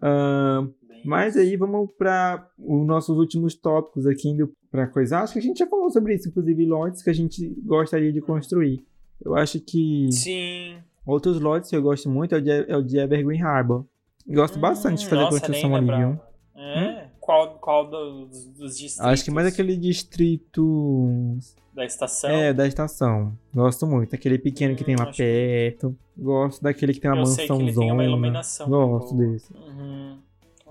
Bem 0.00 0.74
mas 1.04 1.36
aí 1.36 1.54
vamos 1.54 1.90
para 1.98 2.48
os 2.58 2.86
nossos 2.86 3.18
últimos 3.18 3.54
tópicos 3.54 4.06
aqui 4.06 4.30
indo 4.30 4.50
pra 4.70 4.86
coisa. 4.86 5.18
Acho 5.18 5.34
que 5.34 5.38
a 5.38 5.42
gente 5.42 5.58
já 5.58 5.66
falou 5.66 5.90
sobre 5.90 6.14
isso, 6.14 6.28
inclusive 6.28 6.64
lotes 6.64 7.02
que 7.02 7.10
a 7.10 7.14
gente 7.14 7.46
gostaria 7.62 8.10
de 8.10 8.22
construir. 8.22 8.82
Eu 9.22 9.36
acho 9.36 9.60
que 9.60 10.08
Sim. 10.10 10.78
outros 11.04 11.38
lotes 11.38 11.68
que 11.68 11.76
eu 11.76 11.82
gosto 11.82 12.08
muito 12.08 12.34
é 12.34 12.38
o 12.38 12.40
de, 12.40 12.50
é 12.50 12.76
o 12.76 12.82
de 12.82 12.98
Evergreen 12.98 13.42
Harbor. 13.42 13.84
Gosto 14.26 14.58
bastante 14.58 15.00
de 15.00 15.06
Hum, 15.06 15.10
fazer 15.10 15.22
nossa, 15.22 15.38
construção 15.40 15.76
ali, 15.76 15.86
viu? 15.94 16.20
É? 16.56 17.08
Qual, 17.20 17.58
qual 17.58 17.90
dos, 17.90 18.46
dos 18.48 18.78
distritos? 18.78 19.00
Acho 19.00 19.24
que 19.24 19.30
mais 19.30 19.46
aquele 19.46 19.76
distrito 19.76 21.38
Da 21.74 21.84
estação? 21.84 22.30
é 22.30 22.52
da 22.52 22.66
estação. 22.66 23.36
Gosto 23.52 23.86
muito. 23.86 24.14
Aquele 24.14 24.38
pequeno 24.38 24.76
que 24.76 24.84
tem 24.84 24.94
Hum, 24.94 24.98
lá 25.00 25.08
acho 25.08 25.16
que- 25.16 25.22
perto. 25.24 25.96
Gosto 26.16 26.62
daquele 26.62 26.94
que 26.94 27.00
tem 27.00 27.10
uma 27.10 27.20
Eu 27.22 27.26
sei 27.26 27.46
que 27.46 27.52
mansão 27.52 27.66
ele 27.68 27.74
tem 27.76 27.90
uma 27.92 28.04
iluminação. 28.04 28.68
Gosto 28.68 29.14
boa. 29.14 29.26
desse. 29.32 29.52
Uhum. 29.52 30.18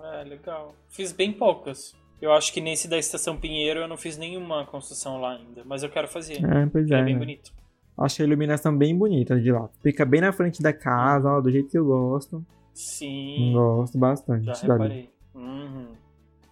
É, 0.01 0.23
legal. 0.23 0.73
Fiz 0.89 1.11
bem 1.11 1.33
poucas. 1.33 1.93
Eu 2.21 2.31
acho 2.31 2.53
que 2.53 2.61
nesse 2.61 2.87
da 2.87 2.97
Estação 2.97 3.35
Pinheiro 3.35 3.81
eu 3.81 3.87
não 3.87 3.97
fiz 3.97 4.17
nenhuma 4.17 4.65
construção 4.65 5.19
lá 5.19 5.33
ainda, 5.35 5.61
mas 5.65 5.83
eu 5.83 5.89
quero 5.89 6.07
fazer. 6.07 6.35
É, 6.45 6.65
pois 6.67 6.89
É, 6.89 6.99
é. 6.99 7.03
bem 7.03 7.13
né? 7.15 7.19
bonito. 7.19 7.51
Acho 7.97 8.21
a 8.21 8.25
iluminação 8.25 8.75
bem 8.75 8.95
bonita 8.97 9.37
de 9.39 9.51
lá. 9.51 9.69
Fica 9.81 10.05
bem 10.05 10.21
na 10.21 10.31
frente 10.31 10.61
da 10.63 10.71
casa, 10.71 11.29
ó, 11.29 11.41
do 11.41 11.51
jeito 11.51 11.69
que 11.69 11.77
eu 11.77 11.85
gosto. 11.85 12.43
Sim, 12.73 13.51
Gosto 13.53 13.97
bastante 13.97 14.45
já 14.45 14.53
reparei. 14.53 15.09
Uhum. 15.35 15.87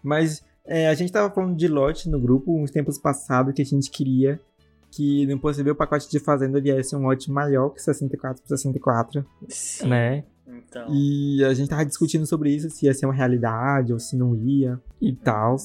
Mas 0.03 0.43
é, 0.71 0.87
a 0.87 0.93
gente 0.93 1.11
tava 1.11 1.33
falando 1.33 1.55
de 1.55 1.67
lote 1.67 2.09
no 2.09 2.19
grupo 2.19 2.57
uns 2.57 2.71
tempos 2.71 2.97
passados 2.97 3.53
que 3.53 3.61
a 3.61 3.65
gente 3.65 3.89
queria 3.91 4.39
que 4.91 5.25
no 5.25 5.39
possível 5.39 5.73
pacote 5.73 6.09
de 6.09 6.19
fazenda 6.19 6.59
viesse 6.59 6.93
um 6.95 7.03
lote 7.03 7.31
maior 7.31 7.69
que 7.69 7.81
64 7.81 8.41
por 8.41 8.49
64, 8.49 9.25
Sim. 9.47 9.87
né? 9.87 10.23
Então. 10.45 10.85
E 10.93 11.41
a 11.45 11.53
gente 11.53 11.69
tava 11.69 11.85
discutindo 11.85 12.25
sobre 12.25 12.49
isso, 12.53 12.69
se 12.69 12.85
ia 12.85 12.93
ser 12.93 13.05
uma 13.05 13.13
realidade 13.13 13.93
ou 13.93 13.99
se 13.99 14.17
não 14.17 14.35
ia 14.35 14.77
e 14.99 15.13
tal. 15.13 15.55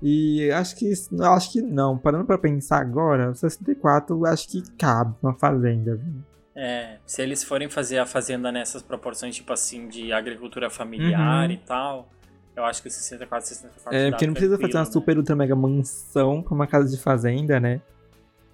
E 0.00 0.50
acho 0.52 0.76
que 0.76 0.92
acho 1.20 1.52
que 1.52 1.60
não. 1.60 1.98
Parando 1.98 2.24
pra 2.24 2.38
pensar 2.38 2.80
agora, 2.80 3.30
o 3.30 3.34
64 3.34 4.16
eu 4.16 4.24
acho 4.26 4.48
que 4.48 4.62
cabe 4.78 5.14
uma 5.22 5.34
fazenda. 5.34 5.96
viu? 5.96 6.22
É, 6.54 6.98
se 7.04 7.20
eles 7.22 7.42
forem 7.42 7.68
fazer 7.68 7.98
a 7.98 8.06
fazenda 8.06 8.52
nessas 8.52 8.82
proporções, 8.82 9.34
tipo 9.34 9.52
assim, 9.52 9.88
de 9.88 10.12
agricultura 10.12 10.70
familiar 10.70 11.46
Uhum. 11.48 11.54
e 11.54 11.56
tal, 11.58 12.08
eu 12.56 12.64
acho 12.64 12.82
que 12.82 12.88
o 12.88 12.90
64, 12.90 13.48
64 13.48 13.94
É, 13.96 14.10
porque 14.10 14.26
não 14.26 14.34
precisa 14.34 14.58
fazer 14.58 14.74
uma 14.76 14.84
né? 14.84 14.90
super 14.90 15.16
ultra 15.18 15.36
mega 15.36 15.56
mansão 15.56 16.42
pra 16.42 16.54
uma 16.54 16.66
casa 16.66 16.88
de 16.94 17.00
fazenda, 17.02 17.58
né? 17.60 17.80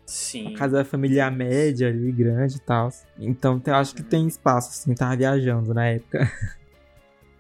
Sim. 0.05 0.49
Uma 0.49 0.59
casa 0.59 0.84
familiar 0.84 1.32
média 1.32 1.88
ali, 1.88 2.12
grande 2.12 2.57
e 2.57 2.61
tal. 2.61 2.90
Então 3.18 3.61
eu 3.66 3.74
acho 3.74 3.94
que 3.94 4.03
tem 4.05 4.26
espaço, 4.28 4.70
assim, 4.70 4.94
tava 4.94 5.16
viajando 5.16 5.74
na 5.74 5.86
época. 5.86 6.30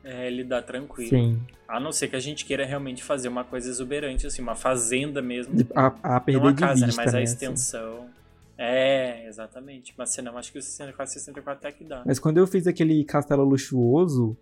É, 0.02 0.26
ele 0.26 0.44
dá 0.44 0.62
tranquilo. 0.62 1.10
Sim. 1.10 1.40
A 1.68 1.80
não 1.80 1.90
ser 1.92 2.08
que 2.08 2.16
a 2.16 2.20
gente 2.20 2.44
queira 2.44 2.64
realmente 2.64 3.02
fazer 3.02 3.28
uma 3.28 3.42
coisa 3.44 3.68
exuberante, 3.68 4.26
assim, 4.26 4.40
uma 4.40 4.54
fazenda 4.54 5.20
mesmo. 5.20 5.54
De- 5.54 5.66
A, 5.74 5.86
a 6.02 6.12
não 6.14 6.20
perder 6.20 6.46
a 6.48 6.52
de 6.52 6.60
casa, 6.60 6.80
né, 6.80 6.86
vista, 6.86 7.02
mas 7.02 7.14
a 7.14 7.18
né, 7.18 7.22
assim. 7.24 7.32
extensão. 7.34 8.06
É, 8.58 9.26
exatamente. 9.28 9.92
Mas 9.98 10.10
senão, 10.10 10.38
acho 10.38 10.50
que 10.52 10.58
o 10.58 10.62
64, 10.62 11.12
64 11.12 11.52
até 11.52 11.72
que 11.76 11.84
dá. 11.84 12.02
Mas 12.06 12.18
quando 12.18 12.38
eu 12.38 12.46
fiz 12.46 12.66
aquele 12.66 13.04
castelo 13.04 13.44
luxuoso, 13.44 14.36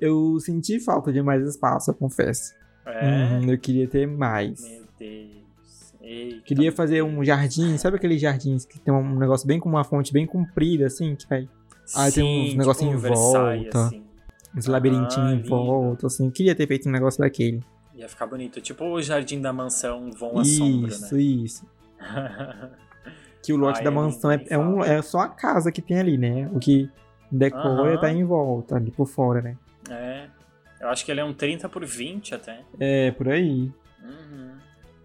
eu 0.00 0.38
senti 0.40 0.78
falta 0.80 1.12
de 1.12 1.22
mais 1.22 1.46
espaço, 1.46 1.90
eu 1.90 1.94
confesso. 1.94 2.54
É. 2.84 3.04
Uhum, 3.04 3.50
eu 3.50 3.58
queria 3.58 3.86
ter 3.88 4.06
mais. 4.06 4.60
Meu 4.60 4.84
Deus. 4.98 5.94
Eita. 6.00 6.42
Queria 6.44 6.70
fazer 6.72 7.02
um 7.02 7.24
jardim, 7.24 7.76
sabe 7.78 7.96
aqueles 7.96 8.20
jardins 8.20 8.64
que 8.64 8.78
tem 8.78 8.92
um 8.94 9.18
negócio 9.18 9.46
bem 9.46 9.58
com 9.58 9.68
uma 9.68 9.82
fonte 9.84 10.12
bem 10.12 10.26
comprida, 10.26 10.86
assim, 10.86 11.14
que 11.16 11.26
vai. 11.28 11.48
Ah, 11.94 12.10
tem 12.10 12.22
uns 12.24 12.50
Sim, 12.52 12.58
negocinho 12.58 12.90
tipo 12.90 12.94
em 12.94 12.98
um 12.98 13.00
Versailles, 13.00 13.64
volta. 13.74 13.86
assim. 13.88 14.02
Uns 14.56 14.68
Ah, 14.68 14.72
labirintinhos 14.72 15.32
em 15.32 15.36
lindo. 15.36 15.48
volta, 15.48 16.06
assim. 16.06 16.26
Eu 16.26 16.32
queria 16.32 16.54
ter 16.54 16.66
feito 16.66 16.88
um 16.88 16.92
negócio 16.92 17.20
daquele. 17.20 17.60
Ia 17.94 18.08
ficar 18.08 18.26
bonito. 18.26 18.60
Tipo 18.60 18.84
o 18.84 19.02
jardim 19.02 19.40
da 19.40 19.52
mansão 19.52 20.10
Vão 20.12 20.38
à 20.38 20.44
Sombra, 20.44 20.88
Isso, 20.90 21.14
né? 21.16 21.22
isso. 21.22 21.66
Que 23.42 23.52
o 23.52 23.56
lote 23.56 23.78
Ai, 23.78 23.84
da 23.84 23.90
eu 23.90 23.94
nem- 23.94 24.02
mansão 24.02 24.30
é, 24.32 24.44
é, 24.50 24.58
um, 24.58 24.82
é 24.82 25.00
só 25.02 25.20
a 25.20 25.28
casa 25.28 25.70
que 25.70 25.80
tem 25.80 25.98
ali, 26.00 26.18
né? 26.18 26.48
O 26.52 26.58
que 26.58 26.90
decora 27.30 27.92
Aham. 27.92 28.00
tá 28.00 28.10
em 28.10 28.24
volta, 28.24 28.74
ali 28.76 28.90
por 28.90 29.06
fora, 29.06 29.40
né? 29.40 29.56
É. 29.90 30.28
Eu 30.80 30.88
acho 30.88 31.04
que 31.04 31.10
ele 31.10 31.20
é 31.20 31.24
um 31.24 31.32
30 31.32 31.68
por 31.68 31.84
20 31.84 32.34
até. 32.34 32.60
É, 32.78 33.10
por 33.10 33.28
aí. 33.28 33.72
Uhum. 34.02 34.52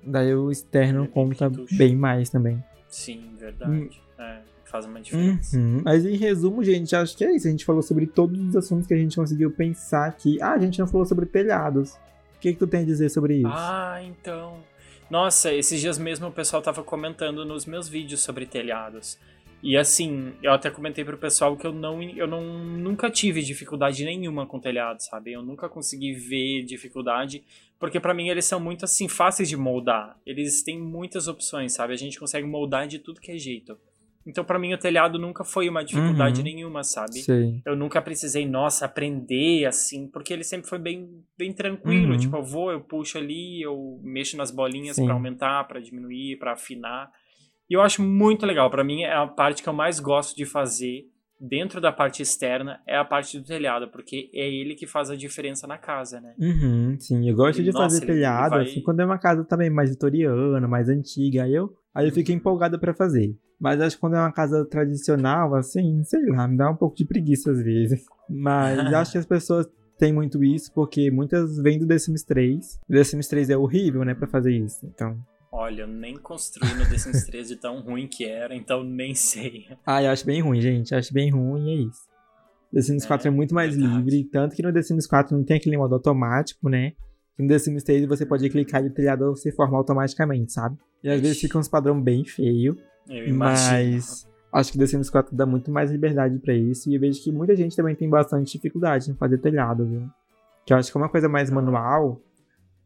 Daí 0.04 0.34
o 0.34 0.52
externo 0.52 1.06
é 1.06 1.08
conta 1.08 1.50
bem 1.72 1.96
mais 1.96 2.30
também. 2.30 2.64
Sim, 2.90 3.36
verdade. 3.40 4.02
É, 4.18 4.40
faz 4.66 4.86
uma 4.86 5.00
diferença. 5.00 5.58
Uhum. 5.58 5.82
Mas 5.84 6.06
em 6.06 6.16
resumo, 6.16 6.64
gente, 6.64 6.96
acho 6.96 7.16
que 7.16 7.24
é 7.24 7.36
isso. 7.36 7.48
A 7.48 7.52
gente 7.52 7.64
falou 7.64 7.82
sobre 7.82 8.06
todos 8.06 8.40
os 8.40 8.56
assuntos 8.56 8.88
que 8.88 8.94
a 8.94 8.98
gente 8.98 9.16
conseguiu 9.16 9.52
pensar 9.52 10.08
aqui. 10.08 10.42
Ah, 10.42 10.54
a 10.54 10.60
gente 10.60 10.80
não 10.80 10.88
falou 10.88 11.06
sobre 11.06 11.26
telhados. 11.26 11.94
O 12.36 12.40
que, 12.40 12.54
que 12.54 12.60
tu 12.60 12.68
tem 12.68 12.82
a 12.82 12.86
dizer 12.86 13.10
sobre 13.10 13.38
isso? 13.38 13.48
Ah, 13.48 14.00
então. 14.04 14.60
Nossa, 15.10 15.54
esses 15.54 15.80
dias 15.80 15.98
mesmo 15.98 16.28
o 16.28 16.32
pessoal 16.32 16.62
tava 16.62 16.84
comentando 16.84 17.46
nos 17.46 17.66
meus 17.66 17.88
vídeos 17.88 18.22
sobre 18.22 18.46
telhados. 18.46 19.20
E 19.64 19.78
assim, 19.78 20.34
eu 20.42 20.52
até 20.52 20.72
comentei 20.72 21.06
pro 21.06 21.18
pessoal 21.18 21.56
que 21.56 21.66
eu 21.68 21.72
não 21.72 22.02
eu 22.02 22.26
não 22.28 22.42
nunca 22.66 23.10
tive 23.12 23.42
dificuldade 23.44 24.04
nenhuma 24.04 24.46
com 24.48 24.60
telhado, 24.60 25.00
sabe? 25.02 25.32
Eu 25.34 25.44
nunca 25.44 25.70
consegui 25.70 26.14
ver 26.14 26.64
dificuldade, 26.64 27.44
porque 27.80 28.00
pra 28.00 28.14
mim 28.14 28.30
eles 28.30 28.46
são 28.46 28.60
muito 28.60 28.86
assim 28.86 29.08
fáceis 29.08 29.48
de 29.50 29.56
moldar. 29.56 30.18
Eles 30.26 30.64
têm 30.64 30.80
muitas 30.80 31.28
opções, 31.28 31.74
sabe? 31.74 31.94
A 31.94 31.98
gente 31.98 32.20
consegue 32.20 32.48
moldar 32.48 32.88
de 32.88 32.98
tudo 32.98 33.22
que 33.22 33.32
é 33.32 33.38
jeito. 33.38 33.78
Então 34.26 34.44
pra 34.44 34.60
mim 34.60 34.74
o 34.74 34.78
telhado 34.78 35.18
nunca 35.20 35.44
foi 35.44 35.68
uma 35.70 35.84
dificuldade 35.84 36.40
Uhum. 36.40 36.44
nenhuma, 36.46 36.84
sabe? 36.84 37.20
Sei. 37.22 37.62
Eu 37.66 37.76
nunca 37.76 38.02
precisei, 38.02 38.48
nossa, 38.48 38.86
aprender 38.86 39.66
assim, 39.66 40.08
porque 40.08 40.32
ele 40.34 40.44
sempre 40.44 40.68
foi 40.70 40.78
bem, 40.80 41.24
bem 41.38 41.52
tranquilo. 41.54 42.12
Uhum. 42.14 42.18
Tipo, 42.18 42.38
eu 42.38 42.44
vou, 42.44 42.72
eu 42.72 42.82
puxo 42.82 43.18
ali, 43.18 43.62
eu 43.62 44.00
mexo 44.04 44.38
nas 44.38 44.52
bolinhas 44.52 44.96
Sim. 44.96 45.06
pra 45.06 45.14
aumentar, 45.14 45.64
pra 45.68 45.80
diminuir, 45.80 46.38
pra 46.38 46.54
afinar. 46.54 47.12
E 47.72 47.74
eu 47.74 47.82
acho 47.82 48.04
muito 48.04 48.46
legal. 48.46 48.70
Pra 48.70 48.84
mim 48.84 49.04
é 49.04 49.14
a 49.16 49.26
parte 49.26 49.64
que 49.64 49.70
eu 49.70 49.72
mais 49.72 49.98
gosto 49.98 50.36
de 50.36 50.46
fazer 50.46 51.06
dentro 51.40 51.80
da 51.80 51.90
parte 51.90 52.22
externa 52.22 52.82
é 52.86 52.98
a 52.98 53.06
parte 53.06 53.40
do 53.40 53.46
telhado, 53.46 53.88
porque 53.88 54.30
é 54.34 54.46
ele 54.46 54.76
que 54.76 54.86
faz 54.86 55.10
a 55.10 55.16
diferença 55.16 55.66
na 55.66 55.78
casa, 55.78 56.20
né? 56.20 56.34
Uhum, 56.38 56.98
sim, 57.00 57.30
eu 57.30 57.34
gosto 57.34 57.64
de 57.64 57.72
Nossa, 57.72 57.96
fazer 57.96 58.06
telhado, 58.06 58.52
vai- 58.52 58.64
assim, 58.64 58.82
quando 58.82 59.00
é 59.00 59.06
uma 59.06 59.18
casa 59.18 59.46
também 59.46 59.70
mais 59.70 59.90
vitoriana, 59.90 60.68
mais 60.68 60.90
antiga, 60.90 61.44
aí 61.44 61.56
eu, 61.56 61.74
aí 61.96 62.10
eu 62.10 62.12
fico 62.14 62.34
empolgada 62.34 62.78
pra 62.78 62.94
fazer. 62.94 63.34
Mas 63.58 63.80
acho 63.80 63.96
que 63.96 64.02
quando 64.02 64.18
é 64.18 64.20
uma 64.20 64.34
casa 64.34 64.66
tradicional, 64.66 65.56
assim, 65.56 66.04
sei 66.04 66.26
lá, 66.26 66.50
me 66.50 66.58
dá 66.58 66.70
um 66.70 66.76
pouco 66.76 66.98
de 66.98 67.06
preguiça 67.06 67.52
às 67.54 67.64
vezes. 67.64 68.04
Mas 68.30 68.78
acho 68.94 69.14
que 69.14 69.18
as 69.18 69.26
pessoas 69.26 69.66
têm 69.98 70.12
muito 70.12 70.44
isso, 70.44 70.74
porque 70.74 71.10
muitas 71.10 71.58
vêm 71.58 71.80
do 71.80 71.88
The 71.88 71.98
Sims 71.98 72.24
3. 72.24 72.80
O 72.90 72.92
The 72.94 73.04
Sims 73.06 73.28
3 73.30 73.50
é 73.50 73.56
horrível, 73.56 74.04
né, 74.04 74.14
pra 74.14 74.28
fazer 74.28 74.52
isso. 74.52 74.86
Então, 74.86 75.18
Olha, 75.52 75.82
eu 75.82 75.88
nem 75.88 76.18
construí 76.18 76.74
no 76.76 76.88
The 76.88 76.98
Sims 76.98 77.26
3 77.26 77.48
de 77.50 77.56
tão 77.58 77.82
ruim 77.82 78.08
que 78.08 78.24
era, 78.26 78.56
então 78.56 78.84
nem 78.84 79.14
sei. 79.14 79.68
ah, 79.86 80.02
eu 80.02 80.10
acho 80.12 80.26
bem 80.26 80.42
ruim, 80.42 80.62
gente, 80.62 80.96
acho 80.96 81.14
bem 81.14 81.30
ruim 81.30 81.66
e 81.68 81.70
é 81.72 81.88
isso. 81.88 82.02
The 82.74 82.82
Sims 82.82 83.04
É, 83.04 83.08
4 83.08 83.28
é 83.28 83.32
muito 83.32 83.54
mais 83.54 83.76
verdade. 83.76 83.98
livre, 83.98 84.24
tanto 84.32 84.56
que 84.56 84.64
no 84.64 84.72
The 84.72 84.82
Sims 84.82 85.06
4 85.06 85.36
não 85.36 85.44
tem 85.44 85.58
aquele 85.58 85.76
modo 85.78 85.94
automático, 85.96 86.70
né? 86.70 86.94
No 87.38 87.48
The 87.48 87.60
Sims 87.60 87.84
3 87.84 88.06
você 88.06 88.26
pode 88.26 88.50
clicar 88.50 88.82
e 88.84 88.88
o 88.88 88.94
telhado 88.94 89.36
se 89.36 89.52
forma 89.52 89.78
automaticamente, 89.78 90.54
sabe? 90.54 90.78
E 91.04 91.10
às 91.10 91.20
vezes 91.20 91.36
Ixi. 91.38 91.48
fica 91.48 91.58
uns 91.60 91.68
padrão 91.68 92.02
bem 92.02 92.24
feio, 92.24 92.78
Eu 93.10 93.36
mas 93.36 94.26
acho 94.54 94.72
que 94.72 94.78
The 94.78 94.86
Sims 94.88 95.10
4 95.10 95.36
dá 95.36 95.46
muito 95.46 95.70
mais 95.70 95.92
liberdade 95.92 96.40
pra 96.40 96.54
isso 96.54 96.90
e 96.90 96.96
eu 96.96 97.02
vejo 97.02 97.22
que 97.22 97.30
muita 97.32 97.56
gente 97.58 97.76
também 97.76 97.94
tem 97.96 98.10
bastante 98.10 98.54
dificuldade 98.54 99.12
em 99.12 99.16
fazer 99.16 99.38
telhado, 99.40 99.86
viu? 99.86 100.08
Que 100.66 100.72
eu 100.74 100.78
acho 100.78 100.90
que 100.90 100.98
é 100.98 101.02
uma 101.02 101.10
coisa 101.10 101.28
mais 101.28 101.50
manual, 101.50 102.22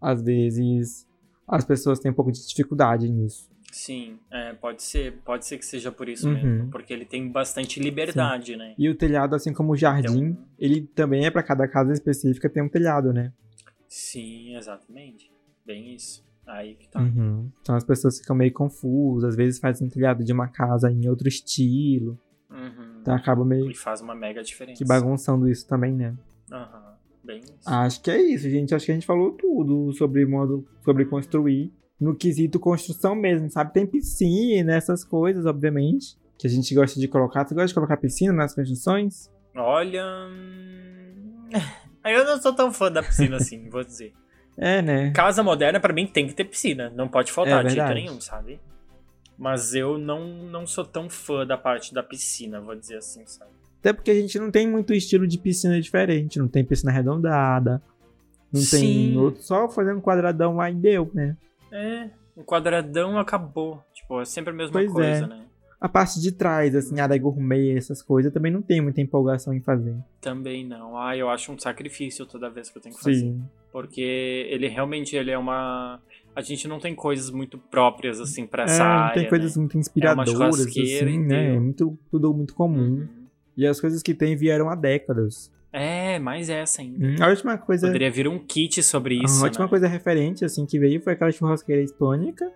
às 0.02 0.20
vezes 0.24 1.06
as 1.48 1.64
pessoas 1.66 2.00
têm 2.00 2.12
um 2.12 2.14
pouco 2.14 2.32
de 2.32 2.46
dificuldade 2.48 3.10
nisso. 3.10 3.50
Sim, 3.72 4.18
é, 4.32 4.54
pode 4.54 4.82
ser, 4.82 5.18
pode 5.26 5.46
ser 5.46 5.58
que 5.58 5.66
seja 5.66 5.92
por 5.92 6.08
isso 6.08 6.28
Uhum. 6.30 6.34
mesmo, 6.34 6.72
porque 6.72 6.94
ele 6.94 7.04
tem 7.06 7.30
bastante 7.30 7.78
liberdade, 7.80 8.56
né? 8.56 8.74
E 8.78 8.88
o 8.90 8.96
telhado, 8.96 9.36
assim 9.36 9.52
como 9.54 9.74
o 9.74 9.76
jardim, 9.76 10.28
Então- 10.28 10.46
ele 10.58 10.82
também 10.96 11.26
é 11.26 11.30
pra 11.32 11.44
cada 11.44 11.68
casa 11.68 11.92
específica 11.92 12.50
ter 12.50 12.62
um 12.62 12.70
telhado, 12.70 13.12
né? 13.12 13.34
Sim, 13.88 14.56
exatamente. 14.56 15.30
Bem 15.66 15.94
isso. 15.94 16.24
Aí 16.48 16.76
que 16.76 16.88
tá. 16.88 17.02
Uhum. 17.02 17.50
Então 17.62 17.76
as 17.76 17.84
pessoas 17.84 18.20
ficam 18.20 18.36
meio 18.36 18.54
confusas, 18.54 19.30
às 19.32 19.36
vezes 19.36 19.60
fazem 19.60 19.88
um 19.88 19.90
telhado 19.90 20.24
de 20.24 20.32
uma 20.32 20.48
casa 20.48 20.92
em 20.92 21.10
outro 21.10 21.28
estilo. 21.28 22.18
Uhum. 22.50 23.00
Então 23.02 23.14
acaba 23.16 23.44
meio 23.44 23.70
E 23.70 23.74
faz 23.76 24.00
uma 24.00 24.14
mega 24.16 24.44
diferença. 24.44 24.78
que 24.78 24.88
bagunçando 24.88 25.50
isso 25.50 25.68
também, 25.68 25.92
né? 25.94 26.16
Aham, 26.52 26.95
Bem. 27.26 27.42
Acho 27.66 28.02
que 28.02 28.12
é 28.12 28.22
isso, 28.22 28.50
gente. 28.50 28.76
Acho 28.76 28.86
que 28.86 28.92
a 28.92 28.96
gente 28.96 29.06
falou 29.06 29.32
tudo 29.32 29.92
sobre 29.94 30.26
modo, 30.26 30.68
sobre 30.84 31.06
construir. 31.06 31.74
No 32.00 32.16
quesito 32.16 32.60
construção 32.60 33.16
mesmo, 33.16 33.50
sabe? 33.50 33.74
Tem 33.74 33.86
piscina, 33.86 34.76
essas 34.76 35.04
coisas, 35.04 35.46
obviamente. 35.46 36.18
Que 36.38 36.46
a 36.46 36.50
gente 36.50 36.74
gosta 36.76 37.00
de 37.00 37.08
colocar. 37.08 37.46
Tu 37.46 37.56
gosta 37.56 37.68
de 37.68 37.74
colocar 37.74 37.98
piscina 37.98 38.34
nas 38.34 38.54
construções? 38.54 39.32
Olha. 39.56 40.04
hum, 40.30 41.50
Eu 42.06 42.24
não 42.24 42.40
sou 42.40 42.54
tão 42.54 42.72
fã 42.72 42.92
da 42.92 43.02
piscina 43.02 43.38
assim, 43.38 43.70
vou 43.70 43.84
dizer. 43.84 44.14
É, 44.58 44.82
né? 44.82 45.12
Casa 45.12 45.44
moderna, 45.44 45.82
pra 45.82 45.92
mim, 45.92 46.08
tem 46.08 46.28
que 46.28 46.34
ter 46.34 46.46
piscina. 46.46 46.90
Não 46.90 47.10
pode 47.10 47.30
faltar 47.30 47.60
É 47.60 47.68
de 47.68 47.74
jeito 47.74 47.94
nenhum, 47.94 48.22
sabe? 48.22 48.58
Mas 49.38 49.74
eu 49.74 49.98
não, 49.98 50.30
não 50.46 50.66
sou 50.66 50.86
tão 50.86 51.10
fã 51.10 51.46
da 51.46 51.58
parte 51.58 51.94
da 51.94 52.02
piscina, 52.02 52.62
vou 52.62 52.74
dizer 52.74 52.96
assim, 52.96 53.26
sabe? 53.26 53.52
Até 53.86 53.94
porque 53.94 54.10
a 54.10 54.16
gente 54.16 54.40
não 54.40 54.50
tem 54.50 54.68
muito 54.68 54.96
estilo 54.96 55.28
de 55.28 55.38
piscina 55.38 55.80
diferente. 55.80 56.40
Não 56.40 56.48
tem 56.48 56.66
piscina 56.66 56.92
arredondada. 56.92 57.80
Não 58.52 58.60
tem 58.60 59.12
Sim. 59.12 59.18
outro. 59.18 59.44
Só 59.44 59.70
fazendo 59.70 59.98
um 59.98 60.02
quadradão 60.02 60.60
aí 60.60 60.74
deu, 60.74 61.12
né? 61.14 61.38
É, 61.72 62.10
um 62.36 62.42
quadradão 62.42 63.20
acabou. 63.20 63.80
Tipo, 63.94 64.22
é 64.22 64.26
sempre 64.26 64.52
a 64.52 64.56
mesma 64.56 64.74
Pois 64.74 64.92
coisa, 64.92 65.26
é. 65.26 65.28
né? 65.28 65.46
A 65.80 65.88
parte 65.88 66.20
de 66.20 66.32
trás, 66.32 66.74
assim, 66.74 67.00
área 67.00 67.16
gourmet, 67.16 67.78
essas 67.78 68.02
coisas, 68.02 68.34
também 68.34 68.52
não 68.52 68.64
tenho 68.64 68.82
muita 68.82 69.02
empolgação 69.02 69.54
em 69.54 69.62
fazer. 69.62 69.96
Também 70.20 70.66
não. 70.66 70.98
Ah, 70.98 71.16
eu 71.16 71.30
acho 71.30 71.52
um 71.52 71.60
sacrifício 71.60 72.26
toda 72.26 72.50
vez 72.50 72.72
que 72.72 72.80
eu 72.80 72.82
tenho 72.82 72.96
que 72.96 73.04
fazer. 73.04 73.20
Sim. 73.20 73.44
Porque 73.72 74.48
ele 74.50 74.68
realmente 74.68 75.16
ele 75.16 75.30
é 75.30 75.38
uma. 75.38 76.02
A 76.36 76.42
gente 76.42 76.68
não 76.68 76.80
tem 76.80 76.96
coisas 76.96 77.30
muito 77.30 77.60
próprias, 77.60 78.20
assim, 78.20 78.48
pra 78.48 78.64
essa 78.64 78.82
É, 78.82 78.88
não 78.88 78.92
área. 78.96 79.14
tem 79.22 79.30
coisas 79.30 79.56
né? 79.56 79.60
muito 79.60 79.78
inspiradoras, 79.78 80.32
churrasqueira 80.32 81.06
assim, 81.06 81.20
e 81.20 81.24
né? 81.24 81.54
É 81.54 81.60
muito, 81.60 82.00
tudo 82.10 82.34
muito 82.34 82.56
comum. 82.56 82.80
Uhum. 82.80 83.25
E 83.58 83.66
as 83.66 83.80
coisas 83.80 84.02
que 84.02 84.14
tem 84.14 84.36
vieram 84.36 84.70
há 84.70 84.76
décadas. 84.76 85.52
É, 85.72 86.18
mais 86.20 86.50
essa 86.50 86.82
ainda. 86.82 87.06
Hum, 87.06 87.16
A 87.20 87.28
última 87.30 87.58
coisa. 87.58 87.88
Poderia 87.88 88.10
vir 88.12 88.28
um 88.28 88.40
kit 88.40 88.82
sobre 88.82 89.20
a 89.20 89.24
isso. 89.24 89.44
última 89.44 89.66
né? 89.66 89.70
coisa 89.70 89.88
referente, 89.88 90.46
assim, 90.46 90.66
que 90.66 90.80
veio 90.80 91.02
foi 91.02 91.14
aquela 91.14 91.32
churrasqueira 91.32 91.82
hispânica. 91.82 92.50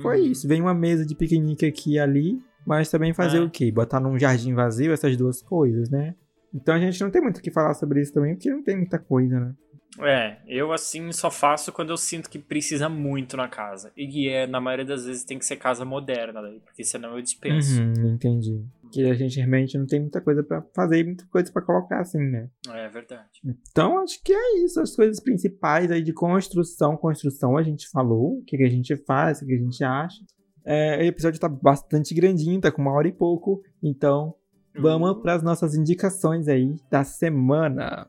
Foi 0.00 0.20
Uhum. 0.20 0.26
isso. 0.32 0.48
Veio 0.48 0.62
uma 0.64 0.72
mesa 0.74 1.04
de 1.04 1.14
piquenique 1.14 1.66
aqui 1.66 1.94
e 1.94 1.98
ali. 1.98 2.38
Mas 2.66 2.88
também 2.88 3.12
fazer 3.12 3.38
É. 3.38 3.40
o 3.40 3.50
quê? 3.50 3.70
Botar 3.72 3.98
num 4.00 4.16
jardim 4.18 4.54
vazio 4.54 4.92
essas 4.92 5.16
duas 5.16 5.42
coisas, 5.42 5.90
né? 5.90 6.14
Então 6.54 6.74
a 6.74 6.78
gente 6.78 7.00
não 7.02 7.10
tem 7.10 7.20
muito 7.20 7.38
o 7.38 7.42
que 7.42 7.50
falar 7.50 7.74
sobre 7.74 8.00
isso 8.00 8.12
também, 8.14 8.34
porque 8.34 8.48
não 8.50 8.62
tem 8.62 8.76
muita 8.76 8.98
coisa, 9.00 9.40
né? 9.40 9.52
É, 10.00 10.36
eu 10.46 10.72
assim 10.72 11.10
só 11.12 11.30
faço 11.30 11.70
quando 11.72 11.90
eu 11.90 11.96
sinto 11.98 12.30
que 12.30 12.38
precisa 12.38 12.88
muito 12.88 13.36
na 13.36 13.48
casa. 13.48 13.90
E 13.96 14.28
é, 14.28 14.46
na 14.46 14.60
maioria 14.60 14.86
das 14.86 15.04
vezes 15.04 15.24
tem 15.24 15.38
que 15.38 15.44
ser 15.44 15.56
casa 15.56 15.84
moderna 15.84 16.40
daí, 16.40 16.60
porque 16.60 16.84
senão 16.84 17.16
eu 17.16 17.20
dispenso. 17.22 17.82
Uhum, 17.82 18.14
entendi. 18.14 18.62
Que 18.92 19.08
a 19.10 19.14
gente 19.14 19.36
realmente 19.38 19.78
não 19.78 19.86
tem 19.86 20.00
muita 20.00 20.20
coisa 20.20 20.42
pra 20.42 20.62
fazer 20.74 20.98
e 21.00 21.04
muita 21.04 21.26
coisa 21.28 21.50
pra 21.50 21.62
colocar 21.62 22.00
assim, 22.00 22.18
né? 22.18 22.50
É 22.68 22.88
verdade. 22.88 23.24
Então 23.70 23.98
acho 23.98 24.22
que 24.22 24.32
é 24.32 24.58
isso. 24.64 24.80
As 24.80 24.94
coisas 24.94 25.18
principais 25.18 25.90
aí 25.90 26.02
de 26.02 26.12
construção. 26.12 26.96
Construção 26.96 27.56
a 27.56 27.62
gente 27.62 27.88
falou. 27.88 28.38
O 28.38 28.44
que, 28.44 28.56
que 28.56 28.64
a 28.64 28.68
gente 28.68 28.94
faz, 28.96 29.40
o 29.40 29.46
que 29.46 29.54
a 29.54 29.58
gente 29.58 29.82
acha. 29.82 30.20
É, 30.64 30.98
o 30.98 31.02
episódio 31.04 31.40
tá 31.40 31.48
bastante 31.48 32.14
grandinho, 32.14 32.60
tá 32.60 32.70
com 32.70 32.82
uma 32.82 32.92
hora 32.92 33.08
e 33.08 33.12
pouco. 33.12 33.62
Então 33.82 34.34
vamos 34.78 35.10
Uhum. 35.10 35.20
para 35.22 35.34
as 35.34 35.42
nossas 35.42 35.74
indicações 35.74 36.46
aí 36.46 36.74
da 36.90 37.02
semana. 37.02 38.08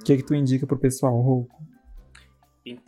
O 0.00 0.04
que, 0.04 0.16
que 0.16 0.22
tu 0.22 0.34
indica 0.34 0.66
pro 0.66 0.78
pessoal, 0.78 1.20
Rouco? 1.20 1.56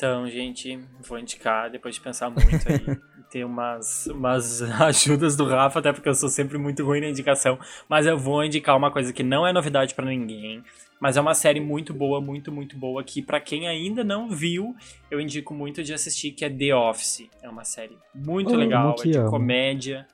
Então, 0.01 0.26
gente, 0.30 0.80
vou 1.07 1.18
indicar, 1.18 1.70
depois 1.70 1.94
de 1.94 2.01
pensar 2.01 2.30
muito 2.30 2.66
aí, 2.66 2.98
tem 3.30 3.44
umas, 3.44 4.07
umas 4.07 4.62
ajudas 4.80 5.36
do 5.36 5.44
Rafa, 5.44 5.78
até 5.78 5.92
porque 5.92 6.09
eu 6.09 6.14
sou 6.14 6.30
sempre 6.30 6.57
muito 6.57 6.82
ruim 6.82 7.03
na 7.03 7.09
indicação, 7.11 7.59
mas 7.86 8.07
eu 8.07 8.16
vou 8.16 8.42
indicar 8.42 8.74
uma 8.74 8.90
coisa 8.90 9.12
que 9.12 9.22
não 9.22 9.46
é 9.46 9.53
novidade 9.53 9.94
pra 9.94 10.07
ninguém, 10.07 10.64
mas 10.98 11.18
é 11.18 11.20
uma 11.20 11.34
série 11.34 11.61
muito 11.61 11.92
boa, 11.92 12.18
muito, 12.18 12.51
muito 12.51 12.78
boa, 12.78 13.05
que 13.05 13.20
pra 13.20 13.38
quem 13.40 13.68
ainda 13.68 14.03
não 14.03 14.30
viu, 14.30 14.74
eu 15.11 15.20
indico 15.20 15.53
muito 15.53 15.84
de 15.84 15.92
assistir, 15.92 16.30
que 16.30 16.46
é 16.46 16.48
The 16.48 16.74
Office. 16.74 17.28
É 17.42 17.51
uma 17.51 17.64
série 17.64 17.98
muito 18.14 18.55
Oh, 18.55 18.57
legal, 18.57 18.96
é 19.01 19.03
de 19.03 19.18
amo. 19.18 19.28
comédia. 19.28 20.07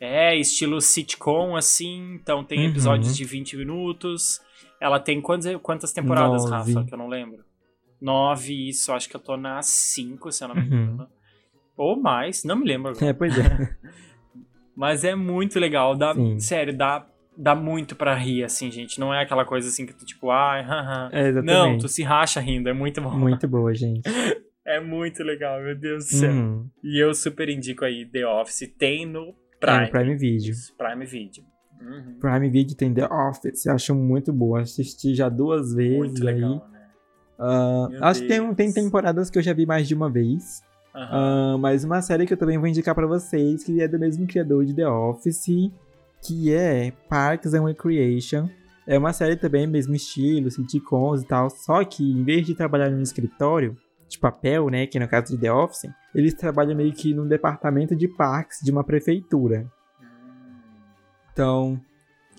É, 0.00 0.34
estilo 0.34 0.80
sitcom, 0.80 1.54
assim. 1.54 2.14
Então 2.14 2.42
tem 2.42 2.66
episódios 2.66 3.10
uhum. 3.10 3.14
de 3.14 3.24
20 3.24 3.56
minutos. 3.56 4.40
Ela 4.80 4.98
tem 4.98 5.20
quantas, 5.20 5.56
quantas 5.62 5.92
temporadas, 5.92 6.44
Nove. 6.44 6.72
Rafa? 6.72 6.86
Que 6.88 6.94
eu 6.94 6.98
não 6.98 7.06
lembro. 7.06 7.51
Nove, 8.02 8.68
isso. 8.68 8.92
Acho 8.92 9.08
que 9.08 9.14
eu 9.14 9.20
tô 9.20 9.36
na 9.36 9.62
cinco, 9.62 10.32
se 10.32 10.42
eu 10.42 10.48
não 10.48 10.56
me 10.56 10.62
uhum. 10.62 10.66
engano. 10.66 11.02
Uhum. 11.02 11.06
Ou 11.76 12.00
mais, 12.00 12.42
não 12.44 12.56
me 12.56 12.66
lembro 12.66 12.90
agora. 12.90 13.06
É, 13.06 13.12
pois 13.12 13.38
é. 13.38 13.76
Mas 14.74 15.04
é 15.04 15.14
muito 15.14 15.58
legal. 15.60 15.96
Dá, 15.96 16.14
sério, 16.38 16.76
dá, 16.76 17.06
dá 17.36 17.54
muito 17.54 17.94
pra 17.94 18.14
rir, 18.14 18.42
assim, 18.42 18.70
gente. 18.70 18.98
Não 18.98 19.14
é 19.14 19.22
aquela 19.22 19.44
coisa 19.44 19.68
assim 19.68 19.86
que 19.86 19.92
tu, 19.92 20.04
tipo, 20.04 20.30
ai, 20.30 20.62
haha. 20.66 21.10
É, 21.12 21.30
não, 21.42 21.78
tu 21.78 21.88
se 21.88 22.02
racha 22.02 22.40
rindo. 22.40 22.68
É 22.68 22.72
muito 22.72 23.00
bom. 23.00 23.16
Muito 23.16 23.46
boa, 23.46 23.74
gente. 23.74 24.02
É 24.64 24.78
muito 24.78 25.24
legal, 25.24 25.60
meu 25.60 25.76
Deus 25.76 26.04
do 26.06 26.10
céu. 26.12 26.30
Uhum. 26.30 26.70
E 26.84 27.02
eu 27.02 27.12
super 27.14 27.48
indico 27.48 27.84
aí 27.84 28.06
The 28.06 28.24
Office. 28.24 28.72
Tem 28.78 29.04
no 29.04 29.34
Prime. 29.58 29.84
É, 29.84 29.86
Prime 29.88 30.16
Video. 30.16 30.54
Prime 30.78 31.04
Video. 31.04 31.44
Uhum. 31.80 32.18
Prime 32.20 32.48
Video 32.48 32.76
tem 32.76 32.94
The 32.94 33.06
Office. 33.06 33.66
Acho 33.66 33.92
muito 33.92 34.32
boa. 34.32 34.60
Assisti 34.60 35.16
já 35.16 35.28
duas 35.28 35.74
vezes 35.74 35.98
muito 35.98 36.28
aí. 36.28 36.34
Legal, 36.34 36.68
né? 36.70 36.71
Uh, 37.42 38.04
acho 38.04 38.20
que 38.20 38.28
tem, 38.28 38.54
tem 38.54 38.72
temporadas 38.72 39.28
que 39.28 39.36
eu 39.36 39.42
já 39.42 39.52
vi 39.52 39.66
mais 39.66 39.88
de 39.88 39.94
uma 39.94 40.08
vez. 40.08 40.62
Uhum. 40.94 41.56
Uh, 41.56 41.58
mas 41.58 41.82
uma 41.82 42.00
série 42.00 42.24
que 42.24 42.32
eu 42.32 42.36
também 42.36 42.56
vou 42.56 42.68
indicar 42.68 42.94
para 42.94 43.06
vocês, 43.06 43.64
que 43.64 43.80
é 43.80 43.88
do 43.88 43.98
mesmo 43.98 44.26
criador 44.28 44.64
de 44.64 44.72
The 44.72 44.88
Office, 44.88 45.72
que 46.22 46.54
é 46.54 46.92
Parks 47.08 47.52
and 47.52 47.64
Recreation. 47.64 48.48
É 48.86 48.96
uma 48.96 49.12
série 49.12 49.34
também, 49.34 49.66
mesmo 49.66 49.94
estilo, 49.94 50.50
sitcoms 50.50 51.22
e 51.22 51.26
tal, 51.26 51.50
só 51.50 51.84
que 51.84 52.12
em 52.12 52.22
vez 52.22 52.46
de 52.46 52.54
trabalhar 52.54 52.90
no 52.90 53.02
escritório, 53.02 53.76
de 54.08 54.18
papel, 54.18 54.68
né, 54.68 54.86
que 54.86 55.00
no 55.00 55.08
caso 55.08 55.34
de 55.34 55.38
The 55.38 55.52
Office, 55.52 55.90
eles 56.14 56.34
trabalham 56.34 56.76
meio 56.76 56.92
que 56.92 57.14
num 57.14 57.26
departamento 57.26 57.96
de 57.96 58.06
parques 58.06 58.60
de 58.62 58.70
uma 58.70 58.84
prefeitura. 58.84 59.66
Então, 61.32 61.80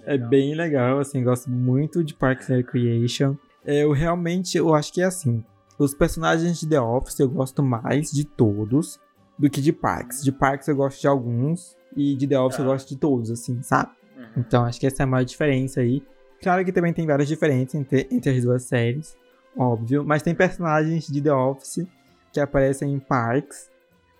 é 0.05 0.17
bem 0.17 0.53
legal, 0.53 0.99
assim, 0.99 1.23
gosto 1.23 1.49
muito 1.49 2.03
de 2.03 2.13
Parks 2.13 2.49
and 2.49 2.57
Recreation. 2.57 3.35
Eu 3.65 3.91
realmente, 3.91 4.57
eu 4.57 4.73
acho 4.73 4.91
que 4.91 5.01
é 5.01 5.05
assim, 5.05 5.43
os 5.77 5.93
personagens 5.93 6.59
de 6.59 6.67
The 6.67 6.79
Office 6.79 7.19
eu 7.19 7.29
gosto 7.29 7.63
mais 7.63 8.11
de 8.11 8.25
todos 8.25 8.99
do 9.37 9.49
que 9.49 9.61
de 9.61 9.71
Parks. 9.71 10.23
De 10.23 10.31
Parks 10.31 10.67
eu 10.67 10.75
gosto 10.75 11.01
de 11.01 11.07
alguns 11.07 11.75
e 11.95 12.15
de 12.15 12.27
The 12.27 12.39
Office 12.39 12.59
eu 12.59 12.65
gosto 12.65 12.89
de 12.89 12.97
todos, 12.97 13.31
assim, 13.31 13.61
sabe? 13.61 13.91
Uhum. 14.17 14.25
Então 14.37 14.65
acho 14.65 14.79
que 14.79 14.87
essa 14.87 15.03
é 15.03 15.05
a 15.05 15.07
maior 15.07 15.23
diferença 15.23 15.81
aí. 15.81 16.03
Claro 16.41 16.65
que 16.65 16.71
também 16.71 16.91
tem 16.91 17.07
várias 17.07 17.27
diferenças 17.27 17.75
entre, 17.75 18.07
entre 18.11 18.31
as 18.31 18.43
duas 18.43 18.63
séries 18.63 19.15
óbvio. 19.57 20.03
Mas 20.05 20.21
tem 20.21 20.35
personagens 20.35 21.07
de 21.07 21.21
The 21.21 21.33
Office 21.33 21.87
que 22.31 22.39
aparecem 22.39 22.93
em 22.93 22.99
Parks. 22.99 23.69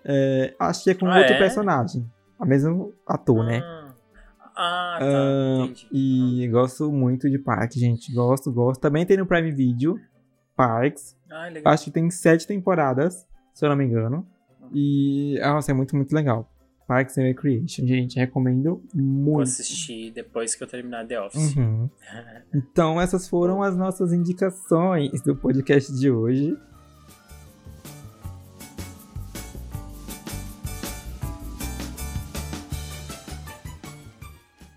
É, 0.04 0.54
acho 0.58 0.84
que 0.84 0.90
é 0.90 0.94
com 0.94 1.06
ah, 1.06 1.18
outro 1.18 1.34
é? 1.34 1.38
personagem. 1.38 2.06
O 2.38 2.44
mesmo 2.44 2.92
ator, 3.06 3.44
né? 3.44 3.58
ah. 3.64 3.82
né? 3.82 3.83
Ah, 4.56 4.98
tá. 5.00 5.06
Uh, 5.06 5.74
e 5.92 6.48
gosto 6.48 6.92
muito 6.92 7.28
de 7.28 7.38
Parks, 7.38 7.76
gente. 7.78 8.12
Gosto, 8.12 8.52
gosto. 8.52 8.80
Também 8.80 9.04
tem 9.04 9.16
no 9.16 9.26
Prime 9.26 9.50
Video 9.50 9.98
Parks. 10.56 11.16
Ah, 11.30 11.48
acho 11.72 11.84
que 11.84 11.90
tem 11.90 12.10
sete 12.10 12.46
temporadas, 12.46 13.26
se 13.52 13.64
eu 13.64 13.68
não 13.68 13.76
me 13.76 13.84
engano. 13.84 14.26
E, 14.72 15.38
nossa, 15.40 15.72
é 15.72 15.74
muito, 15.74 15.96
muito 15.96 16.14
legal. 16.14 16.48
Parks 16.86 17.16
and 17.16 17.22
Recreation, 17.22 17.86
gente, 17.86 18.18
recomendo 18.18 18.82
muito. 18.94 19.32
Vou 19.32 19.40
assistir 19.40 20.10
depois 20.10 20.54
que 20.54 20.62
eu 20.62 20.66
terminar 20.66 21.06
The 21.06 21.20
Office. 21.20 21.56
Uhum. 21.56 21.88
então, 22.54 23.00
essas 23.00 23.28
foram 23.28 23.62
as 23.62 23.76
nossas 23.76 24.12
indicações 24.12 25.22
do 25.22 25.34
podcast 25.34 25.92
de 25.98 26.10
hoje. 26.10 26.56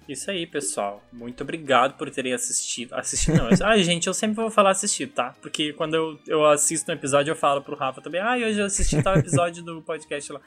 Isso 0.08 0.32
aí, 0.32 0.48
pessoal. 0.48 1.04
Muito 1.12 1.44
obrigado 1.44 1.98
por 1.98 2.10
terem 2.10 2.34
assistido. 2.34 2.94
Assistido 2.94 3.38
não. 3.38 3.50
ah, 3.64 3.78
gente, 3.78 4.08
eu 4.08 4.14
sempre 4.14 4.38
vou 4.38 4.50
falar 4.50 4.72
assistir, 4.72 5.08
tá? 5.08 5.36
Porque 5.42 5.74
quando 5.74 5.96
eu, 5.96 6.20
eu 6.26 6.46
assisto 6.46 6.90
um 6.90 6.96
episódio, 6.96 7.32
eu 7.32 7.36
falo 7.36 7.62
pro 7.62 7.76
Rafa 7.76 8.02
também. 8.02 8.22
Ah, 8.22 8.36
hoje 8.36 8.60
eu 8.60 8.66
assisti 8.66 9.02
tal 9.04 9.16
episódio 9.18 9.62
do 9.64 9.82
podcast 9.82 10.32
lá. 10.32 10.40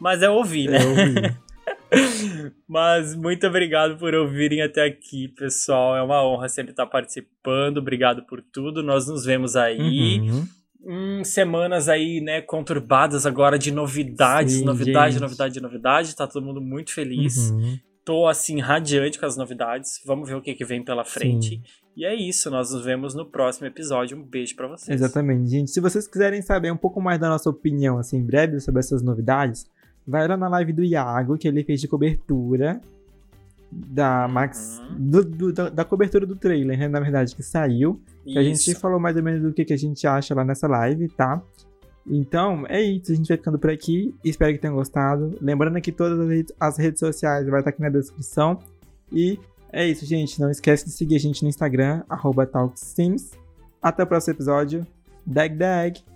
Mas 0.00 0.22
é 0.22 0.28
ouvir, 0.28 0.68
né? 0.68 0.78
É 0.78 0.86
ouvir. 0.86 1.40
Mas 2.66 3.14
muito 3.14 3.46
obrigado 3.46 3.96
por 3.96 4.12
ouvirem 4.14 4.62
até 4.62 4.84
aqui, 4.84 5.28
pessoal. 5.28 5.96
É 5.96 6.02
uma 6.02 6.26
honra 6.26 6.48
sempre 6.48 6.72
estar 6.72 6.86
participando. 6.86 7.78
Obrigado 7.78 8.24
por 8.24 8.42
tudo. 8.42 8.82
Nós 8.82 9.06
nos 9.06 9.24
vemos 9.24 9.54
aí. 9.54 10.20
Uhum. 10.20 10.48
Hum, 10.86 11.24
semanas 11.24 11.88
aí, 11.88 12.20
né, 12.20 12.42
conturbadas 12.42 13.24
agora 13.24 13.58
de 13.58 13.70
novidades, 13.70 14.56
Sim, 14.56 14.64
novidade, 14.66 15.12
gente. 15.12 15.22
novidade, 15.22 15.62
novidade. 15.62 16.16
Tá 16.16 16.26
todo 16.26 16.44
mundo 16.44 16.60
muito 16.60 16.92
feliz. 16.92 17.50
Uhum 17.50 17.78
tô 18.04 18.26
assim 18.26 18.60
radiante 18.60 19.18
com 19.18 19.26
as 19.26 19.36
novidades. 19.36 20.00
Vamos 20.04 20.28
ver 20.28 20.36
o 20.36 20.42
que, 20.42 20.54
que 20.54 20.64
vem 20.64 20.84
pela 20.84 21.04
frente. 21.04 21.56
Sim. 21.56 21.62
E 21.96 22.04
é 22.04 22.14
isso, 22.14 22.50
nós 22.50 22.72
nos 22.72 22.84
vemos 22.84 23.14
no 23.14 23.24
próximo 23.24 23.66
episódio. 23.66 24.18
Um 24.18 24.22
beijo 24.22 24.56
para 24.56 24.66
vocês. 24.66 25.00
Exatamente, 25.00 25.48
gente. 25.48 25.70
Se 25.70 25.80
vocês 25.80 26.08
quiserem 26.08 26.42
saber 26.42 26.72
um 26.72 26.76
pouco 26.76 27.00
mais 27.00 27.20
da 27.20 27.28
nossa 27.28 27.48
opinião, 27.48 27.98
assim, 27.98 28.20
breve 28.20 28.58
sobre 28.58 28.80
essas 28.80 29.00
novidades, 29.00 29.70
vai 30.06 30.26
lá 30.26 30.36
na 30.36 30.48
live 30.48 30.72
do 30.72 30.82
Iago, 30.82 31.38
que 31.38 31.46
ele 31.46 31.62
fez 31.62 31.80
de 31.80 31.86
cobertura 31.86 32.80
da 33.70 34.26
Max. 34.26 34.80
Uhum. 34.80 35.10
Do, 35.10 35.24
do, 35.24 35.52
da, 35.52 35.68
da, 35.68 35.84
cobertura 35.84 36.26
do 36.26 36.34
trailer, 36.34 36.78
né? 36.78 36.88
Na 36.88 37.00
verdade, 37.00 37.34
que 37.34 37.42
saiu. 37.42 38.00
Que 38.24 38.38
a 38.38 38.42
gente 38.42 38.74
falou 38.74 38.98
mais 38.98 39.16
ou 39.16 39.22
menos 39.22 39.42
do 39.42 39.52
que, 39.52 39.64
que 39.64 39.72
a 39.72 39.78
gente 39.78 40.04
acha 40.06 40.34
lá 40.34 40.44
nessa 40.44 40.66
live, 40.66 41.08
tá? 41.08 41.40
Então, 42.06 42.64
é 42.68 42.80
isso. 42.80 43.12
A 43.12 43.14
gente 43.14 43.28
vai 43.28 43.36
ficando 43.36 43.58
por 43.58 43.70
aqui. 43.70 44.14
Espero 44.24 44.52
que 44.52 44.58
tenham 44.58 44.74
gostado. 44.74 45.36
Lembrando 45.40 45.80
que 45.80 45.92
todas 45.92 46.46
as 46.60 46.76
redes 46.76 47.00
sociais 47.00 47.48
vai 47.48 47.60
estar 47.60 47.70
aqui 47.70 47.80
na 47.80 47.88
descrição. 47.88 48.58
E 49.10 49.38
é 49.72 49.86
isso, 49.86 50.04
gente. 50.04 50.40
Não 50.40 50.50
esquece 50.50 50.84
de 50.84 50.92
seguir 50.92 51.16
a 51.16 51.20
gente 51.20 51.42
no 51.42 51.48
Instagram, 51.48 52.02
TalkSims. 52.52 53.32
Até 53.82 54.02
o 54.02 54.06
próximo 54.06 54.34
episódio. 54.34 54.86
Dag 55.26 55.54
Dag! 55.56 56.13